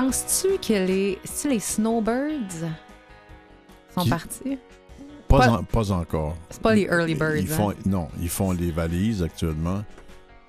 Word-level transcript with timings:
Penses-tu 0.00 0.58
que 0.58 0.74
les, 0.74 1.18
les 1.48 1.58
Snowbirds 1.58 2.68
sont 3.94 4.02
Qui- 4.02 4.10
partis? 4.10 4.58
Pas, 5.26 5.38
Pas- 5.38 5.50
en- 5.52 5.64
pas 5.64 5.90
encore. 5.90 6.36
C'est 6.50 6.60
pas 6.60 6.74
les 6.74 6.82
Early 6.82 7.14
Birds. 7.14 7.36
Ils 7.38 7.48
font, 7.48 7.70
hein? 7.70 7.74
Non, 7.86 8.08
ils 8.20 8.28
font 8.28 8.52
les 8.52 8.70
valises 8.70 9.22
actuellement 9.22 9.82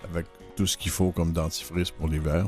avec 0.03 0.25
tout 0.57 0.67
ce 0.67 0.75
qu'il 0.75 0.91
faut 0.91 1.11
comme 1.11 1.31
dentifrice 1.31 1.91
pour 1.91 2.09
l'hiver. 2.09 2.45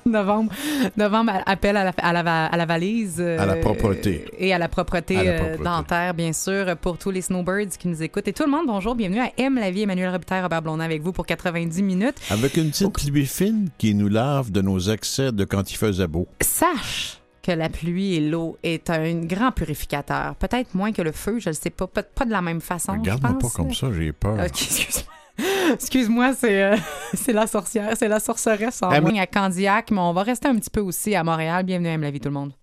Novembre, 0.06 0.52
novembre 0.96 1.32
appel 1.46 1.76
à 1.76 1.84
la, 1.84 1.92
à 1.98 2.12
la, 2.12 2.22
va- 2.22 2.46
à 2.46 2.56
la 2.56 2.66
valise. 2.66 3.16
euh, 3.20 3.38
À 3.38 3.46
la 3.46 3.56
propreté. 3.56 4.24
Et 4.38 4.52
à 4.52 4.58
la 4.58 4.68
propreté, 4.68 5.16
À 5.16 5.22
la 5.24 5.30
euh, 5.32 5.38
propreté. 5.38 5.62
dentaire, 5.64 6.14
bien 6.14 6.32
sûr, 6.32 6.76
pour 6.78 6.98
tous 6.98 7.10
les 7.10 7.20
snowbirds 7.22 7.76
qui 7.78 7.88
nous 7.88 8.02
écoutent. 8.02 8.26
Et 8.28 8.32
tout 8.32 8.44
le 8.44 8.50
monde, 8.50 8.66
bonjour, 8.66 8.94
bienvenue 8.94 9.20
à 9.20 9.30
M 9.38 9.56
la 9.56 9.70
vie, 9.70 9.82
Emmanuel 9.82 10.10
Robitaille, 10.10 10.42
Robert 10.42 10.62
Blondin 10.62 10.84
avec 10.84 11.02
vous 11.02 11.12
pour 11.12 11.26
90 11.26 11.82
minutes. 11.82 12.16
Avec 12.30 12.56
une 12.56 12.70
petite 12.70 12.92
pluie 12.92 13.26
fine 13.26 13.68
qui 13.78 13.94
nous 13.94 14.08
lave 14.08 14.50
de 14.50 14.60
nos 14.62 14.78
excès 14.80 15.32
de 15.32 15.44
quand 15.44 15.70
il 15.70 15.76
faisait 15.76 16.06
beau. 16.06 16.26
Sache 16.40 17.18
que 17.42 17.52
la 17.52 17.68
pluie 17.68 18.14
et 18.16 18.20
l'eau 18.20 18.58
est 18.62 18.90
un 18.90 19.14
grand 19.20 19.50
purificateur. 19.52 20.34
Peut-être 20.36 20.74
moins 20.74 20.92
que 20.92 21.02
le 21.02 21.12
feu, 21.12 21.38
je 21.40 21.48
ne 21.50 21.54
sais 21.54 21.70
pas. 21.70 21.86
Pas, 21.86 22.24
de 22.24 22.30
la 22.30 22.42
même 22.42 22.60
façon, 22.60 22.92
Regarde-moi 22.92 23.38
pas 23.38 23.48
comme 23.54 23.72
ça, 23.72 23.88
j'ai 23.92 24.12
peur. 24.12 24.38
Excuse-moi. 24.44 25.04
Excuse-moi, 25.74 26.34
c'est 26.34 26.62
euh, 26.62 26.76
c'est 27.14 27.32
la 27.32 27.46
sorcière, 27.46 27.96
c'est 27.96 28.08
la 28.08 28.20
sorceresse 28.20 28.82
en 28.82 28.90
ligne 28.90 29.20
à 29.20 29.26
Candiac, 29.26 29.90
mais 29.90 30.00
on 30.00 30.12
va 30.12 30.22
rester 30.22 30.48
un 30.48 30.56
petit 30.56 30.70
peu 30.70 30.80
aussi 30.80 31.14
à 31.14 31.24
Montréal. 31.24 31.64
Bienvenue 31.64 31.88
à 31.88 31.92
M 31.92 32.02
la 32.02 32.10
vie, 32.10 32.20
tout 32.20 32.28
le 32.28 32.34
monde. 32.34 32.59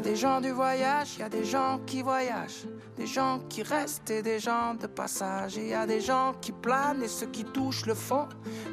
A 0.00 0.02
des 0.02 0.16
gens 0.16 0.40
du 0.40 0.50
voyage, 0.50 1.16
il 1.16 1.20
y 1.20 1.22
a 1.24 1.28
des 1.28 1.44
gens 1.44 1.78
qui 1.84 2.00
voyagent, 2.00 2.64
des 2.96 3.06
gens 3.06 3.38
qui 3.50 3.62
restent 3.62 4.10
et 4.10 4.22
des 4.22 4.38
gens 4.38 4.74
de 4.74 4.86
passage. 4.86 5.56
Il 5.56 5.66
y 5.66 5.74
a 5.74 5.86
des 5.86 6.00
gens 6.00 6.32
qui 6.40 6.52
planent 6.52 7.02
et 7.02 7.08
ceux 7.08 7.26
qui 7.26 7.44
touchent 7.44 7.84
le 7.84 7.92
fond, 7.92 8.26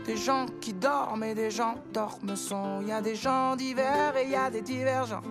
des 0.06 0.16
gens 0.16 0.46
qui 0.62 0.72
dorment 0.72 1.26
et 1.26 1.36
des 1.36 1.52
gens 1.52 1.76
dorment 1.92 2.38
son. 2.38 2.80
Il 2.82 2.88
y 2.88 2.92
a 2.94 3.02
des 3.02 3.16
gens 3.16 3.58
divers 3.58 4.16
et 4.16 4.24
il 4.24 4.30
y 4.30 4.36
a 4.36 4.50
des 4.50 4.62
divergents, 4.62 5.22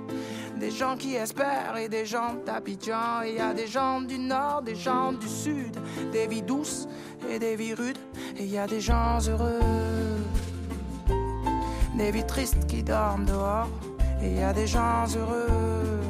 des 0.60 0.70
gens 0.70 0.98
qui 0.98 1.14
espèrent 1.14 1.78
et 1.78 1.88
des 1.88 2.04
gens 2.04 2.34
d'Abidjan. 2.44 3.22
Il 3.22 3.36
y 3.36 3.40
a 3.40 3.54
des 3.54 3.66
gens 3.66 4.02
du 4.02 4.18
nord, 4.18 4.60
des 4.60 4.76
gens 4.76 5.14
du 5.14 5.28
sud, 5.28 5.78
des 6.12 6.26
vies 6.26 6.42
douces 6.42 6.86
et 7.30 7.38
des 7.38 7.56
vies 7.56 7.72
rudes. 7.72 7.98
Et 8.36 8.44
il 8.44 8.50
y 8.50 8.58
a 8.58 8.66
des 8.66 8.82
gens 8.82 9.18
heureux, 9.26 9.60
des 11.96 12.10
vies 12.10 12.26
tristes 12.26 12.66
qui 12.66 12.82
dorment 12.82 13.24
dehors. 13.24 13.70
Et 14.22 14.30
il 14.30 14.38
y 14.38 14.42
a 14.42 14.52
des 14.52 14.66
gens 14.66 15.04
heureux 15.16 16.00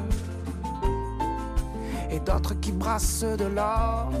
et 2.09 2.19
d'autres 2.19 2.53
qui 2.59 2.71
brassent 2.71 3.25
de 3.37 3.45
l'or. 3.45 4.11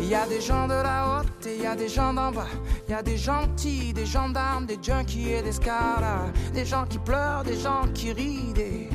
Il 0.00 0.06
y 0.08 0.14
a 0.14 0.26
des 0.26 0.40
gens 0.40 0.66
de 0.66 0.74
la 0.74 1.20
haute 1.20 1.46
et 1.46 1.56
il 1.56 1.62
y 1.62 1.66
a 1.66 1.74
des 1.74 1.88
gens 1.88 2.12
d'en 2.12 2.30
bas. 2.32 2.46
Il 2.88 2.92
y 2.92 2.94
a 2.94 3.02
des 3.02 3.16
gentils, 3.16 3.92
des 3.92 4.06
gendarmes, 4.06 4.66
des 4.66 4.78
junkies 4.80 5.30
et 5.30 5.42
des 5.42 5.52
scaras. 5.52 6.26
Des 6.52 6.64
gens 6.64 6.84
qui 6.84 6.98
pleurent, 6.98 7.44
des 7.44 7.56
gens 7.56 7.86
qui 7.92 8.12
rient, 8.12 8.52
des 8.52 8.88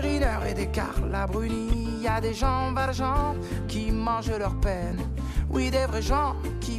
Riner 0.00 0.38
et 0.48 0.54
des 0.54 0.68
Carla 0.68 1.26
Bruni. 1.26 1.88
Il 1.98 2.02
y 2.02 2.08
a 2.08 2.20
des 2.20 2.34
gens 2.34 2.72
valjean 2.72 3.34
qui 3.66 3.90
mangent 3.90 4.38
leur 4.38 4.54
peine. 4.60 4.98
Oui, 5.50 5.70
des 5.70 5.86
vrais 5.86 6.02
gens 6.02 6.36
qui 6.60 6.78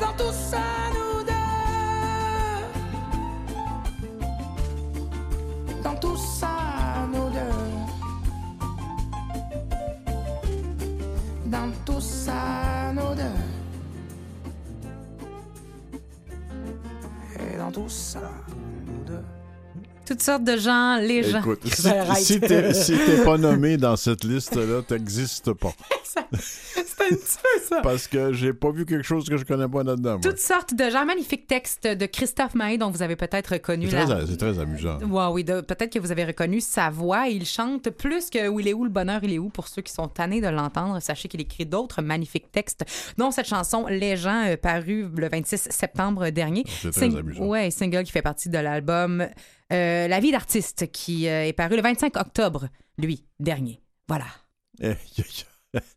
Dans 0.00 0.12
tout 0.16 0.32
ça, 0.32 0.62
nous 0.94 1.24
deux. 1.24 1.32
Dans 5.82 5.96
tout 5.96 6.16
ça, 6.16 6.48
nous 7.12 7.30
deux. 7.30 7.40
Dans 11.46 11.70
tout 11.84 12.00
ça, 12.00 12.92
nous 12.94 13.14
deux. 13.16 13.38
Et 17.40 17.56
dans 17.56 17.72
tout 17.72 17.88
ça. 17.88 18.20
Toutes 20.08 20.22
sortes 20.22 20.44
de 20.44 20.56
gens, 20.56 20.96
les 20.96 21.22
gens. 21.22 21.40
Écoute, 21.40 21.60
si, 22.16 22.40
t'es 22.40 22.72
si 22.72 22.96
pas 23.26 23.36
nommé 23.36 23.76
dans 23.76 23.94
cette 23.94 24.24
liste-là, 24.24 24.80
t'existes 24.80 25.52
pas. 25.52 25.72
C'est 26.32 27.04
un 27.04 27.08
petit 27.08 27.36
peu 27.42 27.60
ça. 27.68 27.80
Parce 27.82 28.08
que 28.08 28.32
j'ai 28.32 28.54
pas 28.54 28.70
vu 28.70 28.86
quelque 28.86 29.04
chose 29.04 29.28
que 29.28 29.36
je 29.36 29.44
connais 29.44 29.68
pas 29.68 29.82
là-dedans. 29.82 30.18
Toutes 30.20 30.38
sortes 30.38 30.74
de 30.74 30.88
gens. 30.90 31.04
Magnifique 31.04 31.46
texte 31.46 31.86
de 31.86 32.06
Christophe 32.06 32.54
Maé, 32.54 32.78
dont 32.78 32.90
vous 32.90 33.02
avez 33.02 33.16
peut-être 33.16 33.52
reconnu 33.52 33.88
C'est 33.90 33.96
la... 33.96 34.06
très, 34.06 34.26
c'est 34.26 34.36
très 34.38 34.58
amusant. 34.58 34.98
Ouais, 35.02 35.26
oui, 35.32 35.44
peut-être 35.44 35.92
que 35.92 35.98
vous 35.98 36.10
avez 36.10 36.24
reconnu 36.24 36.60
sa 36.60 36.88
voix. 36.90 37.28
Il 37.28 37.44
chante 37.44 37.90
plus 37.90 38.30
que 38.30 38.48
Où 38.48 38.60
il 38.60 38.68
est 38.68 38.72
où, 38.74 38.84
le 38.84 38.90
bonheur, 38.90 39.20
il 39.22 39.32
est 39.34 39.38
où. 39.38 39.50
Pour 39.50 39.68
ceux 39.68 39.82
qui 39.82 39.92
sont 39.92 40.08
tannés 40.08 40.40
de 40.40 40.48
l'entendre, 40.48 41.00
sachez 41.00 41.28
qu'il 41.28 41.40
écrit 41.42 41.66
d'autres 41.66 42.00
magnifiques 42.00 42.50
textes, 42.50 42.84
dont 43.18 43.30
cette 43.30 43.46
chanson 43.46 43.86
Les 43.88 44.16
gens, 44.16 44.46
euh, 44.46 44.56
parue 44.56 45.06
le 45.14 45.28
26 45.28 45.68
septembre 45.70 46.30
dernier. 46.30 46.64
C'est 46.66 46.90
très 46.92 47.08
Sing- 47.08 47.18
amusant. 47.18 47.44
Ouais, 47.44 47.70
single 47.70 48.04
qui 48.04 48.12
fait 48.12 48.22
partie 48.22 48.48
de 48.48 48.58
l'album 48.58 49.26
euh, 49.72 50.08
La 50.08 50.20
vie 50.20 50.30
d'artiste, 50.32 50.90
qui 50.92 51.28
euh, 51.28 51.46
est 51.46 51.52
paru 51.52 51.76
le 51.76 51.82
25 51.82 52.16
octobre, 52.16 52.68
lui, 52.98 53.24
dernier. 53.40 53.80
Voilà. 54.08 54.26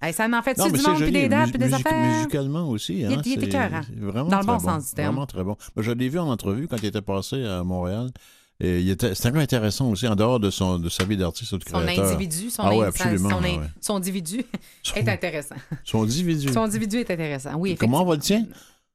Hey, 0.02 0.12
ça 0.12 0.28
m'en 0.28 0.42
fait 0.42 0.58
Non, 0.58 0.68
du 0.68 0.82
monde, 0.82 0.98
puis 1.02 1.12
des 1.14 1.30
dates, 1.30 1.52
puis 1.52 1.58
des 1.58 1.66
musique- 1.70 1.88
affaires? 1.88 2.18
Musicalement 2.18 2.68
aussi. 2.70 3.00
Il 3.00 3.06
Hein, 3.06 3.22
il 3.26 3.40
c'est- 3.40 3.46
écœurant. 3.48 3.82
c'est 3.88 3.96
Vraiment 4.00 4.30
Dans 4.30 4.40
le 4.40 4.44
très 4.46 4.54
bon 4.54 4.60
sens 4.60 4.90
du 4.90 4.96
terme. 4.96 5.08
Vraiment 5.16 5.26
très 5.26 5.44
bon. 5.46 5.56
Je 5.78 5.92
l'ai 5.92 6.10
vu 6.10 6.20
en 6.20 6.28
entrevue 6.28 6.68
quand 6.68 6.76
il 6.78 6.88
était 6.88 7.02
passé 7.02 7.46
à 7.46 7.64
Montréal. 7.64 8.12
Il 8.60 8.90
était, 8.90 9.16
c'était 9.16 9.32
gars 9.32 9.40
intéressant 9.40 9.90
aussi, 9.90 10.08
en 10.10 10.16
dehors 10.16 10.42
de, 10.42 10.50
son, 10.52 10.78
de 10.78 10.90
sa 10.90 11.06
vie 11.06 11.16
d'artiste 11.16 11.54
ou 11.54 11.58
de 11.58 11.64
Son 11.64 11.80
créateur. 11.80 12.06
individu, 12.12 12.50
son, 12.50 12.64
Ah 12.64 12.76
ouais, 12.76 12.86
absolument, 12.86 13.30
son, 13.30 13.38
in- 13.38 13.60
ouais. 13.62 13.68
son 13.80 13.96
individu 13.96 14.44
est 14.96 15.08
intéressant. 15.08 15.56
Son 15.86 16.04
individu. 16.04 16.52
Son 16.52 16.64
individu 16.64 16.98
est 16.98 17.10
intéressant. 17.10 17.56
Oui, 17.56 17.76
Comment 17.80 18.04
va 18.04 18.16
le 18.16 18.22
tien? 18.22 18.46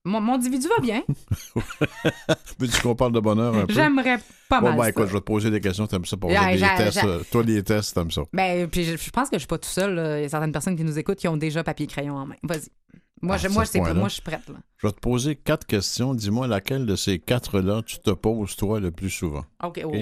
Mon, 0.06 0.20
mon 0.20 0.34
individu 0.34 0.68
va 0.68 0.80
bien. 0.80 1.02
Veux-tu 2.58 2.80
qu'on 2.80 2.94
parle 2.94 3.12
de 3.12 3.20
bonheur 3.20 3.54
un 3.56 3.66
peu? 3.66 3.74
J'aimerais 3.74 4.18
pas 4.48 4.60
Bon, 4.60 4.68
mal. 4.68 4.78
ben 4.78 4.86
écoute, 4.86 5.06
je 5.08 5.12
vais 5.12 5.18
te 5.20 5.24
poser 5.24 5.50
des 5.50 5.60
questions, 5.60 5.86
t'aimes 5.86 6.04
ça 6.04 6.16
pour 6.16 6.30
Ah, 6.36 6.52
des 6.52 6.60
tests. 6.60 7.04
euh, 7.04 7.22
Toi, 7.30 7.42
les 7.42 7.62
tests, 7.62 7.94
t'aimes 7.94 8.10
ça. 8.10 8.22
Ben, 8.32 8.68
puis 8.68 8.84
je, 8.84 8.96
je 8.96 9.10
pense 9.10 9.28
que 9.28 9.36
je 9.36 9.40
suis 9.40 9.46
pas 9.48 9.58
tout 9.58 9.68
seul. 9.68 9.94
là. 9.94 10.18
Il 10.18 10.22
y 10.22 10.24
a 10.24 10.28
certaines 10.28 10.52
personnes 10.52 10.76
qui 10.76 10.84
nous 10.84 10.98
écoutent 10.98 11.18
qui 11.18 11.28
ont 11.28 11.36
déjà 11.36 11.62
papier 11.64 11.84
et 11.84 11.88
crayon 11.88 12.16
en 12.16 12.26
main. 12.26 12.36
Vas-y. 12.42 12.68
Moi, 13.22 13.34
Ah, 13.36 13.38
je, 13.38 13.48
moi, 13.48 13.64
ce 13.64 13.78
moi, 13.78 14.08
je 14.08 14.14
suis 14.14 14.22
prête. 14.22 14.46
Là. 14.48 14.54
Je 14.76 14.86
vais 14.86 14.92
te 14.92 15.00
poser 15.00 15.36
quatre 15.36 15.66
questions. 15.66 16.14
Dis-moi 16.14 16.46
laquelle 16.46 16.86
de 16.86 16.96
ces 16.96 17.18
quatre-là 17.18 17.82
tu 17.84 17.98
te 17.98 18.10
poses, 18.10 18.56
toi, 18.56 18.78
le 18.78 18.90
plus 18.90 19.10
souvent. 19.10 19.44
OK. 19.64 19.80
oh. 19.84 19.92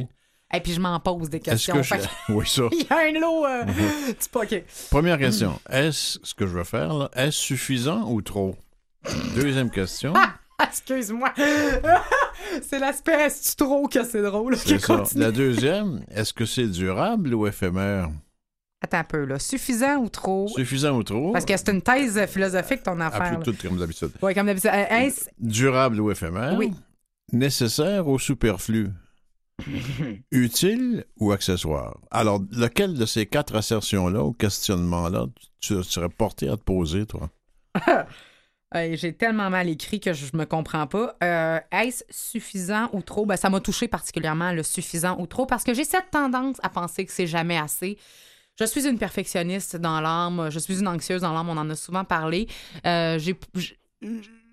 Et 0.52 0.60
puis 0.60 0.72
je 0.72 0.80
m'en 0.80 1.00
pose 1.00 1.30
des 1.30 1.40
questions. 1.40 1.74
que 1.76 1.82
je... 1.82 1.94
Que- 1.94 2.02
Oui, 2.32 2.46
ça. 2.46 2.62
Il 2.72 2.80
y 2.80 2.86
a 2.92 2.98
un 2.98 3.20
lot. 3.20 3.46
euh, 3.46 3.64
tu 4.20 4.28
pas 4.30 4.40
OK. 4.42 4.62
Première 4.90 5.18
question. 5.18 5.58
Est-ce 5.70 6.18
ce 6.22 6.34
que 6.34 6.46
je 6.46 6.52
veux 6.52 6.64
faire, 6.64 6.92
là, 6.92 7.10
est-ce 7.16 7.38
suffisant 7.38 8.02
ou 8.10 8.20
trop? 8.20 8.54
Deuxième 9.34 9.70
question. 9.70 10.14
Ah, 10.16 10.34
excuse-moi. 10.68 11.32
c'est 12.62 12.78
l'aspect 12.78 13.26
est 13.26 13.56
trop 13.56 13.88
que 13.88 14.04
c'est 14.04 14.22
drôle. 14.22 14.56
C'est 14.56 14.78
ça. 14.78 15.02
La 15.16 15.30
deuxième, 15.30 16.04
est-ce 16.10 16.32
que 16.32 16.44
c'est 16.46 16.66
durable 16.68 17.34
ou 17.34 17.46
éphémère? 17.46 18.10
Attends 18.80 18.98
un 18.98 19.04
peu, 19.04 19.24
là. 19.24 19.38
Suffisant 19.38 19.96
ou 19.96 20.08
trop? 20.08 20.46
Suffisant 20.48 20.96
ou 20.96 21.02
trop? 21.02 21.32
Parce 21.32 21.44
que 21.44 21.56
c'est 21.56 21.70
une 21.70 21.82
thèse 21.82 22.20
philosophique, 22.26 22.82
ton 22.82 23.00
affaire. 23.00 23.22
Après 23.22 23.36
là. 23.36 23.42
tout, 23.42 23.54
comme 23.62 23.78
d'habitude. 23.78 24.10
Oui, 24.20 24.34
comme 24.34 24.46
d'habitude. 24.46 24.70
Euh, 24.72 24.96
est-ce- 24.98 25.28
Durable 25.38 26.00
ou 26.00 26.10
éphémère? 26.10 26.54
Oui. 26.56 26.72
Nécessaire 27.32 28.06
ou 28.06 28.18
superflu? 28.18 28.90
Utile 30.30 31.04
ou 31.18 31.32
accessoire? 31.32 31.98
Alors, 32.10 32.42
lequel 32.52 32.94
de 32.94 33.06
ces 33.06 33.26
quatre 33.26 33.56
assertions-là 33.56 34.22
ou 34.22 34.32
questionnements-là 34.32 35.26
tu, 35.60 35.74
tu 35.74 35.82
serais 35.84 36.08
porté 36.10 36.48
à 36.48 36.56
te 36.56 36.62
poser, 36.62 37.06
toi? 37.06 37.30
Hey, 38.74 38.96
J'ai 38.96 39.12
tellement 39.12 39.50
mal 39.50 39.68
écrit 39.68 40.00
que 40.00 40.12
je 40.12 40.36
me 40.36 40.44
comprends 40.44 40.88
pas. 40.88 41.16
Euh, 41.22 41.60
Est-ce 41.70 42.02
suffisant 42.10 42.88
ou 42.92 43.02
trop? 43.02 43.24
Ben, 43.24 43.36
ça 43.36 43.48
m'a 43.48 43.60
touché 43.60 43.86
particulièrement 43.86 44.50
le 44.52 44.64
suffisant 44.64 45.16
ou 45.20 45.26
trop 45.26 45.46
parce 45.46 45.62
que 45.62 45.72
j'ai 45.74 45.84
cette 45.84 46.10
tendance 46.10 46.56
à 46.62 46.68
penser 46.68 47.06
que 47.06 47.12
c'est 47.12 47.28
jamais 47.28 47.56
assez. 47.56 47.96
Je 48.58 48.64
suis 48.64 48.86
une 48.86 48.98
perfectionniste 48.98 49.76
dans 49.76 50.00
l'âme, 50.00 50.48
je 50.50 50.58
suis 50.58 50.80
une 50.80 50.88
anxieuse 50.88 51.22
dans 51.22 51.32
l'âme, 51.32 51.48
on 51.48 51.56
en 51.56 51.70
a 51.70 51.74
souvent 51.76 52.04
parlé. 52.04 52.48
Euh, 52.86 53.18
j'ai- 53.18 53.38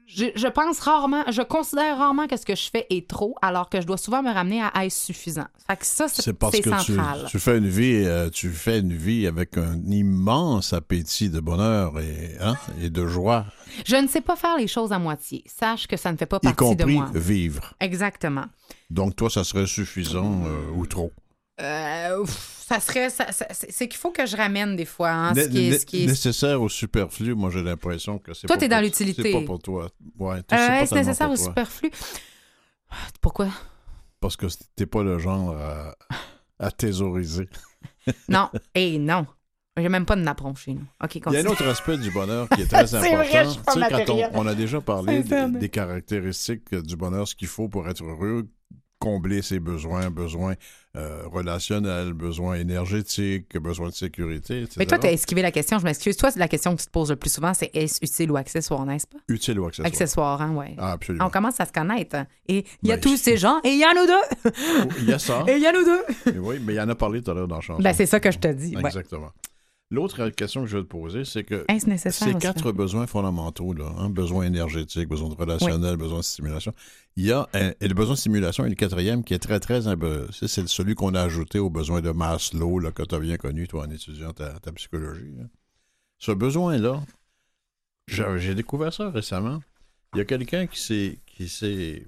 je, 0.08 0.48
pense 0.48 0.80
rarement, 0.80 1.24
je 1.32 1.42
considère 1.42 1.98
rarement 1.98 2.28
que 2.28 2.36
ce 2.36 2.46
que 2.46 2.56
je 2.56 2.70
fais 2.70 2.86
est 2.90 3.08
trop, 3.08 3.36
alors 3.42 3.70
que 3.70 3.80
je 3.80 3.86
dois 3.88 3.98
souvent 3.98 4.22
me 4.22 4.32
ramener 4.32 4.62
à 4.62 4.86
est-ce 4.86 5.06
suffisant. 5.06 5.46
Fait 5.68 5.78
que 5.78 5.86
ça, 5.86 6.08
c'est 6.10 6.22
C'est 6.22 6.34
parce 6.34 6.56
c'est 6.56 6.62
que 6.62 6.70
tu, 6.84 6.94
central. 6.96 7.26
tu 7.30 7.40
fais 7.40 7.58
une 7.58 7.68
vie, 7.70 8.04
euh, 8.06 8.30
tu 8.30 8.50
fais 8.50 8.80
une 8.80 8.94
vie 8.94 9.26
avec 9.28 9.58
un 9.58 9.80
immense 9.88 10.74
appétit 10.74 11.30
de 11.30 11.40
bonheur 11.40 11.98
et, 12.00 12.36
hein, 12.42 12.56
et 12.82 12.90
de 12.90 13.08
joie, 13.08 13.46
Je 13.86 13.96
ne 13.96 14.08
sais 14.08 14.22
pas 14.22 14.36
faire 14.36 14.58
les 14.58 14.68
choses 14.68 14.92
à 14.92 15.00
moitié. 15.00 15.44
Sache 15.46 15.88
que 15.88 15.96
ça 15.98 16.12
ne 16.12 16.18
fait 16.18 16.26
pas 16.26 16.40
partie 16.40 16.56
de 16.76 16.84
compris 16.84 16.96
moi. 16.96 17.10
vivre. 17.14 17.74
Exactement. 17.80 18.46
Donc, 18.90 19.16
toi, 19.16 19.30
ça 19.30 19.44
serait 19.46 19.66
suffisant 19.68 20.42
euh, 20.46 20.72
ou 20.76 20.86
trop? 20.86 21.12
Euh, 21.62 22.26
ça 22.74 22.80
serait. 22.80 23.10
ça- 23.10 23.32
ça- 23.32 23.48
c'est 23.52 23.88
qu'il 23.88 23.98
faut 24.00 24.12
que 24.12 24.26
je 24.26 24.36
ramène 24.38 24.76
des 24.76 24.86
fois. 24.86 25.10
hein, 25.12 25.34
ce 25.36 25.48
qui 25.48 25.68
est, 25.68 25.70
né- 25.72 25.80
ce 25.80 25.86
qui 25.86 26.04
est- 26.04 26.08
Nécessaire 26.08 26.62
ou 26.62 26.70
superflu, 26.70 27.36
moi, 27.36 27.50
j'ai 27.52 27.62
l'impression 27.64 28.18
que 28.20 28.34
c'est 28.34 28.48
Toi, 28.48 28.58
t'es 28.58 28.68
dans 28.68 28.82
l'utilité. 28.82 29.24
C'est 29.24 29.32
pas 29.32 29.46
pour 29.46 29.60
toi. 29.60 29.90
Ouais, 30.20 30.38
Euh, 30.54 30.80
Est-ce 30.82 30.96
nécessaire 30.96 31.30
ou 31.30 31.36
superflu? 31.36 31.92
Pourquoi? 33.22 33.50
Parce 34.20 34.36
que 34.38 34.46
t'es 34.76 34.86
pas 34.86 35.04
le 35.04 35.18
genre 35.18 35.56
à, 35.58 35.96
à 36.60 36.72
thésauriser. 36.72 37.50
Non. 38.30 38.50
Eh 38.74 38.98
non. 38.98 39.28
J'ai 39.78 39.88
même 39.90 40.06
pas 40.06 40.16
de 40.16 40.22
napperon 40.22 40.54
chez 40.56 40.74
nous. 40.74 40.86
OK, 41.04 41.16
Il 41.16 41.34
y 41.34 41.38
a 41.38 41.40
un 41.42 41.46
autre 41.46 41.66
aspect 41.68 41.98
du 41.98 42.10
bonheur 42.12 42.50
qui 42.50 42.62
est 42.62 42.66
très 42.72 42.94
important. 42.96 43.16
vrai, 43.18 43.46
je 43.46 43.50
suis 43.52 43.60
pas 43.62 43.74
Tu 43.74 43.80
sais, 43.80 44.06
quand 44.06 44.30
on, 44.34 44.48
a 44.48 44.54
déjà 44.56 44.82
parlé 44.82 45.24
des 45.24 45.70
caractéristiques 45.70 46.74
du 46.76 46.96
bonheur, 46.96 47.28
ce 47.28 47.36
qu'il 47.36 47.48
faut 47.48 47.70
pour 47.70 47.88
être 47.88 48.04
heureux, 48.04 48.50
combler 49.00 49.42
ses 49.42 49.60
besoins, 49.60 50.10
besoins 50.10 50.56
euh, 50.98 51.24
relationnels, 51.32 52.14
besoins 52.14 52.56
énergétiques, 52.56 53.58
besoins 53.58 53.90
de 53.90 53.94
sécurité, 53.94 54.64
etc. 54.64 54.76
Mais 54.78 54.86
toi, 54.86 55.00
t'as 55.00 55.12
esquivé 55.12 55.42
la 55.42 55.52
question, 55.52 55.80
je 55.80 55.86
m'excuse. 55.86 56.18
Toi, 56.18 56.30
la 56.36 56.48
question 56.50 56.76
que 56.76 56.82
tu 56.82 56.88
te 56.88 56.92
poses 56.92 57.10
le 57.12 57.16
plus 57.16 57.32
souvent, 57.32 57.54
c'est 57.54 57.72
est-ce 57.74 58.00
utile 58.04 58.32
ou 58.32 58.36
accessoire, 58.38 58.86
n'est-ce 58.86 59.08
pas? 59.08 59.18
Utile 59.30 59.60
ou 59.60 59.66
accessoire. 59.68 59.88
Accessoire, 59.88 60.42
hein, 60.42 60.54
ouais. 60.56 60.76
Ah, 60.78 60.92
absolument. 60.94 61.28
On 61.28 61.30
commence 61.30 61.60
à 61.60 61.66
se 61.66 61.72
connaître. 61.72 62.18
Et 62.50 62.66
il 62.84 62.90
y 62.90 62.92
a 62.92 62.96
Ben, 62.98 63.02
tous 63.02 63.16
ces 63.18 63.38
gens, 63.38 63.60
et 63.64 63.70
il 63.70 63.80
y 63.80 63.84
a 63.84 63.94
nous 63.94 64.06
deux. 64.06 64.52
Il 65.00 65.10
y 65.10 65.14
a 65.14 65.20
ça. 65.20 65.44
Et 65.48 65.56
il 65.56 65.62
y 65.62 65.68
a 65.68 65.72
nous 65.72 65.86
deux. 65.86 66.40
oui, 66.40 66.60
mais 66.62 66.74
il 66.74 66.78
y 66.78 66.82
en 66.82 66.90
a 66.90 66.96
parlé 66.96 67.22
tout 67.22 67.32
à 67.32 67.34
l'heure 67.36 67.48
dans 67.48 67.62
chanson. 67.62 67.82
Ben, 67.82 67.94
c'est 67.94 68.06
ça 68.06 68.20
que 68.20 68.32
je 68.32 68.40
te 68.40 68.48
dis. 68.50 68.76
ouais. 68.76 68.92
L'autre 69.94 70.30
question 70.30 70.62
que 70.62 70.68
je 70.68 70.78
veux 70.78 70.84
te 70.84 70.88
poser, 70.88 71.26
c'est 71.26 71.44
que 71.44 71.66
ces 72.10 72.34
quatre 72.36 72.72
besoins 72.72 73.08
fondamentaux, 73.08 73.74
là, 73.74 73.94
hein, 73.98 74.10
besoin 74.10 74.46
énergétique, 74.46 75.10
besoin 75.10 75.28
de 75.28 75.36
relationnel, 75.36 75.98
besoin 75.98 76.20
de 76.20 76.24
stimulation, 76.24 76.74
il 77.18 77.26
y 77.26 77.32
a 77.34 77.50
un- 77.54 77.74
et 77.82 77.88
le 77.90 77.94
besoin 77.94 78.14
de 78.14 78.20
stimulation 78.20 78.66
est 78.66 78.70
le 78.70 78.76
quatrième 78.76 79.24
qui 79.26 79.34
est 79.34 79.40
très, 79.40 79.60
très... 79.60 79.82
C'est 80.32 80.66
celui 80.70 80.96
qu'on 80.96 81.14
a 81.14 81.22
ajouté 81.22 81.60
au 81.60 81.70
besoin 81.70 82.00
de 82.00 82.10
Maslow, 82.12 82.80
là, 82.80 82.92
que 82.92 83.04
tu 83.04 83.14
as 83.16 83.20
bien 83.20 83.36
connu, 83.36 83.68
toi, 83.68 83.86
en 83.86 83.92
étudiant 83.92 84.32
ta, 84.32 84.60
ta 84.62 84.72
psychologie. 84.72 85.34
là. 85.38 85.44
Ce 86.20 86.32
besoin-là, 86.32 87.02
j'ai 88.08 88.56
découvert 88.56 88.94
ça 88.94 89.10
récemment. 89.10 89.60
Il 90.14 90.20
y 90.20 90.22
a 90.22 90.26
quelqu'un 90.26 90.68
qui 90.68 90.80
s'est 91.50 92.08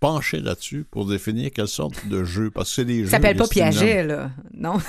penché 0.00 0.40
là-dessus 0.40 0.84
pour 0.90 1.06
définir 1.06 1.50
quelle 1.50 1.68
sorte 1.68 2.06
de 2.08 2.24
jeu, 2.24 2.50
parce 2.50 2.68
que 2.68 2.74
c'est 2.74 2.84
des 2.84 2.96
Il 2.98 3.04
jeux... 3.04 3.10
s'appelle 3.10 3.36
pas. 3.36 3.48
Piaget, 3.48 4.02
là. 4.04 4.32
Non. 4.52 4.76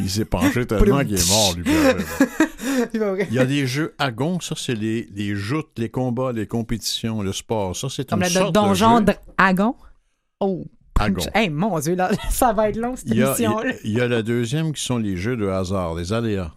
Il 0.00 0.10
s'est 0.10 0.24
penché 0.24 0.66
tellement 0.66 1.04
qu'il 1.04 1.14
est 1.14 1.28
mort, 1.28 1.54
lui. 1.56 1.64
Il 3.30 3.34
y 3.34 3.38
a 3.38 3.44
des 3.46 3.66
jeux 3.66 3.94
agons, 3.98 4.40
ça 4.40 4.54
c'est 4.56 4.74
les, 4.74 5.08
les 5.14 5.34
joutes, 5.34 5.70
les 5.76 5.88
combats, 5.90 6.32
les 6.32 6.46
compétitions, 6.46 7.22
le 7.22 7.32
sport. 7.32 7.76
Ça 7.76 7.88
c'est 7.90 8.08
Comme 8.08 8.20
une 8.20 8.26
le 8.28 8.30
sorte 8.32 8.54
donjon 8.54 9.00
de 9.00 9.12
dragon. 9.38 9.74
Oh. 10.40 10.64
agon. 10.98 11.22
Hey, 11.34 11.50
mon 11.50 11.78
Dieu, 11.80 11.94
là, 11.94 12.10
ça 12.30 12.52
va 12.52 12.68
être 12.68 12.76
long, 12.76 12.94
cette 12.96 13.08
Il 13.08 13.22
a, 13.22 13.28
émission-là. 13.28 13.72
il 13.84 13.92
y 13.92 14.00
a 14.00 14.06
le 14.08 14.22
deuxième 14.22 14.72
qui 14.72 14.82
sont 14.82 14.98
les 14.98 15.16
jeux 15.16 15.36
de 15.36 15.46
hasard, 15.48 15.94
les 15.94 16.12
aléas. 16.12 16.52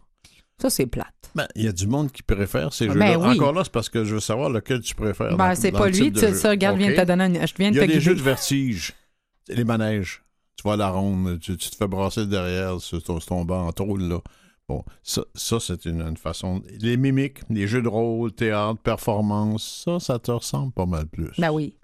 Ça, 0.61 0.69
c'est 0.69 0.85
plate. 0.85 1.07
Ben, 1.35 1.47
il 1.55 1.63
y 1.63 1.67
a 1.67 1.71
du 1.71 1.87
monde 1.87 2.11
qui 2.11 2.23
préfère 2.23 2.73
ces 2.73 2.87
Ben 2.87 2.93
jeux-là. 2.93 3.19
oui. 3.19 3.35
Encore 3.35 3.53
là, 3.53 3.61
c'est 3.63 3.71
parce 3.73 3.89
que 3.89 4.03
je 4.05 4.13
veux 4.15 4.19
savoir 4.19 4.49
lequel 4.49 4.81
tu 4.81 4.95
préfères. 4.95 5.35
Ben, 5.35 5.49
dans- 5.49 5.55
c'est 5.55 5.71
dans 5.71 5.79
pas 5.79 5.87
le 5.89 5.91
lui, 5.97 6.11
tu 6.11 6.19
ça, 6.35 6.49
regarde, 6.49 6.77
je 6.77 6.83
viens 6.83 6.91
de 6.91 6.95
te 6.95 7.05
donner 7.05 7.25
une- 7.25 7.47
je 7.47 7.53
viens 7.57 7.69
Il 7.69 7.73
de 7.75 7.79
y 7.79 7.83
a 7.83 7.87
te 7.87 7.91
des 7.91 7.99
jeux 8.01 8.15
de 8.15 8.21
vertige, 8.21 8.93
les 9.49 9.63
manèges. 9.63 10.22
Tu 10.55 10.67
vas 10.67 10.73
à 10.73 10.77
la 10.77 10.89
ronde, 10.89 11.39
tu, 11.39 11.57
tu 11.57 11.69
te 11.69 11.75
fais 11.75 11.87
brasser 11.87 12.25
derrière 12.25 12.79
sur 12.79 13.01
ton, 13.03 13.43
banc 13.45 13.67
en 13.67 13.71
tôle, 13.71 14.03
là. 14.03 14.19
Bon, 14.69 14.83
ça, 15.03 15.23
ça 15.35 15.59
c'est 15.59 15.85
une, 15.85 16.01
une 16.01 16.15
façon. 16.17 16.61
Les 16.79 16.95
mimiques, 16.95 17.39
les 17.49 17.67
jeux 17.67 17.81
de 17.81 17.87
rôle, 17.89 18.31
théâtre, 18.31 18.79
performance, 18.81 19.83
ça, 19.85 19.99
ça 19.99 20.19
te 20.19 20.31
ressemble 20.31 20.71
pas 20.71 20.85
mal 20.85 21.05
plus. 21.07 21.31
Ben 21.37 21.51
oui. 21.51 21.75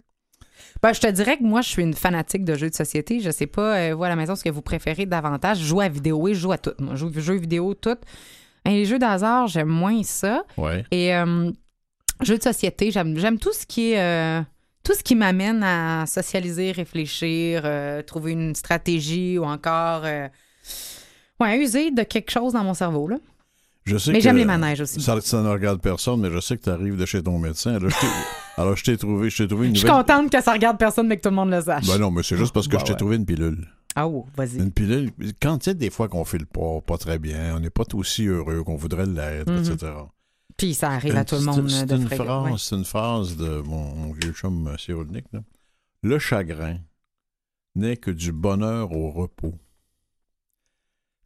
Ben, 0.82 0.94
je 0.94 1.00
te 1.02 1.08
dirais 1.08 1.38
que 1.38 1.44
moi, 1.44 1.62
je 1.62 1.70
suis 1.70 1.82
une 1.84 1.94
fanatique 1.94 2.46
de 2.46 2.56
jeux 2.56 2.70
de 2.70 2.76
société. 2.76 3.20
Je 3.20 3.32
sais 3.32 3.48
pas, 3.48 3.78
euh, 3.78 3.96
vous 3.96 4.04
à 4.04 4.10
la 4.10 4.16
maison, 4.16 4.36
ce 4.36 4.44
que 4.44 4.50
vous 4.50 4.62
préférez 4.62 5.06
davantage. 5.06 5.60
Je 5.60 5.66
joue 5.66 5.82
à 5.82 5.90
vidéo, 5.90 6.18
oui, 6.18 6.34
je 6.34 6.40
joue 6.40 6.52
à 6.52 6.58
tout. 6.58 6.74
Moi, 6.80 6.96
je 6.96 7.06
joue 7.08 7.12
jeux 7.20 7.38
vidéo, 7.38 7.74
tout. 7.74 7.98
Et 8.66 8.70
les 8.72 8.86
jeux 8.86 9.00
d'hasard, 9.00 9.48
j'aime 9.48 9.68
moins 9.70 10.04
ça. 10.04 10.44
Ouais. 10.58 10.86
Et 10.92 11.14
euh, 11.16 11.52
jeux 12.22 12.38
de 12.38 12.44
société, 12.44 12.92
j'aime 12.92 13.18
j'aime 13.18 13.40
tout 13.40 13.54
ce 13.54 13.66
qui 13.66 13.92
est. 13.92 14.00
euh, 14.00 14.42
tout 14.84 14.94
ce 14.94 15.04
qui 15.04 15.16
m'amène 15.16 15.62
à 15.64 16.06
socialiser, 16.08 16.72
réfléchir, 16.72 17.62
euh, 17.66 18.02
trouver 18.02 18.32
une 18.32 18.56
stratégie 18.56 19.38
ou 19.38 19.44
encore. 19.46 20.02
euh, 20.06 20.28
ouais, 21.40 21.58
user 21.60 21.92
de 21.92 22.04
quelque 22.04 22.32
chose 22.32 22.54
dans 22.54 22.64
mon 22.64 22.74
cerveau, 22.74 23.08
là. 23.08 23.18
Je 23.86 23.98
sais 23.98 24.12
Mais 24.12 24.22
j'aime 24.22 24.38
les 24.38 24.46
manèges 24.46 24.82
aussi. 24.82 25.02
Ça, 25.02 25.20
ça 25.22 25.42
ne 25.42 25.50
regarde 25.50 25.82
personne, 25.82 26.20
mais 26.22 26.30
je 26.32 26.40
sais 26.40 26.58
que 26.58 26.64
tu 26.64 26.70
arrives 26.70 26.96
de 26.98 27.06
chez 27.06 27.24
ton 27.24 27.40
médecin. 27.40 27.76
Alors, 27.76 27.90
je 27.90 28.00
t'ai- 28.00 28.08
alors, 28.58 28.76
je 28.76 28.84
t'ai 28.84 28.98
trouvé, 28.98 29.30
je 29.30 29.38
t'ai 29.44 29.48
trouvé 29.48 29.68
une 29.68 29.74
Je 29.76 29.80
suis 29.80 29.88
nouvelle. 29.90 30.06
contente 30.06 30.32
que 30.32 30.42
ça 30.44 30.52
regarde 30.54 30.78
personne, 30.78 31.08
mais 31.08 31.18
que 31.18 31.22
tout 31.24 31.30
le 31.30 31.36
monde 31.36 31.50
le 31.50 31.62
sache. 31.62 31.88
Ben 31.88 31.98
non, 31.98 32.12
mais 32.12 32.22
c'est 32.22 32.38
juste 32.38 32.54
parce 32.54 32.68
que 32.68 32.74
Ben 32.74 32.80
je 32.80 32.86
t'ai 32.86 32.92
ouais. 32.92 32.98
trouvé 32.98 33.16
une 33.16 33.26
pilule. 33.26 33.68
Ah, 33.96 34.08
oh, 34.08 34.28
vas-y. 34.38 34.58
Une 34.58 34.72
pilule, 34.72 35.12
quand 35.42 35.58
tu 35.58 35.66
sais, 35.66 35.74
des 35.74 35.90
fois 35.90 36.08
qu'on 36.08 36.24
file 36.24 36.46
pas, 36.46 36.80
pas 36.86 36.98
très 36.98 37.18
bien, 37.18 37.56
on 37.56 37.60
n'est 37.62 37.72
pas 37.72 37.84
aussi 37.96 38.28
heureux 38.28 38.64
qu'on 38.64 38.76
voudrait 38.76 39.08
l'être, 39.08 39.52
Mhm. 39.52 39.60
etc. 39.74 39.92
Puis 40.60 40.74
ça 40.76 40.92
arrive 40.92 41.16
à 41.16 41.26
tout 41.26 41.36
le 41.36 41.42
monde 41.42 41.70
C'est 41.70 41.86
de 41.86 41.96
une, 41.96 42.08
phrase, 42.08 42.44
ouais. 42.52 42.58
c'est 42.58 42.76
une 42.76 42.86
phrase 42.86 43.36
de 43.38 43.62
mon, 43.62 44.12
vieux 44.14 44.34
chum 44.34 44.68
euh, 44.68 44.78
Cyrulnik. 44.78 45.26
Le 46.04 46.20
chagrin 46.20 46.78
n'est 47.76 47.98
que 47.98 48.12
du 48.12 48.32
bonheur 48.32 48.92
au 48.92 49.10
repos. 49.10 49.56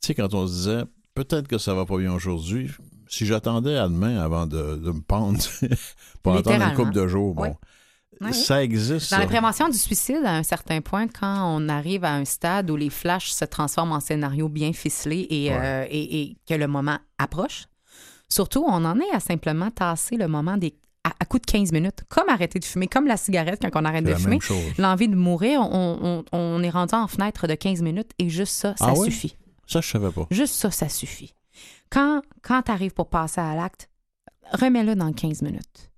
Tu 0.02 0.08
sais, 0.08 0.16
quand 0.16 0.34
on 0.34 0.48
se 0.48 0.54
disait, 0.54 0.84
peut-être 1.16 1.48
que 1.48 1.58
ça 1.58 1.74
va 1.74 1.86
pas 1.86 1.98
bien 1.98 2.14
aujourd'hui, 2.14 2.70
si 3.08 3.26
j'attendais 3.26 3.78
à 3.78 3.88
demain 3.88 4.18
avant 4.20 4.46
de, 4.46 4.76
de 4.78 4.92
me 4.92 5.02
pendre 5.02 5.40
pour 6.24 6.36
attendre 6.36 6.64
une 6.64 6.76
couple 6.76 6.94
de 6.94 7.08
jours, 7.08 7.34
bon, 7.34 7.56
oui. 8.22 8.34
ça 8.34 8.64
existe. 8.64 9.12
Dans 9.12 9.20
la 9.20 9.26
prévention 9.28 9.70
du 9.70 9.78
suicide, 9.78 10.22
à 10.26 10.36
un 10.36 10.44
certain 10.44 10.82
point, 10.82 11.08
quand 11.08 11.56
on 11.58 11.70
arrive 11.70 12.04
à 12.04 12.14
un 12.14 12.26
stade 12.26 12.70
où 12.70 12.76
les 12.76 12.90
flashs 12.90 13.32
se 13.32 13.46
transforment 13.46 13.94
en 13.94 14.00
scénarios 14.00 14.50
bien 14.50 14.74
ficelés 14.74 15.26
et, 15.30 15.50
Ouais. 15.50 15.58
euh, 15.60 15.86
et, 15.90 16.22
et 16.22 16.38
que 16.48 16.54
le 16.54 16.68
moment 16.68 17.00
approche, 17.18 17.66
surtout, 18.34 18.64
on 18.68 18.84
en 18.86 19.00
est 19.00 19.12
à 19.14 19.20
simplement 19.20 19.70
tasser 19.72 20.16
le 20.18 20.28
moment 20.28 20.58
des, 20.58 20.74
à, 21.04 21.12
à 21.20 21.26
coup 21.26 21.38
de 21.40 21.46
15 21.46 21.72
minutes, 21.72 22.04
comme 22.10 22.30
arrêter 22.30 22.60
de 22.60 22.66
fumer, 22.66 22.88
comme 22.88 23.08
la 23.08 23.18
cigarette 23.18 23.62
quand 23.62 23.82
on 23.82 23.86
arrête 23.86 24.04
de 24.06 24.10
la 24.12 24.18
fumer. 24.18 24.40
L'envie 24.78 25.08
de 25.08 25.16
mourir, 25.16 25.62
on, 25.62 26.00
on- 26.02 26.38
on 26.38 26.64
est 26.64 26.70
rendu 26.70 26.96
en 26.96 27.08
fenêtre 27.08 27.48
de 27.48 27.56
15 27.56 27.82
minutes 27.82 28.12
et 28.20 28.30
juste 28.30 28.54
ça, 28.54 28.76
ça 28.78 28.86
Ah 28.90 28.94
oui? 28.96 29.12
suffit. 29.12 29.38
Ça, 29.68 29.82
je 29.82 29.90
savais 29.90 30.12
pas. 30.12 30.28
Juste 30.32 30.56
ça, 30.56 30.72
ça 30.72 30.90
suffit. 30.90 31.34
Quand, 31.90 32.22
quand 32.42 32.64
tu 32.64 32.72
arrives 32.72 32.94
pour 32.94 33.10
passer 33.10 33.40
à 33.42 33.56
l'acte, 33.56 33.90
remets-le 34.52 34.96
dans 34.96 35.14
15 35.14 35.42
minutes. 35.42 35.92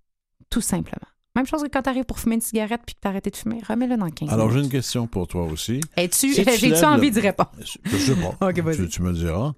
Tout 0.49 0.61
simplement. 0.61 1.07
Même 1.35 1.45
chose 1.45 1.63
que 1.63 1.67
quand 1.67 1.81
tu 1.81 1.89
arrives 1.89 2.05
pour 2.05 2.19
fumer 2.19 2.35
une 2.35 2.41
cigarette 2.41 2.81
puis 2.85 2.95
que 2.95 3.01
tu 3.01 3.07
arrêté 3.07 3.29
de 3.29 3.35
fumer, 3.35 3.61
remets-le 3.67 3.97
dans 3.97 4.09
15 4.09 4.29
Alors, 4.29 4.49
j'ai 4.49 4.55
minutes. 4.57 4.71
une 4.73 4.79
question 4.79 5.07
pour 5.07 5.27
toi 5.27 5.43
aussi. 5.43 5.81
Es-tu, 5.97 6.33
Si 6.33 6.43
j'ai-tu 6.59 6.85
envie 6.85 7.07
le- 7.07 7.13
d'y 7.13 7.19
répondre? 7.19 7.51
Je 7.59 7.97
sais 7.97 8.15
pas. 8.15 8.51
Tu, 8.75 8.87
tu 8.89 9.01
me 9.01 9.11
diras. 9.13 9.53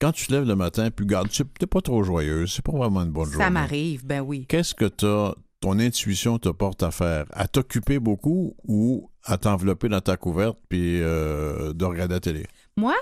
Quand 0.00 0.12
tu 0.12 0.26
te 0.26 0.32
lèves 0.32 0.44
le 0.44 0.56
matin, 0.56 0.90
puis 0.90 1.04
garde, 1.04 1.28
tu 1.28 1.42
n'es 1.42 1.66
pas 1.66 1.82
trop 1.82 2.02
joyeuse, 2.02 2.54
c'est 2.54 2.64
pas 2.64 2.72
vraiment 2.72 3.02
une 3.02 3.10
bonne 3.10 3.26
journée. 3.26 3.44
Ça 3.44 3.50
m'arrive, 3.50 4.06
ben 4.06 4.20
oui. 4.20 4.46
Qu'est-ce 4.48 4.74
que 4.74 4.86
t'as, 4.86 5.34
ton 5.60 5.78
intuition 5.78 6.38
te 6.38 6.48
porte 6.48 6.82
à 6.82 6.90
faire? 6.90 7.26
À 7.32 7.48
t'occuper 7.48 7.98
beaucoup 7.98 8.56
ou 8.64 9.10
à 9.24 9.36
t'envelopper 9.36 9.88
dans 9.88 10.00
ta 10.00 10.16
couverte 10.16 10.58
puis 10.68 11.00
euh, 11.02 11.74
de 11.74 11.84
regarder 11.84 12.14
la 12.14 12.20
télé? 12.20 12.46
Moi? 12.76 12.94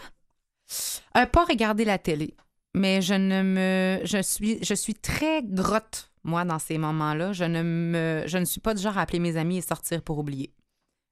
Euh, 1.17 1.27
pas 1.27 1.45
regarder 1.45 1.85
la 1.85 1.99
télé. 1.99 2.35
Mais 2.75 3.01
je 3.01 3.15
ne 3.15 3.43
me. 3.43 4.01
Je 4.05 4.21
suis, 4.21 4.59
je 4.63 4.75
suis 4.75 4.95
très 4.95 5.43
grotte, 5.43 6.11
moi, 6.25 6.45
dans 6.45 6.59
ces 6.59 6.79
moments-là. 6.79 7.33
Je 7.33 7.45
ne 7.45 7.63
me. 7.63 8.25
Je 8.27 8.39
ne 8.39 8.45
suis 8.45 8.61
pas 8.61 8.75
du 8.75 8.83
genre 8.83 8.99
à 8.99 9.03
appeler 9.03 9.21
mes 9.21 9.37
amis 9.37 9.59
et 9.59 9.63
sortir 9.63 10.03
pour 10.03 10.19
oublier. 10.19 10.53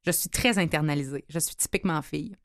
Je 0.05 0.11
suis 0.11 0.28
très 0.28 0.59
internalisée. 0.59 1.25
Je 1.28 1.38
suis 1.38 1.57
typiquement 1.57 2.02
fille. 2.02 2.37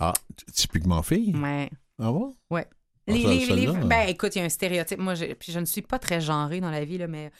Ah, 0.00 0.12
typiquement 0.52 1.02
fille? 1.02 1.34
Ouais. 1.36 1.70
Ah 1.98 2.10
bon? 2.10 2.34
Ouais. 2.50 2.66
Les, 3.08 3.18
les- 3.46 3.68
euh. 3.68 3.72
ben, 3.84 4.08
écoute, 4.08 4.34
il 4.34 4.38
y 4.38 4.42
a 4.42 4.44
un 4.44 4.48
stéréotype. 4.48 4.98
Moi, 4.98 5.14
je, 5.14 5.26
puis 5.34 5.52
je 5.52 5.60
ne 5.60 5.64
suis 5.64 5.82
pas 5.82 5.98
très 5.98 6.20
genrée 6.20 6.60
dans 6.60 6.70
la 6.70 6.84
vie, 6.84 6.98
là, 6.98 7.06
mais 7.06 7.30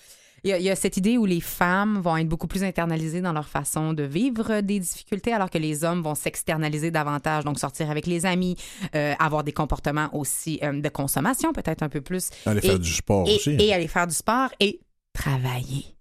il 0.45 0.51
y, 0.51 0.53
a, 0.53 0.59
il 0.59 0.65
y 0.65 0.71
a 0.71 0.77
cette 0.77 0.97
idée 0.97 1.19
où 1.19 1.27
les 1.27 1.41
femmes 1.41 1.99
vont 2.01 2.17
être 2.19 2.29
beaucoup 2.29 2.47
plus 2.47 2.63
internalisées 2.63 3.21
dans 3.21 3.33
leur 3.33 3.49
façon 3.49 3.93
de 3.93 4.05
vivre 4.05 4.61
des 4.61 4.79
difficultés, 4.79 5.33
alors 5.33 5.51
que 5.51 5.59
les 5.59 5.83
hommes 5.83 6.03
vont 6.03 6.15
s'externaliser 6.15 6.93
davantage, 6.93 7.43
donc 7.45 7.59
sortir 7.59 7.91
avec 7.91 8.07
les 8.07 8.27
amis, 8.27 8.55
euh, 8.95 9.15
avoir 9.19 9.43
des 9.43 9.53
comportements 9.53 10.09
aussi 10.15 10.61
euh, 10.63 10.81
de 10.81 10.89
consommation, 10.89 11.53
peut-être 11.53 11.83
un 11.83 11.89
peu 11.89 12.01
plus. 12.01 12.31
Aller 12.45 12.61
Et- 12.63 12.69
faire 12.69 12.79
du 12.79 12.93
sport 12.93 13.29
et, 13.29 13.35
aussi. 13.35 13.57
et 13.59 13.73
aller 13.75 13.89
faire 13.89 14.07
du 14.07 14.15
sport 14.15 14.51
et 14.61 14.79
travailler. 15.13 15.96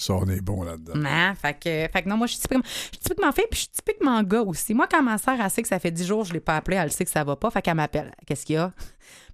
Ça, 0.00 0.14
on 0.14 0.26
est 0.26 0.40
bon 0.40 0.62
là-dedans. 0.62 0.92
Hein? 1.04 1.34
Fait, 1.34 1.54
que, 1.54 1.92
fait 1.92 2.02
que 2.04 2.08
non, 2.08 2.16
moi, 2.16 2.28
je 2.28 2.34
suis 2.34 2.40
typiquement, 2.40 2.62
je 2.64 2.70
suis 2.70 2.98
typiquement 2.98 3.32
fille, 3.32 3.46
puis 3.50 3.56
je 3.58 3.64
suis 3.64 3.68
typiquement 3.84 4.22
gars 4.22 4.42
aussi. 4.42 4.72
Moi, 4.72 4.86
quand 4.88 5.02
ma 5.02 5.18
sœur, 5.18 5.34
elle 5.42 5.50
sait 5.50 5.60
que 5.60 5.66
ça 5.66 5.80
fait 5.80 5.90
10 5.90 6.06
jours 6.06 6.24
je 6.24 6.32
l'ai 6.32 6.38
pas 6.40 6.56
appelée, 6.56 6.76
elle 6.76 6.92
sait 6.92 7.04
que 7.04 7.10
ça 7.10 7.24
va 7.24 7.34
pas, 7.34 7.50
fait 7.50 7.60
qu'elle 7.62 7.74
m'appelle. 7.74 8.12
Qu'est-ce 8.24 8.46
qu'il 8.46 8.54
y 8.54 8.58
a? 8.58 8.70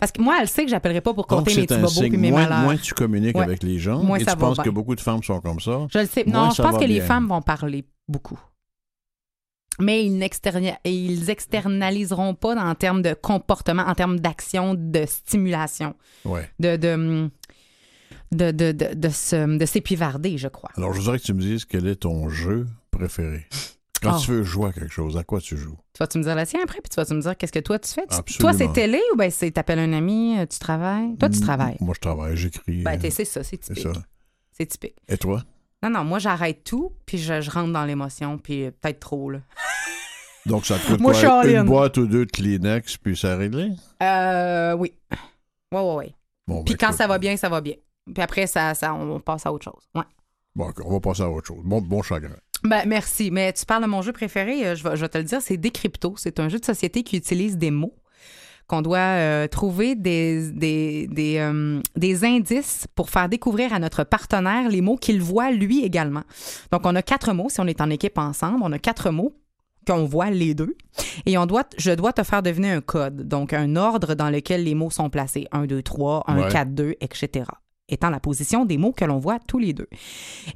Parce 0.01 0.11
que 0.11 0.23
moi, 0.23 0.39
elle 0.41 0.49
sait 0.49 0.65
que 0.65 0.71
j'appellerai 0.71 1.03
pas 1.03 1.13
pour 1.13 1.27
Donc, 1.27 1.39
compter 1.41 1.51
mes 1.55 1.61
c'est 1.61 1.67
petits 1.67 1.75
un 1.75 1.83
bobos 1.83 2.01
puis 2.01 2.11
signe. 2.11 2.17
mes 2.19 2.31
Moins, 2.31 2.45
malheurs. 2.45 2.59
moins 2.65 2.77
tu 2.79 2.95
communiques 2.95 3.37
Ouais. 3.37 3.45
avec 3.45 3.63
les 3.63 3.79
gens 3.79 4.03
Moins 4.03 4.17
et 4.17 4.25
ça 4.25 4.33
tu 4.33 4.39
va 4.39 4.47
penses 4.47 4.57
bien. 4.57 4.65
que 4.65 4.71
beaucoup 4.71 4.95
de 4.95 5.01
femmes 5.03 5.23
sont 5.23 5.39
comme 5.43 5.61
ça? 5.61 5.87
Je 5.93 5.99
le 5.99 6.07
sais. 6.07 6.25
Moins 6.27 6.47
Non, 6.47 6.51
je 6.51 6.63
pense 6.63 6.79
que 6.79 6.85
les 6.85 7.01
femmes 7.03 7.27
vont 7.29 7.43
parler 7.43 7.85
beaucoup. 8.09 8.41
Mais 9.81 10.05
ils 10.07 10.23
et 10.23 10.91
ils 10.93 11.31
externaliseront 11.31 12.35
pas 12.35 12.55
en 12.57 12.75
termes 12.77 13.03
de 13.03 13.13
comportement, 13.13 13.83
en 13.83 13.95
termes 13.95 14.21
d'action, 14.21 14.75
de 14.75 15.05
stimulation, 15.05 15.95
Ouais. 16.25 16.49
de, 16.61 16.77
de, 16.77 17.29
de, 18.33 18.51
de, 18.51 18.73
de, 18.73 18.95
de 18.95 19.09
se- 19.09 19.59
de 19.59 19.67
s'épivarder, 19.67 20.39
je 20.39 20.49
crois. 20.49 20.71
Alors, 20.77 20.93
je 20.93 21.01
voudrais 21.01 21.19
que 21.19 21.25
tu 21.25 21.35
me 21.35 21.41
dises 21.41 21.65
quel 21.65 21.87
est 21.87 21.97
ton 21.97 22.29
jeu 22.29 22.67
préféré. 22.91 23.47
Quand 24.03 24.17
Oh. 24.19 24.21
tu 24.23 24.33
veux 24.33 24.43
jouer 24.43 24.69
à 24.69 24.73
quelque 24.73 24.93
chose, 24.93 25.17
à 25.17 25.25
quoi 25.25 25.41
tu 25.41 25.57
joues? 25.57 25.79
Tu 25.95 25.99
vas-tu 26.01 26.19
me 26.19 26.25
dire 26.25 26.35
la 26.35 26.45
tienne 26.45 26.61
après, 26.63 26.81
puis 26.83 26.91
tu 26.91 26.97
vas-tu 26.97 27.15
me 27.15 27.21
dire 27.23 27.37
qu'est-ce 27.39 27.53
que 27.53 27.59
toi 27.61 27.79
tu 27.79 27.91
fais? 27.91 28.05
Tu-. 28.27 28.39
Toi, 28.39 28.53
c'est 28.53 28.71
télé 28.73 29.01
ou 29.13 29.17
bien 29.17 29.31
c'est 29.31 29.51
t'appelles 29.51 29.79
un 29.79 29.93
ami, 29.95 30.37
euh, 30.39 30.45
tu 30.47 30.59
travailles? 30.59 31.17
Toi, 31.17 31.31
tu 31.31 31.41
travailles. 31.41 31.77
Moi, 31.81 31.95
je 31.95 32.01
travaille, 32.01 32.37
j'écris. 32.37 32.83
Ben, 32.83 32.99
euh, 32.99 33.01
t'es- 33.01 33.11
c'est 33.11 33.25
ça, 33.25 33.43
c'est 33.43 33.57
typique. 33.57 33.83
ça. 33.83 33.93
C'est 34.53 34.67
typique. 34.67 34.97
Et 35.09 35.17
toi? 35.17 35.43
Non, 35.83 35.89
non, 35.91 36.05
moi, 36.05 36.19
j'arrête 36.19 36.65
tout, 36.65 36.93
puis 37.07 37.17
je, 37.19 37.41
je 37.41 37.51
rentre 37.51 37.73
dans 37.73 37.85
l'émotion, 37.87 38.37
puis 38.37 38.65
euh, 38.65 38.71
peut-être 38.73 39.01
trop, 39.01 39.31
là. 39.31 39.39
Donc, 40.47 40.67
ça 40.67 40.79
te 40.79 40.87
coûte 40.87 41.01
Moi, 41.01 41.13
quoi? 41.15 41.47
Une 41.47 41.63
boîte 41.63 41.97
ou 41.97 42.07
deux 42.07 42.27
de 42.27 42.31
Kleenex, 42.31 42.99
puis 42.99 43.17
ça 43.17 43.37
réglé? 43.37 43.71
Euh, 44.03 44.75
oui. 44.75 44.93
Ouais, 45.73 45.81
ouais, 45.81 45.95
ouais. 45.95 46.15
Bon, 46.47 46.63
Puis 46.63 46.75
ben, 46.75 46.79
quand 46.79 46.87
écoute, 46.89 46.99
ça 46.99 47.07
va 47.07 47.19
bien, 47.19 47.37
ça 47.39 47.49
va 47.49 47.63
bien. 47.63 47.75
Puis 48.13 48.23
après, 48.23 48.47
ça, 48.47 48.75
ça, 48.75 48.95
on 48.95 49.21
passe 49.21 49.47
à 49.47 49.53
autre 49.53 49.65
chose. 49.65 49.83
Ouais. 49.95 50.03
Bon, 50.55 50.71
on 50.85 50.93
va 50.93 51.01
passer 51.01 51.23
à 51.23 51.31
autre 51.31 51.47
chose. 51.49 51.63
Bon, 51.65 51.81
bon 51.81 52.03
chagrin. 52.03 52.37
Ben, 52.63 52.85
merci. 52.87 53.31
Mais 53.31 53.53
tu 53.53 53.65
parles 53.67 53.83
de 53.83 53.89
mon 53.89 54.03
jeu 54.03 54.13
préféré, 54.13 54.67
euh, 54.67 54.75
je 54.75 54.85
vais, 54.85 54.97
je 54.97 55.01
vais 55.03 55.09
te 55.09 55.19
le 55.19 55.25
dire, 55.25 55.43
c'est 55.43 55.57
Décrypto. 55.57 56.15
C'est 56.17 56.41
un 56.41 56.49
jeu 56.49 56.59
de 56.59 56.65
société 56.65 57.03
qui 57.03 57.17
utilise 57.17 57.57
des 57.59 57.71
mots 57.71 57.95
qu'on 58.67 58.81
doit 58.81 58.99
euh, 58.99 59.47
trouver 59.47 59.95
des, 59.95 60.51
des, 60.51 61.07
des, 61.09 61.37
euh, 61.39 61.81
des 61.97 62.25
indices 62.25 62.87
pour 62.95 63.11
faire 63.11 63.29
découvrir 63.29 63.75
à 63.75 63.79
notre 63.79 64.05
partenaire 64.05 64.71
les 64.71 64.81
mots 64.81 64.97
qu'il 64.97 65.21
voit 65.21 65.51
lui 65.51 65.85
également. 65.85 66.23
Donc, 66.73 66.83
on 66.85 66.95
a 66.97 67.03
quatre 67.03 67.35
mots. 67.35 67.49
Si 67.51 67.61
on 67.61 67.67
est 67.67 67.83
en 67.83 67.91
équipe 67.91 68.17
ensemble, 68.17 68.61
on 68.63 68.73
a 68.73 68.79
quatre 68.79 69.11
mots 69.11 69.35
qu'on 69.87 70.07
voit 70.07 70.31
les 70.31 70.55
deux. 70.55 70.77
Et 71.27 71.37
on 71.37 71.45
doit, 71.45 71.65
je 71.77 71.91
dois 71.91 72.15
te 72.15 72.23
faire 72.23 72.43
deviner 72.43 72.71
un 72.71 72.81
code, 72.81 73.29
donc 73.29 73.53
un 73.53 73.77
ordre 73.77 74.15
dans 74.15 74.31
lequel 74.31 74.65
les 74.65 74.75
mots 74.75 74.89
sont 74.91 75.11
placés. 75.11 75.47
1, 75.53 75.67
2, 75.67 75.83
3, 75.83 76.25
1, 76.27 76.39
Ouais. 76.45 76.49
4, 76.51 76.75
2, 76.75 76.95
etc. 77.03 77.45
Étant 77.89 78.11
la 78.11 78.21
position 78.21 78.65
des 78.65 78.79
mots 78.79 78.93
que 78.93 79.05
l'on 79.05 79.19
voit 79.19 79.39
tous 79.39 79.59
les 79.59 79.73
deux. 79.73 79.89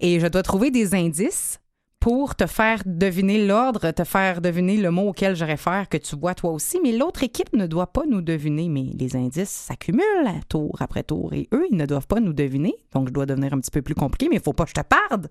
Et 0.01 0.19
je 0.21 0.27
dois 0.27 0.43
trouver 0.43 0.71
des 0.71 0.95
indices 0.95 1.59
pour 2.01 2.37
te 2.37 2.47
faire 2.47 2.83
deviner 2.87 3.45
l'ordre, 3.45 3.91
te 3.91 4.05
faire 4.05 4.41
deviner 4.41 4.77
le 4.77 4.91
mot 4.91 5.09
auquel 5.09 5.35
je 5.35 5.45
réfère 5.45 5.89
que 5.89 5.97
tu 5.97 6.17
vois 6.17 6.35
toi 6.35 6.53
aussi. 6.53 6.79
Mais 6.83 6.93
l'autre 6.93 7.25
équipe 7.25 7.53
ne 7.53 7.67
doit 7.67 7.93
pas 7.93 8.05
nous 8.09 8.23
deviner. 8.23 8.69
Mais 8.69 8.87
les 8.99 9.17
indices 9.17 9.51
s'accumulent 9.51 10.05
tour 10.49 10.77
après 10.81 11.03
tour 11.03 11.33
et 11.35 11.49
eux, 11.53 11.67
ils 11.71 11.77
ne 11.77 11.87
doivent 11.87 12.07
pas 12.07 12.21
nous 12.21 12.33
deviner. 12.33 12.75
Donc, 12.95 13.09
je 13.09 13.13
dois 13.13 13.27
devenir 13.27 13.53
un 13.53 13.61
petit 13.61 13.71
peu 13.71 13.83
plus 13.83 13.95
compliqué, 13.95 14.29
mais 14.31 14.37
il 14.37 14.43
faut 14.43 14.53
pas 14.53 14.65
que 14.65 14.71
je 14.71 14.75
te 14.75 14.87
parde. 14.87 15.29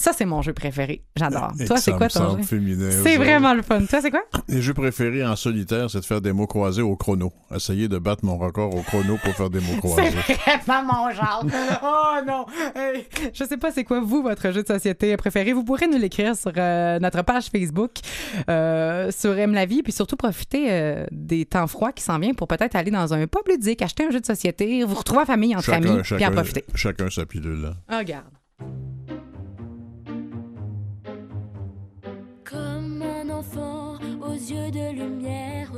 Ça, 0.00 0.12
c'est 0.12 0.24
mon 0.26 0.42
jeu 0.42 0.52
préféré. 0.52 1.02
J'adore. 1.16 1.50
Toi, 1.66 1.76
c'est 1.78 1.90
quoi 1.90 2.06
ton 2.06 2.36
jeu? 2.36 2.44
féminin, 2.44 2.88
C'est 3.02 3.16
vraiment 3.16 3.52
le 3.52 3.62
fun. 3.62 3.84
Toi, 3.84 4.00
c'est 4.00 4.12
quoi? 4.12 4.22
Les 4.48 4.62
jeux 4.62 4.72
préférés 4.72 5.26
en 5.26 5.34
solitaire, 5.34 5.90
c'est 5.90 5.98
de 5.98 6.04
faire 6.04 6.20
des 6.20 6.32
mots 6.32 6.46
croisés 6.46 6.82
au 6.82 6.94
chrono. 6.94 7.32
Essayer 7.52 7.88
de 7.88 7.98
battre 7.98 8.24
mon 8.24 8.38
record 8.38 8.72
au 8.76 8.82
chrono 8.82 9.16
pour 9.24 9.34
faire 9.34 9.50
des 9.50 9.58
mots 9.58 9.66
C'est 9.72 9.78
croisés. 9.78 10.10
vraiment 10.66 10.84
mon 10.94 11.10
genre. 11.10 11.44
oh 11.82 12.20
non. 12.24 12.46
Hey, 12.76 13.06
je 13.34 13.42
sais 13.42 13.56
pas 13.56 13.72
c'est 13.72 13.82
quoi 13.82 13.98
vous 13.98 14.22
votre 14.22 14.52
jeu 14.52 14.62
de 14.62 14.68
société 14.68 15.16
préféré? 15.16 15.52
Vous 15.52 15.64
pourrez 15.64 15.88
nous 15.88 15.98
l'écrire 15.98 16.36
sur 16.36 16.52
euh, 16.56 17.00
notre 17.00 17.22
page 17.22 17.46
Facebook 17.46 17.90
euh, 18.48 19.10
sur 19.10 19.36
Aime 19.36 19.52
la 19.52 19.66
vie 19.66 19.82
puis 19.82 19.92
surtout 19.92 20.16
profiter 20.16 20.66
euh, 20.70 21.06
des 21.10 21.44
temps 21.44 21.66
froids 21.66 21.90
qui 21.90 22.04
s'en 22.04 22.20
viennent 22.20 22.36
pour 22.36 22.46
peut-être 22.46 22.76
aller 22.76 22.92
dans 22.92 23.14
un 23.14 23.26
pub 23.26 23.42
ludique, 23.48 23.82
acheter 23.82 24.04
un 24.06 24.10
jeu 24.10 24.20
de 24.20 24.26
société, 24.26 24.84
vous 24.84 24.94
retrouver 24.94 25.22
en 25.22 25.26
famille 25.26 25.56
entre 25.56 25.72
amis 25.72 25.86
puis 25.86 25.98
en 26.00 26.04
chacun, 26.04 26.30
profiter. 26.30 26.64
chacun 26.76 27.10
sa 27.10 27.26
pilule. 27.26 27.62
là. 27.62 27.74
Ah, 27.88 27.98
regarde. 27.98 28.24
Yeux 34.50 34.70
de 34.70 34.92
lumière 34.92 35.70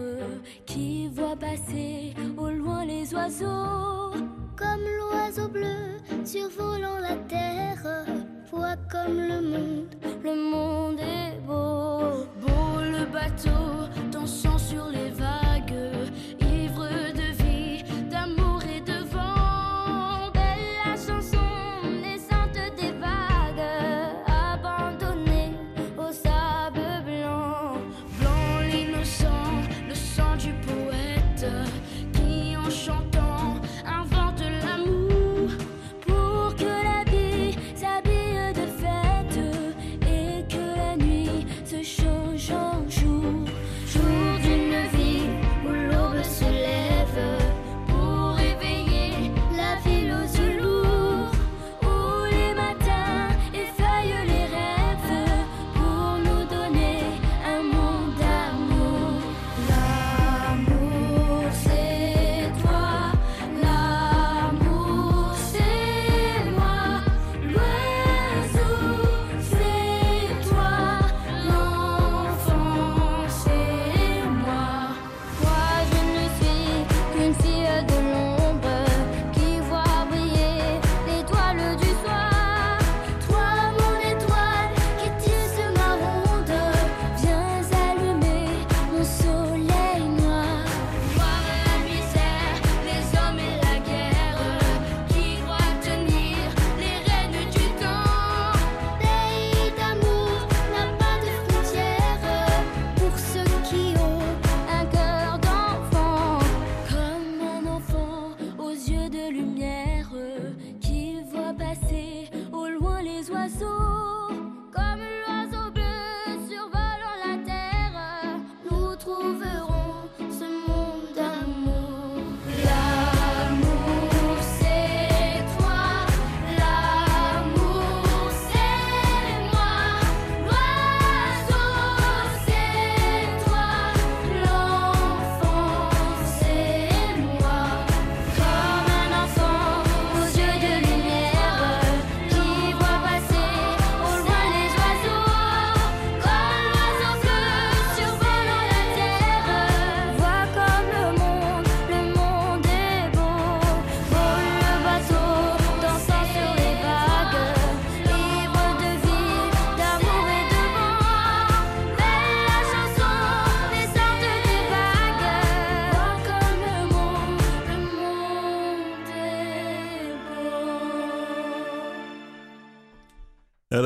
qui 0.64 1.08
voit 1.08 1.36
passer 1.36 2.14
au 2.36 2.50
loin 2.50 2.84
les 2.84 3.12
oiseaux. 3.14 4.12
Comme 4.56 4.84
l'oiseau 4.98 5.48
bleu 5.48 5.98
survolant 6.24 6.98
la 7.00 7.16
terre, 7.28 8.04
voit 8.50 8.76
comme 8.90 9.18
le 9.18 9.40
monde. 9.40 9.94
Le 10.22 10.34
monde 10.34 11.00
est 11.00 11.40
beau, 11.46 12.26
beau 12.40 12.80
le 12.80 13.06
bateau 13.06 13.88
dansant 14.12 14.58
sur 14.58 14.86
les 14.88 15.10
vagues, 15.10 15.39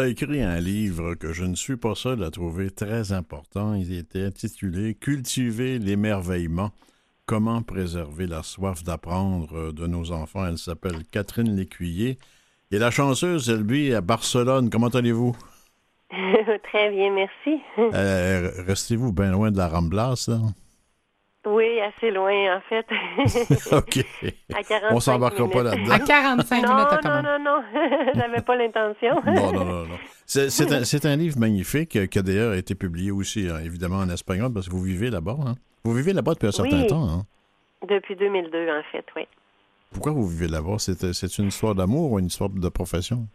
a 0.04 0.08
écrit 0.08 0.42
un 0.42 0.60
livre 0.60 1.14
que 1.14 1.32
je 1.32 1.44
ne 1.44 1.54
suis 1.54 1.78
pas 1.78 1.94
seul 1.94 2.22
à 2.24 2.30
trouver 2.30 2.70
très 2.70 3.12
important. 3.12 3.72
Il 3.72 3.96
était 3.96 4.26
intitulé 4.26 4.94
Cultiver 4.94 5.78
l'émerveillement. 5.78 6.72
Comment 7.24 7.62
préserver 7.62 8.26
la 8.26 8.42
soif 8.42 8.84
d'apprendre 8.84 9.72
de 9.72 9.86
nos 9.86 10.12
enfants. 10.12 10.46
Elle 10.46 10.58
s'appelle 10.58 11.04
Catherine 11.10 11.56
Lécuyer. 11.56 12.18
Et 12.70 12.78
la 12.78 12.90
chanceuse, 12.90 13.48
elle 13.48 13.64
vit 13.64 13.94
à 13.94 14.02
Barcelone. 14.02 14.68
Comment 14.68 14.88
allez-vous? 14.88 15.34
Très 16.10 16.90
bien, 16.90 17.10
merci. 17.14 17.62
Euh, 17.78 18.50
Restez-vous 18.66 19.12
bien 19.14 19.32
loin 19.32 19.50
de 19.50 19.56
la 19.56 19.68
Ramblas, 19.68 20.26
là? 20.28 20.40
Oui, 21.46 21.80
assez 21.80 22.10
loin, 22.10 22.56
en 22.56 22.60
fait. 22.68 22.86
OK. 23.76 24.04
On 24.90 25.00
s'embarquera 25.00 25.48
pas 25.48 25.62
là-dedans. 25.62 25.92
À 25.92 25.98
45 25.98 26.62
non, 26.62 26.74
minutes, 26.74 27.04
non, 27.04 27.22
non, 27.22 27.38
non, 27.38 27.62
J'avais 28.14 28.40
pas 28.40 28.56
l'intention. 28.56 29.20
non, 29.26 29.52
non, 29.52 29.64
non, 29.64 29.86
non. 29.86 29.98
C'est 30.26 31.04
un, 31.04 31.10
un, 31.10 31.16
livre 31.16 31.38
magnifique 31.38 32.08
qui 32.08 32.18
a 32.18 32.22
d'ailleurs 32.22 32.54
été 32.54 32.74
publié 32.74 33.10
aussi, 33.10 33.48
hein, 33.50 33.58
évidemment, 33.62 33.98
en 33.98 34.08
espagnol, 34.08 34.52
parce 34.52 34.68
que 34.68 34.72
vous 34.72 34.82
vivez 34.82 35.10
là-bas. 35.10 35.36
Hein? 35.46 35.54
Vous 35.84 35.92
vivez 35.92 36.14
là-bas 36.14 36.32
depuis 36.32 36.48
un 36.48 36.52
certain 36.52 36.86
temps. 36.86 37.08
Hein? 37.08 37.26
Depuis 37.86 38.16
2002, 38.16 38.68
en 38.70 38.82
fait, 38.90 39.04
oui. 39.16 39.26
Pourquoi 39.92 40.12
vous 40.12 40.26
vivez 40.26 40.48
là-bas? 40.48 40.76
C'est 40.78 41.38
une 41.38 41.48
histoire 41.48 41.74
d'amour 41.74 42.12
ou 42.12 42.18
une 42.18 42.26
histoire 42.26 42.50
de 42.50 42.68
profession? 42.68 43.28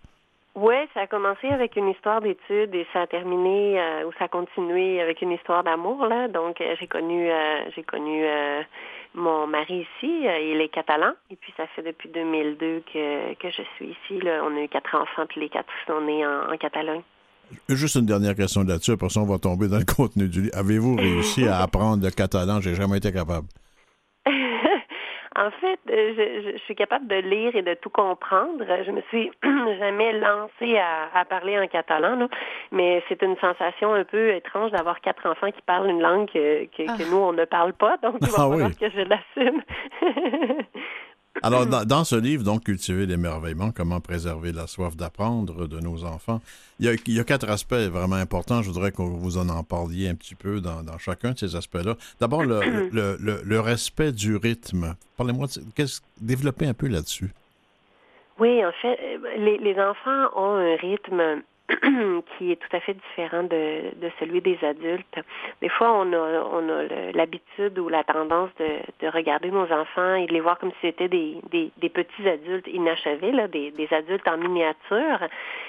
Oui, 0.62 0.75
ça 0.94 1.01
a 1.01 1.08
commencé 1.08 1.48
avec 1.48 1.78
une 1.78 1.88
histoire 1.88 2.20
d'études 2.20 2.75
et 2.75 2.86
ça 2.92 3.04
a 3.04 3.08
terminé 3.08 3.80
euh, 3.80 4.06
ou 4.06 4.12
ça 4.20 4.25
a 4.25 4.28
continué 4.28 5.00
avec 5.00 5.22
une 5.22 5.32
histoire 5.32 5.63
d'amour 5.63 6.06
là. 6.06 6.28
Donc 6.28 6.60
euh, 6.60 6.75
j'ai 6.78 6.88
connu 6.88 7.32
euh, 7.32 7.63
j'ai 7.74 7.84
connu 7.84 8.25
mon 9.13 9.48
mari 9.48 9.88
ici, 9.88 10.12
il 10.22 10.60
est 10.60 10.67
catalan 10.67 11.13
et 11.32 11.38
puis 11.38 11.54
ça 11.56 11.65
fait 11.67 11.82
depuis 11.82 12.10
2002 12.10 12.84
que, 12.93 13.34
que 13.36 13.50
je 13.50 13.62
suis 13.76 13.86
ici. 13.88 14.22
Là. 14.22 14.41
On 14.43 14.56
a 14.58 14.62
eu 14.62 14.67
quatre 14.67 14.93
enfants, 14.95 15.26
puis 15.30 15.39
les 15.39 15.50
quatre 15.50 15.72
sont 15.88 16.02
nés 16.02 16.26
en, 16.28 16.58
Catalogne. 16.58 17.04
Juste 17.69 17.95
une 17.95 18.06
dernière 18.06 18.36
question 18.36 18.63
là-dessus, 18.63 18.91
après 18.91 19.10
ça 19.10 19.22
on 19.22 19.26
va 19.26 19.39
tomber 19.39 19.69
dans 19.69 19.80
le 19.80 19.86
contenu 19.98 20.28
du 20.28 20.41
livre. 20.41 20.58
Avez-vous 20.58 20.98
réussi 20.98 21.48
à 21.48 21.62
apprendre 21.62 22.04
le 22.04 22.12
catalan? 22.12 22.60
J'ai 22.60 22.76
jamais 22.76 22.98
été 22.98 23.13
capable. 23.13 23.48
En 25.39 25.52
fait, 25.52 25.80
euh, 25.89 26.13
je, 26.17 26.52
je, 26.52 26.58
suis 26.63 26.75
capable 26.75 27.08
de 27.08 27.15
lire 27.15 27.56
et 27.56 27.62
de 27.62 27.73
tout 27.73 27.89
comprendre. 27.89 28.65
Je 28.86 28.91
me 28.91 29.02
suis 29.04 29.32
jamais 29.80 30.12
lancée 30.19 30.78
à, 30.78 31.23
parler 31.23 31.58
en 31.58 31.65
catalan, 31.67 32.17
là, 32.17 32.28
mais 32.73 33.02
c'est 33.08 33.21
une 33.21 33.38
sensation 33.38 33.93
un 33.93 34.04
peu 34.04 34.34
étrange 34.34 34.71
d'avoir 34.71 34.99
quatre 34.99 35.25
enfants 35.30 35.49
qui 35.52 35.62
parlent 35.62 35.89
une 35.89 36.02
langue 36.02 36.28
que, 36.30 36.65
que, 36.65 36.84
ah. 36.89 36.93
nous, 37.10 37.17
on 37.17 37.32
ne 37.32 37.45
parle 37.45 37.71
pas. 37.71 37.95
Donc, 38.04 38.15
il 38.19 38.28
va 38.28 38.34
ah 38.38 38.49
falloir 38.49 38.71
que 38.78 38.89
je 38.89 38.99
l'assume. 38.99 39.62
Alors, 41.41 41.65
dans, 41.65 42.04
ce 42.04 42.15
livre, 42.15 42.43
donc, 42.43 42.63
Cultiver 42.63 43.06
l'émerveillement, 43.06 43.71
comment 43.71 43.99
préserver 43.99 44.52
la 44.52 44.67
soif 44.67 44.95
d'apprendre 44.95 45.67
de 45.67 45.80
nos 45.80 46.04
enfants, 46.04 46.41
il 46.80 46.97
y, 47.08 47.19
a, 47.19 47.23
quatre 47.23 47.49
aspects 47.49 47.73
vraiment 47.73 48.15
importants. 48.15 48.62
Je 48.62 48.69
voudrais 48.69 48.91
que 48.91 49.02
vous 49.02 49.38
en 49.38 49.49
en 49.49 49.63
parliez 49.63 50.10
un 50.10 50.15
petit 50.15 50.36
peu 50.36 50.62
dans, 50.62 50.97
chacun 50.97 51.32
de 51.32 51.38
ces 51.38 51.56
aspects-là. 51.56 51.95
D'abord, 52.19 52.43
le, 52.43 52.89
le, 53.43 53.60
respect 53.60 54.12
du 54.12 54.36
rythme. 54.36 54.95
Parlez-moi, 55.17 55.47
développez 56.19 56.67
un 56.67 56.73
peu 56.73 56.88
là-dessus. 56.88 57.32
Oui, 58.39 58.63
en 58.63 58.71
fait, 58.82 58.97
les, 59.38 59.58
les 59.58 59.80
enfants 59.80 60.30
ont 60.36 60.56
un 60.56 60.75
rythme 60.78 61.41
qui 62.38 62.51
est 62.51 62.55
tout 62.55 62.75
à 62.75 62.79
fait 62.79 62.95
différent 62.95 63.43
de, 63.43 63.93
de 63.95 64.12
celui 64.19 64.41
des 64.41 64.58
adultes. 64.63 65.19
Des 65.62 65.69
fois, 65.69 65.93
on 65.93 66.12
a, 66.13 66.43
on 66.51 66.69
a 66.69 67.12
l'habitude 67.13 67.77
ou 67.77 67.89
la 67.89 68.03
tendance 68.03 68.49
de, 68.60 68.67
de 69.01 69.08
regarder 69.12 69.51
nos 69.51 69.71
enfants 69.71 70.15
et 70.15 70.25
de 70.25 70.34
les 70.34 70.39
voir 70.39 70.58
comme 70.58 70.71
si 70.71 70.77
c'était 70.82 71.08
des, 71.08 71.38
des, 71.51 71.71
des, 71.77 71.89
petits 71.89 72.27
adultes 72.27 72.67
inachevés, 72.67 73.32
là, 73.32 73.47
des, 73.47 73.71
des 73.71 73.88
adultes 73.93 74.27
en 74.27 74.38
miniature, 74.38 75.19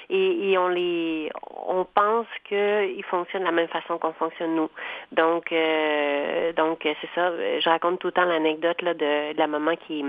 et, 0.09 0.51
et 0.51 0.57
on 0.57 0.69
les, 0.69 1.29
on 1.67 1.85
pense 1.85 2.27
qu'ils 2.47 3.03
fonctionnent 3.03 3.43
de 3.43 3.47
la 3.47 3.51
même 3.51 3.67
façon 3.67 3.97
qu'on 3.97 4.13
fonctionne 4.13 4.55
nous. 4.55 4.69
Donc, 5.11 5.51
euh, 5.51 6.51
donc 6.53 6.79
c'est 6.83 7.09
ça. 7.13 7.31
Je 7.59 7.69
raconte 7.69 7.99
tout 7.99 8.07
le 8.07 8.13
temps 8.13 8.25
l'anecdote 8.25 8.83
de, 8.83 9.33
de 9.33 9.37
la 9.37 9.47
maman 9.47 9.75
qui 9.87 10.03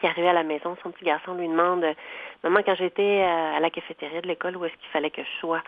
qui 0.00 0.06
arrivait 0.06 0.28
à 0.28 0.32
la 0.32 0.42
maison, 0.42 0.76
son 0.82 0.90
petit 0.90 1.04
garçon 1.04 1.34
lui 1.34 1.48
demande 1.48 1.84
Maman, 2.42 2.60
quand 2.64 2.74
j'étais 2.74 3.22
à 3.22 3.60
la 3.60 3.70
cafétéria 3.70 4.20
de 4.20 4.26
l'école, 4.26 4.56
où 4.56 4.64
est-ce 4.64 4.74
qu'il 4.76 4.88
fallait 4.90 5.10
que 5.10 5.22
je 5.22 5.40
sois? 5.40 5.62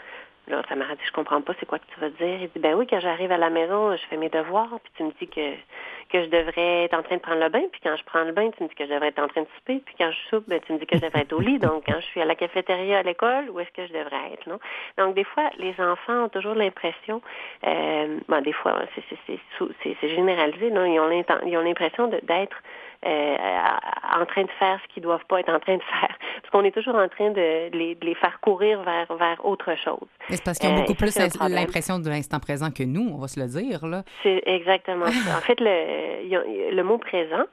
Là, 0.49 0.61
ça 0.69 0.75
m'a 0.75 0.87
dit, 0.87 1.03
je 1.07 1.13
comprends 1.13 1.41
pas, 1.41 1.53
c'est 1.61 1.67
quoi 1.67 1.79
que 1.79 1.87
tu 1.95 2.01
vas 2.01 2.09
dire? 2.09 2.39
Il 2.41 2.49
dit, 2.49 2.59
ben 2.59 2.75
oui, 2.75 2.85
quand 2.89 2.99
j'arrive 2.99 3.31
à 3.31 3.37
la 3.37 3.49
maison, 3.49 3.95
je 3.95 4.03
fais 4.07 4.17
mes 4.17 4.29
devoirs, 4.29 4.71
puis 4.83 4.93
tu 4.97 5.05
me 5.05 5.13
dis 5.21 5.29
que, 5.29 5.55
que 6.09 6.25
je 6.25 6.31
devrais 6.31 6.85
être 6.85 6.95
en 6.95 7.03
train 7.05 7.17
de 7.17 7.21
prendre 7.21 7.41
le 7.41 7.49
bain, 7.49 7.63
puis 7.71 7.81
quand 7.81 7.95
je 7.97 8.03
prends 8.05 8.25
le 8.25 8.33
bain, 8.33 8.51
tu 8.51 8.65
me 8.65 8.69
dis 8.69 8.75
que 8.75 8.85
je 8.85 8.91
devrais 8.91 9.09
être 9.09 9.21
en 9.21 9.29
train 9.29 9.43
de 9.43 9.49
souper, 9.57 9.81
puis 9.85 9.95
quand 9.97 10.11
je 10.11 10.19
soupe, 10.31 10.45
ben, 10.49 10.59
tu 10.67 10.73
me 10.73 10.79
dis 10.79 10.87
que 10.87 10.97
je 10.97 11.03
devrais 11.03 11.21
être 11.21 11.33
au 11.33 11.39
lit. 11.39 11.61
Donc, 11.61 11.85
quand 11.87 12.01
je 12.01 12.07
suis 12.07 12.21
à 12.21 12.25
la 12.25 12.35
cafétéria 12.35 12.99
à 12.99 13.03
l'école, 13.05 13.51
où 13.51 13.61
est-ce 13.61 13.71
que 13.71 13.87
je 13.87 13.93
devrais 13.93 14.33
être, 14.33 14.49
non? 14.49 14.59
Donc, 14.99 15.15
des 15.15 15.25
fois, 15.25 15.49
les 15.59 15.79
enfants 15.79 16.25
ont 16.25 16.29
toujours 16.29 16.55
l'impression, 16.55 17.23
euh, 17.65 18.19
ben, 18.29 18.41
des 18.41 18.53
fois, 18.53 18.81
c'est 19.85 20.09
généralisé, 20.09 20.73
non? 20.73 20.87
Ils 20.87 20.99
ont 21.57 21.63
l'impression 21.63 22.09
d'être 22.09 22.57
euh, 23.05 23.37
en 24.21 24.25
train 24.27 24.43
de 24.43 24.51
faire 24.59 24.79
ce 24.83 24.95
qu'ils 24.95 25.03
doivent 25.03 25.25
pas 25.29 25.41
être 25.41 25.49
en 25.53 25.59
train 25.61 25.77
de 25.77 25.83
faire. 26.01 26.17
Parce 26.41 26.51
qu'on 26.53 26.65
est 26.65 26.71
toujours 26.71 26.95
en 26.95 27.09
train 27.09 27.31
de 27.31 27.71
les, 27.77 27.97
les 28.01 28.15
faire 28.15 28.39
courir 28.41 28.83
vers, 28.83 29.13
vers 29.17 29.45
autre 29.45 29.75
chose. 29.83 30.09
C'est 30.29 30.43
parce 30.45 30.59
qu'ils 30.59 30.71
ont 30.71 30.75
euh, 30.75 30.81
beaucoup 30.81 30.95
plus 30.95 31.17
l'impression 31.17 31.99
de 31.99 32.09
l'instant 32.09 32.39
présent 32.41 32.71
que 32.71 32.83
nous, 32.83 33.13
on 33.15 33.19
va 33.19 33.29
se 33.29 33.41
le 33.41 33.47
dire. 33.47 33.85
là. 33.87 34.03
C'est 34.23 34.43
exactement 34.47 35.07
ça. 35.07 35.39
En 35.39 35.41
fait, 35.41 35.59
le, 35.61 36.75
le 36.75 36.83
mot 36.83 36.99
présent, 36.99 37.45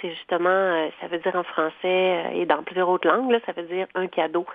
c'est 0.00 0.10
justement, 0.10 0.48
euh, 0.48 0.88
ça 1.00 1.08
veut 1.08 1.18
dire 1.18 1.34
en 1.34 1.42
français 1.42 1.74
euh, 1.84 2.30
et 2.34 2.46
dans 2.46 2.62
plusieurs 2.62 2.88
autres 2.88 3.08
langues, 3.08 3.30
là, 3.30 3.38
ça 3.46 3.52
veut 3.52 3.64
dire 3.64 3.86
un 3.94 4.06
cadeau. 4.06 4.46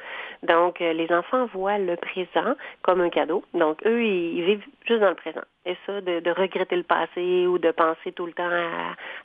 Donc, 0.43 0.81
euh, 0.81 0.93
les 0.93 1.11
enfants 1.11 1.47
voient 1.53 1.77
le 1.77 1.95
présent 1.95 2.55
comme 2.81 3.01
un 3.01 3.09
cadeau. 3.09 3.43
Donc, 3.53 3.79
eux, 3.85 4.03
ils, 4.03 4.43
vivent 4.43 4.65
juste 4.87 5.01
dans 5.01 5.09
le 5.09 5.15
présent. 5.15 5.41
Et 5.65 5.75
ça, 5.85 6.01
de, 6.01 6.19
de, 6.19 6.31
regretter 6.31 6.75
le 6.75 6.83
passé 6.83 7.47
ou 7.47 7.57
de 7.57 7.71
penser 7.71 8.11
tout 8.11 8.27
le 8.27 8.33
temps 8.33 8.49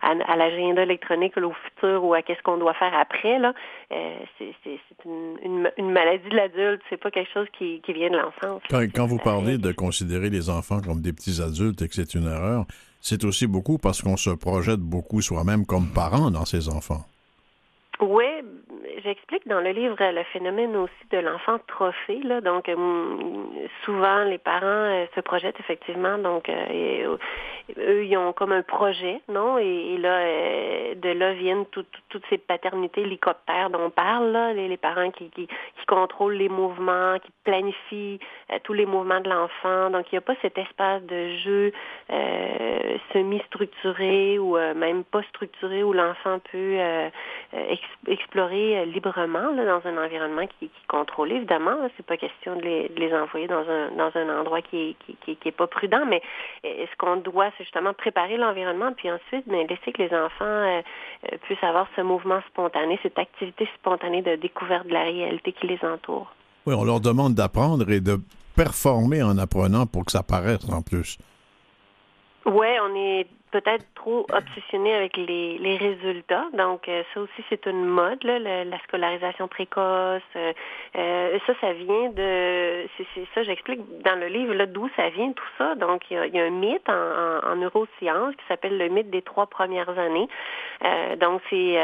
à, 0.02 0.08
à, 0.08 0.36
l'agenda 0.36 0.82
électronique 0.82 1.36
ou 1.36 1.44
au 1.44 1.52
futur 1.52 2.02
ou 2.02 2.14
à 2.14 2.22
qu'est-ce 2.22 2.42
qu'on 2.42 2.56
doit 2.56 2.72
faire 2.74 2.94
après, 2.98 3.38
là, 3.38 3.52
c'est 3.90 4.54
une, 5.04 5.70
une, 5.76 5.90
maladie 5.90 6.28
de 6.30 6.36
l'adulte. 6.36 6.80
C'est 6.88 6.96
pas 6.96 7.10
quelque 7.10 7.30
chose 7.32 7.46
qui, 7.58 7.82
qui 7.82 7.92
vient 7.92 8.08
de 8.08 8.16
l'enfance. 8.16 8.62
Quand, 8.70 8.80
quand 8.94 9.06
vous 9.06 9.18
parlez 9.18 9.58
de 9.58 9.72
considérer 9.72 10.30
les 10.30 10.48
enfants 10.48 10.80
comme 10.80 11.02
des 11.02 11.12
petits 11.12 11.42
adultes 11.42 11.82
et 11.82 11.88
que 11.88 11.94
c'est 11.94 12.14
une 12.14 12.26
erreur, 12.26 12.64
c'est 13.00 13.24
aussi 13.24 13.46
beaucoup 13.46 13.78
parce 13.78 14.02
qu'on 14.02 14.16
se 14.16 14.30
projette 14.30 14.80
beaucoup 14.80 15.22
soi-même 15.22 15.66
comme 15.66 15.88
parent 15.88 16.30
dans 16.30 16.44
ses 16.44 16.68
enfants. 16.68 17.04
Oui, 18.00 18.24
j'explique 19.02 19.46
dans 19.46 19.60
le 19.60 19.70
livre 19.70 19.96
le 20.00 20.22
phénomène 20.24 20.76
aussi 20.76 20.92
de 21.10 21.18
l'enfant 21.18 21.58
trophée. 21.66 22.20
Là. 22.24 22.40
Donc, 22.40 22.68
euh, 22.68 22.74
souvent, 23.84 24.24
les 24.24 24.38
parents 24.38 24.66
euh, 24.66 25.06
se 25.14 25.20
projettent 25.20 25.58
effectivement. 25.60 26.18
Donc, 26.18 26.48
euh, 26.48 27.16
eux, 27.78 28.04
ils 28.04 28.16
ont 28.16 28.32
comme 28.32 28.52
un 28.52 28.62
projet, 28.62 29.20
non? 29.28 29.58
Et, 29.58 29.96
là, 29.98 30.94
de 30.94 31.10
là 31.10 31.32
viennent 31.34 31.66
toutes 31.66 32.24
ces 32.28 32.38
paternités 32.38 33.02
hélicoptères 33.02 33.70
dont 33.70 33.86
on 33.86 33.90
parle, 33.90 34.32
là, 34.32 34.52
les, 34.52 34.76
parents 34.76 35.10
qui, 35.10 35.30
qui, 35.30 35.46
qui, 35.46 35.86
contrôlent 35.86 36.34
les 36.34 36.48
mouvements, 36.48 37.18
qui 37.18 37.30
planifient 37.44 38.18
tous 38.64 38.72
les 38.72 38.86
mouvements 38.86 39.20
de 39.20 39.28
l'enfant. 39.28 39.90
Donc, 39.90 40.06
il 40.10 40.14
n'y 40.14 40.18
a 40.18 40.22
pas 40.22 40.34
cet 40.42 40.58
espace 40.58 41.02
de 41.02 41.36
jeu 41.36 41.72
semi-structuré 43.12 44.38
ou 44.38 44.56
même 44.74 45.04
pas 45.04 45.22
structuré 45.24 45.82
où 45.82 45.92
l'enfant 45.92 46.40
peut 46.50 46.78
explorer 48.08 48.79
librement 48.84 49.50
là, 49.52 49.64
dans 49.64 49.88
un 49.88 50.04
environnement 50.04 50.46
qui, 50.46 50.56
qui 50.58 50.64
est 50.66 50.88
contrôlé. 50.88 51.36
Évidemment, 51.36 51.76
c'est 51.96 52.06
pas 52.06 52.16
question 52.16 52.56
de 52.56 52.62
les, 52.62 52.88
de 52.88 53.00
les, 53.00 53.14
envoyer 53.14 53.46
dans 53.46 53.64
un, 53.68 53.90
dans 53.96 54.10
un 54.14 54.40
endroit 54.40 54.62
qui 54.62 54.90
est, 54.90 55.16
qui, 55.24 55.36
qui, 55.36 55.48
est 55.48 55.52
pas 55.52 55.66
prudent, 55.66 56.04
mais 56.06 56.22
ce 56.62 56.96
qu'on 56.98 57.16
doit, 57.16 57.50
c'est 57.56 57.64
justement 57.64 57.92
préparer 57.94 58.36
l'environnement, 58.36 58.92
puis 58.96 59.10
ensuite 59.10 59.46
mais 59.46 59.66
laisser 59.66 59.92
que 59.92 60.02
les 60.02 60.14
enfants 60.14 60.44
euh, 60.44 60.80
euh, 61.32 61.36
puissent 61.42 61.62
avoir 61.62 61.86
ce 61.96 62.00
mouvement 62.00 62.40
spontané, 62.48 62.98
cette 63.02 63.18
activité 63.18 63.68
spontanée 63.78 64.22
de 64.22 64.36
découverte 64.36 64.86
de 64.86 64.92
la 64.92 65.02
réalité 65.02 65.52
qui 65.52 65.66
les 65.66 65.78
entoure? 65.82 66.32
Oui, 66.66 66.74
on 66.76 66.84
leur 66.84 67.00
demande 67.00 67.34
d'apprendre 67.34 67.90
et 67.90 68.00
de 68.00 68.18
performer 68.56 69.22
en 69.22 69.38
apprenant 69.38 69.86
pour 69.86 70.04
que 70.04 70.12
ça 70.12 70.22
paraisse 70.22 70.68
en 70.70 70.82
plus. 70.82 71.18
Oui, 72.46 72.66
on 72.82 72.94
est 72.96 73.26
peut-être 73.50 73.84
trop 73.94 74.26
obsessionné 74.32 74.94
avec 74.94 75.16
les, 75.16 75.58
les 75.58 75.76
résultats. 75.76 76.46
Donc, 76.54 76.88
euh, 76.88 77.02
ça 77.12 77.20
aussi, 77.20 77.44
c'est 77.48 77.66
une 77.66 77.84
mode, 77.84 78.22
là, 78.24 78.38
la, 78.38 78.78
scolarisation 78.80 79.48
précoce. 79.48 80.22
Euh, 80.36 80.52
euh, 80.96 81.38
ça, 81.46 81.52
ça 81.60 81.72
vient 81.72 82.10
de... 82.10 82.86
C'est 82.96 83.26
ça, 83.34 83.42
j'explique 83.42 83.80
dans 84.02 84.18
le 84.18 84.26
livre 84.26 84.54
là 84.54 84.66
d'où 84.66 84.88
ça 84.96 85.08
vient, 85.10 85.32
tout 85.32 85.44
ça. 85.58 85.74
Donc, 85.74 86.02
il 86.10 86.16
y 86.16 86.40
a, 86.40 86.44
un 86.44 86.50
mythe 86.50 86.88
en, 86.88 87.50
en, 87.50 87.56
neurosciences 87.56 88.34
qui 88.36 88.44
s'appelle 88.48 88.78
le 88.78 88.88
mythe 88.88 89.10
des 89.10 89.22
trois 89.22 89.46
premières 89.46 89.98
années. 89.98 90.28
donc, 91.18 91.42
c'est 91.50 91.78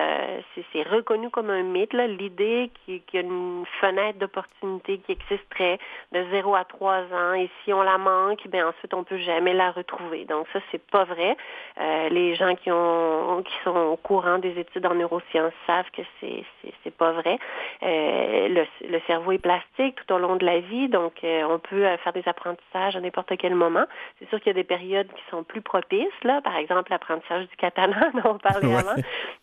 c'est 0.72 0.82
reconnu 0.82 1.30
comme 1.30 1.50
un 1.50 1.62
mythe, 1.62 1.92
l'idée 1.92 2.70
qu'il 2.84 3.02
y 3.12 3.16
a 3.18 3.20
une 3.20 3.64
fenêtre 3.80 4.18
d'opportunité 4.18 4.98
qui 4.98 5.12
existerait 5.12 5.78
de 6.12 6.24
0 6.30 6.54
à 6.54 6.64
3 6.64 6.94
ans. 7.12 7.34
Et 7.34 7.50
si 7.64 7.72
on 7.72 7.82
la 7.82 7.98
manque, 7.98 8.46
ben 8.48 8.66
ensuite, 8.66 8.94
on 8.94 9.04
peut 9.04 9.18
jamais 9.18 9.54
la 9.54 9.70
retrouver. 9.70 10.24
Donc, 10.24 10.46
ça, 10.52 10.60
c'est 10.70 10.84
pas 10.90 11.04
vrai. 11.04 11.36
Euh, 11.78 12.08
les 12.08 12.34
gens 12.34 12.54
qui 12.54 12.70
ont 12.70 13.42
qui 13.42 13.54
sont 13.62 13.76
au 13.76 13.96
courant 13.96 14.38
des 14.38 14.58
études 14.58 14.86
en 14.86 14.94
neurosciences 14.94 15.52
savent 15.66 15.90
que 15.92 16.02
c'est 16.20 16.44
c'est 16.82 16.94
pas 16.94 17.12
vrai. 17.12 17.38
Euh, 17.82 18.48
le, 18.48 18.64
le, 18.88 19.00
cerveau 19.06 19.32
est 19.32 19.38
plastique 19.38 19.96
tout 19.96 20.14
au 20.14 20.18
long 20.18 20.36
de 20.36 20.46
la 20.46 20.60
vie, 20.60 20.88
donc 20.88 21.12
euh, 21.22 21.42
on 21.50 21.58
peut 21.58 21.84
faire 22.02 22.12
des 22.14 22.26
apprentissages 22.26 22.96
à 22.96 23.00
n'importe 23.00 23.36
quel 23.36 23.54
moment. 23.54 23.84
C'est 24.18 24.28
sûr 24.30 24.38
qu'il 24.38 24.48
y 24.48 24.50
a 24.50 24.54
des 24.54 24.64
périodes 24.64 25.08
qui 25.08 25.22
sont 25.30 25.44
plus 25.44 25.60
propices, 25.60 26.06
là, 26.24 26.40
par 26.40 26.56
exemple 26.56 26.90
l'apprentissage 26.90 27.46
du 27.48 27.56
catalan 27.56 28.10
dont 28.14 28.30
on 28.30 28.38
parlait 28.38 28.74
avant, 28.74 28.94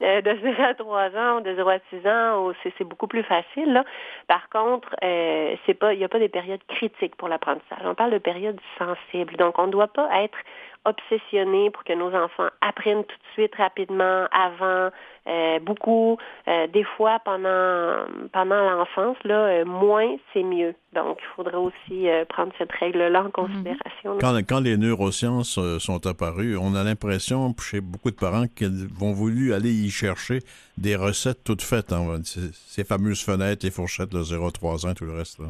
de 0.02 0.38
0 0.42 0.64
à 0.64 0.74
3 0.74 1.02
ans 1.16 1.38
ou 1.38 1.42
de 1.42 1.54
0 1.54 1.70
à 1.70 1.78
6 1.92 2.08
ans, 2.08 2.52
c'est 2.64 2.84
beaucoup 2.84 3.08
plus 3.08 3.24
facile. 3.24 3.74
Là. 3.74 3.84
Par 4.28 4.50
contre, 4.50 4.90
c'est 5.02 5.78
pas 5.78 5.94
il 5.94 6.00
n'y 6.00 6.06
a 6.06 6.10
pas 6.10 6.20
des 6.20 6.30
périodes 6.30 6.64
critiques 6.68 7.16
pour 7.16 7.28
l'apprentissage. 7.28 7.80
On 7.86 7.96
parle 7.96 8.12
de 8.12 8.18
périodes 8.18 8.60
sensibles. 8.78 9.36
Donc, 9.38 9.60
on 9.60 9.68
ne 9.68 9.72
doit 9.72 9.88
pas 9.88 10.10
être 10.24 10.38
obsessionné 10.86 11.70
pour 11.72 11.84
que 11.84 11.94
nos 11.94 12.14
enfants 12.14 12.50
apprennent 12.62 13.04
tout 13.04 13.16
de 13.16 13.34
suite 13.34 13.56
rapidement, 13.56 14.28
avant, 14.32 14.90
euh, 15.26 15.60
beaucoup. 15.60 16.18
Euh, 16.50 16.68
des 16.68 16.84
fois, 16.84 17.20
pendant 17.24 18.06
pendant 18.34 18.62
l'enfance, 18.70 19.16
là, 19.24 19.46
euh, 19.48 19.66
moins 19.66 20.18
c'est 20.34 20.44
mieux. 20.44 20.76
Donc, 20.94 21.20
il 21.22 21.36
faudrait 21.36 21.56
aussi 21.58 22.08
prendre 22.30 22.52
cette 22.58 22.72
règle-là 22.72 23.22
en 23.22 23.26
mhm. 23.26 23.32
considération. 23.32 24.18
Quand, 24.20 24.38
quand 24.48 24.60
les 24.60 24.78
neurosciences 24.78 25.60
sont 25.80 26.06
apparues, 26.06 26.58
on 26.58 26.76
a 26.76 26.84
l'impression 26.84 27.56
chez 27.60 27.80
beaucoup 27.82 28.12
de 28.12 28.16
parents 28.16 28.48
qu'ils 28.48 28.88
vont 28.94 29.14
voulu 29.14 29.54
aller 29.54 29.72
y 29.72 29.90
chercher 29.90 30.40
des 30.78 30.96
recettes 30.96 31.44
toutes 31.46 31.62
faites. 31.62 31.94
Hein, 31.94 32.22
ces, 32.24 32.84
fameuses 32.84 33.24
fenêtres, 33.24 33.66
les 33.66 33.72
fourchettes, 33.72 34.14
le 34.14 34.22
0-3 34.22 34.88
ans, 34.88 34.94
tout 34.94 35.06
le 35.06 35.14
reste. 35.14 35.40
Là. 35.40 35.48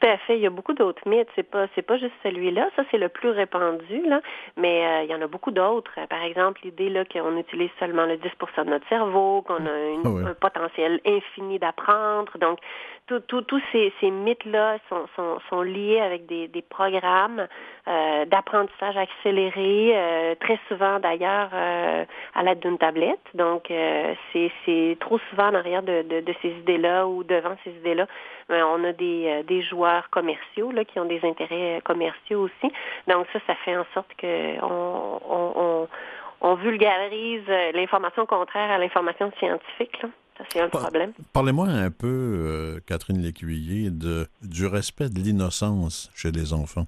Tout 0.00 0.06
à 0.06 0.16
fait. 0.18 0.36
Il 0.36 0.42
y 0.42 0.46
a 0.46 0.50
beaucoup 0.50 0.72
d'autres 0.72 1.06
mythes. 1.06 1.28
C'est 1.36 1.48
pas 1.48 1.66
c'est 1.74 1.82
pas 1.82 1.98
juste 1.98 2.14
celui-là. 2.22 2.70
Ça 2.76 2.82
c'est 2.90 2.98
le 2.98 3.08
plus 3.08 3.30
répandu 3.30 4.02
là, 4.06 4.20
mais 4.56 4.86
euh, 4.86 5.02
il 5.04 5.10
y 5.10 5.14
en 5.14 5.20
a 5.20 5.26
beaucoup 5.26 5.50
d'autres. 5.50 5.92
Par 6.08 6.22
exemple, 6.22 6.60
l'idée 6.64 6.88
là 6.88 7.04
qu'on 7.04 7.36
utilise 7.36 7.70
seulement 7.78 8.06
le 8.06 8.16
10% 8.16 8.64
de 8.64 8.70
notre 8.70 8.88
cerveau, 8.88 9.42
qu'on 9.42 9.66
a 9.66 9.98
ah 10.04 10.30
un 10.30 10.34
potentiel 10.34 11.00
infini 11.06 11.58
d'apprendre. 11.58 12.32
Donc 12.38 12.58
tous 13.18 13.62
ces, 13.72 13.92
mythes-là 14.02 14.78
sont, 15.48 15.62
liés 15.62 16.00
avec 16.00 16.26
des, 16.26 16.64
programmes 16.68 17.46
euh, 17.88 18.24
d'apprentissage 18.26 18.96
accéléré, 18.96 19.92
euh, 19.94 20.34
très 20.40 20.58
souvent 20.68 21.00
d'ailleurs 21.00 21.50
euh, 21.52 22.04
à 22.34 22.42
l'aide 22.42 22.60
d'une 22.60 22.78
tablette. 22.78 23.20
Donc, 23.34 23.72
c'est 24.32 24.96
trop 25.00 25.18
souvent 25.30 25.48
en 25.48 25.54
arrière 25.54 25.82
de, 25.82 26.34
ces 26.42 26.48
idées-là 26.48 27.06
ou 27.06 27.24
devant 27.24 27.56
ces 27.64 27.70
idées-là. 27.70 28.06
on 28.48 28.84
a 28.84 28.92
des, 28.92 29.62
joueurs 29.68 30.08
commerciaux 30.10 30.70
là, 30.70 30.84
qui 30.84 30.98
ont 30.98 31.04
des 31.04 31.20
intérêts 31.24 31.80
commerciaux 31.84 32.42
aussi. 32.42 32.72
Donc, 33.08 33.26
ça, 33.32 33.40
ça 33.46 33.54
fait 33.64 33.76
en 33.76 33.86
sorte 33.94 34.12
que 34.16 34.60
on, 36.42 36.54
vulgarise 36.54 37.46
l'information 37.74 38.26
contraire 38.26 38.70
à 38.70 38.78
l'information 38.78 39.30
scientifique. 39.38 40.02
C'est 40.48 40.60
un 40.60 40.68
problème. 40.68 41.12
Parlez-moi 41.32 41.66
un 41.66 41.90
peu, 41.90 42.06
euh, 42.06 42.80
Catherine 42.86 43.20
Lécuyer, 43.20 43.90
de, 43.90 44.26
du 44.42 44.66
respect 44.66 45.08
de 45.08 45.18
l'innocence 45.18 46.10
chez 46.14 46.30
les 46.30 46.52
enfants. 46.52 46.86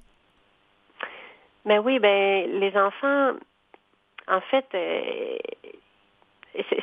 Ben 1.64 1.78
oui, 1.78 1.98
ben 1.98 2.58
les 2.58 2.76
enfants, 2.76 3.32
en 4.28 4.40
fait, 4.50 4.66
euh, 4.74 5.38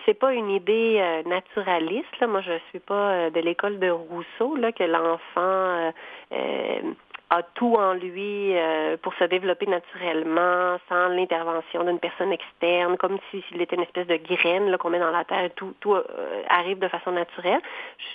c'est 0.05 0.13
pas 0.13 0.33
une 0.33 0.49
idée 0.49 0.97
euh, 0.99 1.23
naturaliste. 1.27 2.19
Là. 2.21 2.27
Moi, 2.27 2.41
je 2.41 2.57
suis 2.69 2.79
pas 2.79 3.29
de 3.29 3.39
l'école 3.39 3.79
de 3.79 3.89
Rousseau, 3.89 4.55
là, 4.55 4.71
que 4.71 4.83
l'enfant 4.83 5.91
a 7.29 7.43
tout 7.43 7.75
en 7.75 7.93
lui 7.93 8.57
euh, 8.57 8.97
pour 8.97 9.13
se 9.13 9.23
développer 9.25 9.67
naturellement, 9.67 10.77
sans 10.89 11.09
l'intervention 11.09 11.83
d'une 11.83 11.99
personne 11.99 12.31
externe, 12.31 12.97
comme 12.97 13.19
s'il 13.29 13.61
était 13.61 13.75
une 13.75 13.83
espèce 13.83 14.07
de 14.07 14.15
graine 14.15 14.75
qu'on 14.77 14.89
met 14.89 14.99
dans 14.99 15.11
la 15.11 15.23
terre 15.25 15.43
et 15.43 15.49
tout, 15.51 15.75
tout 15.79 15.93
euh, 15.93 16.03
arrive 16.49 16.79
de 16.79 16.87
façon 16.87 17.11
naturelle. 17.11 17.61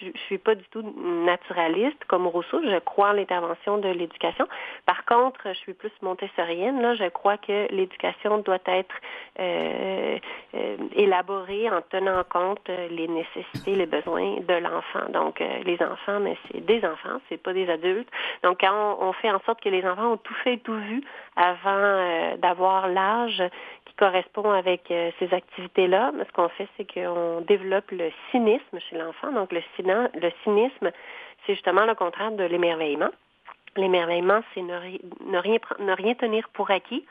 Je, 0.00 0.06
je 0.12 0.20
suis 0.20 0.38
pas 0.38 0.56
du 0.56 0.64
tout 0.64 0.82
naturaliste 1.24 2.04
comme 2.08 2.26
Rousseau. 2.26 2.60
Je 2.64 2.78
crois 2.80 3.10
en 3.10 3.12
l'intervention 3.12 3.78
de 3.78 3.88
l'éducation. 3.88 4.48
Par 4.84 5.04
contre, 5.04 5.42
je 5.44 5.58
suis 5.58 5.74
plus 5.74 5.92
montessorienne. 6.02 6.82
Là, 6.82 6.94
je 6.94 7.08
crois 7.08 7.36
que 7.36 7.72
l'éducation 7.72 8.38
doit 8.38 8.58
être 8.66 8.94
euh, 9.38 10.18
euh 10.54 10.76
élaborée 10.96 11.68
en 11.70 11.82
tenant 11.82 12.22
compte 12.24 12.68
les 12.68 13.08
nécessités, 13.08 13.74
les 13.74 13.86
besoins 13.86 14.36
de 14.40 14.54
l'enfant. 14.54 15.08
Donc, 15.10 15.42
les 15.64 15.80
enfants, 15.82 16.20
mais 16.20 16.36
c'est 16.46 16.64
des 16.64 16.84
enfants, 16.84 17.20
c'est 17.28 17.42
pas 17.42 17.52
des 17.52 17.68
adultes. 17.68 18.08
Donc, 18.42 18.60
quand 18.60 18.98
on 19.03 19.03
on 19.04 19.12
fait 19.12 19.30
en 19.30 19.40
sorte 19.40 19.60
que 19.60 19.68
les 19.68 19.84
enfants 19.86 20.12
ont 20.12 20.16
tout 20.16 20.34
fait 20.44 20.58
tout 20.58 20.76
vu 20.76 21.02
avant 21.36 21.70
euh, 21.70 22.36
d'avoir 22.36 22.88
l'âge 22.88 23.42
qui 23.84 23.94
correspond 23.94 24.50
avec 24.50 24.90
euh, 24.90 25.10
ces 25.18 25.32
activités-là. 25.32 26.12
Ce 26.26 26.32
qu'on 26.32 26.48
fait, 26.48 26.68
c'est 26.76 26.92
qu'on 26.92 27.40
développe 27.42 27.90
le 27.90 28.10
cynisme 28.30 28.78
chez 28.88 28.98
l'enfant. 28.98 29.32
Donc 29.32 29.52
le, 29.52 29.62
cynisme, 30.44 30.90
c'est 31.46 31.54
justement 31.54 31.84
le 31.84 31.94
contraire 31.94 32.32
de 32.32 32.44
l'émerveillement. 32.44 33.10
L'émerveillement, 33.76 34.40
c'est 34.54 34.62
ne 34.62 35.94
rien 35.94 36.14
tenir 36.14 36.48
pour 36.50 36.70
acquis. 36.70 37.04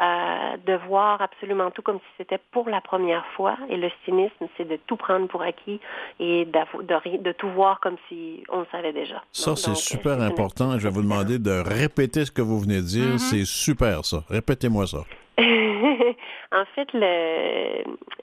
Euh, 0.00 0.56
de 0.64 0.74
voir 0.86 1.20
absolument 1.20 1.72
tout 1.72 1.82
comme 1.82 1.98
si 1.98 2.06
c'était 2.18 2.38
pour 2.52 2.68
la 2.68 2.80
première 2.80 3.26
fois. 3.34 3.56
Et 3.68 3.76
le 3.76 3.90
cynisme, 4.04 4.46
c'est 4.56 4.68
de 4.68 4.78
tout 4.86 4.94
prendre 4.94 5.26
pour 5.26 5.42
acquis 5.42 5.80
et 6.20 6.44
de, 6.44 7.16
de, 7.16 7.32
tout 7.32 7.50
voir 7.50 7.80
comme 7.80 7.96
si 8.08 8.44
on 8.48 8.60
le 8.60 8.66
savait 8.70 8.92
déjà. 8.92 9.24
Ça, 9.32 9.56
c'est 9.56 9.74
super 9.74 10.20
important. 10.20 10.78
Je 10.78 10.86
vais 10.86 10.94
vous 10.94 11.02
demander 11.02 11.40
de 11.40 11.50
répéter 11.50 12.24
ce 12.24 12.30
que 12.30 12.42
vous 12.42 12.60
venez 12.60 12.76
de 12.76 12.86
dire. 12.86 13.14
Mm-hmm. 13.14 13.18
C'est 13.18 13.44
super, 13.44 14.04
ça. 14.04 14.22
Répétez-moi 14.30 14.86
ça. 14.86 14.98
en 15.38 16.64
fait, 16.76 16.88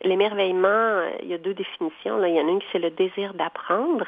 l'émerveillement, 0.02 1.02
il 1.24 1.28
y 1.28 1.34
a 1.34 1.38
deux 1.38 1.54
définitions. 1.54 2.18
Là. 2.18 2.30
Il 2.30 2.36
y 2.36 2.40
en 2.40 2.48
a 2.48 2.52
une 2.52 2.60
qui 2.60 2.68
c'est 2.72 2.80
le 2.80 2.92
désir 2.92 3.34
d'apprendre. 3.34 4.08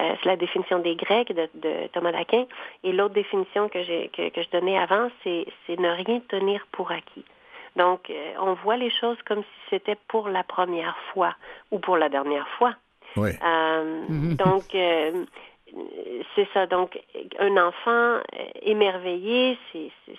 Euh, 0.00 0.14
c'est 0.22 0.28
la 0.28 0.36
définition 0.36 0.78
des 0.78 0.96
Grecs 0.96 1.32
de, 1.34 1.86
Thomas 1.88 2.12
d'Aquin. 2.12 2.46
Et 2.84 2.92
l'autre 2.92 3.14
définition 3.14 3.68
que, 3.68 4.06
que, 4.08 4.30
que, 4.30 4.42
je 4.42 4.50
donnais 4.50 4.78
avant, 4.78 5.10
c'est 5.24 5.46
ne 5.68 5.88
rien 5.88 6.20
tenir 6.28 6.66
pour 6.72 6.90
acquis. 6.90 7.24
Donc, 7.76 8.10
euh, 8.10 8.32
on 8.40 8.54
voit 8.54 8.76
les 8.76 8.90
choses 8.90 9.18
comme 9.26 9.42
si 9.42 9.70
c'était 9.70 9.96
pour 10.08 10.28
la 10.28 10.42
première 10.42 10.96
fois 11.12 11.34
ou 11.70 11.78
pour 11.78 11.96
la 11.96 12.08
dernière 12.08 12.48
fois. 12.58 12.74
Oui. 13.16 13.30
Euh. 13.44 14.04
Donc, 14.34 14.74
c'est 16.34 16.48
ça. 16.52 16.66
Donc, 16.66 16.98
un 17.38 17.56
enfant 17.56 17.90
euh, 17.90 18.20
émerveillé, 18.62 19.58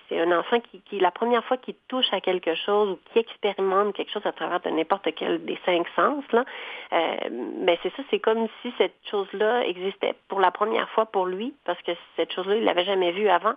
c'est 0.09 0.19
un 0.19 0.31
enfant 0.37 0.59
qui, 0.59 0.81
qui, 0.81 0.99
la 0.99 1.11
première 1.11 1.43
fois 1.45 1.57
qu'il 1.57 1.75
touche 1.87 2.11
à 2.11 2.21
quelque 2.21 2.55
chose 2.55 2.91
ou 2.91 2.99
qui 3.11 3.19
expérimente 3.19 3.95
quelque 3.95 4.11
chose 4.11 4.25
à 4.25 4.31
travers 4.31 4.59
de 4.61 4.69
n'importe 4.69 5.07
quel 5.15 5.43
des 5.45 5.57
cinq 5.65 5.87
sens, 5.95 6.23
là, 6.31 6.45
euh, 6.93 7.15
ben 7.29 7.77
c'est 7.83 7.93
ça, 7.95 8.03
c'est 8.09 8.19
comme 8.19 8.47
si 8.61 8.73
cette 8.77 8.95
chose-là 9.09 9.65
existait 9.65 10.15
pour 10.27 10.39
la 10.39 10.51
première 10.51 10.89
fois 10.89 11.05
pour 11.05 11.25
lui, 11.25 11.53
parce 11.65 11.81
que 11.81 11.91
cette 12.15 12.31
chose-là, 12.33 12.55
il 12.55 12.63
l'avait 12.63 12.85
jamais 12.85 13.11
vue 13.11 13.29
avant. 13.29 13.53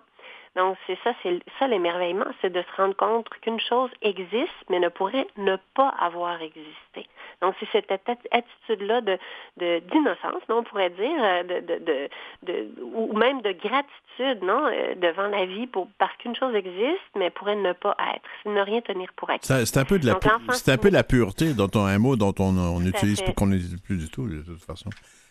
Donc, 0.57 0.77
c'est 0.87 0.99
ça, 1.03 1.13
c'est 1.23 1.41
ça 1.59 1.67
l'émerveillement, 1.67 2.27
c'est 2.41 2.53
de 2.53 2.63
se 2.63 2.77
rendre 2.81 2.95
compte 2.95 3.29
qu'une 3.41 3.59
chose 3.59 3.91
existe, 4.03 4.53
mais 4.71 4.79
ne 4.79 4.89
pourrait 4.89 5.27
ne 5.37 5.57
pas 5.75 5.89
avoir 5.89 6.41
existé. 6.41 7.09
Donc, 7.43 7.55
c'est 7.59 7.69
cette 7.73 7.91
attitude-là 7.91 9.01
de, 9.01 9.19
d'innocence, 9.57 10.43
non, 10.49 10.59
on 10.59 10.63
pourrait 10.63 10.91
dire, 10.91 11.19
euh, 11.19 11.43
de, 11.43 11.61
de, 11.61 12.09
de, 12.45 12.69
ou 12.83 13.13
même 13.17 13.43
de 13.43 13.51
gratitude, 13.51 14.45
non, 14.45 14.67
euh, 14.67 14.95
devant 14.95 15.27
la 15.27 15.45
vie, 15.45 15.67
pour, 15.67 15.89
parce 15.99 16.17
qu'une 16.19 16.37
chose 16.37 16.55
existe, 16.55 17.01
mais 17.17 17.31
pourrait 17.31 17.57
ne 17.57 17.73
pas 17.73 17.97
être, 18.15 18.23
c'est 18.43 18.51
ne 18.51 18.61
rien 18.61 18.81
tenir 18.81 19.13
pour 19.17 19.31
acquis. 19.31 19.53
C'est 19.67 19.79
un 19.79 19.85
peu 19.85 19.99
de 19.99 20.07
la, 20.07 20.19
c'est 20.53 20.73
un 20.73 20.79
peu 20.79 20.91
la 20.91 21.03
pureté, 21.03 21.53
dont 21.55 21.71
on, 21.75 21.85
un 21.85 21.99
mot 21.99 22.15
dont 22.15 22.35
on, 22.39 22.57
on 22.57 22.81
utilise, 22.85 23.21
qu'on 23.37 23.49
n'utilise 23.49 23.81
plus 23.81 23.97
du 23.97 24.09
tout, 24.09 24.29
de 24.29 24.43
toute 24.43 24.63
façon. 24.63 24.91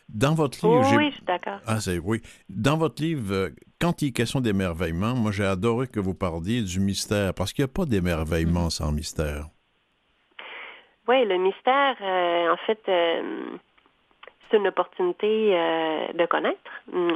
Dans 0.10 0.34
votre 0.34 0.68
livre, 0.68 0.98
oui, 0.98 1.10
je 1.10 1.16
suis 1.16 1.26
d'accord. 1.26 1.60
Ah, 1.66 1.80
c'est 1.80 1.98
oui. 1.98 2.22
Dans 2.50 2.78
votre 2.78 3.02
livre, 3.02 3.34
euh, 3.34 3.50
quand 3.80 4.02
il 4.02 4.10
est 4.10 4.12
question 4.12 4.42
d'émerveillement, 4.42 5.16
moi 5.16 5.32
j'ai 5.32 5.46
adoré 5.46 5.88
que 5.88 6.00
vous 6.00 6.14
parliez 6.14 6.62
du 6.62 6.80
mystère, 6.80 7.34
parce 7.34 7.54
qu'il 7.54 7.64
n'y 7.64 7.70
a 7.70 7.74
pas 7.74 7.86
d'émerveillement 7.86 8.70
sans 8.70 8.92
mystère. 8.92 9.46
Oui, 11.08 11.26
le 11.26 11.38
mystère, 11.38 11.96
euh, 12.02 12.54
en 12.54 12.58
fait, 12.66 12.80
euh, 12.88 13.58
c'est 14.50 14.58
une 14.58 14.68
opportunité 14.68 15.52
de 16.14 16.26
connaître, 16.28 16.60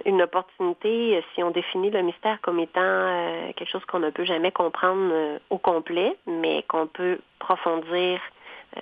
une 0.05 0.21
opportunité, 0.23 1.23
si 1.35 1.43
on 1.43 1.51
définit 1.51 1.91
le 1.91 2.01
mystère 2.01 2.41
comme 2.41 2.59
étant 2.59 3.53
quelque 3.55 3.69
chose 3.69 3.85
qu'on 3.85 3.99
ne 3.99 4.09
peut 4.09 4.25
jamais 4.25 4.51
comprendre 4.51 5.39
au 5.51 5.59
complet, 5.59 6.17
mais 6.25 6.63
qu'on 6.67 6.87
peut 6.87 7.19
profondir 7.37 8.19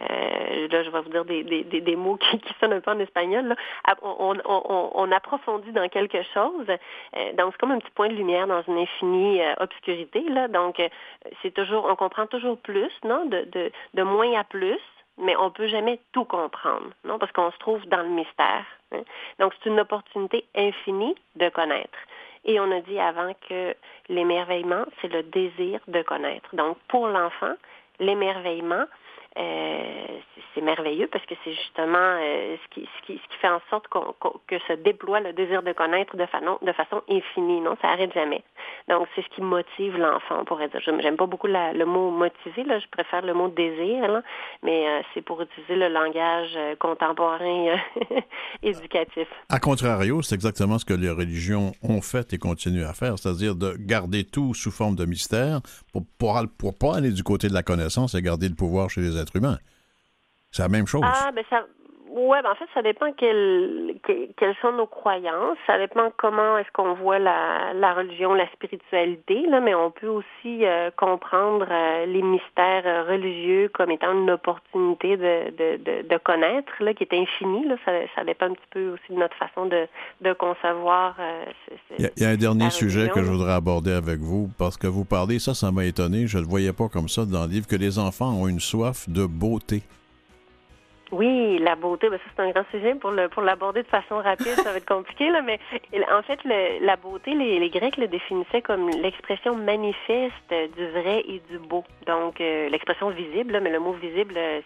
euh, 0.01 0.67
là, 0.69 0.83
je 0.83 0.89
vais 0.89 1.01
vous 1.01 1.09
dire 1.09 1.25
des, 1.25 1.95
mots 1.95 2.17
qui, 2.17 2.41
sonnent 2.59 2.73
un 2.73 2.81
peu 2.81 2.91
en 2.91 2.99
espagnol. 2.99 3.55
On, 4.01 4.35
on, 4.45 4.91
on, 4.93 5.11
approfondit 5.11 5.71
dans 5.71 5.87
quelque 5.89 6.21
chose. 6.33 6.67
Euh, 6.69 7.33
donc, 7.33 7.51
c'est 7.51 7.59
comme 7.59 7.71
un 7.71 7.79
petit 7.79 7.91
point 7.91 8.09
de 8.09 8.15
lumière 8.15 8.47
dans 8.47 8.61
une 8.63 8.77
infinie 8.77 9.41
euh, 9.41 9.53
obscurité. 9.59 10.23
Donc, 10.49 10.81
c'est 11.41 11.53
toujours, 11.53 11.85
on 11.89 11.95
comprend 11.95 12.27
toujours 12.27 12.57
plus, 12.57 12.91
non, 13.03 13.25
de, 13.25 13.47
de, 13.51 13.71
de 13.93 14.03
moins 14.03 14.39
à 14.39 14.43
plus 14.43 14.79
mais 15.17 15.35
on 15.37 15.49
peut 15.49 15.67
jamais 15.67 15.99
tout 16.11 16.25
comprendre, 16.25 16.89
non, 17.05 17.17
parce 17.17 17.31
qu'on 17.31 17.51
se 17.51 17.57
trouve 17.59 17.85
dans 17.87 18.01
le 18.01 18.09
mystère. 18.09 18.65
Hein. 18.91 19.03
Donc, 19.39 19.53
c'est 19.63 19.69
une 19.69 19.79
opportunité 19.79 20.45
infinie 20.55 21.15
de 21.35 21.49
connaître. 21.49 21.97
Et 22.43 22.59
on 22.59 22.71
a 22.71 22.81
dit 22.81 22.99
avant 22.99 23.33
que 23.49 23.75
l'émerveillement, 24.09 24.85
c'est 25.01 25.07
le 25.07 25.23
désir 25.23 25.79
de 25.87 26.01
connaître. 26.03 26.55
Donc, 26.55 26.77
pour 26.87 27.07
l'enfant, 27.07 27.53
l'émerveillement, 27.99 28.85
euh, 29.37 30.05
c'est 30.53 30.61
merveilleux 30.61 31.07
parce 31.11 31.25
que 31.25 31.35
c'est 31.43 31.51
justement 31.51 31.97
euh, 31.97 32.55
ce, 32.63 32.75
qui, 32.75 33.19
fait 33.41 33.49
en 33.49 33.59
sorte 33.69 33.87
que 33.89 34.59
se 34.59 34.73
déploie 34.73 35.19
le 35.19 35.33
désir 35.33 35.61
de 35.61 35.73
connaître 35.73 36.15
de, 36.15 36.25
façon, 36.25 37.01
infinie. 37.09 37.59
Non, 37.59 37.75
ça 37.81 37.89
arrête 37.89 38.13
jamais. 38.13 38.43
Donc, 38.87 39.07
c'est 39.15 39.23
ce 39.23 39.29
qui 39.35 39.41
motive 39.41 39.97
l'enfant, 39.97 40.37
on 40.39 40.45
pourrait 40.45 40.69
dire. 40.69 40.79
J'aime 40.79 41.17
pas 41.17 41.25
beaucoup 41.25 41.47
le 41.47 41.83
mot 41.83 42.11
motiver, 42.11 42.63
là, 42.63 42.79
je 42.79 42.87
préfère 42.87 43.23
le 43.23 43.33
mot 43.33 43.49
désir, 43.49 44.07
là, 44.07 44.21
mais 44.63 44.87
euh, 44.87 45.01
c'est 45.13 45.21
pour 45.21 45.41
utiliser 45.41 45.75
le 45.75 45.89
langage 45.89 46.57
contemporain 46.79 47.77
éducatif. 48.63 49.27
A 49.49 49.59
contrario, 49.59 50.21
c'est 50.21 50.35
exactement 50.35 50.79
ce 50.79 50.85
que 50.85 50.93
les 50.93 51.09
religions 51.09 51.73
ont 51.83 52.01
fait 52.01 52.31
et 52.33 52.37
continuent 52.37 52.85
à 52.85 52.93
faire, 52.93 53.19
c'est-à-dire 53.19 53.55
de 53.55 53.75
garder 53.77 54.23
tout 54.23 54.53
sous 54.53 54.71
forme 54.71 54.95
de 54.95 55.05
mystère 55.05 55.59
pour, 55.91 56.03
pour, 56.57 56.77
pas 56.77 56.97
aller 56.97 57.11
du 57.11 57.23
côté 57.23 57.47
de 57.47 57.53
la 57.53 57.63
connaissance 57.63 58.15
et 58.15 58.21
garder 58.21 58.47
le 58.47 58.55
pouvoir 58.55 58.89
chez 58.89 59.01
les 59.01 59.17
humain. 59.33 59.57
C'est 60.51 60.61
la 60.61 60.69
même 60.69 60.87
chose. 60.87 61.03
Ah, 61.03 61.31
ben 61.33 61.43
ça. 61.49 61.65
Ouais, 62.15 62.41
ben 62.41 62.51
en 62.51 62.55
fait, 62.55 62.69
ça 62.73 62.81
dépend 62.81 63.11
quelles 63.11 64.55
sont 64.61 64.71
nos 64.71 64.87
croyances. 64.87 65.57
Ça 65.67 65.77
dépend 65.77 66.13
comment 66.15 66.57
est-ce 66.57 66.71
qu'on 66.71 66.93
voit 66.93 67.19
la, 67.19 67.73
la 67.73 67.93
religion, 67.93 68.33
la 68.33 68.49
spiritualité, 68.53 69.45
là, 69.49 69.59
mais 69.59 69.75
on 69.75 69.91
peut 69.91 70.07
aussi 70.07 70.65
euh, 70.65 70.91
comprendre 70.95 71.67
euh, 71.69 72.05
les 72.05 72.21
mystères 72.21 72.83
euh, 72.85 73.03
religieux 73.03 73.69
comme 73.73 73.91
étant 73.91 74.13
une 74.13 74.31
opportunité 74.31 75.17
de, 75.17 75.51
de, 75.57 76.07
de, 76.07 76.17
connaître, 76.19 76.71
là, 76.79 76.93
qui 76.93 77.03
est 77.03 77.13
infinie. 77.13 77.67
Là. 77.67 77.75
Ça, 77.83 77.91
ça, 78.15 78.23
dépend 78.23 78.45
un 78.45 78.53
petit 78.53 78.69
peu 78.71 78.93
aussi 78.93 79.11
de 79.11 79.19
notre 79.19 79.35
façon 79.35 79.65
de, 79.65 79.85
de 80.21 80.31
concevoir. 80.31 81.17
il, 81.99 82.09
y 82.15 82.23
a, 82.23 82.29
un 82.29 82.37
dernier 82.37 82.69
sujet 82.69 83.09
que 83.09 83.21
je 83.23 83.29
voudrais 83.29 83.55
aborder 83.55 83.91
avec 83.91 84.19
vous, 84.19 84.49
parce 84.57 84.77
que 84.77 84.87
vous 84.87 85.03
parlez, 85.03 85.39
ça, 85.39 85.53
ça 85.53 85.69
m'a 85.69 85.83
étonné. 85.83 86.27
Je 86.27 86.37
ne 86.37 86.43
le 86.43 86.47
voyais 86.47 86.71
pas 86.71 86.87
comme 86.87 87.09
ça 87.09 87.25
dans 87.25 87.43
le 87.43 87.51
livre, 87.51 87.67
que 87.67 87.75
les 87.75 87.99
enfants 87.99 88.31
ont 88.31 88.47
une 88.47 88.61
soif 88.61 89.09
de 89.09 89.25
beauté. 89.25 89.83
Oui, 91.17 91.59
la 91.59 91.75
beauté, 91.75 92.09
ben 92.09 92.17
ça 92.17 92.23
c'est 92.35 92.43
un 92.43 92.51
grand 92.51 92.65
sujet 92.71 92.93
pour 92.95 93.11
le 93.11 93.29
pour 93.29 93.41
l'aborder 93.41 93.83
de 93.83 93.87
façon 93.87 94.17
rapide, 94.17 94.47
ça 94.47 94.71
va 94.71 94.77
être 94.77 94.85
compliqué 94.85 95.29
là, 95.29 95.41
mais 95.41 95.59
en 96.11 96.21
fait 96.23 96.39
le, 96.43 96.85
la 96.85 96.97
beauté, 96.97 97.33
les, 97.33 97.57
les, 97.57 97.69
Grecs 97.69 97.95
le 97.95 98.09
définissaient 98.09 98.61
comme 98.61 98.89
l'expression 98.89 99.55
manifeste 99.55 100.53
du 100.75 100.87
vrai 100.89 101.23
et 101.25 101.41
du 101.49 101.57
beau. 101.57 101.85
Donc 102.05 102.41
euh, 102.41 102.67
l'expression 102.67 103.11
visible, 103.11 103.57
mais 103.61 103.71
le 103.71 103.79
mot 103.79 103.93
visible 103.93 104.33
euh, 104.35 104.59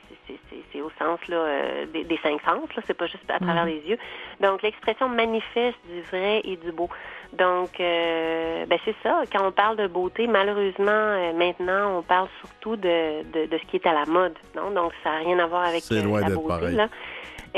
c'est 0.72 0.82
au 0.82 0.90
sens 0.98 1.20
là 1.28 1.38
euh, 1.38 1.86
des, 1.86 2.04
des, 2.04 2.18
cinq 2.24 2.42
sens, 2.42 2.74
là, 2.76 2.82
c'est 2.88 2.98
pas 2.98 3.06
juste 3.06 3.30
à 3.30 3.38
travers 3.38 3.66
mhm. 3.66 3.72
les 3.72 3.90
yeux. 3.90 3.98
Donc 4.42 4.64
l'expression 4.64 5.08
manifeste 5.08 5.78
du 5.88 6.02
vrai 6.02 6.42
et 6.44 6.58
du 6.58 6.72
beau. 6.72 6.90
Donc, 7.38 7.80
euh, 7.80 8.66
ben 8.66 8.80
c'est 8.86 8.96
ça. 9.04 9.22
Quand 9.32 9.48
on 9.48 9.52
parle 9.52 9.78
de 9.78 9.88
beauté, 9.88 10.26
malheureusement, 10.26 10.90
euh, 10.90 11.34
maintenant, 11.34 12.00
on 12.00 12.02
parle 12.02 12.28
surtout 12.40 12.76
de, 12.76 13.22
de, 13.24 13.46
de, 13.46 13.58
ce 13.58 13.70
qui 13.70 13.78
est 13.78 13.86
à 13.86 13.94
la 13.94 14.06
mode. 14.06 14.34
Non? 14.56 14.72
Donc, 14.72 14.94
ça 15.04 15.12
n'a 15.12 15.18
rien 15.20 15.40
à 15.40 15.46
voir 15.46 15.68
avec 15.68 15.84
euh, 15.92 16.02
loin 16.02 16.22
la 16.22 16.30
beauté. 16.30 16.48
Pareil. 16.48 16.76
Là. 16.76 16.90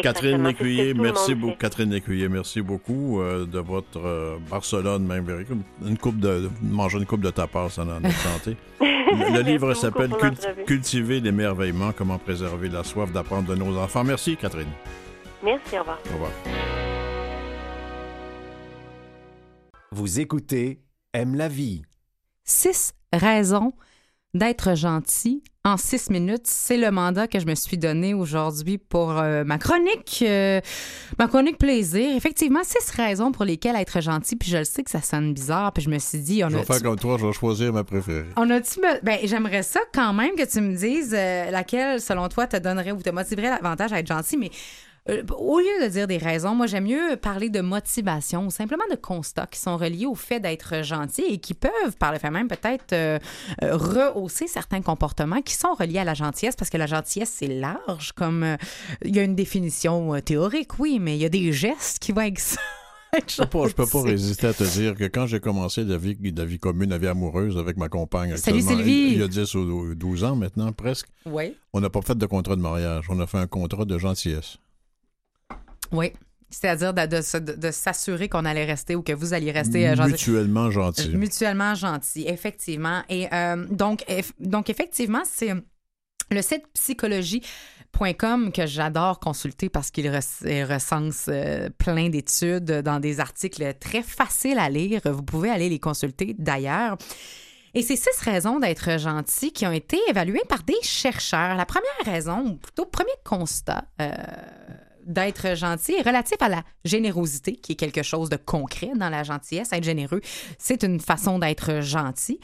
Catherine 0.01 0.43
Lécuyer, 0.45 0.93
merci 0.93 1.35
beaucoup. 1.35 1.55
Catherine 1.57 1.91
Lécuyer, 1.91 2.29
merci 2.29 2.61
beaucoup 2.61 3.21
de 3.21 3.59
votre 3.59 4.39
Barcelone, 4.49 5.05
même 5.05 5.25
une 5.85 5.97
coupe 5.97 6.17
de 6.17 6.49
manger 6.61 6.97
une 6.97 7.05
coupe 7.05 7.19
de 7.19 7.29
tapas 7.29 7.77
en 7.77 7.85
notre 7.85 8.09
santé. 8.11 8.55
Le, 9.11 9.35
le 9.35 9.41
livre 9.41 9.73
s'appelle 9.73 10.11
Cultiver 10.65 11.19
l'émerveillement, 11.19 11.91
comment 11.91 12.17
préserver 12.17 12.69
la 12.69 12.85
soif 12.85 13.11
d'apprendre 13.11 13.49
de 13.49 13.55
nos 13.55 13.77
enfants. 13.77 14.05
Merci, 14.05 14.37
Catherine. 14.37 14.71
Merci, 15.43 15.75
au 15.75 15.79
revoir. 15.79 15.99
Au 16.09 16.13
revoir. 16.13 16.31
Vous 19.93 20.21
écoutez 20.21 20.79
Aime 21.13 21.35
la 21.35 21.49
vie. 21.49 21.81
Six 22.45 22.93
raisons 23.11 23.73
d'être 24.33 24.73
gentil 24.73 25.43
en 25.65 25.75
six 25.75 26.09
minutes. 26.09 26.47
C'est 26.47 26.77
le 26.77 26.91
mandat 26.91 27.27
que 27.27 27.41
je 27.41 27.45
me 27.45 27.55
suis 27.55 27.77
donné 27.77 28.13
aujourd'hui 28.13 28.77
pour 28.77 29.11
euh, 29.19 29.43
ma 29.43 29.57
chronique, 29.57 30.23
euh, 30.25 30.61
ma 31.19 31.27
chronique 31.27 31.57
plaisir. 31.57 32.15
Effectivement, 32.15 32.61
six 32.63 32.89
raisons 32.91 33.33
pour 33.33 33.43
lesquelles 33.43 33.75
être 33.75 33.99
gentil. 33.99 34.37
Puis 34.37 34.49
je 34.49 34.59
le 34.59 34.63
sais 34.63 34.81
que 34.81 34.91
ça 34.91 35.01
sonne 35.01 35.33
bizarre. 35.33 35.73
Puis 35.73 35.83
je 35.83 35.89
me 35.89 35.99
suis 35.99 36.19
dit, 36.19 36.41
on 36.45 36.47
je 36.47 36.55
vais 36.55 36.63
faire 36.63 36.81
comme 36.81 36.95
toi, 36.95 37.17
je 37.19 37.25
vais 37.25 37.33
choisir 37.33 37.73
ma 37.73 37.83
préférée. 37.83 38.29
On 38.37 38.49
a-tu 38.49 38.79
ben 39.03 39.19
j'aimerais 39.25 39.63
ça 39.63 39.81
quand 39.93 40.13
même 40.13 40.35
que 40.35 40.49
tu 40.49 40.61
me 40.61 40.73
dises 40.73 41.13
euh, 41.13 41.51
laquelle, 41.51 41.99
selon 41.99 42.29
toi, 42.29 42.47
te 42.47 42.55
donnerait 42.55 42.93
ou 42.93 43.01
te 43.01 43.09
motiverait 43.09 43.49
l'avantage 43.49 43.91
à 43.91 43.99
être 43.99 44.07
gentil. 44.07 44.37
Mais 44.37 44.51
euh, 45.09 45.23
au 45.35 45.59
lieu 45.59 45.83
de 45.83 45.87
dire 45.87 46.05
des 46.05 46.17
raisons, 46.17 46.53
moi 46.53 46.67
j'aime 46.67 46.83
mieux 46.83 47.15
parler 47.15 47.49
de 47.49 47.61
motivation 47.61 48.45
ou 48.45 48.51
simplement 48.51 48.83
de 48.91 48.95
constats 48.95 49.47
qui 49.47 49.59
sont 49.59 49.75
reliés 49.75 50.05
au 50.05 50.13
fait 50.13 50.39
d'être 50.39 50.83
gentil 50.83 51.23
et 51.23 51.39
qui 51.39 51.55
peuvent, 51.55 51.97
par 51.97 52.11
le 52.11 52.19
fait 52.19 52.29
même, 52.29 52.47
peut-être 52.47 52.93
euh, 52.93 53.17
euh, 53.63 53.75
rehausser 53.75 54.47
certains 54.47 54.81
comportements 54.81 55.41
qui 55.41 55.55
sont 55.55 55.73
reliés 55.73 55.99
à 55.99 56.03
la 56.03 56.13
gentillesse 56.13 56.55
parce 56.55 56.69
que 56.69 56.77
la 56.77 56.85
gentillesse, 56.85 57.33
c'est 57.35 57.47
large. 57.47 58.11
Comme 58.11 58.57
il 59.03 59.15
y 59.15 59.19
a 59.19 59.23
une 59.23 59.35
définition 59.35 60.19
théorique, 60.21 60.77
oui, 60.77 60.99
mais 60.99 61.17
il 61.17 61.21
y 61.21 61.25
a 61.25 61.29
des 61.29 61.51
gestes 61.51 61.97
qui 61.99 62.11
vont 62.11 62.21
avec 62.21 62.39
ça. 62.39 62.59
Je 63.27 63.43
peux, 63.43 63.67
peux 63.73 63.85
pas 63.85 64.01
résister 64.03 64.47
à 64.47 64.53
te 64.53 64.63
dire 64.63 64.95
que 64.95 65.03
quand 65.03 65.25
j'ai 65.27 65.41
commencé 65.41 65.83
la 65.83 65.97
vie, 65.97 66.17
la 66.33 66.45
vie 66.45 66.59
commune, 66.59 66.91
la 66.91 66.97
vie 66.97 67.07
amoureuse 67.07 67.57
avec 67.57 67.75
ma 67.75 67.89
compagne, 67.89 68.37
Salut 68.37 68.61
Sylvie. 68.61 69.11
il 69.13 69.19
y 69.19 69.23
a 69.23 69.27
10 69.27 69.55
ou 69.55 69.95
12 69.95 70.23
ans 70.23 70.35
maintenant, 70.37 70.71
presque, 70.71 71.07
oui. 71.25 71.57
on 71.73 71.81
n'a 71.81 71.89
pas 71.89 72.01
fait 72.01 72.17
de 72.17 72.25
contrat 72.25 72.55
de 72.55 72.61
mariage, 72.61 73.07
on 73.09 73.19
a 73.19 73.27
fait 73.27 73.39
un 73.39 73.47
contrat 73.47 73.83
de 73.83 73.97
gentillesse. 73.97 74.59
Oui. 75.91 76.13
C'est-à-dire 76.51 76.93
de, 76.93 77.71
s'assurer 77.71 78.27
qu'on 78.27 78.43
allait 78.43 78.65
rester 78.65 78.95
ou 78.95 79.01
que 79.01 79.13
vous 79.13 79.33
alliez 79.33 79.51
rester 79.51 79.87
euh, 79.87 79.95
mutuellement 80.05 80.69
gentil. 80.69 81.15
Mutuellement 81.15 81.75
gentil, 81.75 82.25
effectivement. 82.27 83.03
Et 83.07 83.33
euh, 83.33 83.65
donc, 83.69 84.03
donc, 84.39 84.69
effectivement, 84.69 85.21
c'est 85.23 85.53
le 86.29 86.41
site 86.41 86.63
psychologie.com 86.73 88.51
que 88.51 88.65
j'adore 88.65 89.21
consulter 89.21 89.69
parce 89.69 89.91
qu'il 89.91 90.09
recense 90.09 91.27
euh, 91.29 91.69
plein 91.77 92.09
d'études 92.09 92.81
dans 92.81 92.99
des 92.99 93.21
articles 93.21 93.73
très 93.79 94.03
faciles 94.03 94.59
à 94.59 94.69
lire. 94.69 94.99
Vous 95.05 95.23
pouvez 95.23 95.49
aller 95.49 95.69
les 95.69 95.79
consulter 95.79 96.35
d'ailleurs. 96.37 96.97
Et 97.73 97.81
c'est 97.81 97.95
six 97.95 98.19
raisons 98.23 98.59
d'être 98.59 98.99
gentil 98.99 99.53
qui 99.53 99.65
ont 99.65 99.71
été 99.71 99.97
évaluées 100.09 100.43
par 100.49 100.63
des 100.63 100.75
chercheurs. 100.81 101.55
La 101.55 101.65
première 101.65 101.89
raison, 102.03 102.41
ou 102.45 102.55
plutôt 102.57 102.85
premier 102.85 103.13
constat, 103.23 103.85
d'être 105.05 105.55
gentil 105.55 105.93
est 105.93 106.01
relatif 106.01 106.37
à 106.41 106.49
la 106.49 106.63
générosité, 106.85 107.55
qui 107.55 107.73
est 107.73 107.75
quelque 107.75 108.03
chose 108.03 108.29
de 108.29 108.37
concret 108.37 108.91
dans 108.95 109.09
la 109.09 109.23
gentillesse. 109.23 109.73
Être 109.73 109.83
généreux, 109.83 110.21
c'est 110.57 110.83
une 110.83 110.99
façon 110.99 111.39
d'être 111.39 111.81
gentil. 111.81 112.39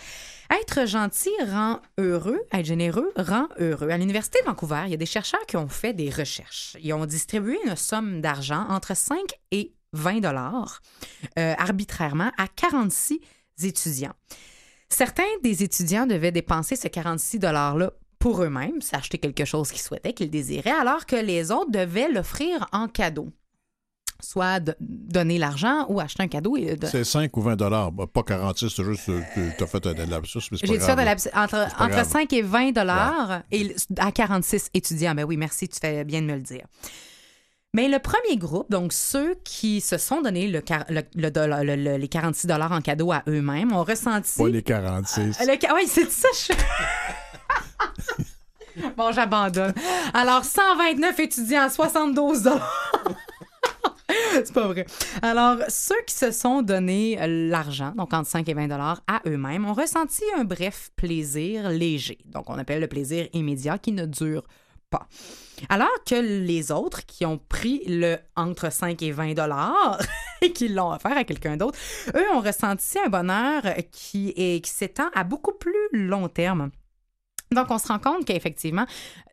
Être 0.62 0.88
gentil 0.88 1.32
rend 1.50 1.82
heureux, 1.98 2.40
être 2.54 2.66
généreux 2.66 3.12
rend 3.18 3.48
heureux. 3.60 3.90
À 3.90 3.98
l'Université 3.98 4.40
de 4.42 4.46
Vancouver, 4.46 4.84
il 4.86 4.92
y 4.92 4.94
a 4.94 4.98
des 4.98 5.06
chercheurs 5.06 5.46
qui 5.48 5.58
ont 5.58 5.68
fait 5.68 5.94
des 5.94 6.10
recherches. 6.10 6.78
Ils 6.82 6.94
ont 6.94 7.06
distribué 7.06 7.58
une 7.66 7.76
somme 7.76 8.22
d'argent 8.22 8.66
entre 8.70 8.96
5 8.96 9.18
et 9.52 9.74
20 9.94 10.20
dollars 10.22 10.82
euh, 11.38 11.54
arbitrairement 11.58 12.32
à 12.38 12.48
46 12.48 13.20
étudiants. 13.64 14.14
Certains 14.90 15.24
des 15.44 15.64
étudiants 15.64 16.06
devaient 16.06 16.32
dépenser 16.32 16.76
ce 16.76 16.88
46 16.88 17.40
$-là 17.40 17.92
pour 18.20 18.44
eux-mêmes, 18.44 18.82
s'acheter 18.82 19.18
quelque 19.18 19.46
chose 19.46 19.72
qu'ils 19.72 19.82
souhaitaient, 19.82 20.14
qu'ils 20.14 20.30
désiraient, 20.30 20.72
alors 20.72 21.06
que 21.06 21.16
les 21.16 21.52
autres 21.52 21.72
devaient 21.72 22.12
l'offrir 22.12 22.68
en 22.72 22.88
cadeau 22.88 23.32
soit 24.20 24.60
donner 24.80 25.38
l'argent 25.38 25.86
ou 25.90 26.00
acheter 26.00 26.24
un 26.24 26.28
cadeau. 26.28 26.58
C'est 26.84 27.04
5 27.04 27.36
ou 27.38 27.42
20 27.42 27.56
dollars, 27.56 27.92
bah, 27.92 28.06
pas 28.12 28.24
46, 28.24 28.70
c'est 28.70 28.84
juste 28.84 29.06
que 29.06 29.58
tu 29.58 29.64
as 29.64 29.68
fait 29.68 29.86
un 29.86 30.06
lapsus, 30.06 30.40
J'ai 30.52 30.80
fait 30.80 30.92
un 30.92 31.44
entre, 31.44 31.68
entre 31.80 32.06
5 32.06 32.32
et 32.34 32.42
20 32.42 32.72
dollars 32.72 33.42
et 33.52 33.76
à 33.98 34.12
46 34.12 34.70
étudiants. 34.74 35.16
Ben 35.16 35.24
oui, 35.24 35.38
merci, 35.38 35.68
tu 35.70 35.80
fais 35.80 36.04
bien 36.04 36.22
de 36.22 36.28
me 36.28 36.36
le 36.36 36.42
dire. 36.42 36.66
Mais 37.74 37.90
le 37.90 38.00
premier 38.00 38.38
groupe, 38.38 38.72
donc 38.72 38.94
ceux 38.94 39.36
qui 39.44 39.82
se 39.82 39.98
sont 39.98 40.22
donné 40.22 40.48
le, 40.48 40.64
le, 40.90 41.98
les 41.98 42.08
46 42.08 42.48
dollars 42.48 42.72
en 42.72 42.82
cadeau 42.82 43.12
à 43.12 43.24
eux-mêmes, 43.28 43.72
ont 43.74 43.84
ressenti... 43.84 44.38
Pas 44.38 44.48
les 44.48 44.64
46. 44.64 45.38
oui, 45.76 45.84
c'est 45.86 46.10
ça. 46.10 46.28
Je... 46.34 46.54
bon, 48.98 49.12
j'abandonne. 49.12 49.74
Alors, 50.14 50.44
129 50.44 51.20
étudiants, 51.20 51.70
72 51.70 52.50
C'est 54.34 54.54
pas 54.54 54.68
vrai. 54.68 54.86
Alors, 55.22 55.58
ceux 55.68 56.02
qui 56.06 56.14
se 56.14 56.32
sont 56.32 56.62
donné 56.62 57.18
l'argent, 57.50 57.94
donc 57.96 58.14
entre 58.14 58.30
5 58.30 58.48
et 58.48 58.54
20 58.54 58.68
dollars 58.68 59.02
à 59.08 59.22
eux-mêmes, 59.26 59.66
ont 59.66 59.74
ressenti 59.74 60.24
un 60.38 60.44
bref 60.44 60.92
plaisir 60.96 61.70
léger. 61.70 62.20
Donc, 62.26 62.50
on 62.50 62.58
appelle 62.58 62.80
le 62.80 62.88
plaisir 62.88 63.28
immédiat 63.34 63.78
qui 63.78 63.92
ne 63.92 64.06
dure 64.06 64.44
pas. 64.90 65.08
Alors 65.70 66.04
que 66.06 66.16
les 66.16 66.72
autres 66.72 67.06
qui 67.06 67.26
ont 67.26 67.38
pris 67.38 67.84
le 67.88 68.18
entre 68.36 68.72
5 68.72 69.02
et 69.02 69.12
20 69.12 69.34
dollars 69.34 70.00
et 70.42 70.54
qui 70.54 70.70
l'ont 70.70 70.94
offert 70.94 71.18
à 71.18 71.24
quelqu'un 71.24 71.58
d'autre, 71.58 71.78
eux 72.16 72.30
ont 72.34 72.42
ressenti 72.42 72.98
un 73.00 73.10
bonheur 73.10 73.64
qui, 73.92 74.34
est, 74.38 74.64
qui 74.64 74.72
s'étend 74.72 75.10
à 75.14 75.24
beaucoup 75.24 75.54
plus 75.54 75.90
long 75.92 76.30
terme. 76.30 76.70
Donc, 77.52 77.68
on 77.70 77.78
se 77.78 77.88
rend 77.88 78.00
compte 78.00 78.26
qu'effectivement, 78.26 78.86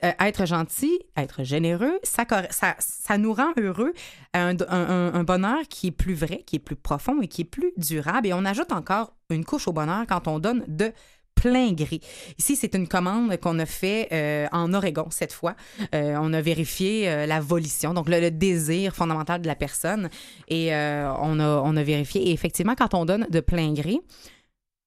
euh, 0.04 0.12
être 0.20 0.46
gentil, 0.46 1.00
être 1.16 1.42
généreux, 1.42 1.98
ça, 2.02 3.18
nous 3.18 3.32
rend 3.32 3.52
heureux, 3.56 3.92
un, 4.34 5.24
bonheur 5.24 5.62
qui 5.68 5.88
est 5.88 5.92
plus 5.92 6.14
vrai, 6.14 6.42
qui 6.46 6.56
est 6.56 6.60
plus 6.60 6.76
profond 6.76 7.20
et 7.22 7.28
qui 7.28 7.42
est 7.42 7.46
plus 7.46 7.72
durable. 7.76 8.28
Et 8.28 8.32
on 8.32 8.44
ajoute 8.44 8.72
encore 8.72 9.12
une 9.30 9.44
couche 9.44 9.66
au 9.66 9.72
bonheur 9.72 10.04
quand 10.08 10.28
on 10.28 10.38
donne 10.38 10.64
de 10.68 10.92
plein 11.34 11.72
gré. 11.72 12.00
Ici, 12.38 12.54
c'est 12.54 12.74
une 12.76 12.86
commande 12.86 13.36
qu'on 13.38 13.58
a 13.58 13.66
fait 13.66 14.08
euh, 14.12 14.46
en 14.52 14.72
Oregon 14.72 15.08
cette 15.10 15.32
fois. 15.32 15.56
Euh, 15.94 16.16
on 16.20 16.32
a 16.32 16.40
vérifié 16.40 17.26
la 17.26 17.40
volition, 17.40 17.94
donc 17.94 18.08
le, 18.08 18.30
désir 18.30 18.94
fondamental 18.94 19.42
de 19.42 19.48
la 19.48 19.56
personne. 19.56 20.08
Et 20.46 20.70
on, 20.72 21.40
a, 21.40 21.82
vérifié. 21.82 22.28
Et 22.28 22.32
effectivement, 22.32 22.76
quand 22.76 22.94
on 22.94 23.04
donne 23.04 23.26
de 23.28 23.40
plein 23.40 23.72
gré, 23.72 24.00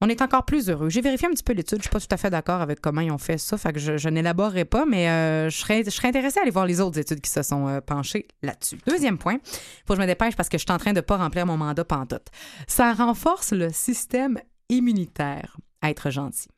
on 0.02 0.10
est 0.10 0.22
encore 0.22 0.46
plus 0.46 0.70
heureux. 0.70 0.90
J'ai 0.90 1.02
vérifié 1.02 1.28
un 1.28 1.32
petit 1.32 1.44
peu 1.44 1.54
l'étude. 1.54 1.80
Je 1.80 1.84
suis 1.84 1.90
pas 1.90 2.00
tout 2.00 2.08
à 2.12 2.18
fait 2.18 2.30
d'accord 2.30 2.62
avec 2.62 2.80
comment 2.82 3.02
ils 3.02 3.12
ont 3.12 3.18
fait 3.18 3.38
ça. 3.38 3.58
Fait 3.58 3.74
que 3.74 3.80
je, 3.80 4.10
n'élaborerai 4.10 4.66
pas, 4.66 4.86
mais 4.86 5.10
euh, 5.10 5.50
je, 5.50 5.58
serais, 5.58 5.84
je 5.84 6.08
intéressée 6.08 6.40
à 6.40 6.44
aller 6.44 6.52
voir 6.52 6.66
les 6.66 6.80
autres 6.82 7.00
études 7.00 7.20
qui 7.20 7.32
se 7.32 7.42
sont 7.42 7.68
euh, 7.68 7.82
penchées 7.82 8.28
là-dessus. 8.44 8.78
Deuxième 8.86 9.18
point, 9.18 9.38
faut 9.86 9.94
que 9.94 9.96
je 9.96 10.02
me 10.02 10.08
dépêche 10.08 10.36
parce 10.36 10.50
que 10.50 10.58
je 10.58 10.64
suis 10.64 10.72
en 10.72 10.78
train 10.78 10.94
de 10.94 11.02
pas 11.02 11.18
remplir 11.18 11.46
mon 11.46 11.58
mandat 11.58 11.84
pantoute. 11.84 12.28
Ça 12.68 12.94
renforce 12.94 13.54
le 13.54 13.72
système 13.72 14.40
immunitaire 14.70 15.58
à 15.82 15.90
être 15.90 16.12
gentil. 16.12 16.50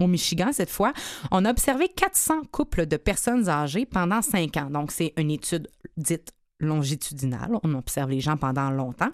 Au 0.00 0.06
Michigan, 0.06 0.50
cette 0.52 0.70
fois, 0.70 0.92
on 1.30 1.44
a 1.44 1.50
observé 1.50 1.88
400 1.88 2.42
couples 2.50 2.86
de 2.86 2.96
personnes 2.96 3.48
âgées 3.48 3.86
pendant 3.86 4.22
5 4.22 4.56
ans. 4.56 4.70
Donc, 4.70 4.92
c'est 4.92 5.12
une 5.16 5.30
étude 5.30 5.68
dite 5.96 6.32
longitudinale. 6.58 7.52
On 7.62 7.74
observe 7.74 8.10
les 8.10 8.20
gens 8.20 8.36
pendant 8.36 8.70
longtemps. 8.70 9.10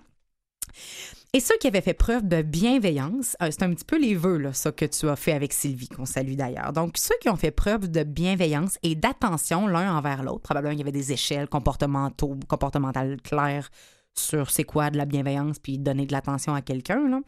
Et 1.33 1.41
ceux 1.41 1.57
qui 1.59 1.67
avaient 1.67 1.83
fait 1.83 1.95
preuve 1.95 2.27
de 2.27 2.43
bienveillance, 2.43 3.37
euh, 3.43 3.49
c'est 3.51 3.63
un 3.63 3.75
petit 3.75 3.85
peu 3.85 3.99
les 3.99 4.15
vœux, 4.15 4.39
là, 4.39 4.53
ça 4.53 4.73
que 4.73 4.85
tu 4.85 5.09
as 5.09 5.17
fait 5.17 5.33
avec 5.33 5.53
Sylvie, 5.53 5.89
qu'on 5.89 6.07
salue 6.07 6.35
d'ailleurs. 6.35 6.73
Donc, 6.73 6.97
ceux 6.97 7.15
qui 7.21 7.29
ont 7.29 7.37
fait 7.37 7.51
preuve 7.51 7.91
de 7.91 8.05
bienveillance 8.05 8.79
et 8.83 8.95
d'attention 8.95 9.67
l'un 9.67 9.95
envers 9.97 10.23
l'autre, 10.23 10.41
probablement 10.41 10.73
qu'il 10.73 10.81
y 10.81 10.89
avait 10.89 10.93
des 10.93 11.13
échelles 11.13 11.49
comportementaux, 11.49 12.37
comportementales 12.49 13.21
claires 13.23 13.69
sur 14.15 14.51
c'est 14.51 14.65
quoi 14.65 14.89
de 14.89 14.97
la 14.97 15.05
bienveillance 15.05 15.59
puis 15.59 15.79
donner 15.79 16.07
de 16.07 16.13
l'attention 16.13 16.55
à 16.55 16.63
quelqu'un. 16.63 17.21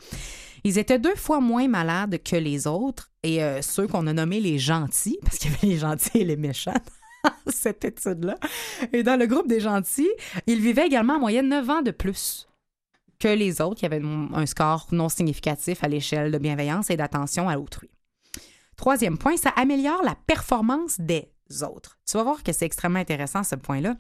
Ils 0.65 0.79
étaient 0.79 0.99
deux 0.99 1.15
fois 1.15 1.41
moins 1.41 1.69
malades 1.69 2.19
que 2.23 2.37
les 2.37 2.67
autres 2.67 3.11
et 3.23 3.43
euh, 3.43 3.61
ceux 3.61 3.87
qu'on 3.87 4.07
a 4.07 4.13
nommés 4.15 4.41
les 4.41 4.59
gentils, 4.59 5.19
parce 5.23 5.37
qu'il 5.37 5.51
y 5.51 5.55
avait 5.55 5.67
les 5.67 5.79
gentils 5.79 6.19
et 6.19 6.25
les 6.25 6.37
méchants 6.37 6.73
cette 7.47 7.85
étude-là. 7.85 8.39
Et 8.93 9.03
dans 9.03 9.19
le 9.19 9.27
groupe 9.27 9.49
des 9.49 9.61
gentils, 9.61 10.11
ils 10.47 10.61
vivaient 10.61 10.87
également 10.87 11.15
en 11.15 11.21
moyenne 11.21 11.49
9 11.49 11.71
ans 11.71 11.83
de 11.83 11.91
plus 11.91 12.49
que 13.19 13.29
les 13.29 13.61
autres 13.61 13.81
qui 13.81 13.87
avaient 13.87 14.03
un 14.03 14.47
score 14.47 14.87
non 14.93 15.09
significatif 15.09 15.83
à 15.83 15.89
l'échelle 15.89 16.31
de 16.31 16.39
bienveillance 16.39 16.91
et 16.91 16.97
d'attention 16.97 17.49
à 17.49 17.59
autrui. 17.59 17.91
Troisième 18.77 19.19
point, 19.19 19.37
ça 19.37 19.51
améliore 19.51 20.03
la 20.05 20.15
performance 20.15 21.01
des 21.01 21.29
autres. 21.63 21.99
Tu 22.07 22.17
vas 22.17 22.23
voir 22.23 22.43
que 22.43 22.53
c'est 22.53 22.67
extrêmement 22.67 23.01
intéressant 23.01 23.43
ce 23.43 23.57
point-là. 23.57 23.97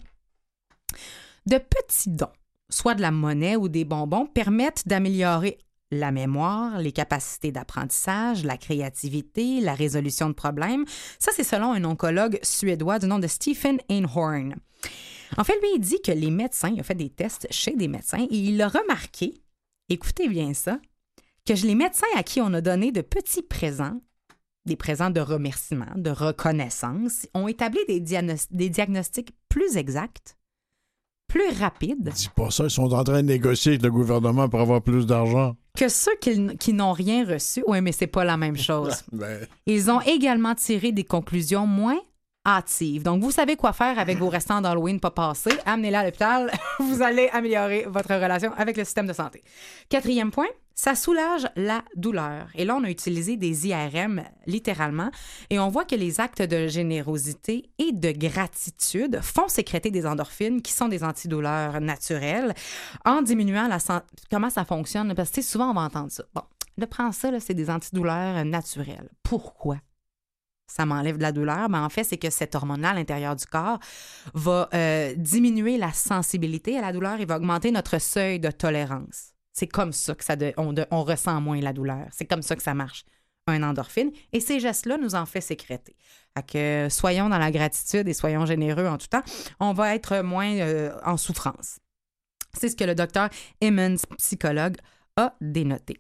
De 1.47 1.59
petits 1.59 2.11
dons, 2.11 2.33
soit 2.71 2.95
de 2.95 3.03
la 3.03 3.11
monnaie 3.11 3.57
ou 3.57 3.69
des 3.69 3.85
bonbons, 3.85 4.27
permettent 4.27 4.87
d'améliorer 4.87 5.59
la 5.91 6.13
mémoire, 6.13 6.79
les 6.79 6.93
capacités 6.93 7.51
d'apprentissage, 7.51 8.45
la 8.45 8.57
créativité, 8.57 9.61
la 9.61 9.75
résolution 9.75 10.29
de 10.29 10.35
problèmes. 10.35 10.85
Ça, 11.19 11.33
c'est 11.35 11.45
selon 11.45 11.73
un 11.73 11.85
oncologue 11.85 12.39
suédois 12.43 12.99
du 12.99 13.07
nom 13.07 13.19
de 13.19 13.27
Stephen 13.27 13.79
Einhorn. 13.89 14.55
En 15.37 15.45
fait, 15.45 15.55
lui, 15.61 15.69
il 15.75 15.81
dit 15.81 16.01
que 16.03 16.13
les 16.13 16.31
médecins, 16.31 16.71
il 16.75 16.81
a 16.81 16.83
fait 16.83 16.95
des 16.95 17.11
tests 17.11 17.47
chez 17.51 17.75
des 17.77 17.89
médecins 17.89 18.27
et 18.31 18.37
il 18.37 18.61
a 18.63 18.69
remarqué, 18.69 19.35
écoutez 19.89 20.29
bien 20.29 20.55
ça, 20.55 20.79
que 21.47 21.53
les 21.53 21.75
médecins 21.75 22.07
à 22.17 22.23
qui 22.23 22.41
on 22.41 22.53
a 22.55 22.61
donné 22.61 22.93
de 22.93 23.01
petits 23.01 23.43
présents, 23.43 24.01
des 24.67 24.77
présents 24.77 25.11
de 25.11 25.21
remerciement, 25.21 25.87
de 25.97 26.11
reconnaissance, 26.11 27.27
ont 27.35 27.49
établi 27.49 27.81
des, 27.89 28.01
diagnos- 28.01 28.47
des 28.51 28.69
diagnostics 28.69 29.31
plus 29.49 29.77
exacts, 29.77 30.37
plus 31.27 31.49
rapides 31.59 32.11
Dis 32.15 32.29
pas 32.35 32.51
ça, 32.51 32.65
ils 32.65 32.71
sont 32.71 32.93
en 32.93 33.05
train 33.05 33.23
de 33.23 33.29
négocier 33.29 33.73
avec 33.73 33.83
le 33.83 33.91
gouvernement 33.91 34.49
pour 34.49 34.61
avoir 34.61 34.83
plus 34.83 35.05
d'argent. 35.07 35.57
que 35.77 35.89
ceux 35.89 36.17
qui, 36.21 36.57
qui 36.57 36.73
n'ont 36.73 36.93
rien 36.93 37.27
reçu. 37.27 37.63
Oui, 37.67 37.81
mais 37.83 37.93
c'est 37.93 38.07
pas 38.07 38.25
la 38.25 38.37
même 38.39 38.57
chose. 38.69 39.05
Ben, 39.13 39.47
Ils 39.67 39.91
ont 39.91 40.01
également 40.01 40.55
tiré 40.55 40.91
des 40.93 41.05
conclusions 41.05 41.67
moins 41.67 41.99
hâtives. 42.47 43.03
Donc, 43.03 43.23
vous 43.23 43.31
savez 43.31 43.57
quoi 43.57 43.73
faire 43.73 43.99
avec 43.99 44.19
vos 44.19 44.29
restants 44.29 44.61
d'Halloween 44.61 45.01
pas 45.01 45.11
passés. 45.11 45.57
Amenez-les 45.67 45.97
à 45.97 46.05
l'hôpital. 46.05 46.51
Vous 46.79 47.03
allez 47.03 47.29
améliorer 47.33 47.85
votre 47.89 48.15
relation 48.15 48.53
avec 48.57 48.77
le 48.77 48.85
système 48.85 49.07
de 49.07 49.13
santé. 49.13 49.43
Quatrième 49.89 50.31
point, 50.31 50.47
ça 50.75 50.95
soulage 50.95 51.47
la 51.57 51.83
douleur. 51.97 52.47
Et 52.55 52.65
là, 52.65 52.77
on 52.77 52.85
a 52.85 52.89
utilisé 52.91 53.37
des 53.37 53.67
IRM 53.67 54.23
littéralement 54.47 55.11
et 55.51 55.59
on 55.59 55.69
voit 55.69 55.85
que 55.85 55.97
les 55.97 56.21
actes 56.21 56.41
de 56.41 56.69
générosité 56.69 57.69
et 57.79 57.91
de 57.93 58.13
gratitude 58.13 59.19
font 59.21 59.49
sécréter 59.49 59.91
des 59.91 60.07
endorphines 60.07 60.63
qui 60.63 60.73
sont 60.73 60.89
des 60.89 61.03
antidouleurs 61.03 61.81
naturelles 61.81 62.55
en 63.05 63.23
diminuant 63.23 63.67
la 63.67 63.81
san- 63.81 64.03
comment 64.31 64.51
ça 64.51 64.65
fonctionne 64.65 65.15
parce 65.17 65.31
que 65.31 65.43
souvent 65.43 65.71
on 65.73 65.75
va 65.75 65.81
entendre 65.83 66.13
ça. 66.13 66.23
Bon, 66.33 66.43
là 66.77 66.87
prends 66.87 67.11
ça 67.11 67.29
c'est 67.41 67.55
des 67.55 67.71
antidouleurs 67.71 68.45
naturelles. 68.45 69.11
Pourquoi? 69.25 69.79
Ça 70.69 70.85
m'enlève 70.87 71.17
de 71.17 71.23
la 71.23 71.33
douleur, 71.33 71.69
mais 71.69 71.79
en 71.79 71.89
fait, 71.89 72.05
c'est 72.05 72.19
que 72.19 72.31
cette 72.31 72.55
hormone-là 72.55 72.91
à 72.91 72.95
l'intérieur 72.95 73.35
du 73.35 73.47
corps 73.47 73.79
va 74.35 74.69
euh, 74.75 75.15
diminuer 75.17 75.79
la 75.79 75.93
sensibilité 75.93 76.79
à 76.79 76.83
la 76.83 76.93
douleur 76.93 77.21
et 77.21 77.25
va 77.25 77.37
augmenter 77.37 77.71
notre 77.71 77.99
seuil 77.99 78.39
de 78.39 78.51
tolérance. 78.51 79.33
C'est 79.53 79.67
comme 79.67 79.93
ça 79.93 80.15
que 80.15 80.23
ça 80.23 80.37
on, 80.57 81.03
ressent 81.03 81.41
moins 81.41 81.61
la 81.61 81.73
douleur. 81.73 82.07
C'est 82.13 82.27
comme 82.27 82.43
ça 82.43 82.55
que 82.55 82.63
ça 82.63 82.75
marche, 82.75 83.05
un 83.49 83.63
endorphine. 83.63 84.13
Et 84.33 84.41
ces 84.41 84.61
gestes-là 84.61 84.99
nous 84.99 85.15
en 85.15 85.27
fait 85.27 85.41
sécréter. 85.41 85.97
Fait 86.37 86.47
que 86.47 86.89
soyons 86.91 87.29
dans 87.29 87.39
la 87.39 87.51
gratitude 87.51 88.07
et 88.07 88.15
soyons 88.15 88.47
généreux 88.47 88.87
en 88.87 88.99
tout 88.99 89.09
temps. 89.09 89.23
On 89.59 89.73
va 89.73 89.95
être 89.95 90.21
moins 90.21 90.55
euh, 90.59 90.93
en 91.05 91.17
souffrance. 91.17 91.79
C'est 92.53 92.69
ce 92.69 92.77
que 92.77 92.85
le 92.85 92.95
docteur 92.95 93.31
Emmons, 93.63 93.97
psychologue, 94.19 94.77
a 95.17 95.35
dénoté. 95.41 95.99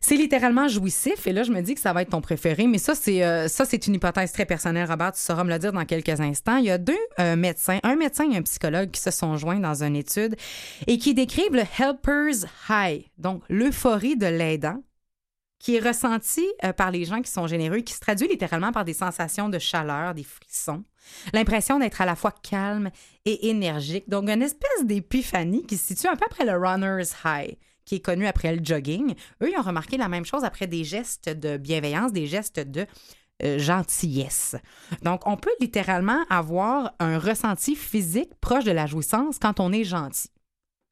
C'est 0.00 0.16
littéralement 0.16 0.68
jouissif 0.68 1.26
et 1.26 1.32
là 1.32 1.42
je 1.42 1.50
me 1.50 1.60
dis 1.60 1.74
que 1.74 1.80
ça 1.80 1.92
va 1.92 2.02
être 2.02 2.10
ton 2.10 2.20
préféré, 2.20 2.66
mais 2.66 2.78
ça 2.78 2.94
c'est 2.94 3.24
euh, 3.24 3.48
ça 3.48 3.64
c'est 3.64 3.86
une 3.86 3.94
hypothèse 3.94 4.32
très 4.32 4.46
personnelle, 4.46 4.88
Robert. 4.88 5.12
Tu 5.12 5.20
sauras 5.20 5.44
me 5.44 5.50
le 5.50 5.58
dire 5.58 5.72
dans 5.72 5.84
quelques 5.84 6.20
instants. 6.20 6.56
Il 6.56 6.66
y 6.66 6.70
a 6.70 6.78
deux 6.78 6.98
euh, 7.18 7.36
médecins, 7.36 7.78
un 7.82 7.96
médecin 7.96 8.30
et 8.30 8.36
un 8.36 8.42
psychologue 8.42 8.90
qui 8.90 9.00
se 9.00 9.10
sont 9.10 9.36
joints 9.36 9.58
dans 9.58 9.82
une 9.82 9.96
étude 9.96 10.36
et 10.86 10.98
qui 10.98 11.14
décrivent 11.14 11.54
le 11.54 11.64
helper's 11.78 12.46
high, 12.68 13.04
donc 13.18 13.42
l'euphorie 13.48 14.16
de 14.16 14.26
l'aidant, 14.26 14.82
qui 15.58 15.76
est 15.76 15.80
ressentie 15.80 16.46
euh, 16.64 16.72
par 16.72 16.90
les 16.90 17.04
gens 17.04 17.20
qui 17.20 17.30
sont 17.30 17.46
généreux, 17.46 17.80
qui 17.80 17.92
se 17.92 18.00
traduit 18.00 18.28
littéralement 18.28 18.72
par 18.72 18.84
des 18.84 18.94
sensations 18.94 19.48
de 19.48 19.58
chaleur, 19.58 20.14
des 20.14 20.24
frissons, 20.24 20.84
l'impression 21.32 21.78
d'être 21.78 22.00
à 22.00 22.06
la 22.06 22.14
fois 22.14 22.32
calme 22.42 22.90
et 23.24 23.48
énergique. 23.48 24.08
Donc 24.08 24.28
une 24.28 24.42
espèce 24.42 24.84
d'épiphanie 24.84 25.66
qui 25.66 25.76
se 25.76 25.86
situe 25.86 26.06
un 26.06 26.16
peu 26.16 26.24
après 26.26 26.44
le 26.44 26.56
runner's 26.56 27.14
high 27.24 27.56
qui 27.88 27.94
est 27.94 28.00
connu 28.00 28.26
après 28.26 28.54
le 28.54 28.62
jogging, 28.62 29.14
eux, 29.42 29.50
ont 29.58 29.62
remarqué 29.62 29.96
la 29.96 30.08
même 30.08 30.26
chose 30.26 30.44
après 30.44 30.66
des 30.66 30.84
gestes 30.84 31.30
de 31.30 31.56
bienveillance, 31.56 32.12
des 32.12 32.26
gestes 32.26 32.60
de 32.60 32.84
euh, 33.42 33.58
gentillesse. 33.58 34.56
Donc, 35.02 35.26
on 35.26 35.38
peut 35.38 35.54
littéralement 35.58 36.22
avoir 36.28 36.92
un 36.98 37.18
ressenti 37.18 37.74
physique 37.74 38.34
proche 38.42 38.64
de 38.64 38.72
la 38.72 38.84
jouissance 38.84 39.38
quand 39.38 39.58
on 39.58 39.72
est 39.72 39.84
gentil. 39.84 40.28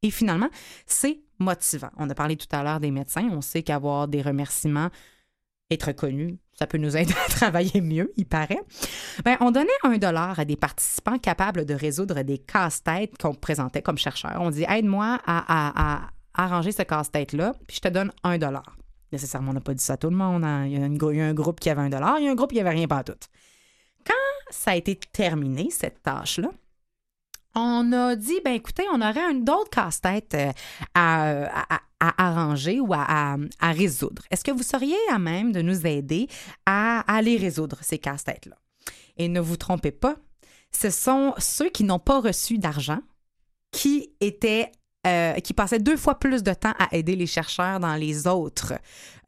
Et 0.02 0.10
finalement, 0.10 0.48
c'est 0.86 1.20
motivant. 1.38 1.90
On 1.98 2.08
a 2.08 2.14
parlé 2.14 2.36
tout 2.36 2.48
à 2.50 2.62
l'heure 2.62 2.80
des 2.80 2.90
médecins. 2.90 3.28
On 3.30 3.42
sait 3.42 3.62
qu'avoir 3.62 4.08
des 4.08 4.22
remerciements, 4.22 4.88
être 5.70 5.92
connu, 5.92 6.38
ça 6.54 6.66
peut 6.66 6.78
nous 6.78 6.96
aider 6.96 7.12
à 7.26 7.28
travailler 7.28 7.82
mieux, 7.82 8.10
il 8.16 8.24
paraît. 8.24 8.62
Ben, 9.22 9.36
on 9.40 9.50
donnait 9.50 9.68
un 9.82 9.98
dollar 9.98 10.40
à 10.40 10.46
des 10.46 10.56
participants 10.56 11.18
capables 11.18 11.66
de 11.66 11.74
résoudre 11.74 12.22
des 12.22 12.38
casse-têtes 12.38 13.18
qu'on 13.18 13.34
présentait 13.34 13.82
comme 13.82 13.98
chercheurs. 13.98 14.38
On 14.40 14.48
dit 14.48 14.64
aide-moi 14.66 15.18
à 15.26 16.08
arranger 16.36 16.72
ce 16.72 16.82
casse-tête-là, 16.82 17.54
puis 17.66 17.76
je 17.76 17.80
te 17.80 17.88
donne 17.88 18.12
un 18.22 18.38
dollar. 18.38 18.76
Nécessairement, 19.12 19.50
on 19.50 19.54
n'a 19.54 19.60
pas 19.60 19.74
dit 19.74 19.82
ça 19.82 19.94
à 19.94 19.96
tout 19.96 20.10
le 20.10 20.16
monde. 20.16 20.44
hein. 20.44 20.66
Il, 20.66 20.72
y 20.72 21.20
a 21.20 21.26
un 21.26 21.34
groupe 21.34 21.60
qui 21.60 21.70
avait 21.70 21.82
un 21.82 21.88
dollar, 21.88 22.18
il 22.18 22.24
y 22.24 22.28
a 22.28 22.30
un 22.30 22.34
groupe 22.34 22.52
qui 22.52 22.60
avait 22.60 22.70
rien 22.70 22.88
pas 22.88 23.04
tout. 23.04 23.14
Quand 24.04 24.14
ça 24.50 24.72
a 24.72 24.76
été 24.76 24.96
terminé, 25.12 25.70
cette 25.70 26.02
tâche-là, 26.02 26.50
on 27.54 27.90
a 27.92 28.16
dit, 28.16 28.38
ben 28.44 28.52
écoutez, 28.52 28.84
on 28.92 29.00
aurait 29.00 29.24
un 29.24 29.34
d'autres 29.34 29.70
casse-tête 29.70 30.34
euh, 30.34 30.52
à, 30.94 31.74
à- 31.74 31.80
arranger 32.24 32.80
ou 32.80 32.92
à, 32.92 33.36
résoudre. 33.62 34.22
Est-ce 34.30 34.44
que 34.44 34.50
vous 34.50 34.62
seriez 34.62 34.96
à 35.10 35.18
même 35.18 35.52
de 35.52 35.62
nous 35.62 35.86
aider 35.86 36.28
à, 36.66 37.02
les 37.22 37.38
résoudre, 37.38 37.78
ces 37.80 37.98
casse-têtes-là? 37.98 38.56
Et 39.16 39.28
ne 39.28 39.40
vous 39.40 39.56
trompez 39.56 39.92
pas, 39.92 40.16
ce 40.70 40.90
sont 40.90 41.32
ceux 41.38 41.70
qui 41.70 41.84
n'ont 41.84 41.98
pas 41.98 42.20
reçu 42.20 42.58
d'argent 42.58 43.00
qui 43.70 44.10
étaient 44.20 44.70
euh, 45.06 45.34
qui 45.34 45.54
passaient 45.54 45.78
deux 45.78 45.96
fois 45.96 46.18
plus 46.18 46.42
de 46.42 46.52
temps 46.52 46.74
à 46.78 46.94
aider 46.96 47.14
les 47.16 47.26
chercheurs 47.26 47.78
dans 47.80 47.94
les 47.94 48.26
autres 48.26 48.74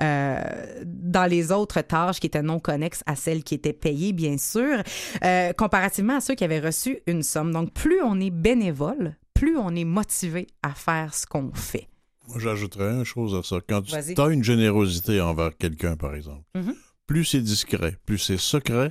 euh, 0.02 0.40
dans 0.84 1.28
les 1.28 1.50
autres 1.52 1.80
tâches 1.80 2.20
qui 2.20 2.26
étaient 2.28 2.42
non 2.42 2.60
connexes 2.60 3.02
à 3.06 3.16
celles 3.16 3.42
qui 3.42 3.54
étaient 3.54 3.72
payées, 3.72 4.12
bien 4.12 4.38
sûr, 4.38 4.82
euh, 5.24 5.52
comparativement 5.52 6.16
à 6.16 6.20
ceux 6.20 6.34
qui 6.34 6.44
avaient 6.44 6.60
reçu 6.60 6.98
une 7.06 7.22
somme. 7.22 7.52
Donc, 7.52 7.72
plus 7.72 8.00
on 8.02 8.20
est 8.20 8.30
bénévole, 8.30 9.16
plus 9.34 9.56
on 9.56 9.74
est 9.74 9.84
motivé 9.84 10.46
à 10.62 10.70
faire 10.74 11.14
ce 11.14 11.26
qu'on 11.26 11.52
fait. 11.52 11.88
moi, 12.28 12.38
j'ajouterais 12.38 12.90
une 12.92 13.04
chose 13.04 13.34
à 13.34 13.42
ça. 13.42 13.56
Quand 13.66 13.82
tu 13.82 13.94
as 14.20 14.28
une 14.28 14.44
générosité 14.44 15.20
envers 15.20 15.56
quelqu'un, 15.56 15.96
par 15.96 16.14
exemple, 16.14 16.42
Mhm. 16.54 16.74
plus 17.06 17.24
c'est 17.24 17.40
discret, 17.40 17.96
plus 18.06 18.18
c'est 18.18 18.36
secret, 18.38 18.90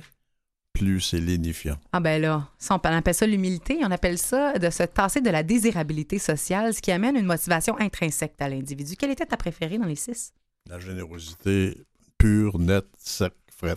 plus 0.78 1.00
c'est 1.00 1.20
lénifiant. 1.20 1.76
Ah 1.92 2.00
ben 2.00 2.20
là, 2.20 2.48
ça, 2.58 2.80
on 2.82 2.88
appelle 2.88 3.14
ça 3.14 3.26
l'humilité, 3.26 3.78
on 3.82 3.90
appelle 3.90 4.18
ça 4.18 4.58
de 4.58 4.70
se 4.70 4.84
tasser 4.84 5.20
de 5.20 5.30
la 5.30 5.42
désirabilité 5.42 6.18
sociale, 6.18 6.72
ce 6.72 6.80
qui 6.80 6.92
amène 6.92 7.16
une 7.16 7.26
motivation 7.26 7.78
intrinsèque 7.80 8.34
à 8.38 8.48
l'individu. 8.48 8.96
Quelle 8.96 9.10
était 9.10 9.26
ta 9.26 9.36
préférée 9.36 9.78
dans 9.78 9.86
les 9.86 9.96
six? 9.96 10.32
La 10.68 10.78
générosité, 10.78 11.76
pur, 12.18 12.58
net, 12.58 12.84
sec, 12.96 13.32
fret. 13.54 13.74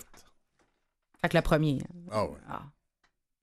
Fait 1.20 1.28
que 1.28 1.36
le 1.36 1.42
premier. 1.42 1.82
Ah 2.10 2.24
ouais. 2.24 2.38
Ah. 2.48 2.62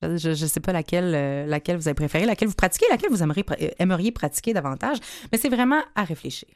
Je 0.01 0.29
ne 0.29 0.47
sais 0.47 0.61
pas 0.61 0.71
laquelle, 0.71 1.13
euh, 1.13 1.45
laquelle 1.45 1.75
vous 1.75 1.87
avez 1.89 1.95
préféré, 1.95 2.25
laquelle 2.25 2.47
vous 2.47 2.53
pratiquez, 2.53 2.85
laquelle 2.89 3.09
vous 3.09 3.21
aimeriez, 3.21 3.43
euh, 3.61 3.69
aimeriez 3.79 4.13
pratiquer 4.13 4.53
davantage, 4.53 4.97
mais 5.31 5.37
c'est 5.37 5.49
vraiment 5.49 5.81
à 5.95 6.03
réfléchir. 6.05 6.49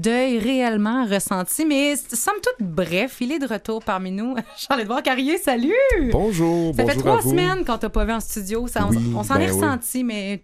Deuil 0.00 0.38
réellement 0.38 1.04
ressenti, 1.04 1.64
mais 1.64 1.96
somme 1.96 2.34
toute 2.42 2.66
bref, 2.66 3.18
il 3.20 3.32
est 3.32 3.38
de 3.38 3.46
retour 3.46 3.82
parmi 3.84 4.10
nous. 4.10 4.34
Charles-Edouard 4.56 5.02
Carrier, 5.02 5.38
salut! 5.38 5.72
Bonjour, 6.12 6.74
Ça 6.74 6.82
bonjour 6.82 6.90
fait 6.94 6.98
trois 6.98 7.18
à 7.18 7.20
vous. 7.20 7.30
semaines 7.30 7.64
qu'on 7.64 7.78
t'a 7.78 7.90
pas 7.90 8.04
vu 8.04 8.12
en 8.12 8.20
studio. 8.20 8.66
Ça, 8.66 8.86
on- 8.86 8.90
Oui, 8.90 9.12
s'en 9.24 9.34
ben 9.34 9.40
est 9.42 9.50
oui. 9.50 9.56
ressenti, 9.60 10.04
mais 10.04 10.42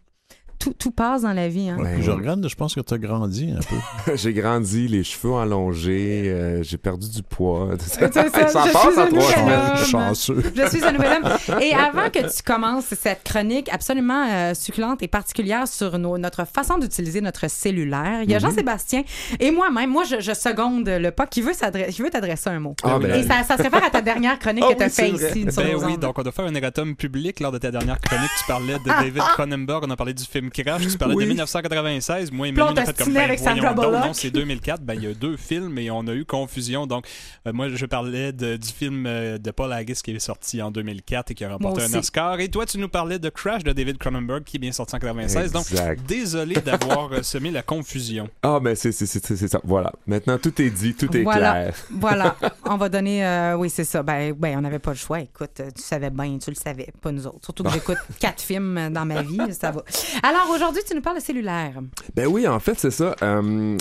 tout, 0.87 0.91
passe 0.93 1.23
dans 1.23 1.33
la 1.33 1.49
vie. 1.49 1.69
Hein? 1.71 1.77
Ouais, 1.79 1.97
Je 2.01 2.11
ouais. 2.11 2.17
regarde, 2.17 2.47
je 2.49 2.55
pense 2.55 2.75
que 2.75 2.81
tu 2.81 2.95
as 2.95 2.99
grandi 2.99 3.53
un 3.57 3.61
peu. 3.61 4.17
J'ai 4.17 4.33
grandi, 4.33 4.89
les 4.89 5.05
cheveux 5.05 5.35
allongés, 5.37 6.25
euh, 6.27 6.63
j'ai 6.63 6.77
perdu 6.79 7.09
du 7.09 7.23
poids. 7.23 7.71
C'est 7.81 8.01
ça, 8.01 8.13
ça 8.13 8.25
je 8.25 8.31
passe 8.31 8.51
suis 8.51 8.59
en 8.59 8.93
trois 8.93 9.07
nouvel 9.07 9.23
semaines. 9.23 9.61
homme. 9.71 9.85
Chanceux. 9.85 10.53
Je 10.55 10.69
suis 10.69 10.85
un 10.85 10.93
nouvel 10.93 11.21
homme. 11.23 11.61
Et 11.63 11.73
avant 11.75 12.09
que 12.11 12.21
tu 12.21 12.43
commences 12.45 12.87
cette 12.87 13.23
chronique 13.25 13.69
absolument 13.73 14.27
euh, 14.31 14.55
succulente 14.55 15.03
et 15.03 15.09
particulière 15.09 15.67
sur 15.69 15.99
nos- 15.99 16.19
notre 16.19 16.45
façon 16.47 16.79
d'utiliser 16.79 17.21
notre 17.21 17.49
cellulaire, 17.51 18.21
il 18.23 18.31
y 18.31 18.35
a 18.35 18.37
Mhm. 18.39 18.43
Jean-Sébastien 18.43 19.03
et 19.41 19.51
moi-même, 19.51 19.91
moi, 19.91 20.05
je, 20.05 20.21
je 20.21 20.33
seconde 20.35 20.89
le 20.89 21.11
pas 21.11 21.27
qui 21.27 21.41
veut, 21.43 21.53
s'adre- 21.55 21.87
qui 21.91 22.03
veut 22.03 22.11
t'adresser 22.11 22.51
un 22.51 22.61
mot. 22.61 22.75
Ah, 22.83 22.99
ben, 22.99 23.15
Et 23.19 23.23
ça, 23.23 23.43
ça 23.43 23.57
se 23.57 23.63
réfère 23.63 23.85
à 23.85 23.91
ta 23.91 24.01
dernière 24.03 24.39
chronique 24.39 24.65
Ah 24.69 24.75
que 24.75 24.79
tu 24.79 24.85
as 24.85 24.87
oui, 24.87 24.93
fait 24.93 25.11
ici. 25.41 25.53
sur 25.53 25.63
Ben 25.63 25.75
oui, 25.77 25.93
ondes. 25.95 26.01
donc 26.01 26.19
on 26.19 26.23
a 26.23 26.31
fait 26.33 26.43
un 26.43 26.55
erratum 26.55 26.95
public 26.95 27.41
lors 27.41 27.53
de 27.53 27.59
ta 27.59 27.71
dernière 27.71 28.01
chronique. 28.01 28.31
Tu 28.39 28.45
parlais 28.47 28.75
de 28.79 28.85
David 28.85 29.23
Cronenberg, 29.35 29.85
on 29.87 29.91
a 29.91 29.97
parlé 29.97 30.15
du 30.15 30.25
film 30.25 30.51
Crash, 30.51 30.76
tu 30.79 30.99
parlais 30.99 31.15
Oui. 31.15 31.25
de 31.25 31.29
1996. 31.29 32.33
Moi 32.33 32.49
on 32.49 32.53
Mélanie, 32.53 32.73
on 32.73 32.77
a 32.83 32.85
fait 32.87 32.97
comme 33.05 33.13
ben, 33.13 33.23
avec 33.25 33.41
voyons 33.41 33.57
Sandra 33.63 33.75
donc, 33.75 33.93
non, 34.07 34.13
c'est 34.13 34.31
2004. 34.31 34.83
Ben, 34.83 34.95
il 34.95 35.03
y 35.05 35.07
a 35.07 35.15
deux 35.15 35.37
films 35.37 35.79
et 35.79 35.91
on 35.91 36.07
a 36.07 36.13
eu 36.15 36.25
confusion. 36.25 36.87
Donc, 36.87 37.07
euh, 37.47 37.53
moi, 37.53 37.69
je 37.69 37.87
parlais 37.87 38.33
de- 38.33 38.57
du 38.57 38.69
film 38.69 39.05
euh, 39.07 39.39
de 39.39 39.51
Paul 39.51 39.73
Haggis 39.73 40.01
qui 40.03 40.11
est 40.13 40.19
sorti 40.19 40.61
en 40.63 40.71
2004 40.71 41.31
et 41.31 41.35
qui 41.35 41.45
a 41.45 41.51
remporté 41.51 41.83
un. 41.83 41.95
Oscar. 41.99 42.41
Et 42.41 42.49
toi, 42.49 42.67
tu 42.67 42.79
nous 42.79 42.89
parlais 42.89 43.19
de 43.19 43.29
Crash 43.29 43.65
de 43.65 43.73
David 43.73 43.99
Cronenberg 43.99 44.45
qui 44.45 44.57
est 44.57 44.61
bien 44.61 44.73
sorti 44.73 44.95
en 44.95 44.99
96. 44.99 45.53
Donc, 45.53 45.67
Exact. 45.71 46.01
désolé 46.07 46.55
d'avoir 46.57 47.13
euh, 47.13 47.23
semé 47.23 47.51
la 47.51 47.63
confusion. 47.63 48.29
Ah, 48.43 48.59
ben 48.61 48.75
c'est 48.77 48.93
c'est- 48.93 49.07
c'est- 49.07 49.37
c'est 49.37 49.49
ça. 49.49 49.61
Voilà. 49.65 49.93
Maintenant, 50.07 50.39
tout 50.39 50.61
est 50.61 50.71
dit, 50.71 50.95
tout 50.95 51.15
est 51.17 51.23
Voilà. 51.23 51.53
clair. 51.53 51.75
Voilà, 51.91 52.37
on 52.65 52.77
va 52.77 52.89
donner. 52.89 53.25
euh, 53.27 53.57
oui, 53.57 53.71
c'est 53.71 53.85
ça. 53.85 54.03
Ben, 54.03 54.33
ben, 54.33 54.57
on 54.59 54.61
n'avait 54.61 54.79
pas 54.79 54.91
le 54.91 54.97
choix. 54.97 55.21
Écoute, 55.21 55.61
tu 55.75 55.83
savais 55.83 56.11
bien, 56.11 56.39
tu 56.39 56.51
le 56.51 56.57
savais, 56.57 56.89
pas 57.01 57.13
nous 57.13 57.27
autres. 57.27 57.39
Surtout 57.45 57.63
que 57.65 57.71
j'écoute 57.71 57.99
quatre 58.21 58.43
films 58.43 58.91
dans 58.93 59.05
ma 59.05 59.23
vie, 59.23 59.39
ça 59.59 59.71
va. 59.71 59.83
Alors 60.23 60.51
aujourd'hui, 60.55 60.66
tu 60.73 60.95
nous 60.95 61.01
parles 61.01 61.17
de 61.17 61.23
cellulaire. 61.23 61.81
Ben 62.15 62.27
oui, 62.27 62.47
en 62.47 62.59
fait, 62.59 62.79
c'est 62.79 62.91
ça. 62.91 63.15
Euh, 63.23 63.77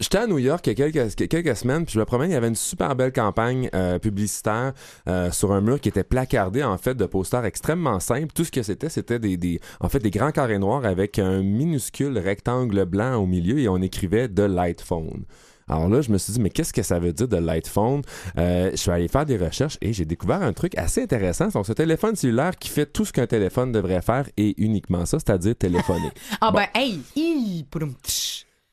J'étais 0.00 0.18
à 0.18 0.26
New 0.26 0.38
York 0.38 0.66
il 0.66 0.78
y 0.78 0.82
a 0.82 0.90
quelques, 0.90 1.56
semaines, 1.56 1.84
puis 1.84 1.94
je 1.94 1.98
me 1.98 2.04
promène, 2.04 2.30
il 2.30 2.34
y 2.34 2.36
avait 2.36 2.48
une 2.48 2.54
super 2.54 2.94
belle 2.94 3.12
campagne 3.12 3.68
euh, 3.74 3.98
publicitaire 3.98 4.72
euh, 5.08 5.30
sur 5.30 5.52
un 5.52 5.60
mur 5.60 5.80
qui 5.80 5.88
était 5.88 6.04
placardé, 6.04 6.62
en 6.62 6.78
fait, 6.78 6.94
de 6.94 7.06
posters 7.06 7.44
extrêmement 7.44 8.00
simples. 8.00 8.32
Tout 8.34 8.44
ce 8.44 8.50
que 8.50 8.62
c'était, 8.62 8.88
c'était 8.88 9.18
des, 9.18 9.60
en 9.80 9.88
fait, 9.88 10.00
des 10.00 10.10
grands 10.10 10.32
carrés 10.32 10.58
noirs 10.58 10.84
avec 10.84 11.18
un 11.18 11.42
minuscule 11.42 12.18
rectangle 12.18 12.84
blanc 12.84 13.16
au 13.16 13.26
milieu 13.26 13.58
et 13.58 13.68
on 13.68 13.78
écrivait 13.78 14.28
de 14.28 14.42
Light 14.42 14.80
Phone. 14.80 15.24
Alors 15.68 15.88
là, 15.88 16.00
je 16.00 16.10
me 16.12 16.18
suis 16.18 16.32
dit, 16.32 16.40
mais 16.40 16.50
qu'est-ce 16.50 16.72
que 16.72 16.82
ça 16.82 16.98
veut 17.00 17.12
dire 17.12 17.26
de 17.26 17.36
Light 17.38 17.66
Phone? 17.66 18.02
Euh, 18.38 18.70
je 18.70 18.76
suis 18.76 18.90
allé 18.90 19.08
faire 19.08 19.26
des 19.26 19.36
recherches 19.36 19.78
et 19.80 19.92
j'ai 19.92 20.04
découvert 20.04 20.42
un 20.42 20.52
truc 20.52 20.76
assez 20.78 21.02
intéressant. 21.02 21.48
Donc, 21.48 21.66
ce 21.66 21.72
téléphone 21.72 22.14
cellulaire 22.14 22.56
qui 22.56 22.68
fait 22.68 22.86
tout 22.86 23.04
ce 23.04 23.12
qu'un 23.12 23.26
téléphone 23.26 23.72
devrait 23.72 24.02
faire 24.02 24.28
et 24.36 24.54
uniquement 24.62 25.04
ça, 25.06 25.18
c'est-à-dire 25.18 25.56
téléphoner. 25.56 26.10
Ah 26.40 26.50
Bon. 26.52 26.58
ben, 26.58 26.66
hey, 26.74 27.00
hi. 27.16 27.66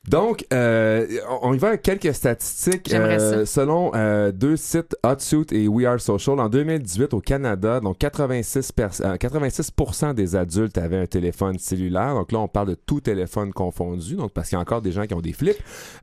Donc, 0.08 0.44
euh, 0.52 1.06
on 1.42 1.54
y 1.54 1.58
va 1.58 1.68
avec 1.68 1.82
quelques 1.82 2.14
statistiques. 2.14 2.92
Euh, 2.92 3.46
selon 3.46 3.90
euh, 3.94 4.32
deux 4.32 4.56
sites, 4.56 4.94
Hotsuite 5.02 5.52
et 5.52 5.66
We 5.66 5.86
Are 5.86 5.98
Social, 6.00 6.38
en 6.40 6.48
2018 6.48 7.14
au 7.14 7.20
Canada, 7.20 7.80
donc 7.80 7.98
86, 7.98 8.72
pers- 8.72 8.90
euh, 9.00 9.16
86% 9.16 10.12
des 10.14 10.36
adultes 10.36 10.76
avaient 10.78 10.98
un 11.00 11.06
téléphone 11.06 11.58
cellulaire. 11.58 12.14
Donc 12.14 12.32
là, 12.32 12.40
on 12.40 12.48
parle 12.48 12.68
de 12.68 12.74
tout 12.74 13.00
téléphone 13.00 13.52
confondu, 13.52 14.16
donc 14.16 14.32
parce 14.32 14.48
qu'il 14.50 14.56
y 14.56 14.58
a 14.58 14.62
encore 14.62 14.82
des 14.82 14.92
gens 14.92 15.06
qui 15.06 15.14
ont 15.14 15.20
des 15.22 15.32
flips. 15.32 15.56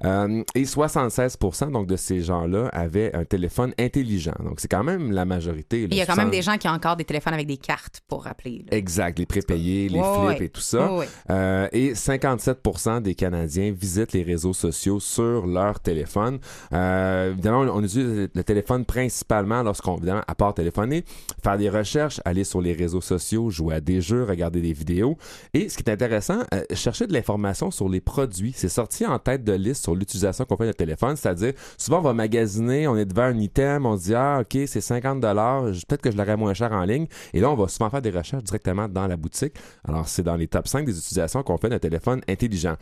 Euh, 0.03 0.43
et 0.55 0.63
76% 0.63 1.71
donc 1.71 1.85
de 1.87 1.95
ces 1.95 2.21
gens-là 2.21 2.69
avaient 2.73 3.13
un 3.15 3.25
téléphone 3.25 3.73
intelligent. 3.79 4.33
Donc 4.43 4.59
c'est 4.59 4.67
quand 4.69 4.83
même 4.83 5.11
la 5.11 5.25
majorité. 5.25 5.81
là. 5.81 5.87
Il 5.91 5.97
y 5.97 6.01
a 6.01 6.05
quand 6.05 6.15
même 6.15 6.31
des 6.31 6.41
gens 6.41 6.57
qui 6.57 6.67
ont 6.67 6.71
encore 6.71 6.95
des 6.95 7.05
téléphones 7.05 7.33
avec 7.33 7.47
des 7.47 7.57
cartes 7.57 8.01
pour 8.07 8.23
rappeler. 8.23 8.65
là. 8.71 8.77
Exact, 8.77 9.19
les 9.19 9.25
prépayés, 9.25 9.89
les 9.89 9.99
flips 10.01 10.39
ouais. 10.39 10.45
et 10.45 10.49
tout 10.49 10.61
ça. 10.61 10.91
Ouais. 10.91 11.07
Euh, 11.29 11.67
et 11.71 11.93
57% 11.93 13.01
des 13.01 13.13
Canadiens 13.15 13.71
les 14.13 14.23
réseaux 14.23 14.53
sociaux 14.53 14.99
sur 14.99 15.47
leur 15.47 15.79
téléphone. 15.79 16.39
Euh, 16.73 17.31
évidemment, 17.31 17.59
on, 17.73 17.83
utilise 17.83 18.29
le 18.33 18.43
téléphone 18.43 18.85
principalement 18.85 19.63
lorsqu'on, 19.63 19.97
évidemment, 19.97 20.23
à 20.27 20.35
part 20.35 20.53
téléphoner, 20.53 21.03
faire 21.43 21.57
des 21.57 21.69
recherches, 21.69 22.21
aller 22.25 22.43
sur 22.43 22.61
les 22.61 22.73
réseaux 22.73 23.01
sociaux, 23.01 23.49
jouer 23.49 23.75
à 23.75 23.81
des 23.81 24.01
jeux, 24.01 24.23
regarder 24.23 24.61
des 24.61 24.73
vidéos. 24.73 25.17
Et 25.53 25.69
ce 25.69 25.77
qui 25.77 25.83
est 25.83 25.91
intéressant, 25.91 26.39
euh, 26.53 26.63
chercher 26.73 27.07
de 27.07 27.13
l'information 27.13 27.71
sur 27.71 27.89
les 27.89 28.01
produits. 28.01 28.53
C'est 28.55 28.69
sorti 28.69 29.05
en 29.05 29.19
tête 29.19 29.43
de 29.43 29.53
liste 29.53 29.83
sur 29.83 29.95
l'utilisation 29.95 30.45
qu'on 30.45 30.57
fait 30.57 30.67
de 30.67 30.71
téléphone, 30.71 31.15
c'est-à-dire 31.15 31.53
souvent 31.77 31.99
on 31.99 32.01
va 32.01 32.13
magasiner, 32.13 32.87
on 32.87 32.97
est 32.97 33.05
devant 33.05 33.23
un 33.23 33.37
item, 33.37 33.85
on 33.85 33.97
se 33.97 34.03
dit 34.03 34.15
ah 34.15 34.41
ok 34.41 34.57
c'est 34.67 34.81
50 34.81 35.19
dollars, 35.19 35.63
peut-être 35.63 36.01
que 36.01 36.11
je 36.11 36.17
l'aurais 36.17 36.37
moins 36.37 36.53
cher 36.53 36.71
en 36.71 36.83
ligne. 36.83 37.07
Et 37.33 37.39
là 37.39 37.49
on 37.49 37.55
va 37.55 37.67
souvent 37.67 37.89
faire 37.89 38.01
des 38.01 38.09
recherches 38.09 38.43
directement 38.43 38.87
dans 38.87 39.07
la 39.07 39.17
boutique. 39.17 39.53
Alors 39.87 40.07
c'est 40.07 40.23
dans 40.23 40.35
les 40.35 40.47
top 40.47 40.67
5 40.67 40.85
des 40.85 40.97
utilisations 40.97 41.43
qu'on 41.43 41.57
fait 41.57 41.69
d'un 41.69 41.79
téléphone 41.79 42.21
intelligent. 42.27 42.75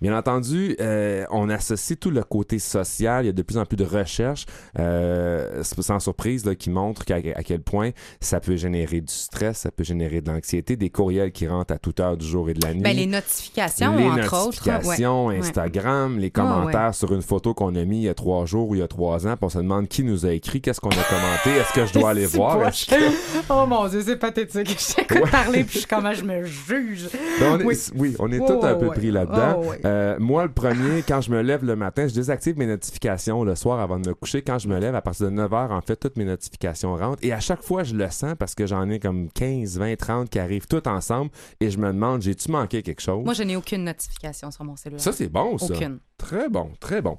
Bien 0.00 0.16
entendu, 0.16 0.76
euh, 0.80 1.24
on 1.30 1.48
associe 1.50 1.98
tout 1.98 2.10
le 2.10 2.22
côté 2.22 2.58
social. 2.58 3.24
Il 3.24 3.26
y 3.26 3.30
a 3.30 3.32
de 3.32 3.42
plus 3.42 3.58
en 3.58 3.64
plus 3.64 3.76
de 3.76 3.84
recherches, 3.84 4.46
euh, 4.78 5.62
sans 5.62 5.98
surprise, 6.00 6.44
là, 6.44 6.54
qui 6.54 6.70
montrent 6.70 7.04
qu'à- 7.04 7.16
à 7.16 7.42
quel 7.42 7.60
point 7.60 7.90
ça 8.20 8.40
peut 8.40 8.56
générer 8.56 9.00
du 9.00 9.12
stress, 9.12 9.58
ça 9.58 9.70
peut 9.70 9.84
générer 9.84 10.20
de 10.20 10.30
l'anxiété, 10.30 10.76
des 10.76 10.90
courriels 10.90 11.32
qui 11.32 11.48
rentrent 11.48 11.74
à 11.74 11.78
toute 11.78 12.00
heure 12.00 12.16
du 12.16 12.26
jour 12.26 12.48
et 12.48 12.54
de 12.54 12.64
la 12.64 12.74
nuit. 12.74 12.82
Ben, 12.82 12.96
les 12.96 13.06
notifications, 13.06 13.96
Les 13.96 14.04
entre 14.04 14.34
autres. 14.46 14.68
notifications, 14.68 15.26
Ouais. 15.26 15.38
Instagram, 15.38 16.18
les 16.18 16.30
commentaires 16.30 16.94
sur 16.94 17.12
une 17.14 17.22
photo 17.22 17.54
qu'on 17.54 17.74
a 17.74 17.84
mis 17.84 17.98
il 17.98 18.02
y 18.04 18.08
a 18.08 18.14
trois 18.14 18.46
jours 18.46 18.68
ou 18.68 18.74
il 18.74 18.78
y 18.80 18.82
a 18.82 18.88
trois 18.88 19.26
ans, 19.26 19.36
puis 19.36 19.44
on 19.46 19.48
se 19.48 19.58
demande 19.58 19.88
qui 19.88 20.04
nous 20.04 20.26
a 20.26 20.32
écrit, 20.32 20.60
qu'est-ce 20.60 20.80
qu'on 20.80 20.90
a 20.90 20.94
commenté, 20.94 21.50
est-ce 21.60 21.72
que 21.72 21.86
je 21.86 21.92
dois 21.98 22.10
aller 22.10 22.26
voir? 22.38 22.58
que- 22.70 22.94
Oh 23.50 23.66
mon 23.66 23.88
Dieu, 23.88 24.02
c'est 24.04 24.16
pathétique. 24.16 24.68
Je 24.78 24.94
t'écoute 24.94 25.30
parler 25.30 25.64
puis 25.64 25.84
comment 25.88 26.12
je 26.12 26.22
me 26.24 26.44
juge. 26.44 27.08
Ben, 27.40 27.52
on 27.52 27.58
est- 27.60 27.64
Oui. 27.64 27.76
oui. 27.96 28.16
on 28.18 28.30
est 28.30 28.38
Ouais, 28.38 28.46
tous 28.46 28.64
un 28.64 28.74
peu 28.74 28.86
pris 28.88 29.10
là-dedans. 29.10 29.60
Oh, 29.62 29.68
ouais. 29.70 29.80
Euh, 29.88 30.16
moi, 30.18 30.44
le 30.44 30.52
premier, 30.52 31.02
quand 31.02 31.20
je 31.20 31.30
me 31.30 31.40
lève 31.40 31.64
le 31.64 31.74
matin, 31.76 32.06
je 32.06 32.14
désactive 32.14 32.58
mes 32.58 32.66
notifications 32.66 33.42
le 33.42 33.54
soir 33.54 33.80
avant 33.80 33.98
de 33.98 34.08
me 34.08 34.14
coucher. 34.14 34.42
Quand 34.42 34.58
je 34.58 34.68
me 34.68 34.78
lève, 34.78 34.94
à 34.94 35.02
partir 35.02 35.26
de 35.26 35.30
9 35.30 35.50
h, 35.50 35.72
en 35.72 35.80
fait, 35.80 35.96
toutes 35.96 36.16
mes 36.16 36.24
notifications 36.24 36.94
rentrent. 36.94 37.24
Et 37.24 37.32
à 37.32 37.40
chaque 37.40 37.62
fois, 37.62 37.84
je 37.84 37.94
le 37.94 38.10
sens 38.10 38.34
parce 38.38 38.54
que 38.54 38.66
j'en 38.66 38.88
ai 38.90 39.00
comme 39.00 39.30
15, 39.30 39.78
20, 39.78 39.96
30 39.96 40.30
qui 40.30 40.38
arrivent 40.38 40.66
toutes 40.66 40.86
ensemble. 40.86 41.30
Et 41.60 41.70
je 41.70 41.78
me 41.78 41.88
demande, 41.88 42.22
j'ai-tu 42.22 42.50
manqué 42.50 42.82
quelque 42.82 43.00
chose? 43.00 43.24
Moi, 43.24 43.34
je 43.34 43.42
n'ai 43.42 43.56
aucune 43.56 43.84
notification 43.84 44.50
sur 44.50 44.64
mon 44.64 44.76
cellulaire. 44.76 45.02
Ça, 45.02 45.12
c'est 45.12 45.28
bon, 45.28 45.56
ça. 45.58 45.74
Aucune. 45.74 46.00
Très 46.18 46.48
bon, 46.48 46.70
très 46.80 47.00
bon. 47.00 47.18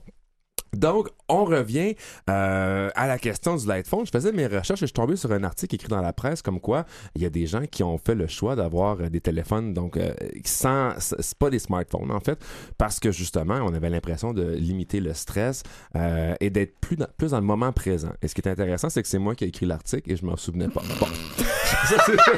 Donc, 0.76 1.08
on 1.28 1.46
revient 1.46 1.96
euh, 2.30 2.90
à 2.96 3.08
la 3.08 3.18
question 3.18 3.56
du 3.56 3.68
light 3.68 3.88
phone. 3.88 4.06
Je 4.06 4.12
faisais 4.12 4.32
mes 4.32 4.48
recherches 4.48 4.82
et 4.82 4.86
je 4.86 4.88
suis 4.88 4.94
tombé 4.94 5.16
sur 5.16 5.32
un 5.32 5.44
article 5.44 5.76
écrit 5.76 5.88
dans 5.88 6.02
la 6.02 6.14
presse 6.14 6.42
comme 6.42 6.60
quoi 6.60 6.86
il 7.16 7.22
y 7.22 7.26
a 7.26 7.30
des 7.30 7.46
gens 7.48 7.66
qui 7.66 7.84
ont 7.84 7.98
fait 7.98 8.16
le 8.16 8.28
choix 8.28 8.56
d'avoir 8.56 9.00
euh, 9.02 9.10
des 9.10 9.22
téléphones, 9.22 9.74
donc 9.74 9.98
euh, 9.98 10.14
sans, 10.46 10.92
c'est 11.00 11.38
pas 11.38 11.50
des 11.50 11.60
smartphones 11.60 12.12
en 12.12 12.20
fait, 12.20 12.40
parce 12.78 13.00
que 13.00 13.12
justement, 13.12 13.60
on 13.64 13.74
avait 13.74 13.90
l'impression 13.90 14.34
de 14.34 14.44
limiter 14.54 15.00
le 15.00 15.14
stress 15.14 15.64
euh, 15.96 16.36
et 16.40 16.50
d'être 16.50 16.80
plus 16.80 16.96
dans, 16.96 17.08
plus 17.18 17.32
le 17.34 17.42
moment 17.42 17.72
présent. 17.72 18.12
Et 18.22 18.28
ce 18.28 18.36
qui 18.36 18.42
est 18.42 18.48
intéressant, 18.50 18.90
c'est 18.90 19.02
que 19.02 19.08
c'est 19.08 19.20
moi 19.20 19.36
qui 19.36 19.46
ai 19.46 19.48
écrit 19.48 19.66
l'article 19.66 20.12
et 20.12 20.16
je 20.16 20.26
m'en 20.26 20.38
souvenais 20.38 20.68
pas. 20.68 20.82
Bon, 21.00 21.08
ça 21.88 21.98
c'est 22.06 22.16
ça, 22.16 22.32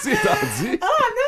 c'est- 0.00 0.14
ça, 0.16 0.34
c'est 0.40 0.62
dit. 0.64 0.78
Voyons 0.78 1.27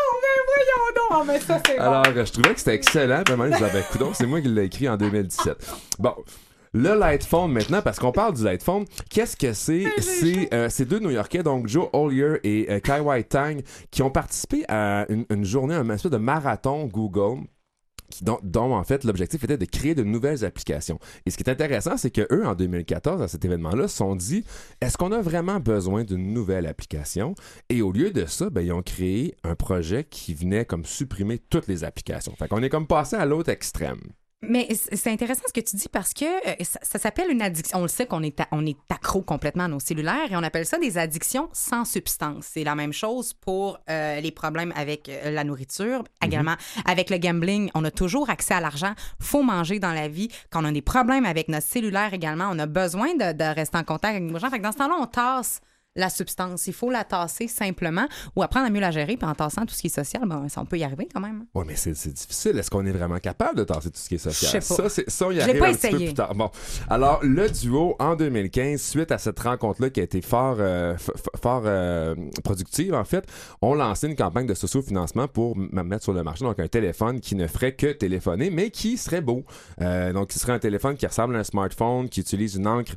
donc, 0.95 1.27
mais 1.27 1.41
ça, 1.41 1.61
c'est 1.67 1.79
Alors, 1.79 2.05
je 2.05 2.33
trouvais 2.33 2.55
que 2.55 2.59
c'était 2.59 2.75
excellent. 2.75 3.23
Puis 3.25 3.35
je 3.37 3.53
disais, 3.53 3.71
ben, 3.73 3.83
coudonc, 3.91 4.13
c'est 4.15 4.27
moi 4.27 4.41
qui 4.41 4.49
l'ai 4.49 4.65
écrit 4.65 4.89
en 4.89 4.97
2017. 4.97 5.57
Bon. 5.99 6.15
Le 6.73 6.97
light 6.97 7.25
phone 7.25 7.51
maintenant, 7.51 7.83
parce 7.83 7.99
qu'on 7.99 8.13
parle 8.13 8.35
du 8.35 8.45
light 8.45 8.63
phone, 8.63 8.85
qu'est-ce 9.09 9.37
que 9.37 9.53
c'est? 9.53 9.87
C'est 9.99 10.55
euh, 10.55 10.69
ces 10.69 10.85
deux 10.85 11.01
New-Yorkais, 11.01 11.43
donc 11.43 11.67
Joe 11.67 11.89
Ollier 11.93 12.39
et 12.45 12.71
euh, 12.71 12.79
Kai 12.79 13.01
White 13.01 13.29
Tang, 13.29 13.61
qui 13.91 14.03
ont 14.03 14.11
participé 14.11 14.65
à 14.69 15.05
une, 15.09 15.25
une 15.31 15.45
journée, 15.45 15.75
un 15.75 15.91
espèce 15.91 16.13
de 16.13 16.17
marathon 16.17 16.87
Google 16.87 17.41
dont, 18.23 18.73
en 18.73 18.85
fait 18.85 19.05
l'objectif 19.05 19.45
était 19.45 19.59
de 19.59 19.65
créer 19.65 19.95
de 19.95 20.03
nouvelles 20.03 20.45
applications. 20.45 20.99
Et 21.27 21.31
ce 21.31 21.37
qui 21.37 21.43
est 21.43 21.51
intéressant, 21.51 21.97
c'est 21.97 22.11
que 22.11 22.27
eux 22.33 22.47
en 22.47 22.55
2014 22.55 23.23
à 23.23 23.29
cet 23.29 23.45
événement-là 23.45 23.89
se 23.89 23.97
sont 23.97 24.17
dit 24.17 24.45
est-ce 24.81 24.97
qu'on 24.97 25.13
a 25.13 25.21
vraiment 25.21 25.61
besoin 25.61 26.05
d'une 26.05 26.33
nouvelle 26.33 26.67
application? 26.67 27.35
Et 27.69 27.83
au 27.83 27.93
lieu 27.93 28.11
de 28.11 28.27
ça, 28.27 28.51
ben, 28.51 28.63
ils 28.63 28.73
ont 28.73 28.83
créé 28.83 29.35
un 29.45 29.55
projet 29.55 30.05
qui 30.05 30.35
venait 30.35 30.65
comme 30.65 30.85
supprimer 30.85 31.39
toutes 31.39 31.67
les 31.67 31.85
applications. 31.85 32.35
Fait 32.37 32.49
qu'on 32.49 32.63
est 32.63 32.69
comme 32.69 32.87
passé 32.87 33.17
à 33.17 33.27
l'autre 33.27 33.51
extrême. 33.51 34.01
Mais 34.43 34.69
c'est 34.73 35.11
intéressant 35.11 35.43
ce 35.47 35.53
que 35.53 35.61
tu 35.61 35.77
dis 35.77 35.89
parce 35.91 36.15
que 36.15 36.25
euh, 36.25 36.55
ça, 36.63 36.79
ça 36.83 36.99
s'appelle 36.99 37.31
une 37.31 37.43
addiction. 37.43 37.79
On 37.79 37.83
le 37.83 37.89
sait 37.89 38.07
qu'on 38.07 38.23
est, 38.23 38.41
on 38.53 38.65
est 38.65 38.79
accro 38.89 39.21
complètement 39.21 39.65
à 39.65 39.69
nos 39.69 39.81
cellulaires 39.81 40.31
et 40.33 40.37
on 40.37 40.43
appelle 40.43 40.65
ça 40.65 40.79
des 40.79 40.97
addictions 40.97 41.51
sans 41.53 41.85
substance. 41.85 42.47
C'est 42.53 42.65
la 42.65 42.75
même 42.75 42.95
chose 42.95 43.35
pour 43.35 43.79
euh, 43.91 44.19
les 44.21 44.31
problèmes 44.31 44.73
avec 44.77 45.11
euh, 45.11 45.31
la 45.31 45.45
nourriture, 45.45 46.05
également 46.25 46.55
avec 46.87 47.11
le 47.11 47.19
gambling. 47.19 47.71
On 47.75 47.85
a 47.85 47.91
toujours 47.91 48.31
accès 48.31 48.55
à 48.55 48.61
l'argent. 48.61 48.95
faut 49.19 49.43
manger 49.43 49.79
dans 49.79 49.93
la 49.93 50.09
vie. 50.09 50.29
Quand 50.49 50.63
on 50.63 50.69
a 50.69 50.73
des 50.73 50.81
problèmes 50.81 51.27
avec 51.27 51.49
notre 51.49 51.67
cellulaire 51.67 52.15
également, 52.15 52.49
on 52.51 52.59
a 52.59 52.67
besoin 52.67 53.15
de, 53.15 53.33
de 53.33 53.55
rester 53.55 53.77
en 53.77 53.85
contact 53.85 54.17
avec 54.17 54.31
nos 54.31 54.39
gens. 54.39 54.49
Fait 54.49 54.59
que 54.59 54.63
dans 54.63 54.73
ce 54.73 54.79
temps-là, 54.79 54.97
on 54.99 55.07
tasse 55.07 55.61
la 55.97 56.09
substance. 56.09 56.67
Il 56.67 56.73
faut 56.73 56.91
la 56.91 57.05
tasser 57.05 57.49
simplement 57.49 58.07
ou 58.37 58.43
apprendre 58.43 58.67
à 58.67 58.71
mieux 58.71 58.81
la 58.81 58.91
gérer. 58.91 59.17
Puis 59.17 59.27
en 59.29 59.35
tassant 59.35 59.67
tout 59.67 59.75
ce 59.75 59.81
qui 59.81 59.89
est 59.89 59.91
social, 59.95 60.23
ben, 60.27 60.49
ça, 60.49 60.61
on 60.61 60.65
peut 60.65 60.79
y 60.79 60.85
arriver 60.85 61.09
quand 61.13 61.21
même. 61.21 61.47
Ouais, 61.55 61.65
mais 61.67 61.75
c'est 61.77 61.95
c'est 61.95 62.13
difficile. 62.13 62.57
Est-ce 62.59 62.71
qu'on 62.71 62.87
est 62.87 62.93
vraiment 62.93 63.19
capable 63.19 63.59
de 63.59 63.65
tasser 63.65 63.91
tout 63.91 63.99
ce 63.99 64.09
qui 64.09 64.15
est 64.15 64.19
social? 64.19 64.53
Pas. 64.53 64.61
Ça, 64.75 64.89
c'est- 64.89 65.11
ça, 65.11 65.27
on 65.27 65.31
y 65.33 65.41
arrive 65.41 65.59
pas 65.59 65.69
un 65.69 65.73
petit 65.73 65.81
peu 65.81 65.87
essayé. 65.89 66.07
plus 66.07 66.15
tard. 66.15 66.35
Bon. 66.35 66.51
Alors, 66.89 67.21
le 67.23 67.49
duo, 67.51 67.97
en 67.99 68.15
2015, 68.15 68.81
suite 68.81 69.11
à 69.11 69.19
cette 69.19 69.39
rencontre-là 69.41 69.91
qui 69.91 70.01
a 70.01 70.05
été 70.05 70.23
fort, 70.23 70.57
euh, 70.61 70.97
fort 71.43 71.63
euh, 71.67 72.15
productive, 72.45 72.95
en 72.95 73.05
fait, 73.05 73.27
ont 73.61 73.75
lancé 73.75 74.07
une 74.07 74.17
campagne 74.17 74.47
de 74.47 74.55
sociofinancement 74.55 75.27
pour 75.29 75.57
mettre 75.57 76.05
sur 76.05 76.13
le 76.13 76.23
marché 76.23 76.45
donc 76.45 76.59
un 76.61 76.69
téléphone 76.69 77.21
qui 77.21 77.35
ne 77.35 77.47
ferait 77.47 77.75
que 77.75 77.89
téléphoner, 77.93 78.51
mais 78.51 78.71
qui 78.71 78.97
serait 78.97 79.21
beau. 79.21 79.45
Euh, 79.81 80.13
donc, 80.13 80.29
qui 80.29 80.39
serait 80.39 80.53
un 80.53 80.59
téléphone 80.59 80.97
qui 80.97 81.07
ressemble 81.07 81.35
à 81.37 81.41
un 81.41 81.45
smartphone, 81.45 82.09
qui 82.09 82.21
utilise 82.21 82.55
une 82.55 82.67
encre 82.69 82.93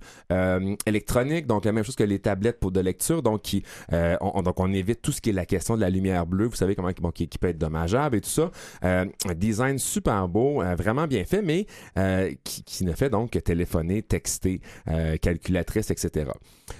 électronique, 0.85 1.47
donc 1.47 1.65
la 1.65 1.71
même 1.71 1.83
chose 1.83 1.95
que 1.95 2.03
les 2.03 2.19
tablettes 2.19 2.59
pour 2.59 2.71
de 2.71 2.79
euh, 3.93 4.17
on, 4.21 4.31
on- 4.35 4.41
donc 4.43 4.59
on 4.59 4.71
évite 4.73 5.01
tout 5.01 5.11
ce 5.11 5.21
qui 5.21 5.29
est 5.29 5.33
la 5.33 5.45
question 5.45 5.75
de 5.75 5.81
la 5.81 5.89
lumière 5.89 6.25
bleue, 6.25 6.45
vous 6.47 6.55
savez 6.55 6.75
comment 6.75 6.89
bon, 7.01 7.11
qui, 7.11 7.27
qui 7.27 7.37
peut 7.37 7.47
être 7.47 7.57
dommageable 7.57 8.17
et 8.17 8.21
tout 8.21 8.29
ça. 8.29 8.51
Euh, 8.83 9.05
design 9.35 9.79
super 9.79 10.27
beau, 10.27 10.61
euh, 10.61 10.75
vraiment 10.75 11.07
bien 11.07 11.23
fait, 11.25 11.41
mais 11.41 11.65
qui, 12.43 12.63
qui 12.63 12.85
ne 12.85 12.93
fait 12.93 13.09
donc 13.09 13.31
que 13.31 13.39
téléphoner, 13.39 14.01
texter, 14.01 14.61
calculatrice, 15.21 15.91
etc. 15.91 16.31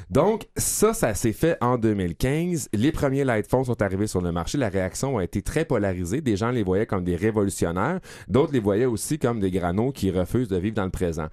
Donc 0.09 0.47
ça, 0.57 0.93
ça 0.93 1.13
s'est 1.13 1.33
fait 1.33 1.57
en 1.61 1.77
2015. 1.77 2.69
Les 2.73 2.91
premiers 2.91 3.23
light 3.23 3.47
phones 3.47 3.65
sont 3.65 3.81
arrivés 3.81 4.07
sur 4.07 4.21
le 4.21 4.31
marché. 4.31 4.57
La 4.57 4.69
réaction 4.69 5.17
a 5.17 5.23
été 5.23 5.41
très 5.41 5.65
polarisée. 5.65 6.21
Des 6.21 6.37
gens 6.37 6.51
les 6.51 6.63
voyaient 6.63 6.85
comme 6.85 7.03
des 7.03 7.15
révolutionnaires, 7.15 7.99
d'autres 8.27 8.53
les 8.53 8.59
voyaient 8.59 8.85
aussi 8.85 9.19
comme 9.19 9.39
des 9.39 9.51
granos 9.51 9.91
qui 9.93 10.11
refusent 10.11 10.47
de 10.47 10.57
vivre 10.57 10.75
dans 10.75 10.85
le 10.85 10.91
présent. 10.91 11.27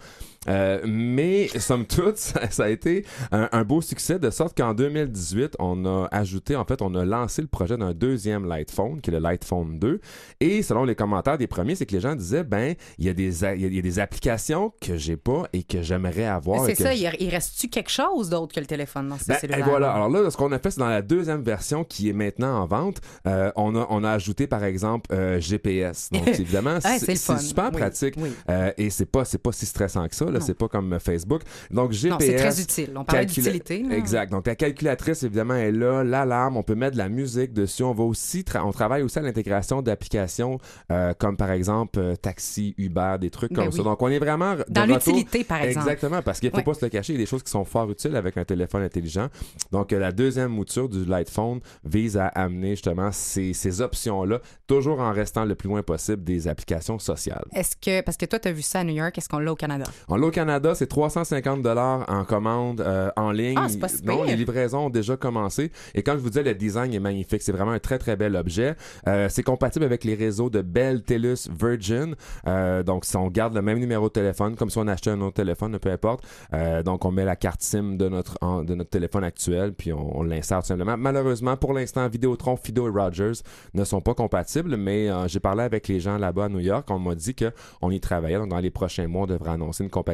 Euh, 0.49 0.80
mais 0.86 1.49
somme 1.59 1.84
toute, 1.84 2.16
ça, 2.16 2.51
ça 2.51 2.64
a 2.64 2.68
été 2.70 3.05
un, 3.30 3.51
un 3.53 3.62
beau 3.62 3.82
succès 3.82 4.18
de 4.18 4.30
sorte 4.30 4.57
qu'en 4.57 4.72
2018, 4.72 5.57
on 5.59 5.84
a 5.84 6.09
ajouté, 6.12 6.57
en 6.57 6.64
fait, 6.64 6.80
on 6.80 6.95
a 6.95 7.05
lancé 7.05 7.43
le 7.43 7.49
projet 7.49 7.76
d'un 7.76 7.93
deuxième 7.93 8.47
Light 8.47 8.70
Phone, 8.70 9.03
qui 9.03 9.11
est 9.11 9.12
le 9.12 9.18
Light 9.18 9.45
Phone 9.45 9.78
2. 9.78 10.01
Et 10.41 10.62
selon 10.62 10.84
les 10.84 10.95
commentaires 10.95 11.36
des 11.36 11.47
premiers, 11.47 11.74
c'est 11.74 11.84
que 11.84 11.93
les 11.93 12.01
gens 12.01 12.14
disaient, 12.14 12.43
ben, 12.43 12.74
il 12.99 13.05
y 13.05 13.11
a 13.11 13.12
des, 13.12 13.45
a- 13.45 13.55
y 13.55 13.64
a- 13.64 13.68
il 13.68 13.74
y 13.74 13.78
a 13.78 13.82
des 13.82 13.99
applications 13.99 14.72
que 14.80 14.97
j'ai 14.97 15.18
pas 15.18 15.43
et 15.53 15.62
que 15.62 15.82
j'aimerais 15.82 16.24
avoir. 16.24 16.64
C'est 16.64 16.74
ça, 16.74 16.95
il, 16.95 17.28
reste-tu 17.28 17.68
quelque 17.68 17.91
chose 17.91 18.30
d'autre 18.30 18.55
que 18.55 18.61
le 18.61 18.66
téléphone 18.66 19.09
dans 19.11 19.18
ce 19.18 19.26
ben, 19.26 19.34
cellulaire? 19.38 19.66
et 19.66 19.68
voilà. 19.68 19.93
Alors 19.93 20.09
là, 20.09 20.30
ce 20.30 20.38
qu'on 20.38 20.53
a 20.53 20.59
fait, 20.59 20.70
c'est 20.70 20.80
dans 20.80 20.88
la 20.88 21.03
deuxième 21.03 21.43
version 21.43 21.84
qui 21.84 22.09
est 22.09 22.14
maintenant 22.14 22.62
en 22.62 22.66
vente, 22.66 23.03
euh, 23.26 23.53
on, 23.57 23.76
a, 23.76 23.86
on 23.91 24.05
a 24.05 24.11
ajouté, 24.12 24.47
par 24.47 24.64
exemple, 24.64 25.12
euh, 25.12 25.38
GPS. 25.38 26.09
Donc, 26.11 26.26
évidemment, 26.41 26.78
Ouais, 26.82 26.99
c'est 26.99 27.14
super 27.16 27.70
Oui, 27.74 27.78
pratique. 27.78 28.14
oui. 28.16 28.30
Et 28.78 28.88
c'est 28.88 29.05
pas, 29.05 29.26
c'est 29.26 29.36
pas 29.43 29.53
si 29.53 29.66
stressant 29.66 30.09
que 30.09 30.14
ça. 30.16 30.29
Là, 30.30 30.40
c'est 30.40 30.54
pas 30.54 30.68
comme 30.68 30.98
Facebook. 31.00 31.42
Donc, 31.70 31.92
GPS. 31.92 32.18
C'est 32.20 32.36
très 32.36 32.60
utile. 32.60 32.92
On 32.96 33.04
parlait 33.04 33.24
calcula- 33.26 33.34
d'utilité. 33.34 33.84
Exact. 33.92 34.30
Donc, 34.30 34.46
la 34.46 34.54
calculatrice, 34.54 35.22
évidemment, 35.22 35.54
est 35.54 35.72
là, 35.72 36.04
l'alarme, 36.04 36.56
on 36.56 36.62
peut 36.62 36.74
mettre 36.74 36.92
de 36.92 36.98
la 36.98 37.08
musique 37.08 37.52
dessus. 37.52 37.82
On 37.82 37.92
va 37.94 38.04
aussi, 38.04 38.40
tra- 38.42 38.62
on 38.64 38.72
travaille 38.72 39.02
aussi 39.02 39.18
à 39.18 39.22
l'intégration 39.22 39.82
d'applications 39.82 40.58
euh, 40.90 41.12
comme 41.18 41.36
par 41.36 41.50
exemple 41.50 41.98
euh, 41.98 42.16
Taxi, 42.16 42.74
Uber, 42.78 43.16
des 43.20 43.30
trucs 43.30 43.50
Ben 43.52 43.56
comme 43.64 43.68
oui. 43.72 43.76
ça. 43.76 43.82
Donc, 43.82 44.00
on 44.02 44.08
est 44.08 44.18
vraiment 44.18 44.56
de 44.56 44.64
Dans 44.68 44.86
l'utilité, 44.86 45.44
par 45.44 45.62
exemple. 45.62 45.86
Exactement, 45.88 46.22
parce 46.22 46.40
qu'il 46.40 46.50
faut 46.50 46.62
pas 46.62 46.74
se 46.74 46.84
le 46.84 46.90
cacher, 46.90 47.12
il 47.12 47.16
y 47.16 47.18
a 47.18 47.22
des 47.22 47.26
choses 47.30 47.42
qui 47.42 47.50
sont 47.50 47.64
fort 47.64 47.90
utiles 47.90 48.16
avec 48.16 48.36
un 48.36 48.44
téléphone 48.44 48.82
intelligent. 48.82 49.28
Donc, 49.72 49.92
euh, 49.92 49.98
la 49.98 50.12
deuxième 50.12 50.50
mouture 50.50 50.88
du 50.88 51.04
Lightphone 51.04 51.60
vise 51.84 52.16
à 52.16 52.26
amener 52.28 52.70
justement 52.70 53.10
ces, 53.12 53.52
ces 53.52 53.80
options-là, 53.80 54.40
toujours 54.66 55.00
en 55.00 55.12
restant 55.12 55.44
le 55.44 55.54
plus 55.54 55.68
loin 55.68 55.82
possible 55.82 56.22
des 56.24 56.48
applications 56.48 56.98
sociales. 56.98 57.44
Est-ce 57.54 57.76
que, 57.80 58.00
parce 58.02 58.16
que 58.16 58.26
toi, 58.26 58.38
tu 58.38 58.48
as 58.48 58.52
vu 58.52 58.62
ça 58.62 58.80
à 58.80 58.84
New 58.84 58.94
York, 58.94 59.16
est-ce 59.18 59.28
qu'on 59.28 59.38
l'a 59.38 59.52
au 59.52 59.56
Canada? 59.56 59.84
En 60.08 60.16
au 60.26 60.30
Canada, 60.30 60.74
c'est 60.74 60.86
350 60.86 61.62
dollars 61.62 62.04
en 62.08 62.24
commande 62.24 62.80
euh, 62.80 63.10
en 63.16 63.30
ligne. 63.32 63.56
Ah, 63.58 63.68
c'est 63.68 63.78
pas 63.78 63.88
si 63.88 64.04
non, 64.04 64.22
les 64.24 64.36
livraisons 64.36 64.86
ont 64.86 64.90
déjà 64.90 65.16
commencé. 65.16 65.70
Et 65.94 66.02
comme 66.02 66.16
je 66.18 66.22
vous 66.22 66.30
disais, 66.30 66.42
le 66.42 66.54
design 66.54 66.92
est 66.94 67.00
magnifique. 67.00 67.42
C'est 67.42 67.52
vraiment 67.52 67.72
un 67.72 67.78
très, 67.78 67.98
très 67.98 68.16
bel 68.16 68.36
objet. 68.36 68.74
Euh, 69.08 69.28
c'est 69.28 69.42
compatible 69.42 69.84
avec 69.84 70.04
les 70.04 70.14
réseaux 70.14 70.50
de 70.50 70.62
Bell, 70.62 71.02
TELUS, 71.02 71.48
Virgin. 71.50 72.14
Euh, 72.46 72.82
donc, 72.82 73.04
si 73.04 73.16
on 73.16 73.28
garde 73.28 73.54
le 73.54 73.62
même 73.62 73.78
numéro 73.78 74.08
de 74.08 74.12
téléphone, 74.12 74.56
comme 74.56 74.70
si 74.70 74.78
on 74.78 74.86
achetait 74.88 75.10
un 75.10 75.20
autre 75.20 75.34
téléphone, 75.34 75.78
peu 75.78 75.90
importe. 75.90 76.24
Euh, 76.52 76.82
donc, 76.82 77.04
on 77.04 77.10
met 77.10 77.24
la 77.24 77.36
carte 77.36 77.62
SIM 77.62 77.96
de 77.96 78.08
notre, 78.08 78.36
en- 78.40 78.62
de 78.64 78.74
notre 78.74 78.90
téléphone 78.90 79.24
actuel, 79.24 79.72
puis 79.74 79.92
on, 79.92 80.18
on 80.18 80.22
l'insère 80.22 80.60
tout 80.60 80.66
simplement. 80.68 80.96
Malheureusement, 80.96 81.56
pour 81.56 81.72
l'instant, 81.72 82.08
Vidéotron, 82.08 82.56
Fido 82.56 82.86
et 82.88 82.90
Rogers 82.90 83.42
ne 83.74 83.84
sont 83.84 84.00
pas 84.00 84.14
compatibles, 84.14 84.76
mais 84.76 85.08
euh, 85.08 85.28
j'ai 85.28 85.40
parlé 85.40 85.62
avec 85.62 85.88
les 85.88 86.00
gens 86.00 86.18
là-bas 86.18 86.44
à 86.44 86.48
New 86.48 86.58
York. 86.60 86.86
On 86.90 86.98
m'a 86.98 87.14
dit 87.14 87.34
qu'on 87.34 87.90
y 87.90 88.00
travaillait. 88.00 88.38
Donc, 88.38 88.48
dans 88.48 88.58
les 88.58 88.70
prochains 88.70 89.06
mois, 89.08 89.22
on 89.22 89.26
devrait 89.26 89.50
annoncer 89.52 89.82
une 89.84 89.90
compatibilité 89.90 90.09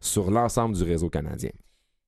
sur 0.00 0.30
l'ensemble 0.30 0.76
du 0.76 0.82
réseau 0.82 1.08
canadien. 1.10 1.50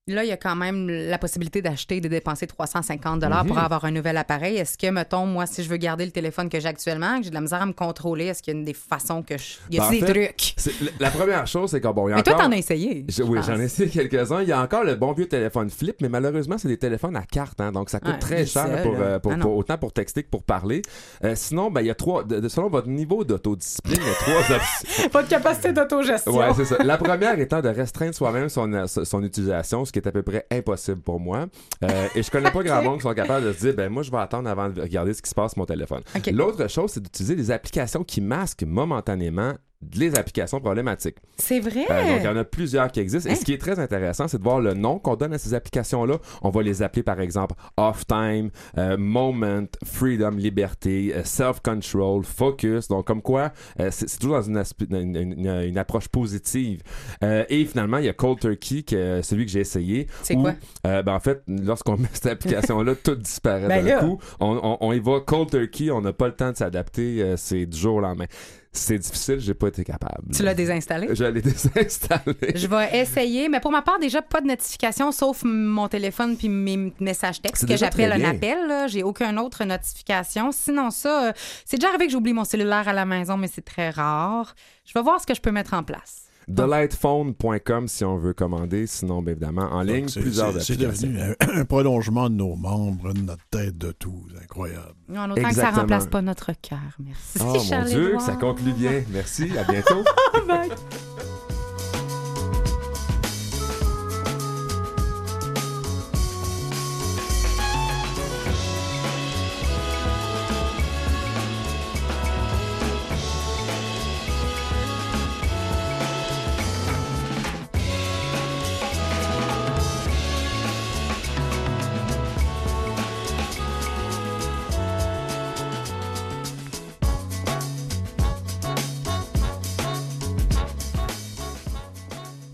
Là, 0.07 0.24
il 0.24 0.28
y 0.28 0.32
a 0.32 0.36
quand 0.38 0.57
même 0.57 0.88
la 0.88 1.18
possibilité 1.18 1.61
d'acheter 1.61 1.98
et 1.98 2.01
de 2.01 2.09
dépenser 2.09 2.46
350 2.46 3.20
dollars 3.20 3.44
pour 3.44 3.57
Mhm. 3.57 3.62
avoir 3.64 3.84
un 3.84 3.90
nouvel 3.90 4.16
appareil. 4.16 4.57
Est-ce 4.57 4.78
que, 4.78 4.86
mettons, 4.90 5.26
moi, 5.26 5.44
si 5.44 5.62
je 5.62 5.68
veux 5.68 5.76
garder 5.76 6.07
le 6.07 6.11
téléphone 6.11 6.48
que 6.48 6.59
j'ai 6.59 6.68
actuellement, 6.68 7.18
que 7.18 7.24
j'ai 7.24 7.28
de 7.30 7.34
la 7.34 7.42
misère 7.42 7.61
à 7.61 7.66
me 7.66 7.74
contrôler, 7.74 8.24
est-ce 8.24 8.42
qu'il 8.42 8.55
y 8.55 8.57
a 8.57 8.59
une 8.59 8.64
des 8.64 8.72
façons 8.72 9.22
que 9.22 9.36
je... 9.36 9.44
Il 9.68 9.76
y 9.76 9.78
a 9.78 9.82
Ben, 9.82 9.88
en 9.88 9.90
des 9.90 10.01
fait, 10.01 10.32
trucs? 10.32 10.90
La- 10.98 11.11
première 11.11 11.46
chose, 11.46 11.70
c'est 11.70 11.82
que 11.82 11.88
bon, 11.88 12.09
il 12.09 12.12
y 12.12 12.14
a 12.14 12.16
Mais 12.16 12.22
toi, 12.22 12.32
encore... 12.32 12.46
t'en 12.46 12.53
as 12.53 12.57
essayé. 12.57 13.05
Je- 13.09 13.14
je 13.16 13.22
oui, 13.22 13.40
j'en 13.46 13.61
ai 13.61 13.64
essayé 13.64 13.90
quelques-uns. 13.90 14.40
Il 14.40 14.48
y 14.48 14.53
a 14.53 14.61
encore 14.62 14.84
le 14.84 14.94
bon 14.96 15.12
vieux 15.12 15.28
téléphone 15.28 15.68
flip, 15.68 15.96
mais 16.01 16.09
malheureusement, 16.09 16.57
c'est 16.57 16.68
des 16.68 16.78
téléphones 16.78 17.14
à 17.14 17.22
carte, 17.22 17.61
hein, 17.61 17.70
donc 17.70 17.90
ça 17.90 18.01
coûte 18.01 18.14
Ouais, 18.14 18.18
très 18.18 18.46
cher 18.46 18.66
ça, 18.68 18.76
pour, 18.78 18.94
euh, 18.98 19.18
pour- 19.18 19.32
Ah 19.32 19.36
pour- 19.38 19.55
autant 19.57 19.76
pour 19.76 19.92
texter 19.92 20.22
que 20.22 20.30
pour 20.30 20.42
parler. 20.44 20.80
Euh, 21.24 21.34
sinon, 21.36 21.70
ben, 21.70 21.82
il 21.82 21.88
y 21.88 21.90
a 21.90 21.94
trois, 21.94 22.24
de- 22.24 22.48
selon 22.48 22.68
votre 22.70 22.88
niveau 22.88 23.22
d'autodiscipline, 23.22 23.98
il 24.01 24.07
y 24.07 24.11
a 24.11 24.14
trois 24.14 24.57
options. 24.57 25.09
Votre 25.12 25.28
capacité 25.28 25.72
d'autogestion. 25.74 26.32
Ouais, 26.36 26.48
c'est 26.57 26.64
ça. 26.64 26.78
La 26.82 26.96
première 26.96 27.38
étant 27.38 27.61
de 27.61 27.68
restreindre 27.68 28.14
soi-même 28.14 28.48
son, 28.48 28.72
euh, 28.72 28.86
son 28.86 29.22
utilisation, 29.22 29.84
ce 29.91 29.93
qui 29.93 29.99
est 29.99 30.09
à 30.09 30.12
peu 30.12 30.22
près 30.22 30.47
impossible 30.51 31.01
pour 31.01 31.18
moi. 31.20 31.47
Euh, 31.84 32.09
et 32.14 32.22
je 32.22 32.30
connais 32.30 32.51
pas 32.51 32.62
grand 32.64 32.82
monde 32.82 32.99
qui 32.99 33.03
sont 33.03 33.14
capables 33.14 33.47
de 33.47 33.53
se 33.53 33.61
dire, 33.61 33.74
ben 33.74 33.91
moi, 33.91 34.03
je 34.03 34.11
vais 34.11 34.18
attendre 34.18 34.49
avant 34.49 34.68
de 34.68 34.80
regarder 34.80 35.12
ce 35.12 35.20
qui 35.20 35.28
se 35.28 35.34
passe 35.34 35.53
sur 35.53 35.59
mon 35.59 35.66
téléphone. 35.66 36.03
L'autre 36.32 36.68
chose, 36.68 36.93
c'est 36.93 37.03
d'utiliser 37.03 37.34
des 37.34 37.51
applications 37.51 38.05
qui 38.05 38.20
masquent 38.20 38.62
momentanément 38.62 39.55
les 39.96 40.14
applications 40.14 40.60
problématiques. 40.60 41.16
C'est 41.38 41.58
vrai? 41.60 41.86
Euh, 41.90 42.08
donc, 42.08 42.18
il 42.20 42.24
y 42.24 42.28
en 42.28 42.36
a 42.36 42.44
plusieurs 42.44 42.92
qui 42.92 43.00
existent. 43.00 43.30
Et 43.30 43.32
Hein? 43.32 43.36
ce 43.36 43.44
qui 43.46 43.52
est 43.54 43.58
très 43.58 43.78
intéressant, 43.78 44.28
c'est 44.28 44.36
de 44.38 44.42
voir 44.42 44.60
le 44.60 44.74
nom 44.74 44.98
qu'on 44.98 45.16
donne 45.16 45.32
à 45.32 45.38
ces 45.38 45.54
applications-là. 45.54 46.18
On 46.42 46.50
va 46.50 46.62
les 46.62 46.82
appeler, 46.82 47.02
par 47.02 47.18
exemple, 47.20 47.54
Off 47.78 48.06
Time, 48.06 48.50
euh, 48.76 48.96
Moment, 48.98 49.64
Freedom, 49.84 50.32
Liberté, 50.32 51.12
euh, 51.14 51.24
Self-Control, 51.24 52.24
Focus. 52.24 52.88
Donc, 52.88 53.06
comme 53.06 53.22
quoi, 53.22 53.52
c'est 53.90 54.18
toujours 54.18 54.36
dans 54.36 54.42
une, 54.42 54.58
aspe- 54.58 54.86
une, 54.90 55.16
une- 55.16 55.46
une 55.68 55.78
approche 55.78 56.08
positive. 56.08 56.82
Et 57.22 57.64
finalement, 57.64 57.98
il 57.98 58.04
y 58.04 58.08
a 58.08 58.12
Cold 58.12 58.38
Turkey, 58.40 58.82
qui 58.82 58.94
est 58.96 59.22
celui 59.22 59.46
que 59.46 59.50
j'ai 59.52 59.60
essayé. 59.60 60.06
C'est 60.22 60.34
quoi? 60.34 60.54
ben, 60.84 61.08
en 61.08 61.20
fait, 61.20 61.42
lorsqu'on 61.48 61.96
met 61.96 62.08
cette 62.12 62.26
application-là, 62.26 62.94
tout 63.02 63.14
disparaît 63.14 63.68
Ben 63.68 63.84
d'un 63.84 63.98
coup. 64.00 64.20
On, 64.40 64.60
on, 64.62 64.76
on 64.80 64.92
y 64.92 65.00
va 65.00 65.20
Cold 65.20 65.50
Turkey, 65.50 65.90
on 65.90 66.00
n'a 66.02 66.12
pas 66.12 66.26
le 66.28 66.34
temps 66.34 66.52
de 66.52 66.56
s'adapter. 66.56 67.34
c'est 67.36 67.66
du 67.66 67.78
jour 67.78 67.96
au 67.96 68.00
lendemain. 68.00 68.26
C'est 68.72 68.98
difficile, 68.98 69.40
j'ai 69.40 69.54
pas 69.54 69.66
été 69.66 69.82
capable. 69.82 70.32
Tu 70.32 70.44
l'as 70.44 70.54
désinstallé? 70.54 71.08
Je 71.12 71.24
l'ai 71.24 71.42
désinstallé. 71.42 72.54
Je 72.54 72.68
vais 72.68 73.00
essayer, 73.00 73.48
mais 73.48 73.58
pour 73.58 73.72
ma 73.72 73.82
part, 73.82 73.98
déjà, 73.98 74.22
pas 74.22 74.40
de 74.40 74.46
notification, 74.46 75.10
sauf 75.10 75.42
mon 75.44 75.88
téléphone 75.88 76.36
puis 76.36 76.48
mes 76.48 76.92
messages 77.00 77.42
textes 77.42 77.66
que 77.66 77.76
j'appelle 77.76 78.12
un 78.12 78.30
appel. 78.30 78.88
J'ai 78.88 79.02
aucune 79.02 79.40
autre 79.40 79.64
notification. 79.64 80.52
Sinon, 80.52 80.90
ça, 80.90 81.28
euh, 81.28 81.32
c'est 81.64 81.78
déjà 81.78 81.88
arrivé 81.88 82.06
que 82.06 82.12
j'oublie 82.12 82.32
mon 82.32 82.44
cellulaire 82.44 82.86
à 82.86 82.92
la 82.92 83.04
maison, 83.04 83.36
mais 83.36 83.48
c'est 83.48 83.64
très 83.64 83.90
rare. 83.90 84.54
Je 84.84 84.92
vais 84.94 85.02
voir 85.02 85.20
ce 85.20 85.26
que 85.26 85.34
je 85.34 85.40
peux 85.40 85.50
mettre 85.50 85.74
en 85.74 85.82
place. 85.82 86.29
Delightphone.com 86.55 87.88
si 87.88 88.05
on 88.05 88.16
veut 88.18 88.32
commander, 88.34 88.86
sinon, 88.86 89.22
bien 89.22 89.32
évidemment, 89.32 89.68
en 89.72 89.82
ligne, 89.82 90.07
plusieurs 90.11 90.53
c'est- 90.55 90.61
C'est 90.61 90.72
applications. 90.84 91.09
devenu 91.09 91.22
un, 91.22 91.34
un 91.61 91.64
prolongement 91.64 92.28
de 92.28 92.34
nos 92.34 92.57
membres, 92.57 93.12
de 93.12 93.20
notre 93.20 93.44
tête, 93.51 93.78
de 93.78 93.92
tout. 93.92 94.24
C'est 94.34 94.42
incroyable. 94.44 94.94
En 95.11 95.24
autant 95.30 95.34
que 95.34 95.40
ça 95.42 95.48
Exactement. 95.48 95.80
remplace 95.82 96.07
pas 96.07 96.22
notre 96.22 96.53
cœur. 96.61 96.78
Merci. 96.98 97.38
Oh 97.40 97.57
mon. 97.74 97.84
Dieu, 97.84 98.16
ça 98.20 98.34
conclut 98.36 98.72
bien. 98.72 99.03
Merci, 99.12 99.51
à 99.59 99.64
bientôt. 99.70 100.03
Bye. 100.48 100.70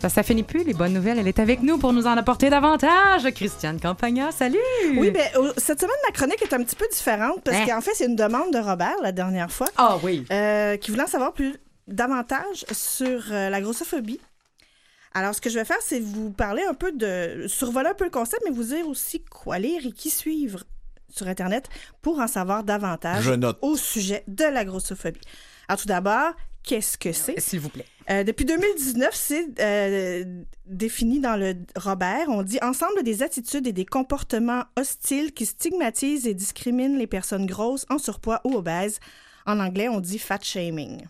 Ça, 0.07 0.11
ça 0.11 0.23
finit 0.23 0.45
plus, 0.45 0.63
les 0.63 0.73
bonnes 0.73 0.93
nouvelles. 0.93 1.19
Elle 1.19 1.27
est 1.27 1.41
avec 1.41 1.63
nous 1.65 1.79
pour 1.79 1.93
nous 1.93 2.07
en 2.07 2.17
apporter 2.17 2.49
davantage. 2.49 3.29
Christiane 3.35 3.81
Campagna, 3.81 4.31
salut! 4.31 4.59
Oui, 4.97 5.11
ben, 5.11 5.27
au- 5.37 5.51
cette 5.57 5.81
semaine, 5.81 5.97
ma 6.07 6.13
chronique 6.13 6.41
est 6.43 6.53
un 6.55 6.63
petit 6.63 6.77
peu 6.77 6.87
différente 6.93 7.43
parce 7.43 7.57
Hein? 7.57 7.65
qu'en 7.67 7.81
fait, 7.81 7.91
c'est 7.95 8.05
une 8.07 8.15
demande 8.15 8.53
de 8.53 8.59
Robert 8.61 8.95
la 9.03 9.11
dernière 9.11 9.51
fois 9.51 9.67
Ah 9.77 9.97
oui. 10.05 10.25
euh, 10.31 10.77
qui 10.77 10.93
voulait 10.93 11.03
en 11.03 11.09
savoir 11.09 11.33
plus 11.33 11.57
davantage 11.89 12.65
sur 12.71 13.21
euh, 13.33 13.51
la 13.51 13.61
grossophobie. 13.61 14.21
Alors, 15.13 15.35
ce 15.35 15.41
que 15.41 15.51
je 15.51 15.59
vais 15.59 15.65
faire, 15.65 15.79
c'est 15.81 15.99
vous 15.99 16.31
parler 16.31 16.63
un 16.71 16.75
peu 16.75 16.93
de. 16.93 17.47
survoler 17.49 17.89
un 17.89 17.95
peu 17.95 18.05
le 18.05 18.11
concept, 18.11 18.43
mais 18.45 18.53
vous 18.53 18.63
dire 18.63 18.87
aussi 18.87 19.25
quoi 19.25 19.59
lire 19.59 19.81
et 19.85 19.91
qui 19.91 20.11
suivre 20.11 20.63
sur 21.09 21.27
Internet 21.27 21.69
pour 22.01 22.21
en 22.21 22.29
savoir 22.29 22.63
davantage 22.63 23.25
Je 23.25 23.33
note. 23.33 23.59
au 23.61 23.77
sujet 23.77 24.23
de 24.29 24.45
la 24.45 24.65
grossophobie. 24.65 25.21
Alors, 25.69 25.81
tout 25.81 25.89
d'abord, 25.89 26.33
qu'est-ce 26.67 26.99
que 26.99 27.13
c'est? 27.13 27.41
S'il 27.41 27.61
vous 27.61 27.71
plaît. 27.71 27.87
Euh, 28.11 28.23
depuis 28.23 28.45
2019, 28.45 29.11
c'est 29.13 29.47
euh, 29.61 30.45
défini 30.67 31.21
dans 31.21 31.37
le 31.37 31.55
Robert. 31.77 32.29
On 32.29 32.43
dit 32.43 32.59
ensemble 32.63 33.03
des 33.03 33.23
attitudes 33.23 33.67
et 33.67 33.73
des 33.73 33.87
comportements 33.87 34.65
hostiles 34.77 35.33
qui 35.33 35.47
stigmatisent 35.47 36.27
et 36.27 36.35
discriminent 36.35 36.99
les 36.99 37.07
personnes 37.07 37.47
grosses, 37.47 37.87
en 37.89 37.99
surpoids 37.99 38.43
ou 38.45 38.55
obèses. 38.55 39.01
En 39.47 39.59
anglais, 39.59 39.89
on 39.89 40.01
dit 40.01 40.19
fat 40.19 40.41
shaming. 40.43 41.07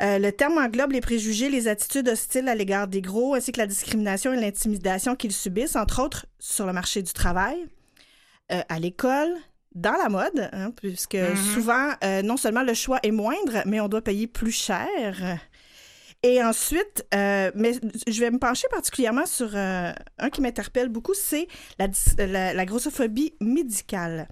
Euh, 0.00 0.18
le 0.18 0.32
terme 0.32 0.58
englobe 0.58 0.92
les 0.92 1.00
préjugés, 1.00 1.48
les 1.48 1.68
attitudes 1.68 2.08
hostiles 2.08 2.48
à 2.48 2.54
l'égard 2.54 2.88
des 2.88 3.00
gros, 3.00 3.34
ainsi 3.34 3.52
que 3.52 3.60
la 3.60 3.66
discrimination 3.66 4.32
et 4.32 4.40
l'intimidation 4.40 5.16
qu'ils 5.16 5.32
subissent, 5.32 5.76
entre 5.76 6.02
autres 6.02 6.26
sur 6.38 6.66
le 6.66 6.72
marché 6.72 7.02
du 7.02 7.12
travail, 7.12 7.66
à 8.50 8.78
l'école, 8.78 9.34
dans 9.74 9.92
la 10.02 10.08
mode, 10.08 10.48
hein, 10.52 10.70
puisque 10.70 11.14
Mhm. 11.14 11.36
souvent, 11.36 11.90
euh, 12.04 12.22
non 12.22 12.36
seulement 12.36 12.62
le 12.62 12.74
choix 12.74 13.00
est 13.02 13.10
moindre, 13.10 13.62
mais 13.66 13.80
on 13.80 13.88
doit 13.88 14.02
payer 14.02 14.26
plus 14.26 14.52
cher. 14.52 15.38
Et 16.22 16.42
ensuite, 16.42 17.04
euh, 17.14 17.50
mais 17.54 17.72
je 18.06 18.20
vais 18.20 18.30
me 18.30 18.38
pencher 18.38 18.66
particulièrement 18.70 19.26
sur 19.26 19.50
euh, 19.54 19.92
un 20.18 20.30
qui 20.30 20.40
m'interpelle 20.40 20.88
beaucoup, 20.88 21.12
c'est 21.14 21.48
la, 21.78 21.86
dis- 21.88 22.00
la, 22.16 22.54
la 22.54 22.64
grossophobie 22.64 23.34
médicale. 23.40 24.28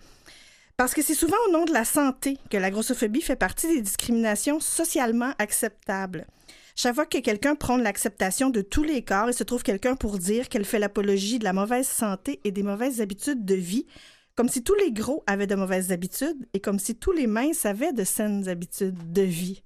Parce 0.79 0.95
que 0.95 1.03
c'est 1.03 1.15
souvent 1.15 1.37
au 1.49 1.53
nom 1.53 1.65
de 1.67 1.73
la 1.73 1.85
santé 1.85 2.39
que 2.51 2.57
la 2.57 2.71
grossophobie 2.71 3.21
fait 3.21 3.37
partie 3.37 3.69
des 3.69 3.83
discriminations 3.83 4.59
socialement 4.59 5.33
acceptables. 5.39 6.27
Chaque 6.75 6.95
fois 6.95 7.05
que 7.05 7.19
quelqu'un 7.19 7.55
prône 7.55 7.83
l'acceptation 7.83 8.49
de 8.49 8.63
tous 8.63 8.83
les 8.83 9.03
corps, 9.03 9.29
il 9.29 9.35
se 9.35 9.45
trouve 9.45 9.63
quelqu'un 9.63 9.95
pour 9.95 10.17
dire 10.19 10.49
qu'elle 10.49 10.65
fait 10.65 10.79
l'apologie 10.79 11.39
de 11.39 11.45
la 11.45 11.53
mauvaise 11.53 11.87
santé 11.87 12.41
et 12.45 12.51
des 12.53 12.63
mauvaises 12.63 13.03
habitudes 13.03 13.45
de 13.45 13.55
vie, 13.55 13.87
comme 14.35 14.49
si 14.49 14.63
tous 14.63 14.75
les 14.75 14.93
gros 14.93 15.23
avaient 15.27 15.47
de 15.47 15.55
mauvaises 15.55 15.93
habitudes 15.93 16.47
et 16.55 16.61
comme 16.61 16.79
si 16.79 16.95
tous 16.95 17.13
les 17.13 17.27
minces 17.27 17.67
avaient 17.67 17.93
de 17.93 18.05
saines 18.05 18.49
habitudes 18.49 19.13
de 19.13 19.23
vie. 19.23 19.63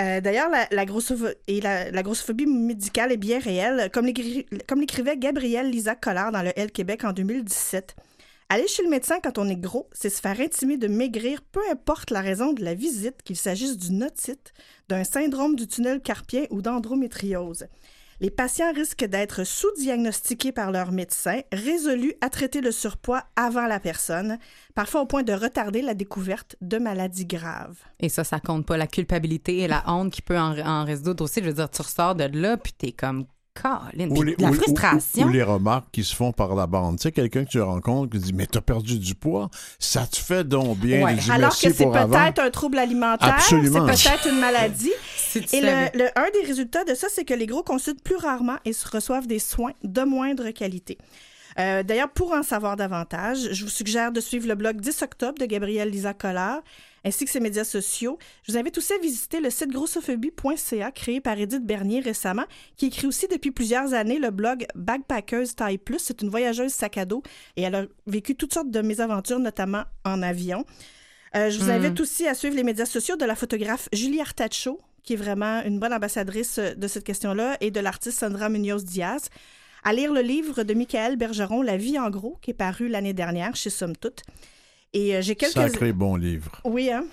Euh, 0.00 0.20
D'ailleurs, 0.20 0.50
la, 0.50 0.84
grossophobie 0.86 2.46
médicale 2.46 3.12
est 3.12 3.16
bien 3.16 3.38
réelle, 3.38 3.90
comme 3.92 4.06
l'écri- 4.06 4.46
comme 4.66 4.80
l'écrivait 4.80 5.16
Gabrielle 5.16 5.70
Lisa 5.70 5.94
Collard 5.94 6.32
dans 6.32 6.42
le 6.42 6.50
L 6.58 6.72
Québec 6.72 7.04
en 7.04 7.12
2017. 7.12 7.94
Aller 8.48 8.66
chez 8.66 8.82
le 8.82 8.90
médecin 8.90 9.20
quand 9.22 9.38
on 9.38 9.48
est 9.48 9.56
gros, 9.56 9.88
c'est 9.92 10.10
se 10.10 10.20
faire 10.20 10.38
intimer 10.38 10.76
de 10.76 10.88
maigrir, 10.88 11.42
peu 11.42 11.60
importe 11.70 12.10
la 12.10 12.20
raison 12.20 12.52
de 12.52 12.62
la 12.62 12.74
visite, 12.74 13.22
qu'il 13.22 13.36
s'agisse 13.36 13.78
d'une 13.78 14.02
otite, 14.04 14.52
d'un 14.88 15.04
syndrome 15.04 15.56
du 15.56 15.66
tunnel 15.66 16.00
carpien 16.00 16.44
ou 16.50 16.60
d'endométriose. 16.60 17.66
Les 18.24 18.30
patients 18.30 18.72
risquent 18.72 19.04
d'être 19.04 19.44
sous-diagnostiqués 19.44 20.50
par 20.50 20.72
leur 20.72 20.92
médecin, 20.92 21.42
résolus 21.52 22.14
à 22.22 22.30
traiter 22.30 22.62
le 22.62 22.72
surpoids 22.72 23.22
avant 23.36 23.66
la 23.66 23.80
personne, 23.80 24.38
parfois 24.74 25.02
au 25.02 25.06
point 25.06 25.22
de 25.22 25.34
retarder 25.34 25.82
la 25.82 25.92
découverte 25.92 26.56
de 26.62 26.78
maladies 26.78 27.26
graves. 27.26 27.76
Et 28.00 28.08
ça, 28.08 28.24
ça 28.24 28.40
compte 28.40 28.64
pas 28.64 28.78
la 28.78 28.86
culpabilité 28.86 29.58
et 29.58 29.68
la 29.68 29.84
honte 29.86 30.10
qui 30.10 30.22
peut 30.22 30.38
en, 30.38 30.84
résoudre 30.86 31.22
aussi. 31.22 31.40
Je 31.40 31.48
veux 31.48 31.52
dire, 31.52 31.68
tu 31.68 31.82
ressors 31.82 32.14
de 32.14 32.24
là, 32.24 32.56
puis 32.56 32.72
t'es 32.72 32.92
comme, 32.92 33.26
Colin, 33.60 34.10
Ou 34.10 34.22
les, 34.22 34.34
la 34.38 34.48
ou- 34.48 34.50
ou- 34.50 34.54
frustration. 34.54 35.26
ou 35.26 35.28
les 35.30 35.42
remarques 35.42 35.86
qui 35.92 36.02
se 36.02 36.14
font 36.14 36.32
par 36.32 36.54
la 36.56 36.66
bande. 36.66 36.96
Tu 36.98 37.02
sais, 37.04 37.12
quelqu'un 37.12 37.44
que 37.44 37.50
tu 37.50 37.60
rencontres 37.60 38.10
qui 38.12 38.18
dit 38.18 38.32
Mais 38.32 38.46
t'as 38.46 38.60
perdu 38.60 38.98
du 38.98 39.14
poids, 39.14 39.48
ça 39.78 40.06
te 40.06 40.16
fait 40.16 40.42
donc 40.44 40.78
bien. 40.78 41.04
Ouais. 41.04 41.16
Alors 41.30 41.50
que 41.52 41.56
c'est 41.72 41.72
peut-être 41.72 42.40
un 42.40 42.50
trouble 42.50 42.78
alimentaire, 42.78 43.40
c'est 43.40 43.60
peut-être 43.60 44.28
une 44.28 44.40
maladie. 44.40 44.92
Si 45.34 45.38
Et 45.52 45.60
le, 45.60 45.98
le- 45.98 46.16
un 46.18 46.30
des 46.40 46.46
résultats 46.46 46.84
de 46.84 46.94
ça, 46.94 47.08
c'est 47.10 47.24
que 47.24 47.34
les 47.34 47.46
gros 47.46 47.64
consultent 47.64 48.02
plus 48.02 48.14
rarement 48.16 48.56
et 48.64 48.72
se 48.72 48.88
reçoivent 48.88 49.26
des 49.26 49.40
soins 49.40 49.72
de 49.82 50.02
moindre 50.02 50.50
qualité. 50.50 50.96
Euh, 51.58 51.82
D'ailleurs, 51.82 52.08
pour 52.10 52.32
en 52.32 52.44
savoir 52.44 52.76
davantage, 52.76 53.48
je 53.52 53.64
vous 53.64 53.70
suggère 53.70 54.12
de 54.12 54.20
suivre 54.20 54.46
le 54.46 54.54
blog 54.54 54.80
10 54.80 55.02
octobre 55.02 55.38
de 55.38 55.46
Gabrielle 55.46 55.90
Lisa 55.90 56.14
Collard 56.14 56.60
ainsi 57.04 57.24
que 57.24 57.30
ses 57.30 57.40
médias 57.40 57.64
sociaux. 57.64 58.18
Je 58.42 58.52
vous 58.52 58.58
invite 58.58 58.78
aussi 58.78 58.92
à 58.92 58.98
visiter 58.98 59.40
le 59.40 59.50
site 59.50 59.70
grossophobie.ca 59.70 60.90
créé 60.92 61.20
par 61.20 61.38
Edith 61.38 61.64
Bernier 61.64 62.00
récemment, 62.00 62.44
qui 62.76 62.86
écrit 62.86 63.06
aussi 63.06 63.28
depuis 63.28 63.50
plusieurs 63.50 63.94
années 63.94 64.18
le 64.18 64.30
blog 64.30 64.66
Backpackers 64.74 65.54
Taille 65.56 65.78
Plus. 65.78 65.98
C'est 65.98 66.22
une 66.22 66.30
voyageuse 66.30 66.72
sac 66.72 66.98
à 66.98 67.04
dos 67.04 67.22
et 67.56 67.62
elle 67.62 67.74
a 67.74 67.84
vécu 68.06 68.34
toutes 68.34 68.54
sortes 68.54 68.70
de 68.70 68.80
mésaventures, 68.80 69.38
notamment 69.38 69.84
en 70.04 70.22
avion. 70.22 70.64
Euh, 71.36 71.50
je 71.50 71.58
vous 71.58 71.66
Hmm. 71.66 71.70
invite 71.84 72.00
aussi 72.00 72.26
à 72.28 72.34
suivre 72.34 72.54
les 72.56 72.62
médias 72.62 72.86
sociaux 72.86 73.16
de 73.16 73.24
la 73.24 73.34
photographe 73.34 73.88
Julie 73.92 74.20
Artacho, 74.20 74.80
qui 75.02 75.14
est 75.14 75.16
vraiment 75.16 75.62
une 75.64 75.78
bonne 75.80 75.92
ambassadrice 75.92 76.58
de 76.58 76.88
cette 76.88 77.04
question-là, 77.04 77.56
et 77.60 77.70
de 77.70 77.80
l'artiste 77.80 78.20
Sandra 78.20 78.48
Munoz-Diaz. 78.48 79.28
À 79.82 79.92
lire 79.92 80.12
le 80.14 80.22
livre 80.22 80.62
de 80.62 80.72
Michael 80.72 81.16
Bergeron, 81.16 81.60
La 81.60 81.76
vie 81.76 81.98
en 81.98 82.08
gros, 82.08 82.38
qui 82.40 82.52
est 82.52 82.54
paru 82.54 82.88
l'année 82.88 83.12
dernière 83.12 83.54
chez 83.54 83.68
Somme 83.68 83.96
Toute. 83.96 84.22
Et 84.94 85.14
euh, 85.14 85.20
j'ai 85.20 85.36
quelques... 85.36 85.52
Sacré 85.52 85.92
bon 85.92 86.16
livre. 86.16 86.60
Oui, 86.64 86.90
hein? 86.90 87.04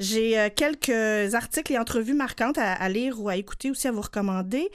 J'ai 0.00 0.38
euh, 0.38 0.48
quelques 0.54 1.34
articles 1.34 1.72
et 1.72 1.78
entrevues 1.78 2.14
marquantes 2.14 2.58
à, 2.58 2.72
à 2.72 2.88
lire 2.88 3.20
ou 3.20 3.28
à 3.28 3.36
écouter 3.36 3.70
aussi 3.70 3.86
à 3.86 3.92
vous 3.92 4.00
recommander. 4.00 4.70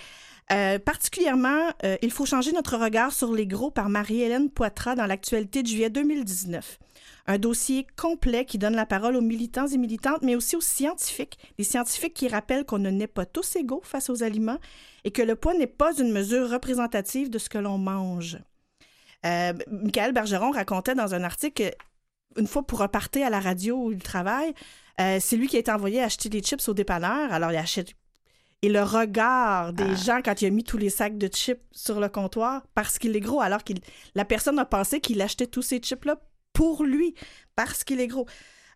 Euh, 0.51 0.77
particulièrement, 0.77 1.69
euh, 1.83 1.97
Il 2.01 2.11
faut 2.11 2.25
changer 2.25 2.51
notre 2.51 2.77
regard 2.77 3.11
sur 3.13 3.33
les 3.33 3.47
gros 3.47 3.71
par 3.71 3.89
Marie-Hélène 3.89 4.49
Poitras 4.49 4.95
dans 4.95 5.05
l'actualité 5.05 5.63
de 5.63 5.67
juillet 5.67 5.89
2019. 5.89 6.79
Un 7.25 7.37
dossier 7.37 7.87
complet 7.95 8.43
qui 8.43 8.57
donne 8.57 8.75
la 8.75 8.85
parole 8.85 9.15
aux 9.15 9.21
militants 9.21 9.67
et 9.67 9.77
militantes, 9.77 10.21
mais 10.21 10.35
aussi 10.35 10.57
aux 10.57 10.61
scientifiques. 10.61 11.37
Des 11.57 11.63
scientifiques 11.63 12.13
qui 12.13 12.27
rappellent 12.27 12.65
qu'on 12.65 12.79
ne 12.79 12.89
naît 12.89 13.07
pas 13.07 13.25
tous 13.25 13.55
égaux 13.55 13.81
face 13.83 14.09
aux 14.09 14.23
aliments 14.23 14.59
et 15.05 15.11
que 15.11 15.21
le 15.21 15.35
poids 15.35 15.53
n'est 15.53 15.65
pas 15.65 15.97
une 15.97 16.11
mesure 16.11 16.49
représentative 16.49 17.29
de 17.29 17.39
ce 17.39 17.47
que 17.47 17.57
l'on 17.57 17.77
mange. 17.77 18.37
Euh, 19.25 19.53
Michael 19.71 20.11
Bergeron 20.11 20.51
racontait 20.51 20.95
dans 20.95 21.15
un 21.15 21.23
article 21.23 21.73
une 22.37 22.47
fois 22.47 22.63
pour 22.63 22.79
repartir 22.79 23.27
à 23.27 23.29
la 23.29 23.39
radio 23.39 23.75
où 23.77 23.91
il 23.91 24.01
travaille, 24.01 24.53
euh, 24.99 25.17
c'est 25.19 25.35
lui 25.35 25.47
qui 25.47 25.55
a 25.55 25.59
été 25.59 25.71
envoyé 25.71 26.01
acheter 26.01 26.29
des 26.29 26.41
chips 26.41 26.67
au 26.67 26.73
dépanneur. 26.73 27.31
Alors, 27.31 27.51
il 27.51 27.57
achète. 27.57 27.93
Et 28.61 28.69
le 28.69 28.81
regard 28.81 29.73
des 29.73 29.95
gens 29.95 30.21
quand 30.23 30.41
il 30.41 30.45
a 30.45 30.49
mis 30.49 30.63
tous 30.63 30.77
les 30.77 30.89
sacs 30.89 31.17
de 31.17 31.27
chips 31.27 31.61
sur 31.73 31.99
le 31.99 32.07
comptoir 32.07 32.65
parce 32.73 32.97
qu'il 32.97 33.13
est 33.15 33.19
gros, 33.19 33.41
alors 33.41 33.63
que 33.63 33.73
la 34.15 34.23
personne 34.23 34.57
a 34.57 34.63
pensé 34.63 35.01
qu'il 35.01 35.21
achetait 35.21 35.47
tous 35.47 35.61
ces 35.61 35.79
chips-là 35.79 36.21
pour 36.53 36.83
lui 36.83 37.13
parce 37.57 37.83
qu'il 37.83 37.99
est 37.99 38.07
gros. 38.07 38.25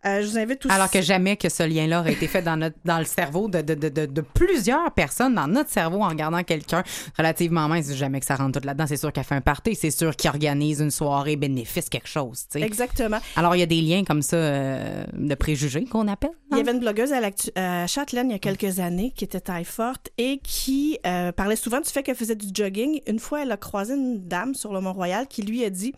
Euh, 0.06 0.22
je 0.22 0.28
vous 0.28 0.38
invite 0.38 0.66
aussi. 0.66 0.74
Alors 0.74 0.89
que 0.89 1.02
jamais 1.02 1.38
que 1.38 1.50
ce 1.50 1.64
lien-là 1.64 2.02
aurait 2.02 2.14
été 2.14 2.28
fait 2.28 2.41
dans, 2.41 2.56
notre, 2.58 2.76
dans 2.86 3.00
le 3.00 3.06
cerveau 3.06 3.48
de, 3.48 3.62
de, 3.62 3.74
de, 4.06 4.22
plusieurs 4.22 4.91
personnes, 4.91 5.36
dans 5.36 5.48
notre 5.48 5.70
cerveau, 5.70 6.04
en 6.04 6.10
regardant 6.10 6.43
quelqu'un 6.43 6.84
relativement 7.18 7.68
mince. 7.68 7.93
Jamais 7.93 8.20
que 8.20 8.26
ça 8.26 8.36
rentre 8.36 8.60
tout 8.60 8.66
là-dedans. 8.66 8.86
C'est 8.88 8.98
sûr 8.98 9.12
qu'elle 9.12 9.24
fait 9.24 9.36
un 9.36 9.41
party, 9.41 9.76
c'est 9.76 9.91
sûr 9.91 10.16
qu'il 10.16 10.30
organise 10.30 10.80
une 10.82 10.91
soirée 10.91 11.36
bénéfice, 11.36 11.89
quelque 11.89 12.08
chose. 12.08 12.45
tu 12.52 12.60
sais. 12.60 12.66
Exactement. 12.66 13.18
Alors, 13.36 13.56
il 13.56 13.60
y 13.60 13.64
a 13.64 13.68
des 13.68 13.82
liens 13.82 14.04
comme 14.04 14.22
ça 14.22 14.38
euh, 14.38 15.04
de 15.14 15.36
préjugés 15.36 15.86
qu'on 15.86 16.08
appelle. 16.08 16.32
Il 16.52 16.58
y 16.58 16.62
avait 16.62 16.72
une 16.72 16.80
blogueuse 16.80 17.12
à, 17.14 17.20
l'actu- 17.20 17.52
à 17.56 17.88
Châtelaine 17.88 18.30
il 18.30 18.34
y 18.34 18.36
a 18.36 18.39
quelques 18.39 18.80
années 18.80 19.12
qui 19.16 19.24
était 19.24 19.41
taille 19.41 19.66
forte 19.66 20.10
et 20.18 20.39
qui 20.43 21.00
euh, 21.06 21.32
parlait 21.32 21.56
souvent 21.56 21.82
du 21.82 21.89
fait 21.89 22.04
qu'elle 22.04 22.16
faisait 22.16 22.36
du 22.36 22.48
jogging. 22.54 23.02
Une 23.08 23.20
fois, 23.20 23.41
elle 23.41 23.52
a 23.52 23.58
croisé 23.58 23.95
une 23.95 24.28
dame 24.28 24.56
sur 24.56 24.74
le 24.74 24.82
Mont-Royal 24.82 25.28
qui 25.28 25.41
lui 25.41 25.64
a 25.64 25.70
dit 25.70 25.93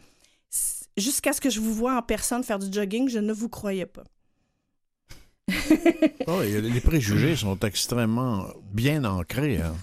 Jusqu'à 1.00 1.34
ce 1.34 1.41
que 1.41 1.50
je 1.50 1.60
vous 1.60 1.74
vois 1.74 1.95
en 1.97 2.02
personne 2.02 2.43
faire 2.43 2.60
du 2.60 2.72
jogging, 2.72 3.10
je 3.10 3.20
ne 3.20 3.34
vous 3.34 3.50
croyais 3.50 3.86
pas. 3.86 4.04
Oh, 6.28 6.41
et 6.43 6.62
les 6.62 6.80
préjugés 6.82 7.36
sont 7.36 7.58
extrêmement 7.62 8.45
bien 8.72 9.04
ancrés. 9.04 9.58
hein. 9.58 9.76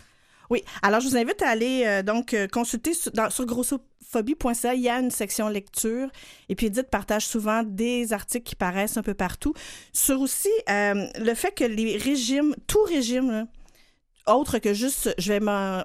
Oui, 0.49 0.62
alors 0.81 1.01
je 1.01 1.09
vous 1.09 1.17
invite 1.17 1.43
à 1.43 1.49
aller 1.49 1.83
euh, 1.85 2.03
donc 2.05 2.33
euh, 2.33 2.47
consulter 2.47 2.95
sur, 2.95 3.11
grossophobie.ca. 3.47 4.75
Il 4.75 4.81
y 4.83 4.89
a 4.89 5.01
une 5.01 5.11
section 5.11 5.49
lecture. 5.49 6.09
Et 6.49 6.55
puis 6.55 6.67
Edith 6.67 6.89
partage 6.89 7.27
souvent 7.27 7.64
des 7.64 8.12
articles 8.12 8.45
qui 8.49 8.55
paraissent 8.55 8.97
un 8.97 9.03
peu 9.03 9.14
partout 9.14 9.55
sur 9.93 10.21
aussi 10.21 10.49
euh, 10.71 11.07
le 11.19 11.35
fait 11.35 11.51
que 11.53 11.64
les 11.64 11.97
régimes, 11.97 12.55
tout 12.69 12.83
régime, 12.85 13.31
là, 13.33 13.47
autre 14.33 14.59
que 14.61 14.73
juste, 14.73 15.12
je 15.19 15.33
vais 15.33 15.41
m'en- 15.41 15.83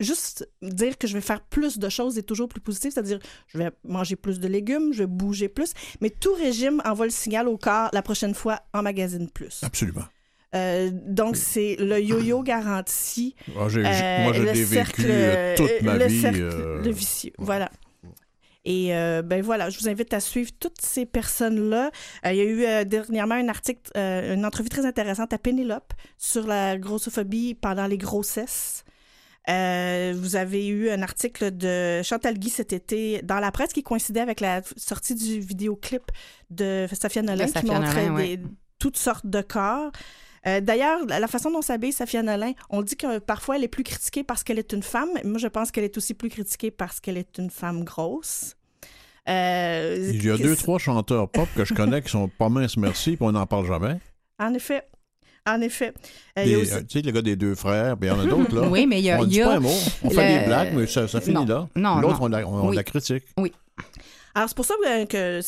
Juste 0.00 0.48
dire 0.62 0.96
que 0.96 1.08
je 1.08 1.14
vais 1.14 1.20
faire 1.20 1.40
plus 1.40 1.78
de 1.78 1.88
choses 1.88 2.18
est 2.18 2.22
toujours 2.22 2.48
plus 2.48 2.60
positif, 2.60 2.94
c'est-à-dire 2.94 3.18
je 3.48 3.58
vais 3.58 3.70
manger 3.82 4.14
plus 4.14 4.38
de 4.38 4.46
légumes, 4.46 4.92
je 4.92 5.00
vais 5.00 5.06
bouger 5.08 5.48
plus, 5.48 5.72
mais 6.00 6.08
tout 6.10 6.32
régime 6.34 6.80
envoie 6.84 7.06
le 7.06 7.10
signal 7.10 7.48
au 7.48 7.56
corps 7.58 7.90
la 7.92 8.02
prochaine 8.02 8.34
fois 8.34 8.60
en 8.72 8.82
magazine 8.82 9.28
plus. 9.28 9.58
Absolument. 9.64 10.04
Euh, 10.54 10.90
donc 10.92 11.36
c'est 11.36 11.76
le 11.80 12.00
yo-yo 12.00 12.42
garanti. 12.44 13.34
Ah, 13.58 13.68
j'ai- 13.68 13.84
Euh, 13.84 14.22
moi, 14.22 14.32
vécu 14.32 14.64
cercle, 14.66 15.02
euh, 15.04 15.56
toute 15.56 15.82
ma 15.82 15.96
le 15.96 16.06
vie. 16.06 16.20
cercle, 16.20 16.40
euh, 16.42 16.82
le 16.82 16.90
vicieux. 16.92 17.32
Voilà. 17.36 17.68
Et 18.64 18.94
euh, 18.94 19.22
ben 19.22 19.42
voilà, 19.42 19.68
je 19.70 19.78
vous 19.80 19.88
invite 19.88 20.12
à 20.14 20.20
suivre 20.20 20.50
toutes 20.60 20.80
ces 20.80 21.06
personnes-là. 21.06 21.90
Euh, 22.24 22.32
il 22.32 22.36
y 22.36 22.40
a 22.40 22.44
eu 22.44 22.64
euh, 22.64 22.84
dernièrement 22.84 23.34
un 23.34 23.48
article, 23.48 23.90
euh, 23.96 24.34
une 24.34 24.44
entrevue 24.46 24.68
très 24.68 24.86
intéressante 24.86 25.32
à 25.32 25.38
Pénélope 25.38 25.92
sur 26.18 26.46
la 26.46 26.76
grossophobie 26.78 27.54
pendant 27.54 27.86
les 27.86 27.98
grossesses. 27.98 28.84
Euh, 29.48 30.12
vous 30.16 30.36
avez 30.36 30.66
eu 30.68 30.90
un 30.90 31.02
article 31.02 31.56
de 31.56 32.02
Chantal 32.02 32.38
Guy 32.38 32.50
cet 32.50 32.72
été 32.72 33.22
dans 33.22 33.40
la 33.40 33.50
presse 33.50 33.72
qui 33.72 33.82
coïncidait 33.82 34.20
avec 34.20 34.40
la 34.40 34.60
sortie 34.76 35.14
du 35.14 35.40
vidéoclip 35.40 36.02
de 36.50 36.86
Safia 36.92 37.22
Nolin 37.22 37.46
qui 37.46 37.64
montrait 37.64 38.08
Nolin, 38.08 38.14
des- 38.22 38.36
ouais. 38.36 38.40
toutes 38.78 38.98
sortes 38.98 39.26
de 39.26 39.40
corps. 39.40 39.90
Euh, 40.46 40.60
D'ailleurs, 40.60 41.00
la 41.06 41.26
façon 41.28 41.50
dont 41.50 41.62
s'habille 41.62 41.92
Safia 41.92 42.22
Nolin, 42.22 42.52
on 42.70 42.82
dit 42.82 42.96
que 42.96 43.18
parfois 43.18 43.56
elle 43.56 43.64
est 43.64 43.68
plus 43.68 43.84
critiquée 43.84 44.22
parce 44.22 44.44
qu'elle 44.44 44.58
est 44.58 44.72
une 44.72 44.82
femme. 44.82 45.08
Moi, 45.24 45.38
je 45.38 45.48
pense 45.48 45.70
qu'elle 45.70 45.84
est 45.84 45.96
aussi 45.96 46.14
plus 46.14 46.28
critiquée 46.28 46.70
parce 46.70 47.00
qu'elle 47.00 47.16
est 47.16 47.38
une 47.38 47.50
femme 47.50 47.84
grosse. 47.84 48.54
Euh, 49.28 50.10
Il 50.12 50.24
y 50.24 50.30
a 50.30 50.36
deux, 50.36 50.56
trois 50.56 50.78
chanteurs 50.78 51.28
pop 51.28 51.48
que 51.56 51.64
je 51.64 51.74
connais 51.74 52.00
qui 52.02 52.08
sont 52.10 52.28
pas 52.28 52.48
minces, 52.48 52.76
merci, 52.76 53.16
puis 53.16 53.26
on 53.26 53.32
n'en 53.32 53.46
parle 53.46 53.66
jamais. 53.66 53.98
En 54.38 54.54
effet. 54.54 54.82
En 55.46 55.60
effet. 55.60 55.92
Euh, 56.38 56.42
il 56.44 56.50
y 56.50 56.54
a 56.54 56.56
Des- 56.56 56.62
aussi- 56.62 56.72
euh, 56.74 56.80
Tu 56.88 56.98
sais, 56.98 57.02
le 57.02 57.10
gars 57.12 57.22
des 57.22 57.36
deux 57.36 57.54
frères, 57.54 57.96
puis 57.96 58.08
il 58.08 58.12
y 58.12 58.14
en 58.14 58.20
a 58.20 58.24
d'autres, 58.26 58.54
là. 58.54 58.68
Oui, 58.70 58.86
mais 58.86 58.98
il 58.98 59.04
y 59.04 59.10
a- 59.10 59.18
On 59.20 59.24
il 59.24 59.28
dit 59.28 59.36
y 59.36 59.42
a 59.42 59.46
pas 59.46 59.56
un 59.56 59.60
mot. 59.60 59.74
On 60.04 60.10
fait 60.10 60.40
des 60.40 60.46
blagues, 60.46 60.72
mais 60.74 60.86
ça, 60.86 61.08
ça 61.08 61.20
finit 61.20 61.34
Non, 61.34 61.46
là. 61.46 61.68
non, 61.76 62.00
L'autre, 62.00 62.18
on, 62.20 62.28
la, 62.28 62.46
on 62.46 62.68
Oui. 62.68 62.76
la 62.76 62.84
critique. 62.84 63.24
Oui. 63.38 63.52
Alors, 64.34 64.48
c'est 64.48 64.56
pour 64.56 64.64
ça 64.66 64.74
que, 65.08 65.40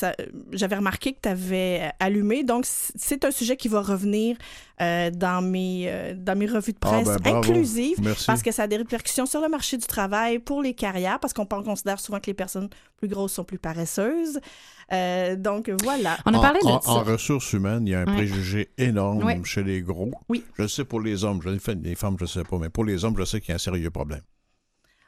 j'avais 0.53 0.77
remarqué 0.77 1.13
que 1.13 1.19
tu 1.23 1.29
avais 1.29 1.91
allumé. 2.01 2.43
Donc, 2.43 2.65
c'est 2.67 3.25
un 3.25 3.31
sujet 3.31 3.57
qui 3.57 3.69
va 3.69 3.81
revenir 3.83 4.37
euh, 4.81 5.11
dans, 5.11 5.43
mes, 5.43 5.85
euh, 5.89 6.15
dans 6.17 6.37
mes 6.37 6.47
revues 6.47 6.73
de 6.73 6.79
Ah, 6.83 6.89
presse 6.89 7.07
ben, 7.07 7.17
bravo. 7.19 7.39
inclusives. 7.39 7.99
Merci. 8.03 8.27
Parce 8.27 8.43
que 8.43 8.51
ça 8.51 8.65
a 8.65 8.67
des 8.67 8.79
répercussions 8.79 9.27
sur 9.27 9.41
le 9.41 9.49
marché 9.49 9.77
du 9.77 9.87
travail, 9.87 10.39
pour 10.39 10.63
les 10.63 10.75
carrières, 10.75 11.21
parce 11.21 11.33
qu'on 11.33 11.47
considère 11.47 12.01
souvent 12.01 12.19
que 12.19 12.27
les 12.27 12.35
personnes 12.35 12.69
plus 12.97 13.09
grosses 13.09 13.33
sont 13.35 13.45
plus 13.45 13.59
paresseuses. 13.59 14.41
Euh, 14.93 15.37
donc, 15.37 15.71
voilà. 15.83 16.17
On 16.27 16.35
a 16.35 16.39
en, 16.39 16.41
parlé 16.41 16.61
de 16.61 16.67
en- 16.67 16.81
ça. 16.81 16.91
en 16.91 17.03
ressources 17.05 17.53
humaines, 17.53 17.87
il 17.87 17.91
y 17.91 17.95
a 17.95 18.01
un 18.01 18.07
Ouais. 18.07 18.15
préjugé 18.15 18.71
énorme 18.79 19.23
Ouais. 19.23 19.41
chez 19.45 19.63
les 19.63 19.83
gros. 19.83 20.11
Oui. 20.29 20.45
Je 20.59 20.67
sais 20.67 20.85
pour 20.85 21.01
les 21.01 21.23
hommes, 21.23 21.41
je 21.45 21.51
le 21.51 21.59
fais, 21.59 21.75
les 21.77 21.95
femmes, 21.95 22.17
je 22.19 22.25
ne 22.25 22.29
sais 22.29 22.43
pas, 22.43 22.59
mais 22.59 22.71
pour 22.71 22.85
les 22.85 23.05
hommes, 23.05 23.15
je 23.17 23.25
sais 23.25 23.41
qu'il 23.41 23.51
y 23.51 23.53
a 23.53 23.57
un 23.57 23.59
sérieux 23.59 23.91
problème. 23.91 24.23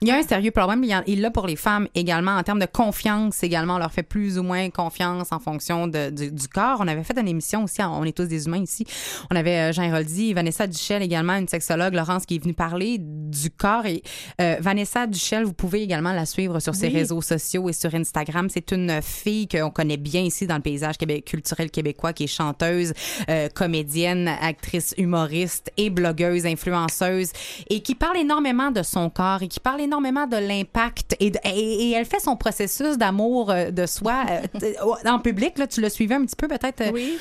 Il 0.02 0.08
y 0.08 0.10
a 0.10 0.16
un 0.16 0.22
sérieux 0.24 0.50
problème, 0.50 0.82
il 0.82 0.90
y 0.90 0.96
en- 0.96 1.04
il 1.06 1.20
l'a 1.20 1.30
pour 1.30 1.46
les 1.46 1.54
femmes 1.54 1.86
également, 1.94 2.32
en 2.32 2.42
termes 2.42 2.58
de 2.58 2.66
confiance 2.66 3.44
également. 3.44 3.76
On 3.76 3.78
leur 3.78 3.92
fait 3.92 4.02
plus 4.02 4.36
ou 4.36 4.42
moins 4.42 4.68
confiance 4.68 5.30
en 5.30 5.38
fonction 5.38 5.86
de- 5.86 6.10
du, 6.10 6.32
du 6.32 6.48
corps. 6.48 6.78
On 6.80 6.88
avait 6.88 7.04
fait 7.04 7.16
une 7.20 7.28
émission 7.28 7.62
aussi, 7.62 7.80
on 7.82 8.02
est 8.02 8.16
tous 8.16 8.24
des 8.26 8.46
humains 8.46 8.64
ici. 8.64 8.84
On 9.30 9.36
avait 9.36 9.70
euh, 9.70 9.72
Jean 9.72 9.84
Héroldi, 9.84 10.32
Vanessa 10.34 10.66
Duchel 10.66 11.02
également, 11.04 11.34
une 11.36 11.46
sexologue, 11.46 11.94
Laurence, 11.94 12.26
qui 12.26 12.34
est 12.34 12.42
venue 12.42 12.52
parler 12.52 12.96
du 13.00 13.48
corps. 13.50 13.86
Et 13.86 14.02
euh, 14.40 14.56
Vanessa 14.58 15.06
Duchel, 15.06 15.44
vous 15.44 15.52
pouvez 15.52 15.82
également 15.82 16.12
la 16.12 16.26
suivre 16.26 16.58
sur 16.58 16.74
ses 16.74 16.88
Oui. 16.88 16.94
réseaux 16.94 17.22
sociaux 17.22 17.68
et 17.68 17.72
sur 17.72 17.94
Instagram. 17.94 18.48
C'est 18.50 18.72
une 18.72 19.00
fille 19.02 19.46
qu'on 19.46 19.70
connaît 19.70 19.98
bien 19.98 20.22
ici 20.22 20.48
dans 20.48 20.56
le 20.56 20.62
paysage 20.62 20.96
québé- 20.98 21.22
culturel 21.22 21.70
québécois, 21.70 22.12
qui 22.12 22.24
est 22.24 22.26
chanteuse, 22.26 22.92
euh, 23.30 23.48
comédienne, 23.54 24.26
actrice, 24.26 24.94
humoriste 24.98 25.70
et 25.76 25.90
blogueuse, 25.90 26.44
influenceuse, 26.44 27.30
et 27.70 27.82
qui 27.82 27.94
parle 27.94 28.16
énormément 28.16 28.72
de 28.72 28.82
son 28.82 29.08
corps 29.08 29.42
et 29.44 29.46
qui 29.48 29.60
parle 29.60 29.76
énormément 29.80 29.91
de 30.00 30.36
l'impact. 30.48 31.16
Et, 31.20 31.30
de- 31.30 31.38
et, 31.44 31.88
et 31.88 31.90
elle 31.92 32.06
fait 32.06 32.20
son 32.20 32.36
processus 32.36 32.96
d'amour 32.96 33.50
euh, 33.50 33.70
de 33.70 33.86
soi 33.86 34.24
euh, 34.30 34.40
t- 34.58 34.76
en 35.08 35.18
public. 35.18 35.58
Là, 35.58 35.66
tu 35.66 35.80
l'as 35.80 35.90
suivi 35.90 36.14
un 36.14 36.24
petit 36.24 36.36
peu 36.36 36.48
peut-être. 36.48 36.80
euh, 36.80 36.90
Oui. 36.92 37.18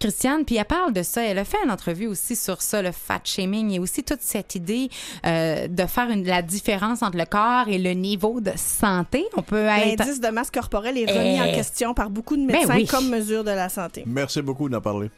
Christiane, 0.00 0.44
puis 0.44 0.56
elle 0.56 0.64
parle 0.66 0.92
de 0.92 1.02
ça. 1.02 1.22
Elle 1.24 1.38
a 1.38 1.44
fait 1.44 1.56
une 1.64 1.70
entrevue 1.70 2.06
aussi 2.06 2.36
sur 2.36 2.60
ça, 2.60 2.82
le 2.82 2.92
fat 2.92 3.20
shaming, 3.24 3.70
et 3.70 3.78
aussi 3.78 4.02
toute 4.02 4.20
cette 4.20 4.54
idée 4.54 4.90
euh, 5.24 5.66
de 5.66 5.86
faire 5.86 6.10
une, 6.10 6.26
la 6.26 6.42
différence 6.42 7.02
entre 7.02 7.16
le 7.16 7.24
corps 7.24 7.68
et 7.68 7.78
le 7.78 7.92
niveau 7.92 8.40
de 8.42 8.50
santé. 8.56 9.24
On 9.36 9.40
peut 9.42 9.64
être... 9.64 10.00
L'indice 10.04 10.20
de 10.20 10.28
masse 10.28 10.50
corporelle 10.50 10.98
est 10.98 11.10
remis 11.10 11.40
en 11.40 11.44
Eh. 11.44 11.52
question 11.54 11.94
par 11.94 12.10
beaucoup 12.10 12.36
de 12.36 12.44
Ben 12.46 12.58
médecins 12.58 12.74
oui. 12.74 12.86
comme 12.86 13.08
mesure 13.08 13.44
de 13.44 13.50
la 13.50 13.70
santé. 13.70 14.02
Merci 14.06 14.42
beaucoup 14.42 14.68
d'en 14.68 14.80
parler. 14.82 15.10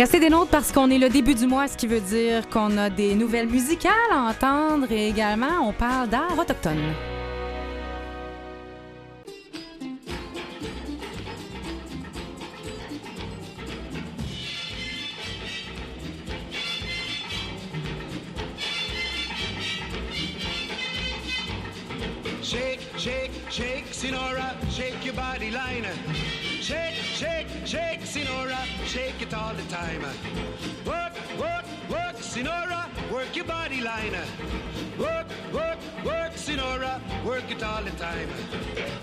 Restez 0.00 0.18
des 0.18 0.30
nôtres 0.30 0.50
parce 0.50 0.72
qu'on 0.72 0.88
est 0.88 0.96
le 0.96 1.10
début 1.10 1.34
du 1.34 1.46
mois, 1.46 1.68
ce 1.68 1.76
qui 1.76 1.86
veut 1.86 2.00
dire 2.00 2.48
qu'on 2.48 2.78
a 2.78 2.88
des 2.88 3.14
nouvelles 3.14 3.50
musicales 3.50 3.92
à 4.10 4.30
entendre 4.30 4.90
et 4.90 5.08
également 5.10 5.68
on 5.68 5.74
parle 5.74 6.08
d'art 6.08 6.38
autochtone. 6.38 6.94
Shake, 22.42 22.80
shake, 22.96 23.30
shake, 23.50 23.84
Sinora, 23.92 24.54
shake 24.70 25.04
your 25.04 25.14
body 25.14 25.50
line. 25.50 25.84
Shake, 26.60 26.94
shake, 26.94 27.46
shake, 27.64 28.00
Sinora, 28.00 28.58
shake 28.84 29.22
it 29.22 29.32
all 29.32 29.54
the 29.54 29.62
time. 29.62 30.02
Work, 30.84 31.14
work, 31.38 31.64
work, 31.88 32.09
Sinora, 32.30 32.86
work 33.10 33.34
your 33.34 33.44
body 33.44 33.80
line. 33.80 34.12
Work, 34.96 35.26
work, 35.52 35.78
work, 36.04 36.32
Sinora, 36.34 37.00
work 37.24 37.50
it 37.50 37.60
all 37.60 37.82
the 37.82 37.90
time. 37.92 38.28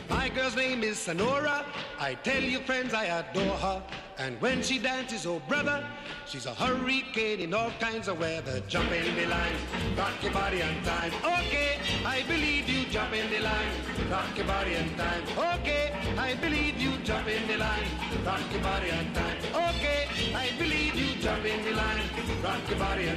My 0.09 0.29
girl's 0.29 0.55
name 0.55 0.81
is 0.81 0.97
Sonora. 0.97 1.65
I 1.99 2.13
tell 2.13 2.41
you, 2.41 2.59
friends, 2.59 2.93
I 2.93 3.05
adore 3.05 3.57
her. 3.57 3.83
And 4.17 4.39
when 4.41 4.63
she 4.63 4.79
dances, 4.79 5.25
oh 5.25 5.41
brother, 5.47 5.85
she's 6.25 6.45
a 6.45 6.53
hurricane 6.53 7.39
in 7.41 7.53
all 7.53 7.71
kinds 7.79 8.07
of 8.07 8.19
weather. 8.19 8.61
Jump 8.67 8.91
in 8.91 9.15
the 9.15 9.25
line, 9.25 9.55
rock 9.97 10.13
your 10.23 10.31
body 10.31 10.61
on 10.63 10.81
time. 10.83 11.11
Okay, 11.23 11.79
I 12.05 12.23
believe 12.27 12.69
you. 12.69 12.85
Jump 12.85 13.13
in 13.13 13.29
the 13.29 13.39
line, 13.39 13.71
rock 14.09 14.37
your 14.37 14.47
body 14.47 14.75
on 14.77 14.89
time. 14.95 15.23
Okay, 15.59 15.93
I 16.17 16.33
believe 16.35 16.79
you. 16.79 16.97
Jump 17.03 17.27
in 17.27 17.45
the 17.47 17.57
line, 17.57 17.87
rock 18.25 18.41
your 18.51 18.61
body 18.63 18.91
on 18.91 19.13
time. 19.13 19.37
Okay, 19.69 20.07
I 20.33 20.49
believe 20.57 20.95
you. 20.95 21.21
Jump 21.21 21.45
in 21.45 21.63
the 21.63 21.71
line, 21.71 22.09
rock 22.43 22.69
your 22.69 22.79
body 22.79 23.09
on 23.09 23.16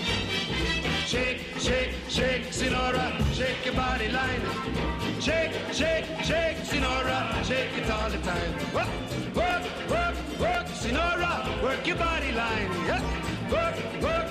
Shake, 1.11 1.41
shake, 1.59 1.89
shake, 2.07 2.43
Sinora, 2.51 3.11
shake 3.33 3.65
your 3.65 3.73
body 3.73 4.07
line. 4.07 4.39
Shake, 5.19 5.51
shake, 5.73 6.05
shake, 6.23 6.55
Sinora, 6.63 7.43
shake 7.43 7.77
it 7.79 7.91
all 7.91 8.09
the 8.09 8.17
time. 8.19 8.53
Work, 8.73 8.87
work, 9.35 9.63
work, 9.89 10.15
work, 10.39 10.67
Sinora, 10.67 11.61
work 11.61 11.85
your 11.85 11.97
body 11.97 12.31
line. 12.31 12.69
Work, 12.87 13.03
work, 13.51 14.01
work, 14.01 14.30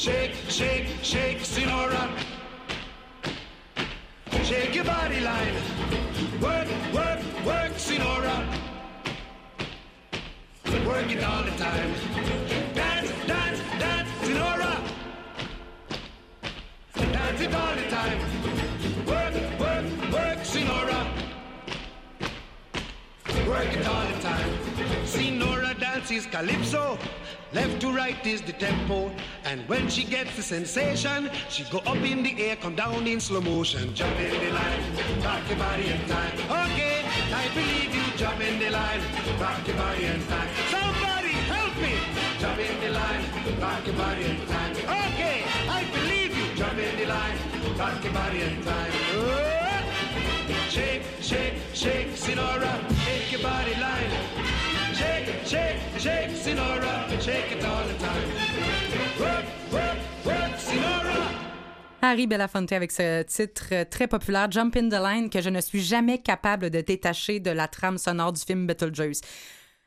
Shake, 0.00 0.32
shake, 0.48 0.86
shake, 1.02 1.40
Sinora. 1.40 2.08
Shake 4.44 4.74
your 4.74 4.84
body 4.84 5.20
line. 5.20 5.54
Work, 6.40 6.68
work, 6.94 7.20
work, 7.44 7.72
Sinora. 7.76 8.36
Work 10.86 11.10
it 11.10 11.22
all 11.22 11.42
the 11.42 11.50
time. 11.50 11.92
Dance, 12.72 13.10
dance, 13.26 13.60
dance, 13.78 14.08
Sinora. 14.22 14.72
Dance 16.94 17.40
it 17.42 17.54
all 17.54 17.74
the 17.76 17.88
time. 17.90 18.18
Work, 19.06 19.34
work, 19.60 19.69
Work 23.50 23.76
it 23.76 23.84
all 23.84 24.06
the 24.06 24.20
time. 24.22 24.50
Sinora 25.04 25.74
dances 25.78 26.24
calypso. 26.26 26.96
Left 27.52 27.80
to 27.80 27.92
right 27.92 28.24
is 28.24 28.40
the 28.42 28.52
tempo. 28.52 29.10
And 29.44 29.68
when 29.68 29.88
she 29.88 30.04
gets 30.04 30.36
the 30.36 30.42
sensation, 30.42 31.28
she 31.48 31.64
go 31.64 31.78
up 31.78 31.96
in 31.96 32.22
the 32.22 32.32
air, 32.40 32.54
come 32.54 32.76
down 32.76 33.08
in 33.08 33.18
slow 33.18 33.40
motion. 33.40 33.92
Jump 33.92 34.16
in 34.20 34.30
the 34.30 34.52
line, 34.52 34.82
rock 35.24 35.42
your 35.48 35.58
body 35.58 35.86
in 35.88 36.00
time. 36.06 36.34
Okay, 36.62 37.02
I 37.34 37.48
believe 37.52 37.92
you. 37.92 38.06
Jump 38.16 38.40
in 38.40 38.60
the 38.60 38.70
line, 38.70 39.00
rock 39.40 39.66
your 39.66 39.76
body 39.76 40.04
in 40.04 40.24
time. 40.28 40.48
Somebody 40.70 41.34
help 41.50 41.74
me. 41.82 41.94
Jump 42.38 42.58
in 42.60 42.80
the 42.80 42.90
line, 42.90 43.24
rock 43.60 43.84
your 43.84 43.96
body 43.96 44.24
in 44.26 44.46
time. 44.46 44.76
Okay, 45.10 45.42
I 45.68 45.84
believe 45.92 46.36
you. 46.38 46.54
Jump 46.54 46.78
in 46.78 46.96
the 47.00 47.06
line, 47.06 47.36
rock 47.76 48.04
your 48.04 48.12
body 48.12 48.42
in 48.42 48.62
time. 48.62 48.92
Oh. 49.14 49.59
Shake, 50.70 51.02
shake, 51.20 51.54
shake, 51.74 52.14
Sinora, 52.14 52.70
shake 53.04 53.32
your 53.32 53.42
body 53.42 53.74
line. 53.74 54.12
Shake, 54.94 55.26
shake, 55.44 55.80
shake, 55.98 56.30
Sinora, 56.30 57.20
shake 57.20 57.50
it 57.56 57.64
all 57.64 57.84
the 57.88 57.94
time. 57.94 58.28
Work, 59.18 59.44
work, 59.72 59.98
work, 60.24 60.56
Sinora. 60.58 61.26
Harry 62.02 62.28
Belafonte 62.28 62.70
avec 62.70 62.92
ce 62.92 63.22
titre 63.22 63.82
très 63.90 64.06
populaire, 64.06 64.48
Jump 64.48 64.76
in 64.76 64.88
the 64.88 65.02
Line, 65.02 65.28
que 65.28 65.40
je 65.40 65.50
ne 65.50 65.60
suis 65.60 65.82
jamais 65.82 66.18
capable 66.18 66.70
de 66.70 66.80
détacher 66.80 67.40
de 67.40 67.50
la 67.50 67.66
trame 67.66 67.98
sonore 67.98 68.32
du 68.32 68.40
film 68.40 68.68
Beetlejuice. 68.68 69.22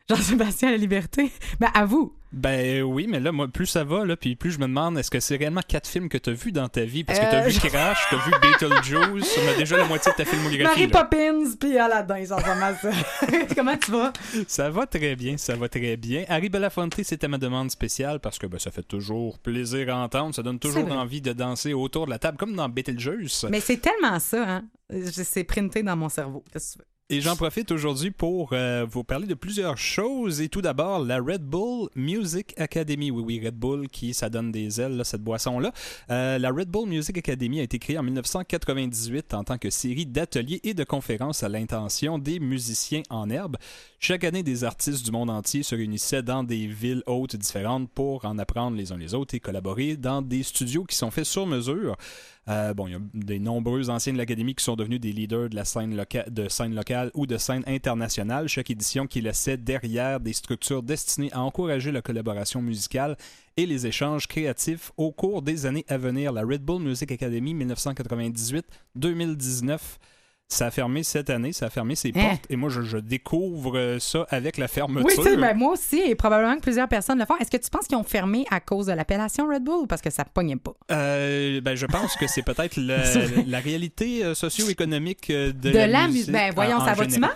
Jean-Sébastien 0.10 0.70
La 0.72 0.78
Liberté, 0.78 1.32
ben 1.62 1.70
à 1.74 1.86
vous. 1.86 2.14
Ben 2.34 2.82
oui, 2.82 3.06
mais 3.08 3.20
là, 3.22 3.32
moi, 3.32 3.47
plus 3.47 3.68
ça 3.68 3.84
va, 3.86 4.04
là, 4.06 4.18
puis 4.18 4.36
plus 4.36 4.51
je 4.51 4.58
me 4.58 4.64
demande, 4.66 4.97
est-ce 4.97 5.10
que 5.12 5.20
c'est 5.22 5.38
réellement 5.38 5.62
quatre 5.66 5.88
films 5.88 6.10
que 6.10 6.18
tu 6.18 6.32
as 6.32 6.34
vus 6.34 6.51
dans 6.51 6.68
ta 6.68 6.84
vie? 6.84 7.04
Parce 7.06 7.20
que 7.20 7.30
tu 7.30 7.36
as 7.36 7.41
Euh, 7.43 7.45
vu 7.45 7.51
je- 7.51 7.60
Crash, 7.60 7.99
tu 8.10 8.16
as 8.16 8.18
vu 8.18 8.32
Beetlejuice, 8.41 9.38
on 9.45 9.54
a 9.54 9.56
déjà 9.56 9.78
la 9.78 9.86
moitié 9.86 10.12
de 10.12 10.18
ta 10.18 10.26
filmographie. 10.26 10.88
Là. 10.88 11.04
Poppins 11.04 11.43
puis 11.58 11.78
Aladdin, 11.78 12.26
ça 12.26 12.36
ressemble 12.36 12.78
ça. 12.82 12.91
Comment 13.56 13.78
tu 13.78 13.91
vas? 13.91 14.12
Ça 14.47 14.70
va 14.72 14.86
très 14.88 15.16
bien, 15.16 15.38
ça 15.38 15.56
va 15.56 15.70
très 15.70 15.95
bien. 15.95 16.26
Harry 16.28 16.49
Belafonte, 16.49 16.95
c'était 17.04 17.28
ma 17.30 17.38
demande 17.38 17.72
spéciale 17.72 18.20
parce 18.20 18.39
que 18.39 18.47
ben, 18.47 18.60
ça 18.60 18.72
fait 18.72 18.84
toujours 18.84 19.39
plaisir 19.39 19.95
à 19.95 20.04
entendre, 20.04 20.36
ça 20.36 20.41
donne 20.43 20.60
toujours 20.60 20.91
envie 20.91 21.22
de 21.22 21.32
danser 21.34 21.72
autour 21.74 22.08
de 22.08 22.12
la 22.12 22.20
table, 22.20 22.38
comme 22.38 22.56
dans 22.56 22.68
Beetlejuice. 22.68 23.45
Mais 23.49 23.62
c'est 23.62 23.78
tellement 23.78 24.20
ça, 24.20 24.43
hein? 24.49 24.64
C'est 25.12 25.43
printé 25.45 25.82
dans 25.82 25.95
mon 25.95 26.10
cerveau. 26.10 26.43
Qu'est-ce 26.51 26.74
que 26.74 26.80
tu 26.80 26.80
veux? 26.80 26.93
Et 27.10 27.20
j'en 27.20 27.36
profite 27.36 27.70
aujourd'hui 27.72 28.12
pour 28.12 28.54
euh, 28.54 28.86
vous 28.89 29.04
parler 29.04 29.28
de 29.28 29.34
plusieurs 29.34 29.78
choses. 29.78 30.39
Et 30.39 30.47
tout 30.47 30.62
d'abord, 30.62 30.99
la 30.99 31.20
Red 31.20 31.43
Bull 31.43 31.89
Music 31.95 32.54
Academy. 32.58 33.12
Oui, 33.12 33.22
oui, 33.26 33.45
Red 33.45 33.56
Bull 33.56 33.89
qui, 33.89 34.14
ça 34.14 34.30
donne 34.30 34.54
des 34.54 34.80
ailes, 34.80 35.01
cette 35.04 35.22
boisson-là. 35.22 35.74
Euh, 36.10 36.38
la 36.39 36.49
Red 36.49 36.70
Bull 36.70 36.88
Music 36.88 37.18
Academy 37.18 37.60
a 37.60 37.64
été 37.64 37.78
créée 37.78 37.97
en 37.97 38.04
1998 38.04 39.34
en 39.34 39.43
tant 39.43 39.58
que 39.58 39.70
série 39.70 40.06
d'ateliers 40.06 40.62
et 40.64 40.74
de 40.74 40.86
conférences 40.86 41.43
à 41.43 41.49
l'intention 41.49 42.20
des 42.20 42.39
musiciens 42.39 43.04
en 43.10 43.30
herbe. 43.30 43.58
Chaque 43.99 44.24
année, 44.24 44.41
des 44.41 44.64
artistes 44.64 45.04
du 45.06 45.12
monde 45.12 45.30
entier 45.30 45.62
se 45.62 45.76
réunissaient 45.76 46.24
dans 46.24 46.43
des 46.43 46.68
villes 46.68 47.04
hautes 47.06 47.36
différentes 47.36 47.89
pour 47.91 48.24
en 48.24 48.39
apprendre 48.39 48.78
les 48.78 48.93
uns 48.93 48.97
les 48.97 49.14
autres 49.14 49.36
et 49.36 49.41
collaborer 49.41 49.97
dans 49.97 50.22
des 50.22 50.41
studios 50.41 50.86
qui 50.86 50.95
sont 50.95 51.12
faits 51.12 51.26
sur 51.26 51.45
mesure. 51.47 51.97
Euh, 52.50 52.74
bon, 52.74 52.88
il 52.88 52.91
y 52.91 52.96
a 52.96 53.00
des 53.14 53.39
nombreux 53.39 53.89
anciens 53.89 54.12
de 54.12 54.18
l'Académie 54.18 54.54
qui 54.54 54.64
sont 54.64 54.76
devenus 54.76 55.00
des 55.00 55.14
leaders 55.14 55.50
de 55.50 55.56
la 55.56 55.64
scène, 55.64 56.06
de 56.28 56.50
scène 56.50 56.76
locale 56.76 57.10
ou 57.14 57.26
de 57.26 57.38
scène 57.38 57.64
internationale. 57.68 58.50
Chaque 58.50 58.70
édition 58.70 59.08
qui 59.08 59.22
laissait 59.22 59.58
derrière 59.58 60.20
des 60.20 60.34
structures 60.34 60.84
destinées 60.84 61.32
à 61.32 61.41
encourager 61.41 61.91
la 61.91 62.02
collaboration 62.02 62.62
musicale 62.62 63.16
et 63.56 63.66
les 63.66 63.88
échanges 63.88 64.28
créatifs 64.28 64.91
au 64.98 65.12
cours 65.12 65.41
des 65.41 65.66
années 65.66 65.86
à 65.88 65.98
venir. 65.98 66.34
La 66.34 66.44
Red 66.44 66.64
Bull 66.64 66.82
Music 66.82 67.12
Academy 67.12 67.54
1998-2019. 67.54 69.80
Ça 70.54 70.68
a 70.68 70.72
fermé 70.72 71.04
cette 71.04 71.30
année, 71.30 71.51
ça 71.54 71.66
a 71.66 71.70
fermé 71.70 71.95
ses 71.95 72.10
Hein? 72.16 72.30
portes 72.30 72.45
et 72.49 72.56
moi 72.56 72.70
je, 72.70 72.82
je 72.82 72.97
découvre 72.97 73.78
euh, 73.78 73.99
ça 73.99 74.26
avec 74.30 74.58
la 74.58 74.68
fermeture. 74.68 75.24
Oui, 75.24 75.36
ben, 75.38 75.56
moi 75.58 75.74
aussi, 75.74 75.99
et 76.06 76.16
probablement 76.16 76.56
que 76.56 76.62
plusieurs 76.62 76.88
personnes 76.88 77.18
le 77.20 77.26
font. 77.26 77.36
Est-ce 77.38 77.49
que 77.51 77.58
tu 77.58 77.70
penses 77.70 77.88
qu'ils 77.88 77.97
ont 77.97 78.04
fermé 78.04 78.45
à 78.51 78.60
cause 78.60 78.86
de 78.88 78.93
l'appellation 78.93 79.47
Red 79.47 79.64
Bull 79.64 79.82
ou 79.84 79.88
parce 79.88 80.01
que 80.01 80.10
ça 80.12 80.26
pognait 80.26 80.56
pas? 80.56 80.74
Euh, 80.91 81.60
ben, 81.62 81.76
je 81.76 81.86
pense 81.86 82.16
que 82.16 82.28
c'est 82.28 82.43
peut-être 82.43 82.78
la 82.78 83.60
réalité 83.60 84.24
euh, 84.24 84.34
socio-économique 84.36 85.30
de, 85.32 85.51
De 85.51 85.70
la 85.72 86.08
musique. 86.08 86.28
musique. 86.28 86.32
Ben, 86.32 86.51
voyons, 86.54 86.78
en- 86.78 86.86
ça 86.86 86.93
va-tu 86.93 87.20
mal? 87.20 87.32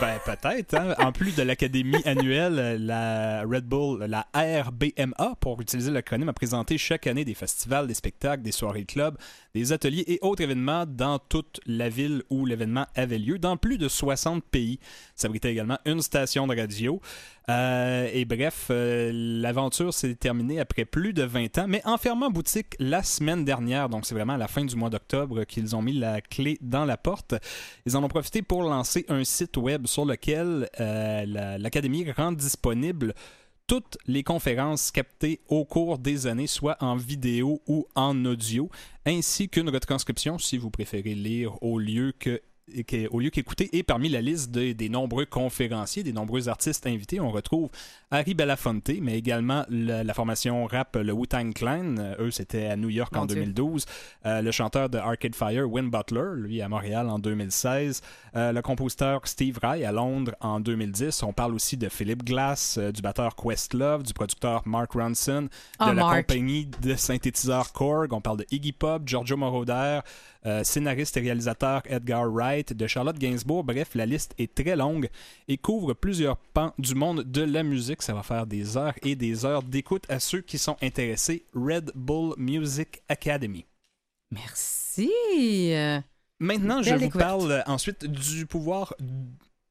Ben, 0.00 0.18
peut-être. 0.24 0.74
hein. 0.74 0.94
En 0.98 1.12
plus 1.12 1.34
de 1.36 1.42
l'académie 1.42 2.02
annuelle, 2.04 2.76
la 2.84 3.42
Red 3.42 3.64
Bull, 3.66 4.04
la 4.04 4.26
RBMA, 4.34 5.34
pour 5.40 5.60
utiliser 5.60 5.90
l'acronyme, 5.90 6.28
a 6.28 6.32
présenté 6.32 6.78
chaque 6.78 7.06
année 7.06 7.24
des 7.24 7.34
festivals, 7.34 7.86
des 7.86 7.94
spectacles, 7.94 8.42
des 8.42 8.52
soirées 8.52 8.84
clubs, 8.84 9.16
des 9.54 9.72
ateliers 9.72 10.04
et 10.08 10.18
autres 10.22 10.42
événements 10.42 10.84
dans 10.86 11.18
toute 11.18 11.60
la 11.66 11.88
ville 11.88 12.22
où 12.30 12.46
l'événement 12.48 12.86
avait 12.94 13.18
lieu, 13.18 13.38
dans 13.38 13.56
plus 13.56 13.78
de 13.78 13.88
60 13.88 14.42
pays. 14.44 14.78
Ça 15.14 15.26
abritait 15.26 15.52
également 15.52 15.78
une 15.84 16.02
station 16.02 16.46
de 16.46 16.56
radio. 16.56 17.00
Euh, 17.50 18.10
et 18.12 18.26
bref, 18.26 18.66
euh, 18.70 19.10
l'aventure 19.14 19.94
s'est 19.94 20.14
terminée 20.14 20.60
après 20.60 20.84
plus 20.84 21.14
de 21.14 21.22
20 21.22 21.56
ans, 21.58 21.64
mais 21.66 21.80
en 21.86 21.96
fermant 21.96 22.28
boutique 22.30 22.74
la 22.78 23.02
semaine 23.02 23.42
dernière, 23.46 23.88
donc 23.88 24.04
c'est 24.04 24.14
vraiment 24.14 24.34
à 24.34 24.38
la 24.38 24.48
fin 24.48 24.66
du 24.66 24.76
mois 24.76 24.90
d'octobre 24.90 25.44
qu'ils 25.44 25.74
ont 25.74 25.80
mis 25.80 25.94
la 25.94 26.20
clé 26.20 26.58
dans 26.60 26.84
la 26.84 26.98
porte. 26.98 27.34
Ils 27.86 27.96
en 27.96 28.04
ont 28.04 28.08
profité 28.08 28.42
pour 28.42 28.62
lancer 28.64 29.06
un 29.08 29.24
site 29.24 29.56
web 29.56 29.86
sur 29.86 30.04
lequel 30.04 30.68
euh, 30.78 31.24
la- 31.26 31.56
l'Académie 31.56 32.10
rend 32.12 32.32
disponible 32.32 33.14
toutes 33.68 33.98
les 34.06 34.24
conférences 34.24 34.90
captées 34.90 35.40
au 35.46 35.64
cours 35.64 35.98
des 35.98 36.26
années, 36.26 36.48
soit 36.48 36.76
en 36.80 36.96
vidéo 36.96 37.60
ou 37.68 37.86
en 37.94 38.24
audio, 38.24 38.68
ainsi 39.06 39.48
qu'une 39.48 39.68
retranscription 39.68 40.38
si 40.38 40.56
vous 40.58 40.70
préférez 40.70 41.14
lire 41.14 41.62
au 41.62 41.78
lieu 41.78 42.12
que 42.18 42.40
qu'écouter. 42.86 43.70
Et 43.72 43.82
parmi 43.82 44.08
la 44.10 44.20
liste 44.20 44.50
de- 44.50 44.72
des 44.72 44.88
nombreux 44.90 45.24
conférenciers, 45.24 46.02
des 46.02 46.12
nombreux 46.12 46.48
artistes 46.48 46.86
invités, 46.86 47.18
on 47.20 47.30
retrouve 47.30 47.70
Harry 48.10 48.32
Belafonte, 48.32 48.90
mais 49.02 49.18
également 49.18 49.64
le- 49.68 50.02
la 50.02 50.14
formation 50.14 50.64
rap, 50.66 50.96
le 50.96 51.12
Wu-Tang 51.12 51.52
Clan. 51.52 51.96
Euh, 51.98 52.14
eux, 52.20 52.30
c'était 52.30 52.64
à 52.66 52.76
New 52.76 52.88
York 52.88 53.12
Mon 53.14 53.22
en 53.22 53.26
Dieu. 53.26 53.36
2012. 53.36 53.84
Euh, 54.24 54.40
le 54.40 54.50
chanteur 54.50 54.88
de 54.88 54.96
Arcade 54.96 55.34
Fire, 55.34 55.70
Win 55.70 55.90
Butler, 55.90 56.30
lui 56.36 56.62
à 56.62 56.68
Montréal 56.70 57.08
en 57.10 57.18
2016. 57.18 58.00
Euh, 58.34 58.52
le 58.52 58.62
compositeur 58.62 59.20
Steve 59.28 59.58
Rai 59.62 59.84
à 59.84 59.92
Londres 59.92 60.34
en 60.40 60.58
2010. 60.58 61.22
On 61.22 61.34
parle 61.34 61.54
aussi 61.54 61.76
de 61.76 61.90
Philip 61.90 62.24
Glass, 62.24 62.78
euh, 62.78 62.92
du 62.92 63.02
batteur 63.02 63.36
Questlove, 63.36 64.02
du 64.04 64.14
producteur 64.14 64.62
Mark 64.66 64.92
Ronson, 64.92 65.42
de 65.42 65.48
Ah, 65.78 65.88
la 65.88 65.94
Mark. 66.02 66.26
compagnie 66.26 66.66
de 66.80 66.94
synthétiseurs 66.94 67.72
Korg. 67.74 68.12
On 68.14 68.22
parle 68.22 68.38
de 68.38 68.46
Iggy 68.50 68.72
Pop, 68.72 69.02
Giorgio 69.06 69.36
Moroder, 69.36 70.00
scénariste 70.62 71.14
et 71.18 71.20
réalisateur 71.20 71.82
Edgar 71.84 72.24
Wright, 72.32 72.72
de 72.72 72.86
Charlotte 72.86 73.18
Gainsbourg. 73.18 73.64
Bref, 73.64 73.90
la 73.94 74.06
liste 74.06 74.34
est 74.38 74.54
très 74.54 74.76
longue 74.76 75.08
et 75.46 75.58
couvre 75.58 75.92
plusieurs 75.92 76.38
pans 76.38 76.72
du 76.78 76.94
monde 76.94 77.22
de 77.24 77.42
la 77.42 77.62
musique. 77.62 77.97
Ça 77.98 78.14
va 78.14 78.22
faire 78.22 78.46
des 78.46 78.76
heures 78.76 78.94
et 79.02 79.16
des 79.16 79.44
heures 79.44 79.62
d'écoute 79.62 80.04
à 80.08 80.20
ceux 80.20 80.40
qui 80.40 80.58
sont 80.58 80.76
intéressés. 80.82 81.44
Red 81.54 81.92
Bull 81.94 82.34
Music 82.36 83.02
Academy. 83.08 83.66
Merci. 84.30 85.10
Maintenant, 86.40 86.82
je 86.82 86.94
vous 86.94 87.00
découverte. 87.00 87.28
parle 87.28 87.64
ensuite 87.66 88.04
du 88.04 88.46
pouvoir 88.46 88.94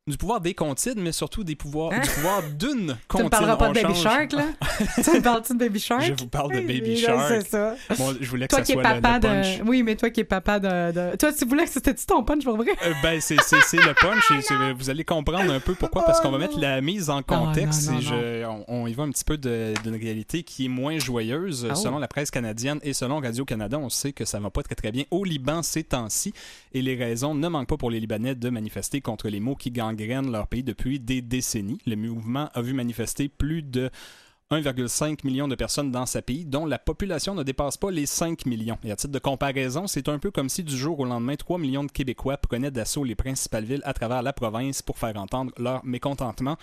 du 0.08 0.18
pouvoir 0.18 0.41
des 0.41 0.53
comptines, 0.53 0.95
mais 0.97 1.12
surtout 1.12 1.43
des 1.43 1.55
pouvoirs, 1.55 1.91
Hein? 1.93 1.99
du 2.01 2.10
pouvoir 2.10 2.41
d'une 2.58 2.88
Tu 2.97 3.08
comptine. 3.08 3.26
me 3.26 3.30
parleras 3.30 3.55
pas 3.58 3.70
de 3.70 3.74
Baby 3.74 3.93
change- 3.93 4.01
Shark, 4.03 4.32
là? 4.34 4.45
tu 5.03 5.12
me 5.12 5.22
parles-tu 5.22 5.53
de 5.53 5.58
Baby 5.60 5.80
Shark? 5.80 6.01
Je 6.03 6.14
vous 6.14 6.28
parle 6.28 6.53
de 6.53 6.62
Baby 6.62 6.97
Shark. 6.97 7.26
C'est 7.30 7.47
ça. 7.49 7.76
Bon, 7.97 8.14
je 8.20 8.30
voulais 8.30 8.47
que 8.47 8.51
Toi 8.51 8.60
ça 8.60 8.66
qui 8.66 8.74
soit 8.74 8.84
le- 8.84 9.01
papa 9.01 9.16
le, 9.16 9.20
punch. 9.22 9.58
de. 9.60 9.64
Oui, 9.70 9.84
mais 9.84 9.95
toi 9.95 10.10
qui 10.10 10.22
es 10.22 10.24
papa 10.24 10.60
de. 10.60 10.91
de- 10.91 11.16
Toi, 11.18 11.34
tu 11.34 11.45
voulais 11.45 11.66
que 11.66 11.70
c'était-tu 11.72 12.05
ton 12.05 12.24
punch 12.24 12.43
pour 12.43 12.55
vrai? 12.58 12.72
Euh, 12.86 12.93
ben, 13.03 13.20
c'est 13.22 13.36
le 13.36 13.93
punch. 13.93 14.32
et 14.32 14.41
c'est- 14.41 14.74
vous 14.74 14.89
allez 14.89 15.03
comprendre 15.03 15.51
un 15.51 15.60
peu 15.60 15.76
pourquoi, 15.76 16.03
parce 16.05 16.22
qu'on 16.22 16.32
va 16.32 16.38
mettre 16.38 16.60
la 16.60 16.80
mise 16.82 17.10
en 17.10 17.22
contexte. 17.22 17.88
non, 17.88 17.93
non, 17.93 17.99
et 17.99 18.01
je- 18.03 18.45
on, 18.45 18.66
on 18.68 18.88
y 18.88 18.93
va 18.93 19.03
un 19.03 19.10
petit 19.12 19.24
peu 19.26 19.38
d'une 19.38 19.95
réalité 19.95 20.43
qui 20.43 20.66
est 20.66 20.70
moins 20.70 20.97
joyeuse. 20.99 21.68
Oh. 21.72 21.76
Selon 21.76 21.99
la 21.99 22.08
presse 22.08 22.32
canadienne 22.32 22.80
et 22.84 22.93
selon 22.93 23.20
Radio-Canada, 23.20 23.78
on 23.78 23.89
sait 23.89 24.14
que 24.14 24.26
ça 24.26 24.39
va 24.39 24.49
pas 24.49 24.64
très 24.64 24.76
très 24.76 24.91
bien 24.91 25.03
au 25.12 25.24
Liban 25.24 25.62
ces 25.64 25.84
temps-ci. 25.84 26.34
Et 26.74 26.82
les 26.82 26.95
raisons 26.95 27.34
ne 27.36 27.47
manquent 27.47 27.68
pas 27.70 27.78
pour 27.78 27.91
les 27.91 27.99
Libanais 27.99 28.36
de 28.36 28.49
manifester 28.49 29.01
contre 29.01 29.30
les 29.30 29.39
maux 29.39 29.55
qui 29.55 29.72
leur 29.97 30.47
pays 30.47 30.63
depuis 30.63 30.99
des 30.99 31.21
décennies. 31.21 31.79
Le 31.85 31.95
mouvement 31.95 32.49
a 32.53 32.61
vu 32.61 32.73
manifester 32.73 33.27
plus 33.29 33.63
de 33.63 33.89
1,5 34.49 35.25
million 35.25 35.47
de 35.47 35.55
personnes 35.55 35.91
dans 35.91 36.05
sa 36.05 36.21
pays, 36.21 36.45
dont 36.45 36.65
la 36.65 36.79
population 36.79 37.35
ne 37.35 37.43
dépasse 37.43 37.75
pas 37.75 37.91
les 37.91 38.05
5 38.05 38.45
millions. 38.45 38.77
Et 38.83 38.91
à 38.91 38.95
titre 38.95 39.11
de 39.11 39.19
comparaison, 39.19 39.87
c'est 39.87 40.07
un 40.07 40.19
peu 40.19 40.31
comme 40.31 40.47
si 40.47 40.63
du 40.63 40.75
jour 40.77 40.99
au 40.99 41.05
lendemain, 41.05 41.35
3 41.35 41.57
millions 41.57 41.83
de 41.83 41.91
Québécois 41.91 42.37
prenaient 42.37 42.71
d'assaut 42.71 43.03
les 43.03 43.15
principales 43.15 43.65
villes 43.65 43.81
à 43.83 43.93
travers 43.93 44.21
la 44.21 44.31
province 44.31 44.81
pour 44.81 44.97
faire 44.97 45.17
entendre 45.17 45.51
leur 45.57 45.83
mécontentement. 45.83 46.57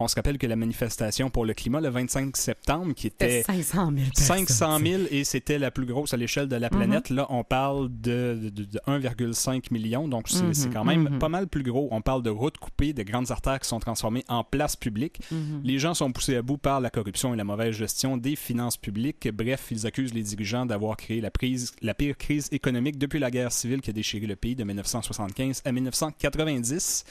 On 0.00 0.06
se 0.06 0.14
rappelle 0.14 0.38
que 0.38 0.46
la 0.46 0.54
manifestation 0.54 1.28
pour 1.28 1.44
le 1.44 1.54
climat 1.54 1.80
le 1.80 1.88
25 1.88 2.36
septembre, 2.36 2.94
qui 2.94 3.08
était 3.08 3.42
C'était 3.42 3.62
500 3.64 3.90
000 3.96 4.06
personnes. 4.14 4.46
500 4.46 4.78
000 4.78 5.02
et 5.10 5.24
c'était 5.24 5.58
la 5.58 5.72
plus 5.72 5.86
grosse 5.86 6.14
à 6.14 6.16
l'échelle 6.16 6.46
de 6.48 6.54
la 6.54 6.70
planète. 6.70 7.10
Là, 7.10 7.26
on 7.30 7.42
parle 7.42 7.88
de, 7.90 8.38
de- 8.54 8.64
de 8.64 8.78
1,5 8.86 9.72
million, 9.72 10.06
donc 10.06 10.28
c'est 10.28 10.42
Mhm, 10.44 10.54
c'est 10.54 10.70
quand 10.70 10.84
même 10.84 11.08
mhm. 11.08 11.18
pas 11.18 11.28
mal 11.28 11.48
plus 11.48 11.64
gros. 11.64 11.88
On 11.90 12.00
parle 12.00 12.22
de 12.22 12.30
routes 12.30 12.58
coupées, 12.58 12.92
de 12.92 13.02
grandes 13.02 13.30
artères 13.32 13.58
qui 13.58 13.68
sont 13.68 13.80
transformées 13.80 14.24
en 14.28 14.44
places 14.44 14.76
publiques. 14.76 15.20
Les 15.64 15.78
gens 15.80 15.94
sont 15.94 16.12
poussés 16.12 16.36
à 16.36 16.42
bout 16.42 16.58
par 16.58 16.80
la 16.80 16.90
corruption 16.90 17.34
et 17.34 17.36
la 17.36 17.44
mauvaise 17.44 17.74
gestion 17.74 18.16
des 18.16 18.36
finances 18.36 18.76
publiques. 18.76 19.28
Bref, 19.32 19.66
ils 19.72 19.84
accusent 19.86 20.14
les 20.14 20.22
dirigeants 20.22 20.64
d'avoir 20.64 20.96
créé 20.96 21.20
la, 21.20 21.30
prise, 21.32 21.72
la 21.82 21.94
pire 21.94 22.16
crise 22.16 22.48
économique 22.52 22.98
depuis 22.98 23.18
la 23.18 23.30
guerre 23.32 23.50
civile 23.50 23.80
qui 23.80 23.90
a 23.90 23.92
déchiré 23.92 24.26
le 24.26 24.36
pays 24.36 24.54
de 24.54 24.62
1975 24.64 25.62
à 25.64 25.72
1990. 25.72 27.04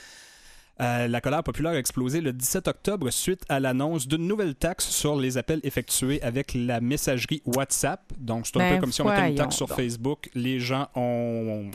Euh, 0.80 1.08
la 1.08 1.22
colère 1.22 1.44
populaire 1.44 1.74
a 1.74 1.78
explosé 1.80 2.22
le 2.22 2.34
17 2.34 2.68
octobre 2.68 3.10
suite 3.10 3.44
à 3.50 3.60
l'annonce 3.60 4.08
d'une 4.08 4.28
nouvelle 4.28 4.56
taxe 4.56 4.88
sur 4.90 5.16
les 5.16 5.38
appels 5.38 5.60
effectués 5.64 6.22
avec 6.22 6.54
la 6.54 6.82
messagerie 6.82 7.42
WhatsApp. 7.46 8.02
Donc, 8.20 8.46
c'est 8.48 8.58
un 8.58 8.60
Ben, 8.60 8.76
peu 8.76 8.82
comme 8.82 8.92
si 8.92 9.02
on 9.02 9.06
mettait 9.10 9.30
une 9.30 9.36
taxe 9.36 9.56
sur 9.56 9.68
donc. 9.68 9.78
Facebook. 9.78 10.30
Les 10.36 10.60
gens 10.60 10.88
ont, 10.96 11.02
ont 11.02 11.72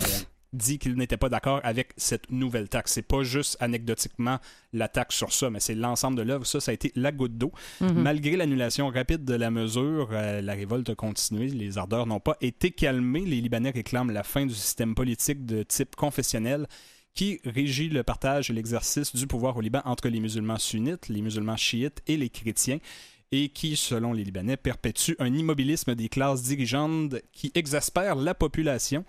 dit 0.52 0.78
qu'ils 0.78 0.94
n'étaient 0.96 1.16
pas 1.16 1.28
d'accord 1.30 1.60
avec 1.64 1.92
cette 1.96 2.30
nouvelle 2.30 2.68
taxe. 2.68 2.92
C'est 2.92 3.02
pas 3.02 3.22
juste 3.22 3.56
anecdotiquement 3.60 4.38
la 4.72 4.86
taxe 4.88 5.16
sur 5.16 5.32
ça, 5.32 5.50
mais 5.50 5.60
c'est 5.60 5.74
l'ensemble 5.74 6.16
de 6.16 6.22
l'œuvre. 6.22 6.46
Ça, 6.46 6.60
ça 6.60 6.70
a 6.70 6.74
été 6.74 6.92
la 6.94 7.10
goutte 7.10 7.36
d'eau. 7.38 7.52
Mhm. 7.80 7.94
Malgré 8.02 8.36
l'annulation 8.36 8.88
rapide 8.88 9.24
de 9.24 9.34
la 9.34 9.50
mesure, 9.50 10.10
euh, 10.12 10.40
la 10.42 10.52
révolte 10.52 10.90
a 10.90 10.94
continué. 10.94 11.46
Les 11.48 11.78
ardeurs 11.78 12.06
n'ont 12.06 12.20
pas 12.20 12.36
été 12.40 12.70
calmées. 12.70 13.24
Les 13.24 13.40
Libanais 13.40 13.70
réclament 13.70 14.10
la 14.12 14.22
fin 14.22 14.46
du 14.46 14.54
système 14.54 14.94
politique 14.94 15.44
de 15.46 15.62
type 15.62 15.96
confessionnel 15.96 16.66
qui 17.14 17.40
régit 17.44 17.88
le 17.88 18.02
partage 18.02 18.50
et 18.50 18.52
l'exercice 18.52 19.14
du 19.14 19.26
pouvoir 19.26 19.56
au 19.56 19.60
Liban 19.60 19.82
entre 19.84 20.08
les 20.08 20.20
musulmans 20.20 20.58
sunnites, 20.58 21.08
les 21.08 21.22
musulmans 21.22 21.56
chiites 21.56 22.02
et 22.06 22.16
les 22.16 22.30
chrétiens, 22.30 22.78
et 23.32 23.48
qui, 23.48 23.76
selon 23.76 24.12
les 24.12 24.24
Libanais, 24.24 24.56
perpétue 24.56 25.12
un 25.18 25.34
immobilisme 25.34 25.94
des 25.94 26.08
classes 26.08 26.42
dirigeantes 26.42 27.16
qui 27.32 27.50
exaspère 27.54 28.14
la 28.14 28.34
population. 28.34 29.04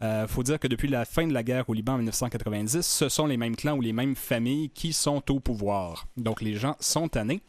Il 0.00 0.26
faut 0.28 0.42
dire 0.42 0.58
que 0.58 0.68
depuis 0.68 0.88
la 0.88 1.04
fin 1.04 1.26
de 1.26 1.32
la 1.32 1.42
guerre 1.42 1.68
au 1.68 1.74
Liban 1.74 1.94
en 1.94 1.98
1990, 1.98 2.82
ce 2.82 3.08
sont 3.08 3.26
les 3.26 3.36
mêmes 3.36 3.56
clans 3.56 3.76
ou 3.76 3.80
les 3.80 3.92
mêmes 3.92 4.14
familles 4.14 4.70
qui 4.70 4.92
sont 4.92 5.22
au 5.30 5.40
pouvoir. 5.40 6.06
Donc 6.16 6.40
les 6.40 6.54
gens 6.54 6.76
sont 6.80 7.08
tannés. 7.08 7.40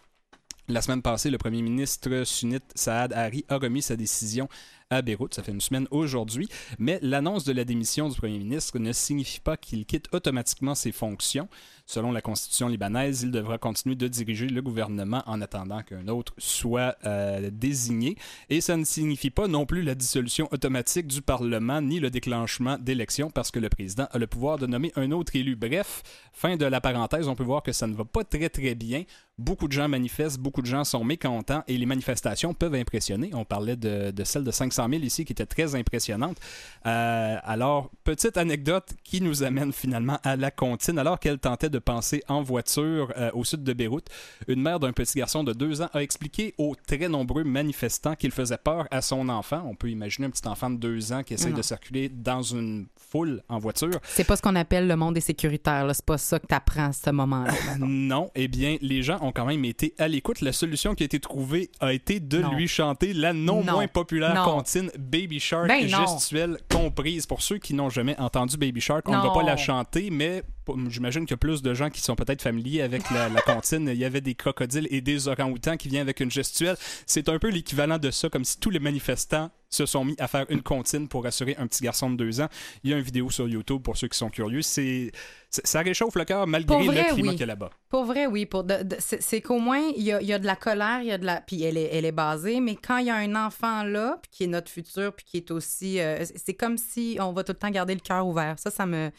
La 0.68 0.82
semaine 0.82 1.02
passée, 1.02 1.30
le 1.30 1.38
premier 1.38 1.62
ministre 1.62 2.24
sunnite 2.26 2.64
Saad 2.76 3.14
Harri 3.14 3.46
a 3.50 3.58
remis 3.58 3.82
sa 3.82 3.96
décision 3.96 4.50
à 4.90 5.02
Beyrouth. 5.02 5.34
Ça 5.34 5.44
fait 5.44 5.52
une 5.52 5.62
semaine 5.62 5.88
aujourd'hui. 5.92 6.48
Mais 6.78 7.00
l'annonce 7.02 7.44
de 7.44 7.54
la 7.54 7.64
démission 7.64 8.10
du 8.10 8.18
premier 8.18 8.40
ministre 8.40 8.80
ne 8.80 8.92
signifie 8.92 9.40
pas 9.40 9.58
qu'il 9.58 9.86
quitte 9.86 10.08
automatiquement 10.14 10.76
ses 10.76 10.92
fonctions. 10.92 11.48
Selon 11.90 12.12
la 12.12 12.22
constitution 12.22 12.68
libanaise, 12.68 13.24
il 13.24 13.32
devra 13.32 13.58
continuer 13.58 13.96
de 13.96 14.08
diriger 14.08 14.46
le 14.46 14.62
gouvernement 14.62 15.24
en 15.26 15.42
attendant 15.42 15.82
qu'un 15.82 16.08
autre 16.08 16.36
soit 16.38 16.96
euh, 17.04 17.50
désigné. 17.52 18.16
Et 18.52 18.62
ça 18.62 18.78
ne 18.78 18.84
signifie 18.84 19.32
pas 19.32 19.48
non 19.48 19.66
plus 19.66 19.82
la 19.82 19.96
dissolution 19.96 20.48
automatique 20.52 21.08
du 21.08 21.24
Parlement 21.24 21.82
ni 21.82 22.00
le 22.00 22.12
déclenchement 22.12 22.78
d'élections 22.78 23.32
parce 23.32 23.50
que 23.50 23.58
le 23.58 23.70
président 23.70 24.08
a 24.12 24.20
le 24.20 24.28
pouvoir 24.28 24.60
de 24.60 24.68
nommer 24.68 24.92
un 24.98 25.10
autre 25.10 25.36
élu. 25.36 25.56
Bref, 25.56 26.04
fin 26.32 26.58
de 26.58 26.66
la 26.66 26.80
parenthèse, 26.80 27.28
on 27.28 27.34
peut 27.34 27.44
voir 27.44 27.64
que 27.64 27.72
ça 27.72 27.88
ne 27.88 27.96
va 27.96 28.06
pas 28.06 28.24
très 28.24 28.50
très 28.50 28.76
bien. 28.76 29.06
Beaucoup 29.40 29.70
de 29.70 29.72
gens 29.72 29.88
manifestent, 29.88 30.38
beaucoup 30.38 30.62
de 30.62 30.68
gens 30.68 30.84
sont 30.84 31.06
mécontents 31.06 31.64
et 31.68 31.78
les 31.78 31.86
manifestations 31.86 32.54
peuvent 32.54 32.76
impressionner. 32.76 33.32
On 33.34 33.46
parlait 33.46 33.78
de, 33.78 34.14
celle 34.26 34.44
de 34.44 34.52
500 34.52 34.90
000 34.90 35.02
ici 35.02 35.24
qui 35.24 35.32
était 35.32 35.46
très 35.46 35.76
impressionnante. 35.76 36.38
Euh, 36.86 37.38
alors, 37.42 37.90
petite 38.04 38.36
anecdote 38.36 38.90
qui 39.04 39.22
nous 39.22 39.42
amène 39.44 39.72
finalement 39.72 40.20
à 40.24 40.36
la 40.36 40.52
comptine. 40.52 41.00
Alors 41.00 41.20
qu'elle 41.20 41.40
tentait 41.40 41.70
de 41.70 41.79
passer 41.80 42.24
en 42.28 42.42
voiture 42.42 43.12
euh, 43.18 43.30
au 43.34 43.44
sud 43.44 43.64
de 43.64 43.74
Beyrouth, 43.74 44.08
une 44.48 44.62
mère 44.62 44.80
d'un 44.80 44.92
petit 44.94 45.20
garçon 45.20 45.44
de 45.44 45.54
deux 45.54 45.82
ans 45.82 45.90
a 45.94 46.02
expliqué 46.04 46.54
aux 46.58 46.76
très 46.88 47.08
nombreux 47.10 47.44
manifestants 47.44 48.16
qu'il 48.16 48.32
faisait 48.32 48.58
peur 48.58 48.88
à 48.92 49.02
son 49.02 49.30
enfant. 49.30 49.64
On 49.66 49.76
peut 49.76 49.90
imaginer 49.90 50.28
un 50.28 50.30
petit 50.30 50.48
enfant 50.48 50.70
de 50.70 50.78
deux 50.78 51.12
ans 51.14 51.24
qui 51.24 51.34
essaie 51.34 51.50
Non. 51.50 51.58
de 51.58 51.62
circuler 51.62 52.10
dans 52.10 52.42
une 52.42 52.88
foule 53.10 53.42
en 53.50 53.60
voiture. 53.60 54.00
C'est 54.04 54.24
pas 54.24 54.36
ce 54.36 54.42
qu'on 54.42 54.56
appelle 54.56 54.88
le 54.88 54.96
monde 54.96 55.16
des 55.16 55.22
sécuritaires. 55.22 55.88
C'est 55.94 56.06
pas 56.06 56.18
ça 56.18 56.40
que 56.40 56.48
t'apprends 56.48 56.88
à 56.90 56.94
ce 56.94 57.10
moment-là. 57.10 57.54
Non, 57.80 58.30
eh 58.36 58.48
bien, 58.48 58.78
les 58.82 59.04
gens 59.04 59.18
ont 59.22 59.32
quand 59.32 59.46
même 59.46 59.66
été 59.66 59.94
à 59.98 60.08
l'écoute. 60.08 60.42
La 60.42 60.52
solution 60.52 60.96
qui 60.96 61.04
a 61.04 61.06
été 61.06 61.20
trouvée 61.20 61.70
a 61.80 61.94
été 61.94 62.20
de 62.20 62.40
Non. 62.40 62.54
lui 62.54 62.68
chanter 62.68 63.14
la 63.14 63.34
non, 63.34 63.64
Non. 63.64 63.74
moins 63.74 63.88
populaire 63.88 64.34
Non. 64.36 64.44
comptine 64.44 64.92
Baby 64.98 65.40
Shark 65.40 65.68
Ben 65.68 65.88
gestuelle 65.88 66.58
comprise. 66.72 67.26
Pour 67.26 67.42
ceux 67.42 67.58
qui 67.58 67.74
n'ont 67.74 67.90
jamais 67.90 68.18
entendu 68.20 68.58
Baby 68.58 68.82
Shark, 68.82 69.08
on 69.08 69.18
ne 69.18 69.22
va 69.22 69.32
pas 69.32 69.44
la 69.44 69.58
chanter, 69.58 70.10
mais 70.12 70.44
j'imagine 70.90 71.26
qu'il 71.26 71.32
y 71.32 71.34
a 71.34 71.38
plus 71.38 71.62
de 71.62 71.74
gens 71.74 71.90
qui 71.90 72.02
sont 72.02 72.16
peut-être 72.16 72.42
familiers 72.42 72.82
avec 72.82 73.10
la, 73.12 73.30
la 73.30 73.42
comptine. 73.42 73.88
Il 73.88 73.98
y 73.98 74.06
avait 74.06 74.22
des 74.22 74.36
crocodiles 74.36 74.88
et 74.92 75.02
des 75.02 75.28
orang-outans 75.28 75.78
qui 75.78 75.90
viennent 75.90 76.02
avec 76.02 76.20
une 76.20 76.32
gestuelle. 76.32 76.78
C'est 77.06 77.30
un 77.30 77.40
peu 77.40 77.50
l'équivalent 77.50 77.98
de 77.98 78.12
ça, 78.12 78.30
comme 78.30 78.46
si 78.46 78.60
tous 78.60 78.70
les 78.70 78.80
manifestants 78.80 79.52
se 79.70 79.86
sont 79.86 80.04
mis 80.04 80.16
à 80.18 80.28
faire 80.28 80.46
une 80.50 80.64
comptine 80.64 81.08
pour 81.08 81.26
assurer 81.26 81.56
un 81.60 81.68
petit 81.68 81.84
garçon 81.84 82.10
de 82.10 82.16
deux 82.16 82.42
ans. 82.42 82.48
Il 82.84 82.90
y 82.90 82.94
a 82.94 82.98
une 82.98 83.04
vidéo 83.04 83.30
sur 83.30 83.48
YouTube 83.48 83.82
pour 83.84 83.98
ceux 83.98 84.08
qui 84.08 84.18
sont 84.18 84.30
curieux. 84.30 84.64
C'est, 84.64 85.12
ça 85.50 85.82
réchauffe 85.82 86.16
le 86.16 86.26
cœur 86.26 86.48
malgré 86.48 86.84
vrai, 86.86 87.04
le 87.04 87.14
climat 87.14 87.30
oui. 87.30 87.36
qu'il 87.36 87.42
y 87.42 87.44
a 87.44 87.48
là-bas. 87.48 87.70
Pour 87.88 88.06
vrai, 88.06 88.26
oui. 88.26 88.46
Pour 88.46 88.66
c'est 88.98 89.22
c'est 89.22 89.42
qu'au 89.42 89.60
moins, 89.60 89.92
il 89.96 90.04
y 90.04 90.12
a, 90.12 90.22
il 90.22 90.28
y 90.28 90.34
a 90.34 90.40
de 90.40 90.46
la 90.46 90.56
colère, 90.56 91.02
il 91.02 91.08
y 91.08 91.12
a 91.12 91.18
de 91.18 91.26
la. 91.26 91.42
Puis 91.42 91.62
elle 91.64 91.78
est, 91.78 91.90
elle 91.92 92.06
est 92.06 92.12
basée, 92.12 92.60
mais 92.60 92.76
quand 92.76 92.98
il 92.98 93.08
y 93.08 93.10
a 93.12 93.16
un 93.16 93.36
enfant 93.36 93.84
là, 93.84 94.18
puis 94.22 94.32
qui 94.32 94.44
est 94.46 94.48
notre 94.48 94.72
futur, 94.72 95.14
puis 95.14 95.26
qui 95.26 95.38
est 95.38 95.52
aussi. 95.52 96.00
euh, 96.00 96.24
c'est 96.36 96.56
comme 96.56 96.78
si 96.78 97.18
on 97.20 97.32
va 97.32 97.44
tout 97.44 97.52
le 97.52 97.60
temps 97.60 97.70
garder 97.70 97.94
le 97.94 98.00
cœur 98.02 98.26
ouvert. 98.26 98.58
Ça, 98.58 98.72
ça 98.72 98.86
me. 98.88 99.12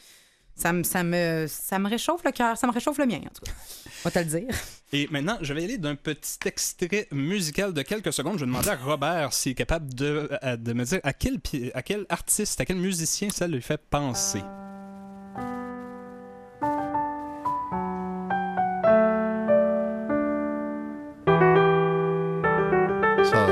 Ça 0.55 0.73
me, 0.73 0.83
ça, 0.83 1.03
me, 1.03 1.45
ça 1.47 1.79
me 1.79 1.89
réchauffe 1.89 2.23
le 2.23 2.31
cœur, 2.31 2.55
ça 2.57 2.67
me 2.67 2.71
réchauffe 2.71 2.97
le 2.99 3.05
mien, 3.07 3.17
en 3.17 3.29
tout 3.33 3.43
cas. 3.45 3.51
On 4.03 4.09
va 4.09 4.11
te 4.11 4.19
le 4.19 4.25
dire. 4.25 4.55
Et 4.93 5.07
maintenant, 5.09 5.37
je 5.41 5.53
vais 5.53 5.63
aller 5.63 5.77
d'un 5.77 5.95
petit 5.95 6.37
extrait 6.45 7.07
musical 7.11 7.73
de 7.73 7.81
quelques 7.81 8.13
secondes. 8.13 8.35
Je 8.35 8.41
vais 8.45 8.51
demander 8.51 8.69
à 8.69 8.75
Robert 8.75 9.33
s'il 9.33 9.53
est 9.53 9.55
capable 9.55 9.93
de, 9.93 10.29
à- 10.41 10.57
de 10.57 10.73
me 10.73 10.83
dire 10.83 10.99
à 11.03 11.13
quel, 11.13 11.39
à 11.73 11.81
quel 11.81 12.05
artiste, 12.09 12.59
à 12.61 12.65
quel 12.65 12.77
musicien 12.77 13.29
ça 13.29 13.47
lui 13.47 13.61
fait 13.61 13.81
penser. 13.89 14.41
Ça, 23.23 23.47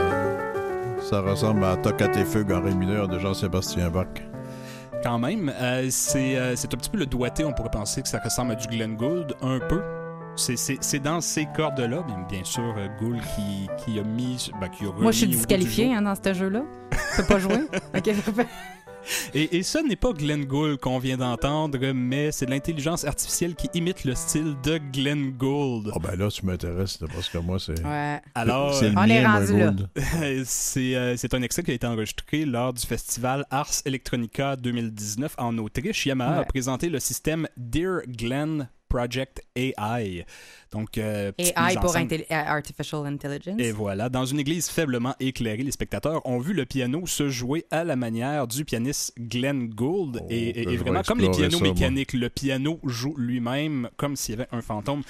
ça 1.01 1.21
ressemble 1.21 1.63
à 1.63 1.77
Toccate 1.77 2.17
et 2.17 2.25
Fugue 2.25 2.51
en 2.51 2.61
ré 2.61 2.73
mineur 2.73 3.07
de 3.07 3.19
Jean-Sébastien 3.19 3.89
Bach. 3.89 4.07
Quand 5.03 5.19
même, 5.19 5.51
euh, 5.59 5.87
c'est 5.89 6.35
euh, 6.37 6.55
c'est 6.55 6.73
un 6.73 6.77
petit 6.77 6.89
peu 6.89 6.97
le 6.97 7.05
doigté. 7.05 7.45
On 7.45 7.53
pourrait 7.53 7.69
penser 7.71 8.01
que 8.01 8.07
ça 8.07 8.19
ressemble 8.19 8.51
à 8.51 8.55
du 8.55 8.67
Glenn 8.67 8.95
Gould, 8.95 9.33
un 9.41 9.59
peu. 9.59 9.81
C'est- 10.35 10.55
C'est 10.57 10.77
c'est 10.81 10.99
dans 10.99 11.19
ces 11.21 11.47
cordes-là, 11.55 12.03
bien, 12.07 12.25
bien 12.29 12.43
sûr, 12.43 12.75
euh, 12.77 12.87
Gould 12.99 13.19
qui, 13.35 13.67
qui 13.77 13.99
a 13.99 14.03
mis. 14.03 14.49
ben, 14.59 14.67
qui 14.69 14.85
a 14.85 14.91
Moi, 14.91 15.11
je 15.11 15.17
suis 15.19 15.27
jour. 15.87 15.95
hein, 15.97 16.01
dans 16.01 16.15
ce 16.15 16.33
jeu-là. 16.33 16.63
Je 16.91 17.21
peux 17.21 17.27
pas 17.27 17.39
jouer. 17.39 17.65
Et, 19.33 19.57
et 19.57 19.63
ça 19.63 19.81
n'est 19.81 19.95
pas 19.95 20.13
Glenn 20.13 20.45
Gould 20.45 20.79
qu'on 20.79 20.99
vient 20.99 21.17
d'entendre, 21.17 21.79
mais 21.93 22.31
c'est 22.31 22.45
de 22.45 22.51
l'intelligence 22.51 23.05
artificielle 23.05 23.55
qui 23.55 23.69
imite 23.73 24.03
le 24.05 24.15
style 24.15 24.55
de 24.63 24.79
Glenn 24.91 25.31
Gould. 25.31 25.91
Oh 25.93 25.99
ben 25.99 26.15
là, 26.15 26.29
tu 26.29 26.45
m'intéresses, 26.45 26.97
parce 26.97 27.29
que 27.29 27.37
moi, 27.37 27.59
c'est... 27.59 27.83
Ouais. 27.85 28.21
Alors, 28.35 28.73
c'est 28.73 28.91
On 28.95 29.03
est 29.05 29.25
rendu 29.25 29.57
là. 29.57 29.73
C'est 30.45 30.95
euh, 30.95 31.15
c'est 31.17 31.33
un 31.33 31.41
extrait 31.41 31.63
qui 31.63 31.71
a 31.71 31.73
été 31.73 31.85
enregistré 31.87 32.45
lors 32.45 32.73
du 32.73 32.85
festival 32.85 33.45
Ars 33.49 33.81
Electronica 33.85 34.55
2019 34.55 35.35
en 35.37 35.57
Autriche. 35.57 36.05
Yamaha 36.05 36.39
a 36.39 36.43
présenté 36.43 36.89
le 36.89 36.99
système 36.99 37.47
Dear 37.57 38.01
Glenn 38.07 38.69
Project 38.89 39.41
AI. 39.55 40.25
Donc, 40.71 40.97
euh, 40.97 41.31
AI 41.37 41.75
pour 41.81 41.95
intelli- 41.95 42.25
euh, 42.31 42.35
Artificial 42.35 43.05
Intelligence. 43.05 43.55
Et 43.59 43.71
voilà, 43.71 44.09
dans 44.09 44.25
une 44.25 44.39
église 44.39 44.69
faiblement 44.69 45.15
éclairée, 45.19 45.63
les 45.63 45.71
spectateurs 45.71 46.25
ont 46.25 46.39
vu 46.39 46.53
le 46.53 46.65
piano 46.65 47.05
se 47.07 47.29
jouer 47.29 47.65
à 47.71 47.83
la 47.83 47.95
manière 47.95 48.47
du 48.47 48.65
pianiste 48.65 49.13
Glenn 49.17 49.69
Gould. 49.69 50.19
Oh, 50.21 50.27
et, 50.29 50.49
et- 50.49 50.53
que 50.53 50.59
et 50.59 50.63
je 50.63 50.69
vais 50.69 50.77
vraiment, 50.77 51.01
comme 51.03 51.19
les 51.19 51.29
pianos 51.31 51.57
ça, 51.57 51.63
moi. 51.63 51.73
mécaniques, 51.73 52.13
le 52.13 52.29
piano 52.29 52.79
joue 52.83 53.15
lui-même 53.17 53.89
comme 53.97 54.15
s'il 54.15 54.35
y 54.35 54.37
avait 54.41 54.49
un 54.51 54.61
fantôme 54.61 55.01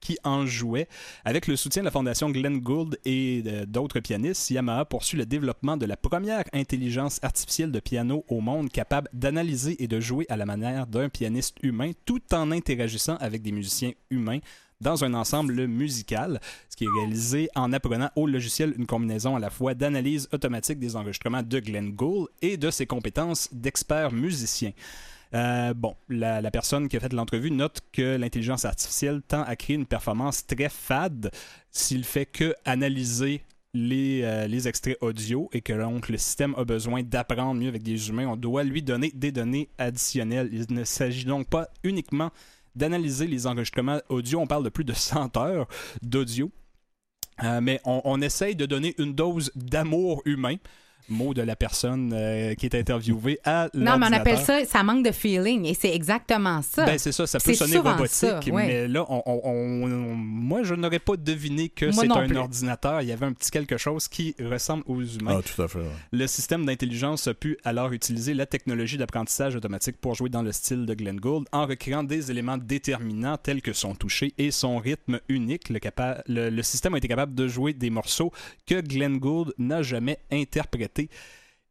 qui 0.00 0.18
en 0.24 0.46
jouait. 0.46 0.88
Avec 1.24 1.46
le 1.46 1.56
soutien 1.56 1.82
de 1.82 1.84
la 1.84 1.90
fondation 1.90 2.30
Glenn 2.30 2.58
Gould 2.58 2.98
et 3.04 3.42
euh, 3.46 3.66
d'autres 3.66 4.00
pianistes, 4.00 4.50
Yamaha 4.50 4.84
poursuit 4.84 5.18
le 5.18 5.26
développement 5.26 5.76
de 5.76 5.86
la 5.86 5.96
première 5.96 6.44
intelligence 6.52 7.18
artificielle 7.22 7.72
de 7.72 7.80
piano 7.80 8.24
au 8.28 8.40
monde 8.40 8.70
capable 8.70 9.08
d'analyser 9.12 9.82
et 9.82 9.88
de 9.88 10.00
jouer 10.00 10.26
à 10.28 10.36
la 10.36 10.46
manière 10.46 10.86
d'un 10.86 11.08
pianiste 11.08 11.56
humain 11.62 11.92
tout 12.04 12.22
en 12.32 12.50
interagissant 12.50 13.16
avec 13.16 13.42
des 13.42 13.52
musiciens 13.52 13.92
humains 14.10 14.40
dans 14.80 15.04
un 15.04 15.14
ensemble 15.14 15.66
musical, 15.66 16.40
ce 16.68 16.76
qui 16.76 16.84
est 16.84 16.98
réalisé 17.00 17.48
en 17.54 17.72
apprenant 17.72 18.10
au 18.16 18.26
logiciel 18.26 18.74
une 18.78 18.86
combinaison 18.86 19.36
à 19.36 19.40
la 19.40 19.50
fois 19.50 19.74
d'analyse 19.74 20.28
automatique 20.32 20.78
des 20.78 20.96
enregistrements 20.96 21.42
de 21.42 21.58
Glenn 21.58 21.90
Gould 21.90 22.28
et 22.42 22.56
de 22.56 22.70
ses 22.70 22.86
compétences 22.86 23.48
d'expert 23.52 24.12
musicien. 24.12 24.72
Euh, 25.34 25.74
bon, 25.74 25.94
la, 26.08 26.50
personne 26.50 26.88
qui 26.88 26.96
a 26.96 27.00
fait 27.00 27.12
l'entrevue 27.12 27.50
note 27.50 27.80
que 27.92 28.16
l'intelligence 28.16 28.64
artificielle 28.64 29.22
tend 29.26 29.42
à 29.42 29.56
créer 29.56 29.76
une 29.76 29.86
performance 29.86 30.46
très 30.46 30.68
fade 30.68 31.30
s'il 31.70 32.04
fait 32.04 32.26
que 32.26 32.54
analyser 32.64 33.42
les, 33.74 34.22
euh, 34.22 34.46
les 34.46 34.66
extraits 34.66 34.96
audio 35.02 35.50
et 35.52 35.60
que 35.60 35.74
donc 35.74 36.08
le 36.08 36.16
système 36.16 36.54
a 36.56 36.64
besoin 36.64 37.02
d'apprendre 37.02 37.60
mieux 37.60 37.68
avec 37.68 37.82
des 37.82 38.08
humains. 38.08 38.26
On 38.26 38.36
doit 38.36 38.64
lui 38.64 38.82
donner 38.82 39.12
des 39.14 39.30
données 39.30 39.68
additionnelles. 39.76 40.48
Il 40.52 40.74
ne 40.74 40.84
s'agit 40.84 41.26
donc 41.26 41.48
pas 41.48 41.68
uniquement 41.84 42.30
d'analyser 42.74 43.26
les 43.26 43.46
enregistrements 43.46 44.00
audio. 44.08 44.40
On 44.40 44.46
parle 44.46 44.64
de 44.64 44.70
plus 44.70 44.84
de 44.84 44.94
100 44.94 45.36
heures 45.36 45.68
d'audio. 46.02 46.50
Euh, 47.44 47.60
mais 47.60 47.80
on 47.84 48.20
essaye 48.20 48.56
de 48.56 48.66
donner 48.66 48.96
une 48.98 49.14
dose 49.14 49.52
d'amour 49.54 50.22
humain, 50.24 50.56
mot 51.08 51.34
de 51.34 51.42
la 51.42 51.56
personne 51.56 52.12
euh, 52.14 52.54
qui 52.54 52.66
est 52.66 52.74
interviewée 52.74 53.38
à 53.44 53.68
Non, 53.74 53.98
mais 53.98 54.06
on 54.08 54.12
appelle 54.12 54.38
ça, 54.38 54.64
ça 54.64 54.82
manque 54.82 55.04
de 55.06 55.12
feeling. 55.12 55.64
Et 55.66 55.74
c'est 55.74 55.94
exactement 55.94 56.62
ça. 56.62 56.84
Ben, 56.86 56.98
c'est 56.98 57.12
ça, 57.12 57.26
ça 57.26 57.38
peut 57.40 57.54
sonner 57.54 57.78
robotique, 57.78 58.08
ça, 58.10 58.40
ouais. 58.40 58.66
mais 58.66 58.88
là, 58.88 59.04
on, 59.08 59.22
on- 59.26 60.14
moi, 60.14 60.62
je 60.62 60.74
n'aurais 60.74 60.98
pas 60.98 61.16
deviné 61.16 61.68
que 61.68 61.90
c'est 61.92 62.10
un 62.10 62.26
plus. 62.26 62.36
ordinateur. 62.36 63.02
Il 63.02 63.08
y 63.08 63.12
avait 63.12 63.26
un 63.26 63.32
petit 63.32 63.50
quelque 63.50 63.76
chose 63.76 64.08
qui 64.08 64.34
ressemble 64.40 64.82
aux 64.86 65.02
humains. 65.02 65.38
Ah, 65.38 65.42
tout 65.54 65.62
à 65.62 65.68
fait. 65.68 65.78
ouais. 65.78 65.84
Le 66.12 66.26
système 66.26 66.64
d'intelligence 66.66 67.26
a 67.28 67.34
pu 67.34 67.58
alors 67.64 67.92
utiliser 67.92 68.34
la 68.34 68.46
technologie 68.46 68.96
d'apprentissage 68.98 69.54
automatique 69.56 69.96
pour 70.00 70.14
jouer 70.14 70.28
dans 70.30 70.42
le 70.42 70.52
style 70.52 70.86
de 70.86 70.94
Glenn 70.94 71.18
Gould 71.18 71.46
en 71.52 71.66
recréant 71.66 72.02
des 72.02 72.30
éléments 72.30 72.58
déterminants 72.58 73.36
tels 73.36 73.62
que 73.62 73.72
son 73.72 73.94
toucher 73.94 74.34
et 74.38 74.50
son 74.50 74.78
rythme 74.78 75.20
unique. 75.28 75.68
Le, 75.70 75.78
capa- 75.78 76.22
le- 76.26 76.50
le 76.50 76.62
système 76.62 76.94
a 76.94 76.98
été 76.98 77.08
capable 77.08 77.34
de 77.34 77.48
jouer 77.48 77.72
des 77.72 77.90
morceaux 77.90 78.32
que 78.66 78.80
Glenn 78.80 79.18
Gould 79.18 79.54
n'a 79.58 79.82
jamais 79.82 80.18
interprétés. 80.32 80.97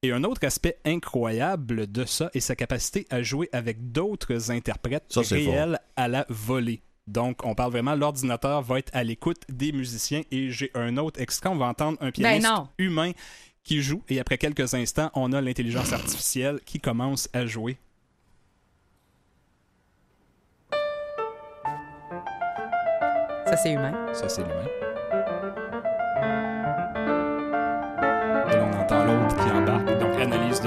Et 0.04 0.12
un 0.12 0.24
autre 0.24 0.46
aspect 0.46 0.78
incroyable 0.86 1.92
de 1.92 2.06
ça 2.06 2.30
est 2.34 2.40
sa 2.40 2.56
capacité 2.56 3.08
à 3.10 3.24
jouer 3.24 3.50
avec 3.52 3.92
d'autres 3.92 4.52
interprètes 4.52 5.06
Ça, 5.10 5.22
réels 5.22 5.80
à 5.96 6.08
la 6.08 6.26
volée. 6.30 6.82
Donc, 7.08 7.46
on 7.46 7.56
parle 7.56 7.72
vraiment, 7.72 7.96
l'ordinateur 7.96 8.62
va 8.62 8.80
être 8.80 8.92
à 8.94 9.04
l'écoute 9.04 9.42
des 9.50 9.72
musiciens 9.72 10.22
et 10.30 10.52
j'ai 10.52 10.72
un 10.76 10.98
autre 10.98 11.22
extrait, 11.22 11.50
on 11.50 11.56
va 11.56 11.68
entendre 11.68 11.98
un 12.02 12.12
pianiste 12.12 12.44
Ben 12.44 12.54
non. 12.54 12.68
humain 12.78 13.12
qui 13.64 13.82
joue 13.82 14.04
et 14.10 14.20
après 14.20 14.38
quelques 14.38 14.74
instants, 14.74 15.10
on 15.16 15.34
a 15.34 15.42
l'intelligence 15.42 15.94
artificielle 15.94 16.60
qui 16.66 16.80
commence 16.80 17.30
à 17.34 17.46
jouer. 17.46 17.78
Ça, 23.46 23.56
c'est 23.56 23.72
humain. 23.72 24.14
Ça, 24.14 24.28
c'est 24.28 24.42
l'humain. 24.42 24.87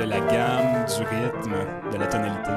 De 0.01 0.07
la 0.07 0.21
gamme, 0.21 0.87
du 0.87 1.03
rythme, 1.03 1.55
de 1.93 1.99
la 1.99 2.07
tonalité. 2.07 2.51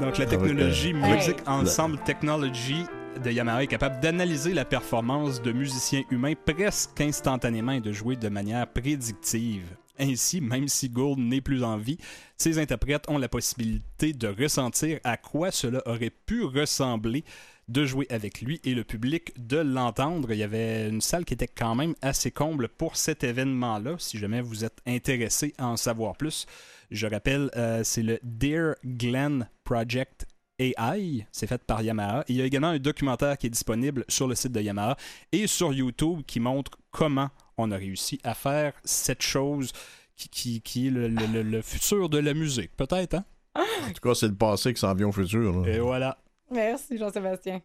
Donc 0.00 0.18
la 0.18 0.26
technologie 0.26 0.90
Avec, 0.90 1.04
euh, 1.04 1.14
Music 1.14 1.36
Hey. 1.38 1.44
Ensemble 1.46 1.98
Technology 1.98 2.86
de 3.22 3.30
Yamaha 3.30 3.62
est 3.62 3.68
capable 3.68 4.00
d'analyser 4.00 4.52
la 4.52 4.64
performance 4.64 5.40
de 5.40 5.52
musiciens 5.52 6.02
humains 6.10 6.32
presque 6.44 7.00
instantanément 7.00 7.72
et 7.72 7.80
de 7.80 7.92
jouer 7.92 8.16
de 8.16 8.28
manière 8.28 8.66
prédictive. 8.66 9.76
Ainsi, 10.00 10.40
même 10.40 10.66
si 10.66 10.88
Gould 10.88 11.18
n'est 11.18 11.40
plus 11.40 11.62
en 11.62 11.76
vie, 11.76 11.98
ces 12.36 12.58
interprètes 12.58 13.04
ont 13.08 13.18
la 13.18 13.28
possibilité 13.28 14.12
de 14.12 14.28
ressentir 14.28 14.98
à 15.04 15.16
quoi 15.16 15.50
cela 15.50 15.82
aurait 15.86 16.10
pu 16.10 16.42
ressembler 16.42 17.24
de 17.70 17.84
jouer 17.84 18.06
avec 18.10 18.40
lui 18.40 18.60
et 18.64 18.74
le 18.74 18.82
public 18.82 19.32
de 19.36 19.58
l'entendre. 19.58 20.32
Il 20.32 20.38
y 20.38 20.42
avait 20.42 20.88
une 20.88 21.00
salle 21.00 21.24
qui 21.24 21.34
était 21.34 21.46
quand 21.46 21.76
même 21.76 21.94
assez 22.02 22.32
comble 22.32 22.68
pour 22.68 22.96
cet 22.96 23.22
événement-là. 23.22 23.94
Si 23.98 24.18
jamais 24.18 24.40
vous 24.40 24.64
êtes 24.64 24.80
intéressé 24.86 25.54
à 25.56 25.68
en 25.68 25.76
savoir 25.76 26.16
plus, 26.16 26.46
je 26.90 27.06
rappelle, 27.06 27.50
euh, 27.56 27.82
c'est 27.84 28.02
le 28.02 28.18
Dear 28.24 28.74
Glen 28.84 29.48
Project 29.62 30.26
AI. 30.58 31.26
C'est 31.30 31.46
fait 31.46 31.62
par 31.62 31.82
Yamaha. 31.82 32.24
Il 32.28 32.36
y 32.36 32.42
a 32.42 32.44
également 32.44 32.68
un 32.68 32.78
documentaire 32.78 33.38
qui 33.38 33.46
est 33.46 33.50
disponible 33.50 34.04
sur 34.08 34.26
le 34.26 34.34
site 34.34 34.52
de 34.52 34.60
Yamaha 34.60 34.96
et 35.30 35.46
sur 35.46 35.72
YouTube 35.72 36.22
qui 36.26 36.40
montre 36.40 36.72
comment 36.90 37.30
on 37.60 37.70
a 37.70 37.76
réussi 37.76 38.20
à 38.24 38.34
faire 38.34 38.72
cette 38.84 39.22
chose 39.22 39.72
qui, 40.16 40.28
qui- 40.28 40.60
qui 40.62 40.86
est 40.88 40.90
le, 40.90 41.08
le- 41.08 41.26
le- 41.26 41.42
le 41.42 41.62
futur 41.62 42.08
de 42.08 42.18
la 42.18 42.34
musique. 42.34 42.76
Peut-être, 42.76 43.14
hein? 43.14 43.24
En 43.54 43.92
tout 43.92 44.00
cas, 44.08 44.14
c'est 44.14 44.28
le 44.28 44.34
passé 44.34 44.72
qui 44.74 44.80
s'en 44.80 44.94
vient 44.94 45.08
au 45.08 45.12
futur. 45.12 45.60
là. 45.62 45.68
Et 45.68 45.78
voilà. 45.80 46.18
Merci, 46.50 46.98
Jean-Sébastien. 46.98 47.60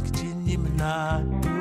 gdzie 0.00 0.34
nim 0.34 0.76
na 0.76 1.20
dół. 1.42 1.59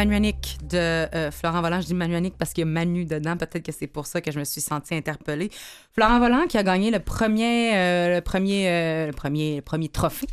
Manuanique 0.00 0.56
de 0.62 0.78
euh, 0.78 1.30
Florent 1.30 1.60
Volant. 1.60 1.82
Je 1.82 1.86
dis 1.86 1.94
Manuanique 1.94 2.36
parce 2.38 2.54
qu'il 2.54 2.62
y 2.64 2.66
a 2.66 2.70
Manu 2.70 3.04
dedans. 3.04 3.36
Peut-être 3.36 3.62
que 3.62 3.70
c'est 3.70 3.86
pour 3.86 4.06
ça 4.06 4.22
que 4.22 4.30
je 4.30 4.38
me 4.38 4.44
suis 4.44 4.62
sentie 4.62 4.94
interpellée. 4.94 5.50
Florent 5.92 6.18
Volant 6.18 6.46
qui 6.46 6.56
a 6.56 6.62
gagné 6.62 6.90
le 6.90 7.00
premier, 7.00 7.76
euh, 7.76 8.20
euh, 8.22 9.88
trophée 9.92 10.26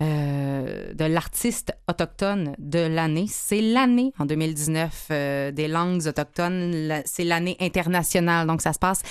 de 0.00 1.04
l'artiste 1.06 1.72
autochtone 1.88 2.54
de 2.58 2.80
l'année. 2.80 3.26
C'est 3.30 3.62
l'année 3.62 4.12
en 4.18 4.26
2019 4.26 5.06
euh, 5.10 5.50
des 5.52 5.68
langues 5.68 6.06
autochtones. 6.06 7.02
C'est 7.06 7.24
l'année 7.24 7.56
internationale. 7.60 8.46
Donc 8.46 8.60
ça 8.60 8.74
se 8.74 8.78
passe 8.78 9.02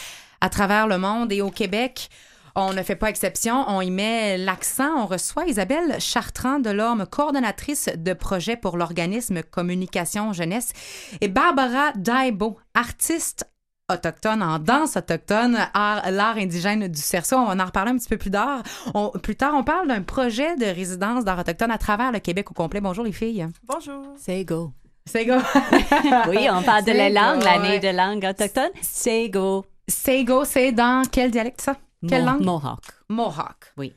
à 0.42 0.50
travers 0.50 0.88
le 0.88 1.00
monde 1.00 1.32
et 1.32 1.42
au 1.42 1.50
Québec. 1.50 2.10
On 2.56 2.74
ne 2.74 2.84
fait 2.84 2.96
pas 2.96 3.10
exception, 3.10 3.64
on 3.68 3.82
y 3.82 3.92
met 3.92 4.38
l'accent. 4.38 4.90
On 4.98 5.06
reçoit 5.06 5.46
Isabelle 5.46 6.00
Chartrand 6.00 6.60
de 6.60 6.70
l'Orme, 6.70 7.06
coordonnatrice 7.06 7.90
de 7.96 8.14
projet 8.14 8.56
pour 8.58 8.78
l'organisme 8.78 9.42
Communication 9.44 10.34
Jeunesse, 10.34 10.74
et 11.22 11.28
Barbara 11.28 11.92
Daibo, 11.96 12.58
artiste 12.74 13.46
autochtone 13.92 14.42
en 14.42 14.58
danse 14.60 14.96
autochtone, 14.96 15.58
art- 15.74 16.10
l'art 16.12 16.38
indigène 16.38 16.88
du 16.88 17.02
cerceau. 17.02 17.36
On 17.38 17.46
va 17.54 17.62
en 17.62 17.66
reparler 17.66 17.92
un 17.92 17.98
petit 17.98 18.08
peu 18.08 18.18
plus 18.18 18.32
tard. 18.32 18.64
On, 18.94 19.10
plus 19.10 19.36
tard, 19.36 19.54
on 19.56 19.64
parle 19.66 19.88
d'un 19.90 20.02
projet 20.02 20.56
de 20.56 20.66
résidence 20.66 21.26
d'art 21.26 21.40
autochtone 21.40 21.72
à 21.72 21.78
travers 21.78 22.12
le 22.12 22.20
Québec 22.20 22.50
au 22.52 22.54
complet. 22.54 22.80
Bonjour 22.80 23.04
les 23.04 23.12
filles. 23.12 23.48
Bonjour. 23.68 24.02
C'est 24.18 24.46
go. 24.46 24.72
C'est 25.06 25.26
go. 25.26 25.34
oui, 26.30 26.48
on 26.52 26.62
parle 26.64 26.86
de 26.86 26.92
la 26.92 27.10
langue, 27.10 27.44
l'année 27.44 27.70
ouais. 27.70 27.80
de 27.80 27.90
langue 27.90 28.24
autochtone. 28.24 28.70
C'est 28.82 29.28
go. 29.30 29.66
C'est 29.88 30.24
go, 30.24 30.46
c'est 30.46 30.72
dans 30.72 31.04
quel 31.12 31.32
dialecte 31.32 31.60
ça? 31.60 31.76
Quelle 32.08 32.26
langue? 32.26 32.44
Mohawk. 32.44 32.82
Mohawk. 33.10 33.74
Oui. 33.78 33.94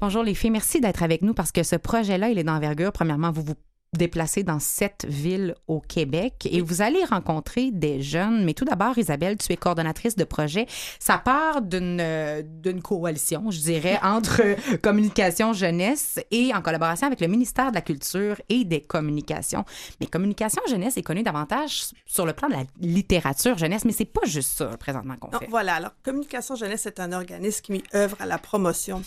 Bonjour 0.00 0.22
les 0.22 0.34
filles, 0.34 0.50
merci 0.50 0.80
d'être 0.80 1.02
avec 1.02 1.22
nous 1.22 1.32
parce 1.32 1.52
que 1.52 1.62
ce 1.62 1.76
projet-là, 1.76 2.28
il 2.28 2.38
est 2.38 2.44
d'envergure. 2.44 2.92
Premièrement, 2.92 3.30
vous 3.30 3.42
vous 3.42 3.54
déplacer 3.92 4.42
dans 4.42 4.58
sept 4.58 5.06
villes 5.08 5.54
au 5.68 5.80
Québec 5.80 6.46
et 6.50 6.60
vous 6.60 6.82
allez 6.82 7.02
rencontrer 7.04 7.70
des 7.70 8.02
jeunes. 8.02 8.44
Mais 8.44 8.52
tout 8.52 8.64
d'abord, 8.64 8.98
Isabelle, 8.98 9.36
tu 9.38 9.52
es 9.52 9.56
coordonnatrice 9.56 10.16
de 10.16 10.24
projet. 10.24 10.66
Ça 10.98 11.18
part 11.18 11.62
d'une 11.62 11.98
euh, 12.00 12.42
d'une 12.44 12.82
coalition, 12.82 13.50
je 13.50 13.60
dirais, 13.60 13.98
entre 14.02 14.42
communication 14.82 15.52
jeunesse 15.52 16.18
et 16.30 16.54
en 16.54 16.62
collaboration 16.62 17.06
avec 17.06 17.20
le 17.20 17.28
ministère 17.28 17.70
de 17.70 17.74
la 17.74 17.80
Culture 17.80 18.36
et 18.48 18.64
des 18.64 18.80
communications. 18.80 19.64
Mais 20.00 20.06
communication 20.06 20.62
jeunesse 20.68 20.96
est 20.96 21.02
connue 21.02 21.22
davantage 21.22 21.86
sur 22.04 22.26
le 22.26 22.32
plan 22.32 22.48
de 22.48 22.54
la 22.54 22.64
littérature 22.80 23.56
jeunesse, 23.56 23.84
mais 23.84 23.92
c'est 23.92 24.04
pas 24.04 24.24
juste 24.26 24.58
ça 24.58 24.66
présentement 24.76 25.16
qu'on 25.16 25.30
Non, 25.30 25.38
fait. 25.38 25.46
voilà, 25.48 25.76
alors 25.76 25.90
Communication 26.04 26.54
Jeunesse 26.56 26.86
est 26.86 27.00
un 27.00 27.12
organisme 27.12 27.62
qui 27.62 27.82
œuvre 27.94 28.16
à 28.20 28.26
la 28.26 28.38
promotion 28.38 29.02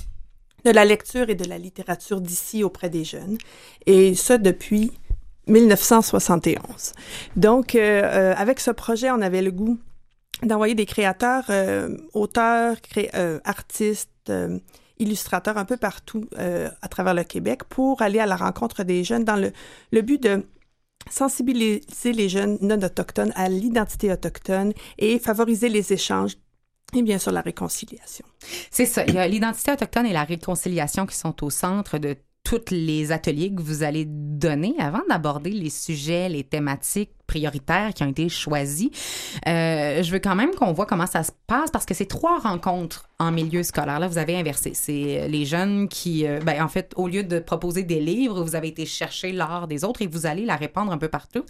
de 0.66 0.72
la 0.72 0.86
lecture 0.86 1.30
et 1.30 1.36
de 1.36 1.46
la 1.46 1.58
littérature 1.58 2.22
d'ici 2.22 2.64
auprès 2.64 2.90
des 2.90 3.04
jeunes, 3.04 3.38
et 3.86 4.16
ce 4.16 4.34
depuis 4.34 4.92
1971. 5.48 6.94
Donc, 7.36 7.76
euh, 7.76 7.80
euh, 8.04 8.34
avec 8.38 8.60
ce 8.60 8.72
projet, 8.72 9.10
on 9.12 9.22
avait 9.22 9.42
le 9.42 9.52
goût 9.52 9.78
d'envoyer 10.44 10.76
des 10.76 10.86
créateurs, 10.86 11.46
euh, 11.50 11.98
auteurs, 12.14 12.80
cré- 12.82 13.10
euh, 13.16 13.40
artistes, 13.44 14.10
euh, 14.30 14.60
illustrateurs 15.00 15.58
un 15.58 15.66
peu 15.66 15.78
partout 15.78 16.26
euh, 16.38 16.70
à 16.82 16.88
travers 16.88 17.14
le 17.14 17.24
Québec 17.24 17.64
pour 17.70 18.02
aller 18.02 18.20
à 18.20 18.26
la 18.26 18.36
rencontre 18.36 18.84
des 18.84 19.04
jeunes 19.04 19.24
dans 19.24 19.38
le, 19.38 19.52
le 19.92 20.02
but 20.02 20.22
de 20.22 20.46
sensibiliser 21.10 22.14
les 22.14 22.30
jeunes 22.30 22.58
non 22.62 22.78
autochtones 22.82 23.32
à 23.36 23.50
l'identité 23.50 24.12
autochtone 24.12 24.74
et 24.98 25.18
favoriser 25.20 25.70
les 25.70 25.94
échanges 25.94 26.34
et 26.94 27.02
bien 27.02 27.20
sûr 27.20 27.32
la 27.32 27.42
réconciliation. 27.42 28.26
C'est 28.72 28.86
ça. 28.86 29.06
Il 29.06 29.14
y 29.14 29.18
a 29.18 29.28
l'identité 29.28 29.72
autochtone 29.72 30.06
et 30.06 30.14
la 30.14 30.24
réconciliation 30.24 31.06
qui 31.06 31.16
sont 31.16 31.44
au 31.44 31.50
centre 31.50 31.98
de 31.98 32.16
tous 32.44 32.72
les 32.72 33.12
ateliers 33.12 33.54
que 33.54 33.62
vous 33.62 33.84
allez 33.84 34.06
donner 34.08 34.74
avant 34.80 35.04
d'aborder 35.10 35.52
les 35.52 35.70
sujets, 35.70 36.30
les 36.30 36.44
thématiques 36.44 37.12
prioritaires 37.30 37.94
qui 37.94 38.04
ont 38.04 38.10
été 38.10 38.28
choisis. 38.28 38.90
Euh, 39.48 40.02
je 40.04 40.12
veux 40.12 40.20
quand 40.20 40.36
même 40.36 40.54
qu'on 40.56 40.74
voit 40.74 40.88
comment 40.88 41.06
ça 41.06 41.24
se 41.24 41.32
passe 41.48 41.70
parce 41.72 41.86
que 41.86 41.94
c'est 41.94 42.08
trois 42.18 42.40
rencontres 42.40 43.08
en 43.20 43.32
milieu 43.32 43.64
scolaire. 43.64 44.00
Là, 44.00 44.08
vous 44.08 44.18
avez 44.18 44.36
inversé. 44.36 44.72
C'est 44.74 45.28
les 45.30 45.46
jeunes 45.46 45.88
qui, 45.88 46.26
euh, 46.26 46.40
ben, 46.44 46.64
en 46.64 46.68
fait, 46.68 46.92
au 46.96 47.08
lieu 47.08 47.24
de 47.24 47.40
proposer 47.40 47.84
des 47.84 48.00
livres, 48.00 48.42
vous 48.44 48.56
avez 48.56 48.70
été 48.70 48.86
chercher 48.86 49.32
l'art 49.32 49.68
des 49.68 49.84
autres 49.84 50.02
et 50.02 50.08
vous 50.08 50.26
allez 50.26 50.46
la 50.46 50.56
répandre 50.56 50.92
un 50.92 50.98
peu 50.98 51.10
partout. 51.10 51.46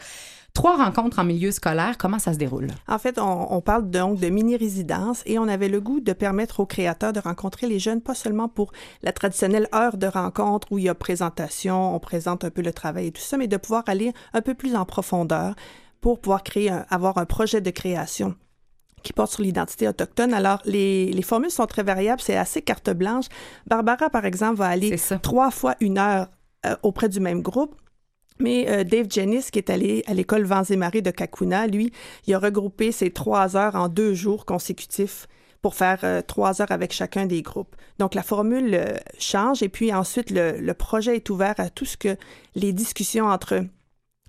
Trois 0.56 0.78
rencontres 0.78 1.20
en 1.20 1.24
milieu 1.24 1.52
scolaire, 1.52 1.96
comment 2.00 2.18
ça 2.18 2.34
se 2.34 2.40
déroule? 2.40 2.70
En 2.88 2.98
fait, 2.98 3.20
on, 3.20 3.54
on 3.54 3.62
parle 3.62 3.90
donc 3.90 4.20
de 4.20 4.30
mini-résidence 4.30 5.22
et 5.28 5.38
on 5.38 5.48
avait 5.48 5.70
le 5.70 5.80
goût 5.80 6.00
de 6.00 6.12
permettre 6.12 6.60
aux 6.60 6.66
créateurs 6.66 7.14
de 7.14 7.20
rencontrer 7.20 7.68
les 7.68 7.78
jeunes, 7.78 8.02
pas 8.02 8.16
seulement 8.16 8.50
pour 8.50 8.72
la 9.04 9.12
traditionnelle 9.12 9.68
heure 9.76 9.98
de 9.98 10.08
rencontre 10.08 10.68
où 10.72 10.80
il 10.80 10.86
y 10.86 10.90
a 10.90 10.96
présentation, 10.96 11.96
on 11.96 12.00
présente 12.00 12.44
un 12.44 12.50
peu 12.50 12.64
le 12.64 12.74
travail 12.74 13.08
et 13.08 13.12
tout 13.12 13.22
ça, 13.22 13.38
mais 13.38 13.48
de 13.48 13.58
pouvoir 13.58 13.84
aller 13.86 14.12
un 14.34 14.42
peu 14.42 14.56
plus 14.56 14.76
en 14.76 14.86
profondeur 14.86 15.54
pour 16.02 16.20
pouvoir 16.20 16.44
créer, 16.44 16.70
un- 16.70 16.86
avoir 16.90 17.18
un 17.18 17.26
projet 17.26 17.62
de 17.62 17.70
création 17.72 18.36
qui 19.04 19.14
porte 19.14 19.32
sur 19.32 19.44
l'identité 19.44 19.88
autochtone. 19.88 20.34
Alors, 20.34 20.62
les, 20.66 21.12
les 21.14 21.22
formules 21.22 21.52
sont 21.52 21.66
très 21.68 21.84
variables, 21.84 22.22
c'est 22.22 22.36
assez 22.36 22.62
carte 22.62 22.90
blanche. 22.90 23.26
Barbara, 23.66 24.10
par 24.10 24.26
exemple, 24.26 24.58
va 24.58 24.68
aller 24.68 24.98
trois 25.22 25.52
fois 25.52 25.76
une 25.80 25.98
heure 25.98 26.28
euh, 26.66 26.76
auprès 26.84 27.08
du 27.08 27.20
même 27.20 27.42
groupe. 27.42 27.76
Mais 28.42 28.70
euh, 28.70 28.84
Dave 28.84 29.08
Jennis, 29.10 29.46
qui 29.52 29.60
est 29.60 29.70
allé 29.70 30.04
à 30.08 30.14
l'école 30.14 30.44
Vents 30.44 30.64
et 30.64 30.76
Marées 30.76 31.02
de 31.02 31.12
Kakuna, 31.12 31.68
lui, 31.68 31.92
il 32.26 32.34
a 32.34 32.40
regroupé 32.40 32.92
ces 32.92 33.12
trois 33.12 33.56
heures 33.56 33.76
en 33.76 33.90
deux 33.90 34.14
jours 34.14 34.46
consécutifs 34.46 35.28
pour 35.62 35.76
faire 35.76 36.00
euh, 36.04 36.22
trois 36.22 36.62
heures 36.62 36.72
avec 36.72 36.94
chacun 36.94 37.26
des 37.26 37.42
groupes. 37.42 37.76
Donc, 38.00 38.16
la 38.16 38.24
formule 38.24 38.74
euh, 38.76 38.96
change 39.18 39.62
et 39.64 39.70
puis 39.70 39.94
ensuite, 39.94 40.30
le, 40.32 40.60
le 40.60 40.74
projet 40.74 41.18
est 41.18 41.30
ouvert 41.30 41.56
à 41.58 41.70
tout 41.70 41.86
ce 41.86 41.98
que 41.98 42.16
les 42.56 42.72
discussions 42.72 43.28
entre 43.28 43.66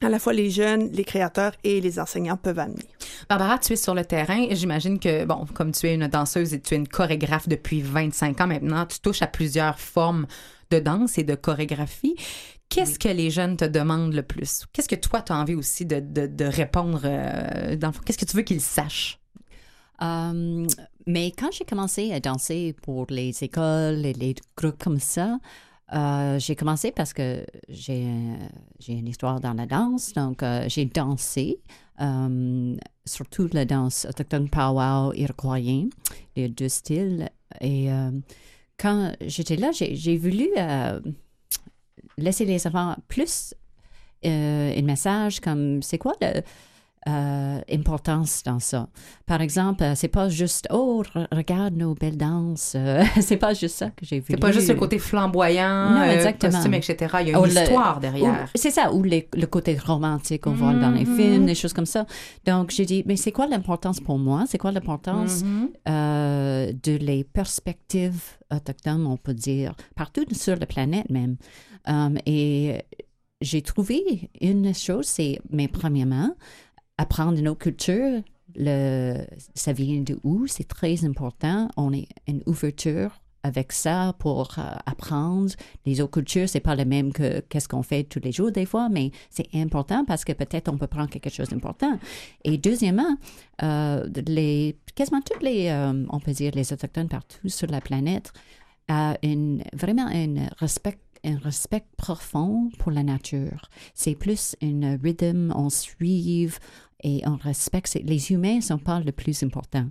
à 0.02 0.08
la 0.08 0.18
fois 0.18 0.32
les 0.32 0.50
jeunes, 0.50 0.90
les 0.92 1.04
créateurs 1.04 1.52
et 1.64 1.80
les 1.80 1.98
enseignants 1.98 2.36
peuvent 2.36 2.58
amener. 2.58 2.84
Barbara, 3.28 3.58
tu 3.58 3.74
es 3.74 3.76
sur 3.76 3.94
le 3.94 4.04
terrain. 4.04 4.46
J'imagine 4.50 4.98
que, 4.98 5.24
bon, 5.24 5.44
comme 5.54 5.72
tu 5.72 5.86
es 5.86 5.94
une 5.94 6.08
danseuse 6.08 6.54
et 6.54 6.60
tu 6.60 6.74
es 6.74 6.76
une 6.78 6.88
chorégraphe 6.88 7.48
depuis 7.48 7.82
25 7.82 8.40
ans 8.40 8.46
maintenant, 8.46 8.86
tu 8.86 9.00
touches 9.00 9.22
à 9.22 9.26
plusieurs 9.26 9.78
formes 9.78 10.26
de 10.70 10.78
danse 10.78 11.18
et 11.18 11.24
de 11.24 11.34
chorégraphie. 11.34 12.16
Qu'est-ce 12.68 12.98
que 13.00 13.08
les 13.08 13.30
jeunes 13.30 13.56
te 13.56 13.64
demandent 13.64 14.14
le 14.14 14.22
plus? 14.22 14.64
Qu'est-ce 14.72 14.88
que 14.88 14.94
toi, 14.94 15.22
tu 15.22 15.32
as 15.32 15.36
envie 15.36 15.56
aussi 15.56 15.84
de, 15.84 15.98
de, 15.98 16.26
de 16.26 16.44
répondre? 16.44 17.00
euh, 17.04 17.74
dans 17.76 17.88
le 17.88 17.92
fond? 17.92 18.00
Qu'est-ce 18.06 18.18
que 18.18 18.24
tu 18.24 18.36
veux 18.36 18.44
qu'ils 18.44 18.60
sachent? 18.60 19.18
Euh, 20.02 20.66
mais 21.06 21.32
quand 21.36 21.50
j'ai 21.52 21.64
commencé 21.64 22.12
à 22.12 22.20
danser 22.20 22.74
pour 22.82 23.06
les 23.10 23.42
écoles 23.42 24.06
et 24.06 24.12
les 24.12 24.34
groupes 24.56 24.82
comme 24.82 25.00
ça, 25.00 25.38
euh, 25.92 26.38
j'ai 26.38 26.54
commencé 26.54 26.92
parce 26.92 27.12
que 27.12 27.44
j'ai 27.68 28.06
j'ai 28.78 28.92
une 28.92 29.08
histoire 29.08 29.40
dans 29.40 29.54
la 29.54 29.66
danse, 29.66 30.12
donc 30.12 30.42
euh, 30.42 30.64
j'ai 30.68 30.84
dansé, 30.84 31.60
euh, 32.00 32.76
surtout 33.04 33.48
la 33.52 33.64
danse 33.64 34.06
autochtone 34.08 34.48
powwow 34.48 35.12
iroquoien, 35.14 35.88
les 36.36 36.48
deux 36.48 36.68
styles. 36.68 37.28
Et 37.60 37.88
quand 38.78 39.12
j'étais 39.26 39.56
là, 39.56 39.72
j'ai 39.72 39.96
j'ai 39.96 40.16
voulu 40.16 40.48
laisser 42.16 42.44
les 42.44 42.66
enfants 42.66 42.96
plus 43.08 43.54
un 44.24 44.82
message 44.82 45.40
comme 45.40 45.82
c'est 45.82 45.98
quoi 45.98 46.14
le 46.20 46.42
euh, 47.08 47.60
importance 47.72 48.42
dans 48.44 48.58
ça. 48.58 48.88
Par 49.24 49.40
exemple, 49.40 49.82
euh, 49.82 49.94
c'est 49.94 50.08
pas 50.08 50.28
juste 50.28 50.66
oh 50.70 51.02
re- 51.14 51.26
regarde 51.32 51.74
nos 51.74 51.94
belles 51.94 52.18
danses. 52.18 52.74
Euh, 52.76 53.02
c'est 53.22 53.38
pas 53.38 53.54
juste 53.54 53.76
ça 53.76 53.88
que 53.90 54.04
j'ai 54.04 54.20
vu. 54.20 54.26
C'est 54.30 54.36
pas 54.36 54.52
juste 54.52 54.68
le 54.68 54.74
côté 54.74 54.98
flamboyant, 54.98 55.90
non, 55.90 56.02
exactement. 56.02 56.52
costume, 56.52 56.74
etc. 56.74 57.16
Il 57.22 57.28
y 57.28 57.32
a 57.32 57.40
Ou 57.40 57.46
une 57.46 57.54
le- 57.54 57.60
histoire 57.62 58.00
derrière. 58.00 58.44
ou- 58.44 58.58
C'est 58.58 58.70
ça, 58.70 58.92
ou 58.92 59.02
les- 59.02 59.28
le 59.34 59.46
côté 59.46 59.78
romantique 59.78 60.42
qu'on 60.42 60.52
voit 60.52 60.74
dans 60.74 60.90
les 60.90 61.06
Mhm. 61.06 61.16
films, 61.16 61.46
des 61.46 61.54
choses 61.54 61.72
comme 61.72 61.86
ça. 61.86 62.04
Donc 62.44 62.70
j'ai 62.70 62.84
dit 62.84 63.02
mais 63.06 63.16
c'est 63.16 63.32
quoi 63.32 63.46
l'importance 63.46 63.98
pour 64.00 64.18
moi? 64.18 64.44
C'est 64.46 64.58
quoi 64.58 64.70
l'importance 64.72 65.42
euh, 65.88 66.72
de 66.82 66.96
les 66.96 67.24
perspectives 67.24 68.20
autochtones, 68.52 69.06
on 69.06 69.16
peut 69.16 69.34
dire, 69.34 69.72
partout 69.96 70.24
sur 70.32 70.56
la 70.56 70.66
planète 70.66 71.08
même. 71.08 71.36
Um, 71.88 72.18
et 72.26 72.82
j'ai 73.40 73.62
trouvé 73.62 74.28
une 74.40 74.74
chose, 74.74 75.06
c'est, 75.06 75.38
mais 75.50 75.66
premièrement, 75.68 76.34
apprendre 77.00 77.38
une 77.38 77.48
autre 77.48 77.60
culture, 77.60 78.22
le, 78.56 79.14
ça 79.54 79.72
vient 79.72 80.00
de 80.00 80.18
où, 80.22 80.46
c'est 80.46 80.68
très 80.68 81.04
important. 81.04 81.68
On 81.76 81.92
est 81.92 82.08
une 82.26 82.42
ouverture 82.46 83.20
avec 83.42 83.72
ça 83.72 84.14
pour 84.18 84.58
euh, 84.58 84.62
apprendre. 84.84 85.50
Les 85.86 86.02
autres 86.02 86.10
cultures, 86.10 86.46
c'est 86.46 86.60
pas 86.60 86.76
le 86.76 86.84
même 86.84 87.10
que 87.10 87.40
qu'est-ce 87.40 87.68
qu'on 87.68 87.82
fait 87.82 88.04
tous 88.04 88.20
les 88.20 88.32
jours 88.32 88.52
des 88.52 88.66
fois, 88.66 88.90
mais 88.90 89.12
c'est 89.30 89.48
important 89.54 90.04
parce 90.04 90.26
que 90.26 90.32
peut-être 90.32 90.68
on 90.68 90.76
peut 90.76 90.86
prendre 90.86 91.08
quelque 91.08 91.30
chose 91.30 91.48
d'important. 91.48 91.98
Et 92.44 92.58
deuxièmement, 92.58 93.16
euh, 93.62 94.06
les, 94.26 94.76
quasiment 94.94 95.22
toutes 95.22 95.42
les, 95.42 95.68
euh, 95.68 96.04
on 96.10 96.20
peut 96.20 96.32
dire, 96.32 96.52
les 96.54 96.70
autochtones 96.70 97.08
partout 97.08 97.48
sur 97.48 97.68
la 97.68 97.80
planète 97.80 98.30
a 98.88 99.16
une, 99.22 99.62
vraiment 99.72 100.06
un 100.06 100.48
respect 100.58 100.98
un 101.24 101.38
respect 101.38 101.84
profond 101.96 102.70
pour 102.78 102.92
la 102.92 103.02
nature. 103.02 103.68
C'est 103.94 104.14
plus 104.14 104.56
une 104.60 104.98
rhythm, 105.02 105.52
on 105.54 105.68
suive 105.68 106.58
et 107.02 107.22
on 107.26 107.36
respecte. 107.36 107.98
Les 108.02 108.32
humains 108.32 108.60
sont 108.60 108.78
pas 108.78 109.00
le 109.00 109.12
plus 109.12 109.42
important. 109.42 109.86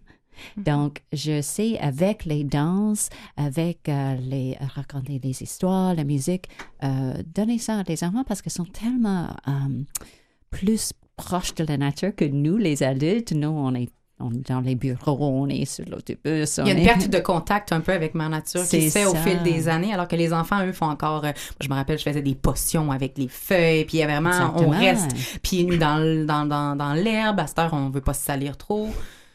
Donc, 0.57 1.02
je 1.14 1.41
sais, 1.41 1.77
avec 1.80 2.26
les 2.26 2.44
danses, 2.44 3.10
avec 3.38 3.90
euh, 3.90 4.15
les 4.15 4.57
raconter 4.60 5.19
des 5.19 5.44
histoires, 5.44 5.94
la 5.94 6.03
musique, 6.03 6.48
euh, 6.84 7.14
donner 7.26 7.57
ça 7.57 7.80
à 7.80 7.84
les 7.84 8.03
enfants 8.03 8.23
parce 8.23 8.41
qu'ils 8.41 8.52
sont 8.52 8.65
tellement 8.65 9.30
euh, 9.48 9.84
plus 10.49 10.94
proches 11.18 11.56
de 11.56 11.64
la 11.65 11.77
nature 11.77 12.15
que 12.15 12.26
nous, 12.26 12.57
les 12.57 12.84
adultes. 12.84 13.34
Nous, 13.34 13.49
on 13.49 13.73
est, 13.76 13.90
on 14.20 14.32
est 14.32 14.48
dans 14.50 14.60
les 14.60 14.76
bureaux, 14.76 15.18
on 15.22 15.48
est 15.48 15.66
sur 15.66 15.86
l'autobus. 15.90 16.58
Il 16.58 16.68
y 16.68 16.72
a 16.72 16.74
on 16.74 16.78
une 16.78 16.78
est- 16.80 16.86
perte 16.86 17.10
de 17.10 17.20
contact 17.20 17.72
un 17.72 17.80
peu 17.82 17.91
avec 17.94 18.16
ma 18.16 18.28
nature 18.30 18.68
qui 18.68 18.90
se 18.90 18.98
fait 18.98 19.06
au 19.06 19.16
fil 19.16 19.41
des 19.44 19.68
années, 19.70 19.94
alors 19.94 20.08
que 20.08 20.16
les 20.16 20.34
enfants, 20.34 20.66
eux, 20.66 20.72
font 20.74 20.88
encore. 20.90 21.26
euh, 21.26 21.32
je 21.62 21.70
me 21.70 21.74
rappelle, 21.76 21.98
je 21.98 22.04
faisais 22.04 22.22
des 22.22 22.36
potions 22.36 22.91
avec 22.91 23.18
les 23.18 23.28
feuilles, 23.28 23.86
puis 23.86 24.04
vraiment, 24.04 24.30
on 24.56 24.74
Exactement. 24.74 24.80
reste 24.80 25.40
pieds 25.41 25.64
nus 25.64 25.78
dans, 25.78 26.26
dans, 26.26 26.46
dans, 26.46 26.76
dans 26.76 26.94
l'herbe. 26.94 27.40
À 27.40 27.48
cette 27.48 27.60
heure, 27.60 27.74
on 27.74 27.90
veut 27.90 28.02
pas 28.02 28.14
se 28.14 28.24
salir 28.26 28.58
trop. 28.58 28.90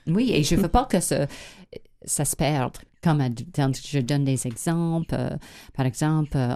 Oui, 0.06 0.32
et 0.34 0.42
je 0.42 0.54
veux 0.56 0.68
pas 0.68 0.84
que 0.84 1.00
ça, 1.00 1.26
ça 2.04 2.24
se 2.24 2.36
perde. 2.36 2.76
Comme 3.02 3.22
je 3.22 3.98
donne 4.00 4.24
des 4.24 4.46
exemples. 4.46 5.14
euh, 5.14 5.30
par 5.74 5.86
exemple, 5.86 6.36
euh, 6.36 6.54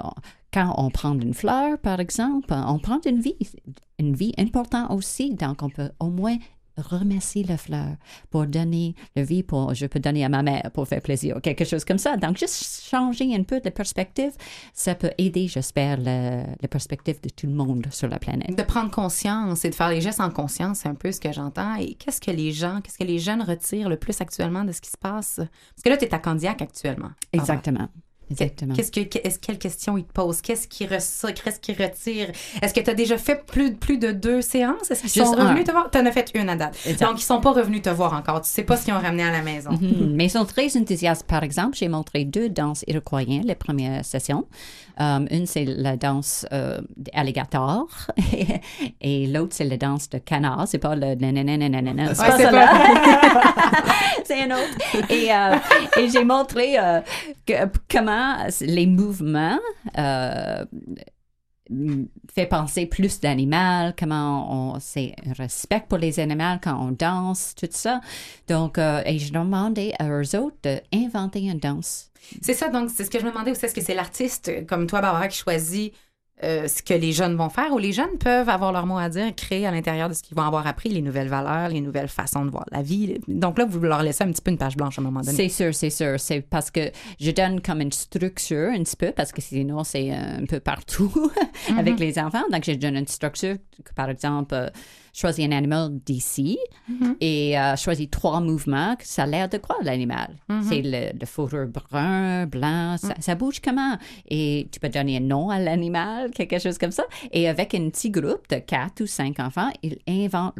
quand 0.52 0.74
on 0.78 0.90
prend 0.90 1.12
une 1.18 1.34
fleur, 1.34 1.78
par 1.78 2.00
exemple, 2.00 2.54
on 2.54 2.78
prend 2.78 3.00
une 3.06 3.20
vie. 3.20 3.36
Une 3.98 4.14
vie 4.14 4.32
importante 4.38 4.90
aussi. 4.90 5.34
Donc, 5.34 5.62
on 5.62 5.68
peut 5.70 5.90
au 5.98 6.08
moins 6.08 6.36
remercier 6.80 7.44
la 7.44 7.56
fleur 7.56 7.96
pour 8.30 8.46
donner 8.46 8.94
le 9.16 9.22
vie 9.22 9.42
pour 9.42 9.74
je 9.74 9.86
peux 9.86 10.00
donner 10.00 10.24
à 10.24 10.28
ma 10.28 10.42
mère 10.42 10.70
pour 10.72 10.86
faire 10.88 11.02
plaisir 11.02 11.36
ou 11.36 11.40
quelque 11.40 11.64
chose 11.64 11.84
comme 11.84 11.98
ça 11.98 12.16
donc 12.16 12.38
juste 12.38 12.82
changer 12.88 13.34
un 13.34 13.42
peu 13.42 13.60
de 13.60 13.70
perspective 13.70 14.32
ça 14.72 14.94
peut 14.94 15.10
aider 15.18 15.48
j'espère 15.48 15.98
le, 15.98 16.44
la 16.60 16.68
perspective 16.68 17.20
de 17.22 17.28
tout 17.28 17.46
le 17.46 17.52
monde 17.52 17.86
sur 17.90 18.08
la 18.08 18.18
planète 18.18 18.56
De 18.56 18.62
prendre 18.62 18.90
conscience 18.90 19.64
et 19.64 19.70
de 19.70 19.74
faire 19.74 19.90
les 19.90 20.00
gestes 20.00 20.20
en 20.20 20.30
conscience, 20.30 20.80
c'est 20.80 20.88
un 20.88 20.94
peu 20.94 21.12
ce 21.12 21.20
que 21.20 21.32
j'entends. 21.32 21.76
Et 21.76 21.94
qu'est-ce 21.94 22.20
que 22.20 22.30
les 22.30 22.52
gens, 22.52 22.80
qu'est-ce 22.80 22.98
que 22.98 23.04
les 23.04 23.18
jeunes 23.18 23.42
retirent 23.42 23.88
le 23.88 23.96
plus 23.96 24.20
actuellement 24.20 24.64
de 24.64 24.72
ce 24.72 24.80
qui 24.80 24.90
se 24.90 24.98
passe? 24.98 25.36
Parce 25.36 25.82
que 25.84 25.88
là, 25.88 25.96
tu 25.96 26.04
es 26.04 26.14
à 26.14 26.18
Candiac 26.18 26.62
actuellement. 26.62 27.10
Exactement. 27.32 27.88
Exactement. 28.30 28.74
Qu'est-ce 28.74 28.92
que, 28.92 29.00
que- 29.00 29.18
est-ce, 29.26 29.38
quelle 29.38 29.58
question 29.58 29.96
ils 29.98 30.04
te 30.04 30.12
posent? 30.12 30.40
Qu'est-ce 30.40 30.68
qui, 30.68 30.86
ressort, 30.86 31.32
qu'est-ce 31.34 31.60
qui 31.60 31.72
retire? 31.72 32.28
Est-ce 32.62 32.74
que 32.74 32.80
tu 32.80 32.90
as 32.90 32.94
déjà 32.94 33.16
fait 33.18 33.44
plus, 33.46 33.74
plus 33.74 33.98
de 33.98 34.12
deux 34.12 34.42
séances? 34.42 34.90
Est-ce 34.90 35.00
qu'ils 35.02 35.10
sont 35.22 35.32
revenus 35.32 35.60
un. 35.60 35.64
te 35.64 35.70
voir? 35.72 35.90
Tu 35.90 35.98
en 35.98 36.06
as 36.06 36.12
fait 36.12 36.30
une 36.34 36.48
à 36.48 36.56
date. 36.56 36.76
Exact. 36.86 37.06
Donc, 37.08 37.20
ils 37.20 37.24
sont 37.24 37.40
pas 37.40 37.52
revenus 37.52 37.82
te 37.82 37.90
voir 37.90 38.12
encore. 38.12 38.40
Tu 38.42 38.48
sais 38.50 38.62
pas 38.64 38.76
ce 38.76 38.84
qu'ils 38.84 38.94
ont 38.94 39.00
ramené 39.00 39.22
à 39.22 39.30
la 39.32 39.42
maison. 39.42 39.70
Mhm. 39.72 40.12
Mais 40.14 40.26
ils 40.26 40.30
sont 40.30 40.44
très 40.44 40.76
enthousiastes. 40.76 41.24
Par 41.26 41.42
exemple, 41.42 41.76
j'ai 41.76 41.88
montré 41.88 42.24
deux 42.24 42.48
danses 42.48 42.84
iroquoiennes 42.86 43.46
les 43.46 43.54
premières 43.54 44.04
sessions. 44.04 44.46
Euh, 45.00 45.26
une, 45.30 45.46
c'est 45.46 45.64
la 45.64 45.96
danse 45.96 46.44
euh, 46.52 46.80
d'alligator 46.96 47.86
et 49.00 49.26
l'autre, 49.28 49.54
c'est 49.54 49.64
la 49.64 49.76
danse 49.76 50.08
de 50.10 50.18
canard. 50.18 50.64
C'est 50.66 50.78
pas 50.78 50.96
le 50.96 51.14
nananananana. 51.14 52.14
C'est 52.14 52.22
Ouais, 52.22 52.28
pas 52.28 52.38
ça, 52.38 52.72
c'est 54.24 54.42
un 54.42 54.50
autre. 54.50 55.10
Et, 55.10 55.32
euh, 55.32 55.56
et 56.00 56.08
j'ai 56.10 56.24
montré 56.24 56.78
euh, 56.78 57.00
que- 57.46 57.68
comment 57.90 58.36
les 58.60 58.86
mouvements 58.86 59.58
euh, 59.98 60.64
fait 62.32 62.46
penser 62.46 62.86
plus 62.86 63.20
d'animal, 63.20 63.94
comment 63.98 64.74
on 64.74 64.80
c'est 64.80 65.14
un 65.26 65.32
respect 65.32 65.84
pour 65.88 65.98
les 65.98 66.20
animaux 66.20 66.58
quand 66.62 66.78
on 66.80 66.92
danse, 66.92 67.54
tout 67.54 67.68
ça. 67.70 68.00
Donc, 68.48 68.78
euh, 68.78 69.02
et 69.04 69.18
je 69.18 69.32
demandais 69.32 69.92
à 69.98 70.08
eux 70.08 70.36
autres 70.36 70.56
d'inventer 70.62 71.40
une 71.40 71.58
danse. 71.58 72.10
C'est 72.42 72.54
ça, 72.54 72.68
donc 72.68 72.90
c'est 72.90 73.04
ce 73.04 73.10
que 73.10 73.18
je 73.18 73.24
me 73.24 73.30
demandais 73.30 73.50
aussi. 73.52 73.64
Est-ce 73.64 73.74
que 73.74 73.80
c'est 73.80 73.94
l'artiste 73.94 74.66
comme 74.66 74.86
toi, 74.86 75.00
Barbara, 75.00 75.28
qui 75.28 75.38
choisit 75.38 75.92
euh, 76.44 76.68
ce 76.68 76.82
que 76.82 76.94
les 76.94 77.12
jeunes 77.12 77.34
vont 77.36 77.48
faire 77.48 77.72
ou 77.72 77.78
les 77.78 77.92
jeunes 77.92 78.16
peuvent 78.18 78.48
avoir 78.48 78.72
leur 78.72 78.86
mot 78.86 78.96
à 78.98 79.08
dire, 79.08 79.34
créer 79.34 79.66
à 79.66 79.70
l'intérieur 79.70 80.08
de 80.08 80.14
ce 80.14 80.22
qu'ils 80.22 80.36
vont 80.36 80.44
avoir 80.44 80.66
appris, 80.66 80.88
les 80.88 81.02
nouvelles 81.02 81.28
valeurs, 81.28 81.68
les 81.70 81.80
nouvelles 81.80 82.08
façons 82.08 82.44
de 82.44 82.50
voir 82.50 82.64
la 82.70 82.82
vie. 82.82 83.18
Donc 83.26 83.58
là, 83.58 83.64
vous 83.64 83.80
leur 83.80 84.02
laissez 84.02 84.22
un 84.24 84.30
petit 84.30 84.42
peu 84.42 84.50
une 84.52 84.58
page 84.58 84.76
blanche 84.76 84.98
à 84.98 85.02
un 85.02 85.04
moment 85.04 85.20
donné. 85.20 85.36
C'est 85.36 85.48
sûr, 85.48 85.74
c'est 85.74 85.90
sûr. 85.90 86.18
C'est 86.20 86.40
parce 86.40 86.70
que 86.70 86.90
je 87.20 87.30
donne 87.32 87.60
comme 87.60 87.80
une 87.80 87.92
structure 87.92 88.70
un 88.72 88.82
petit 88.82 88.96
peu, 88.96 89.10
parce 89.12 89.32
que 89.32 89.40
sinon, 89.42 89.82
c'est 89.84 90.10
un 90.12 90.44
peu 90.46 90.60
partout 90.60 91.30
avec 91.76 91.94
Mhm. 91.94 92.00
les 92.00 92.18
enfants. 92.18 92.44
Donc, 92.52 92.64
je 92.64 92.72
donne 92.72 92.96
une 92.96 93.06
structure, 93.08 93.56
par 93.96 94.08
exemple, 94.08 94.54
euh, 94.54 94.68
choisis 95.20 95.44
un 95.46 95.52
animal 95.52 95.90
d'ici 96.06 96.58
Mhm. 96.88 97.16
et 97.20 97.58
euh, 97.58 97.74
choisis 97.76 98.08
trois 98.10 98.40
mouvements. 98.40 98.94
que 98.96 99.04
Ça 99.06 99.24
a 99.24 99.26
l'air 99.26 99.48
de 99.48 99.58
quoi, 99.58 99.76
l'animal? 99.82 100.36
Mhm. 100.48 100.62
C'est 100.62 100.82
le, 100.82 101.18
le 101.18 101.26
fourrure 101.26 101.66
brun, 101.68 102.46
blanc, 102.46 102.96
ça, 102.98 103.14
ça 103.18 103.34
bouge 103.34 103.60
comment? 103.60 103.96
Et 104.30 104.68
tu 104.72 104.78
peux 104.80 104.88
donner 104.88 105.16
un 105.16 105.20
nom 105.20 105.50
à 105.50 105.58
l'animal, 105.58 106.30
quelque 106.30 106.58
chose 106.58 106.78
comme 106.78 106.92
ça. 106.92 107.04
Et 107.32 107.48
avec 107.48 107.74
un 107.74 107.88
petit 107.90 108.10
groupe 108.10 108.48
de 108.48 108.56
quatre 108.58 109.02
ou 109.02 109.06
cinq 109.06 109.40
enfants, 109.40 109.70
ils 109.82 109.98
inventent 110.08 110.54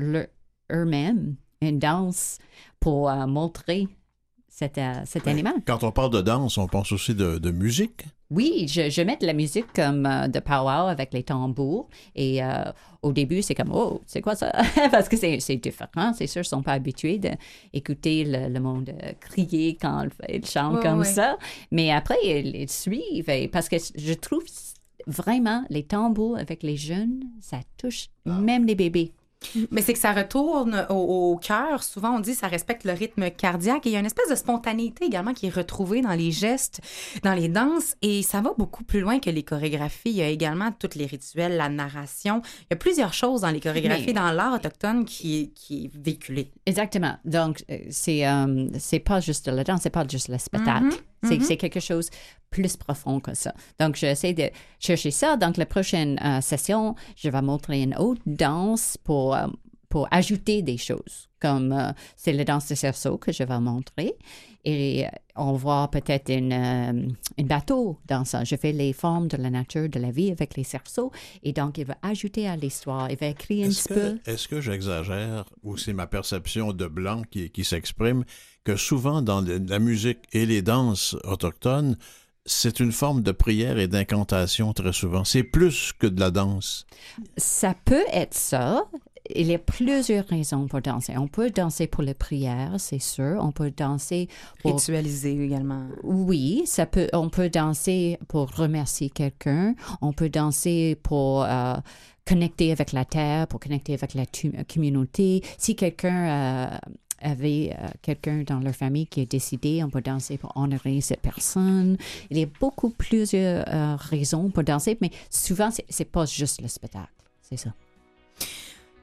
eux-mêmes 0.72 1.36
une 1.60 1.78
danse 1.78 2.38
pour 2.80 3.08
euh, 3.10 3.26
montrer 3.26 3.88
cet, 4.48 4.78
euh, 4.78 4.92
cet 5.04 5.26
animal. 5.28 5.54
Quand 5.66 5.82
on 5.84 5.92
parle 5.92 6.10
de 6.10 6.20
danse, 6.20 6.58
on 6.58 6.66
pense 6.66 6.90
aussi 6.92 7.14
de, 7.14 7.38
de 7.38 7.50
musique. 7.50 8.04
Oui, 8.30 8.66
je, 8.68 8.90
je 8.90 9.00
mets 9.02 9.16
de 9.16 9.24
la 9.26 9.32
musique 9.32 9.72
comme 9.74 10.04
euh, 10.04 10.28
de 10.28 10.38
powwow 10.38 10.88
avec 10.88 11.14
les 11.14 11.22
tambours. 11.22 11.88
Et 12.14 12.44
euh, 12.44 12.64
au 13.02 13.12
début, 13.12 13.40
c'est 13.40 13.54
comme, 13.54 13.70
oh, 13.72 14.02
c'est 14.06 14.20
quoi 14.20 14.34
ça? 14.34 14.52
Parce 14.90 15.08
que 15.08 15.16
c'est 15.16 15.56
différent. 15.56 16.12
C'est 16.12 16.26
sûr, 16.26 16.40
ils 16.40 16.40
ne 16.40 16.48
sont 16.48 16.62
pas 16.62 16.72
habitués 16.72 17.18
d'écouter 17.18 18.24
le, 18.24 18.48
le 18.52 18.60
monde 18.60 18.90
euh, 19.02 19.12
crier 19.18 19.78
quand 19.80 20.06
ils 20.28 20.44
chantent 20.44 20.82
comme 20.82 21.04
ça. 21.04 21.38
Mais 21.70 21.90
après, 21.90 22.16
ils, 22.22 22.54
ils 22.54 22.70
suivent. 22.70 23.30
Et 23.30 23.48
parce 23.48 23.68
que 23.70 23.76
je 23.96 24.12
trouve 24.12 24.44
vraiment 25.06 25.64
les 25.70 25.84
tambours 25.84 26.36
avec 26.36 26.62
les 26.62 26.76
jeunes, 26.76 27.24
ça 27.40 27.60
touche 27.78 28.08
même 28.26 28.66
les 28.66 28.74
bébés. 28.74 29.12
Mais 29.70 29.82
c'est 29.82 29.92
que 29.92 29.98
ça 29.98 30.12
retourne 30.12 30.86
au, 30.90 30.94
au 31.32 31.36
cœur. 31.36 31.82
Souvent, 31.82 32.16
on 32.16 32.20
dit 32.20 32.32
que 32.32 32.38
ça 32.38 32.48
respecte 32.48 32.84
le 32.84 32.92
rythme 32.92 33.30
cardiaque. 33.30 33.86
Et 33.86 33.90
il 33.90 33.92
y 33.92 33.96
a 33.96 34.00
une 34.00 34.06
espèce 34.06 34.28
de 34.28 34.34
spontanéité 34.34 35.04
également 35.06 35.32
qui 35.32 35.46
est 35.46 35.54
retrouvée 35.54 36.00
dans 36.00 36.12
les 36.12 36.32
gestes, 36.32 36.80
dans 37.22 37.34
les 37.34 37.48
danses. 37.48 37.94
Et 38.02 38.22
ça 38.22 38.40
va 38.40 38.52
beaucoup 38.58 38.84
plus 38.84 39.00
loin 39.00 39.20
que 39.20 39.30
les 39.30 39.42
chorégraphies. 39.44 40.10
Il 40.10 40.16
y 40.16 40.22
a 40.22 40.28
également 40.28 40.70
tous 40.72 40.96
les 40.96 41.06
rituels, 41.06 41.56
la 41.56 41.68
narration. 41.68 42.42
Il 42.62 42.66
y 42.72 42.74
a 42.74 42.76
plusieurs 42.76 43.14
choses 43.14 43.42
dans 43.42 43.50
les 43.50 43.60
chorégraphies, 43.60 44.06
Mais- 44.08 44.12
dans 44.12 44.32
l'art 44.32 44.54
autochtone 44.54 45.04
qui 45.04 45.40
est, 45.42 45.46
qui 45.54 45.84
est 45.84 45.90
véhiculé. 45.96 46.50
Exactement. 46.66 47.16
Donc, 47.24 47.64
euh, 47.70 47.78
c'est 47.90 48.26
euh, 48.26 48.68
c'est 48.78 48.98
pas 49.00 49.20
juste 49.20 49.46
la 49.48 49.62
danse, 49.64 49.80
c'est 49.82 49.90
pas 49.90 50.06
juste 50.06 50.28
le 50.28 50.38
spectacle. 50.38 50.84
Mhm, 50.86 50.92
C'est 51.22 51.40
c'est 51.40 51.56
quelque 51.56 51.80
chose 51.80 52.10
plus 52.50 52.76
profond 52.76 53.20
que 53.20 53.34
ça. 53.34 53.52
Donc, 53.78 53.96
j'essaie 53.96 54.34
de 54.34 54.50
chercher 54.78 55.10
ça. 55.10 55.36
Donc, 55.36 55.56
la 55.56 55.66
prochaine 55.66 56.18
euh, 56.24 56.40
session, 56.40 56.94
je 57.16 57.28
vais 57.28 57.42
montrer 57.42 57.82
une 57.82 57.96
autre 57.96 58.22
danse 58.26 58.96
pour, 59.02 59.34
euh, 59.34 59.46
pour 59.88 60.08
ajouter 60.10 60.62
des 60.62 60.78
choses. 60.78 61.28
Comme 61.40 61.72
euh, 61.72 61.92
c'est 62.16 62.32
la 62.32 62.44
danse 62.44 62.68
de 62.68 62.74
cerceau 62.74 63.16
que 63.18 63.32
je 63.32 63.44
vais 63.44 63.60
montrer. 63.60 64.14
Et 64.64 65.06
euh, 65.06 65.10
on 65.36 65.52
voit 65.52 65.88
peut-être 65.90 66.30
une, 66.30 66.52
euh, 66.52 67.08
une 67.38 67.46
bateau 67.46 67.98
dans 68.06 68.24
ça. 68.24 68.44
Je 68.44 68.56
fais 68.56 68.72
les 68.72 68.92
formes 68.92 69.28
de 69.28 69.36
la 69.36 69.50
nature, 69.50 69.88
de 69.88 70.00
la 70.00 70.10
vie 70.10 70.30
avec 70.32 70.56
les 70.56 70.64
cerceaux. 70.64 71.12
Et 71.42 71.52
donc, 71.52 71.78
il 71.78 71.84
va 71.84 71.96
ajouter 72.02 72.48
à 72.48 72.56
l'histoire. 72.56 73.10
Il 73.10 73.16
va 73.18 73.26
écrire 73.26 73.66
un 73.66 73.70
petit 73.70 73.88
peu. 73.88 74.18
que, 74.24 74.30
est-ce 74.30 74.48
que 74.48 74.60
j'exagère 74.60 75.44
ou 75.62 75.76
c'est 75.76 75.92
ma 75.92 76.06
perception 76.06 76.72
de 76.72 76.86
blanc 76.86 77.22
qui, 77.30 77.50
qui 77.50 77.64
s'exprime? 77.64 78.24
Que 78.64 78.76
souvent 78.76 79.22
dans 79.22 79.40
la 79.40 79.78
musique 79.78 80.18
et 80.32 80.46
les 80.46 80.62
danses 80.62 81.16
autochtones, 81.24 81.96
c'est 82.44 82.80
une 82.80 82.92
forme 82.92 83.22
de 83.22 83.32
prière 83.32 83.78
et 83.78 83.88
d'incantation 83.88 84.72
très 84.72 84.92
souvent. 84.92 85.24
C'est 85.24 85.42
plus 85.42 85.92
que 85.92 86.06
de 86.06 86.18
la 86.18 86.30
danse. 86.30 86.86
Ça 87.36 87.74
peut 87.84 88.04
être 88.12 88.34
ça. 88.34 88.84
Il 89.34 89.48
y 89.48 89.54
a 89.54 89.58
plusieurs 89.58 90.26
raisons 90.26 90.66
pour 90.68 90.80
danser. 90.80 91.14
On 91.18 91.28
peut 91.28 91.50
danser 91.50 91.86
pour 91.86 92.02
les 92.02 92.14
prières, 92.14 92.76
c'est 92.78 92.98
sûr. 92.98 93.38
On 93.42 93.52
peut 93.52 93.70
danser 93.70 94.28
pour... 94.62 94.76
Ritualiser 94.76 95.38
également. 95.44 95.86
Oui, 96.02 96.62
ça 96.64 96.86
peut, 96.86 97.08
on 97.12 97.28
peut 97.28 97.50
danser 97.50 98.18
pour 98.28 98.50
remercier 98.54 99.10
quelqu'un. 99.10 99.74
On 100.00 100.14
peut 100.14 100.30
danser 100.30 100.96
pour 101.02 101.44
euh, 101.44 101.74
connecter 102.26 102.72
avec 102.72 102.92
la 102.92 103.04
terre, 103.04 103.46
pour 103.46 103.60
connecter 103.60 103.92
avec 103.92 104.14
la 104.14 104.24
tu- 104.24 104.52
communauté. 104.72 105.42
Si 105.58 105.76
quelqu'un 105.76 106.70
euh, 106.72 106.78
avait 107.20 107.76
euh, 107.78 107.88
quelqu'un 108.02 108.42
dans 108.46 108.60
leur 108.60 108.74
famille 108.74 109.06
qui 109.06 109.20
est 109.20 109.30
décédé, 109.30 109.82
on 109.84 109.90
peut 109.90 110.00
danser 110.00 110.38
pour 110.38 110.56
honorer 110.56 111.00
cette 111.00 111.20
personne. 111.20 111.96
Il 112.30 112.38
y 112.38 112.42
a 112.42 112.46
beaucoup 112.60 112.90
plusieurs 112.90 113.64
euh, 113.68 113.96
raisons 113.96 114.50
pour 114.50 114.64
danser, 114.64 114.96
mais 115.00 115.10
souvent, 115.30 115.70
c'est 115.88 116.04
pas 116.04 116.26
juste 116.26 116.60
le 116.60 116.68
spectacle. 116.68 117.08
C'est 117.42 117.56
ça. 117.56 117.70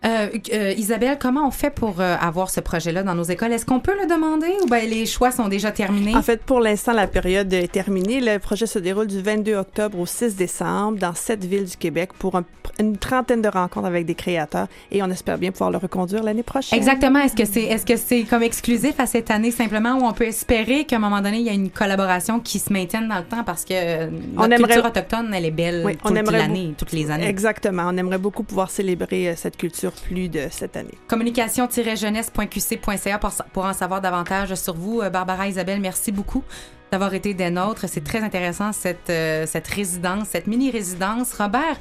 Euh, 0.05 0.27
euh, 0.53 0.73
Isabelle, 0.77 1.17
comment 1.19 1.47
on 1.47 1.51
fait 1.51 1.71
pour 1.71 1.99
euh, 1.99 2.15
avoir 2.19 2.49
ce 2.51 2.59
projet-là 2.59 3.01
dans 3.03 3.15
nos 3.15 3.23
écoles? 3.23 3.51
Est-ce 3.51 3.65
qu'on 3.65 3.79
peut 3.79 3.95
le 3.99 4.07
demander 4.07 4.47
ou 4.63 4.67
ben, 4.67 4.87
les 4.87 5.05
choix 5.05 5.31
sont 5.31 5.47
déjà 5.47 5.71
terminés? 5.71 6.15
En 6.15 6.21
fait, 6.21 6.41
pour 6.43 6.59
l'instant, 6.59 6.93
la 6.93 7.07
période 7.07 7.51
est 7.53 7.71
terminée. 7.71 8.21
Le 8.21 8.37
projet 8.37 8.67
se 8.67 8.77
déroule 8.77 9.07
du 9.07 9.21
22 9.21 9.55
octobre 9.55 9.97
au 9.99 10.05
6 10.05 10.35
décembre 10.35 10.99
dans 10.99 11.15
sept 11.15 11.43
villes 11.43 11.65
du 11.65 11.77
Québec 11.77 12.11
pour 12.19 12.35
un- 12.35 12.43
une 12.79 12.97
trentaine 12.97 13.41
de 13.41 13.47
rencontres 13.47 13.87
avec 13.87 14.05
des 14.05 14.15
créateurs 14.15 14.67
et 14.91 15.01
on 15.01 15.09
espère 15.09 15.37
bien 15.37 15.51
pouvoir 15.51 15.71
le 15.71 15.77
reconduire 15.77 16.21
l'année 16.23 16.43
prochaine. 16.43 16.77
Exactement. 16.77 17.19
Est-ce 17.19 17.35
que 17.35 17.45
c'est 17.45 17.63
est-ce 17.63 17.85
que 17.85 17.95
c'est 17.95 18.23
comme 18.23 18.43
exclusif 18.43 18.99
à 18.99 19.05
cette 19.07 19.31
année 19.31 19.49
simplement 19.51 19.93
où 19.97 20.03
on 20.05 20.13
peut 20.13 20.25
espérer 20.27 20.83
qu'à 20.85 20.97
un 20.97 20.99
moment 20.99 21.21
donné 21.21 21.37
il 21.37 21.45
y 21.45 21.49
a 21.49 21.53
une 21.53 21.69
collaboration 21.69 22.39
qui 22.41 22.59
se 22.59 22.71
maintienne 22.73 23.07
dans 23.07 23.17
le 23.19 23.23
temps 23.23 23.43
parce 23.45 23.63
que 23.65 24.05
notre 24.09 24.19
On 24.37 24.43
aimerait- 24.51 24.73
culture 24.73 24.85
autochtone 24.85 25.33
elle 25.33 25.45
est 25.45 25.51
belle 25.51 25.83
Oui, 25.85 25.95
toute 25.95 26.31
l'année, 26.31 26.73
toutes 26.77 26.91
les 26.91 27.09
années. 27.09 27.27
Exactement. 27.27 27.83
On 27.87 27.97
aimerait 27.97 28.17
beaucoup 28.17 28.43
pouvoir 28.43 28.69
célébrer 28.69 29.33
cette 29.37 29.55
culture 29.57 29.93
plus 30.01 30.29
de 30.29 30.47
cette 30.51 30.77
année. 30.77 30.93
Communication-jeunesse.qc.ca 31.07 33.19
pour, 33.19 33.31
pour 33.53 33.65
en 33.65 33.73
savoir 33.73 34.01
davantage 34.01 34.53
sur 34.55 34.75
vous. 34.75 35.01
Euh, 35.01 35.09
Barbara, 35.09 35.47
Isabelle, 35.47 35.79
merci 35.79 36.11
beaucoup 36.11 36.43
d'avoir 36.91 37.13
été 37.13 37.33
des 37.33 37.49
nôtres. 37.49 37.85
C'est 37.87 38.03
très 38.03 38.21
intéressant 38.21 38.71
cette, 38.71 39.09
euh, 39.09 39.45
cette 39.45 39.67
résidence, 39.67 40.29
cette 40.29 40.47
mini-résidence. 40.47 41.33
Robert, 41.33 41.77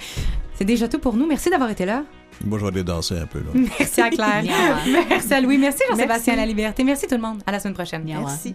c'est 0.55 0.65
déjà 0.65 0.89
tout 0.89 0.99
pour 0.99 1.15
nous. 1.15 1.27
Merci 1.27 1.51
d'avoir 1.51 1.71
été 1.71 1.85
là. 1.85 2.05
Moi, 2.45 2.59
je 2.59 2.65
vais 2.65 2.73
aller 2.73 2.85
danser 2.85 3.17
un 3.17 3.27
peu. 3.27 3.39
Là. 3.39 3.51
Merci 3.55 4.01
à 4.01 4.11
Claire. 4.11 4.43
Merci 5.09 5.33
à 5.33 5.41
Louis. 5.41 5.59
Merci. 5.59 5.83
Jean-Sébastien 5.91 6.37
La 6.37 6.47
Liberté. 6.47 6.85
Merci 6.85 7.07
tout 7.07 7.15
le 7.15 7.23
monde. 7.23 7.43
À 7.47 7.53
la 7.53 7.61
semaine 7.61 7.75
prochaine. 7.75 8.03
Merci. 8.05 8.55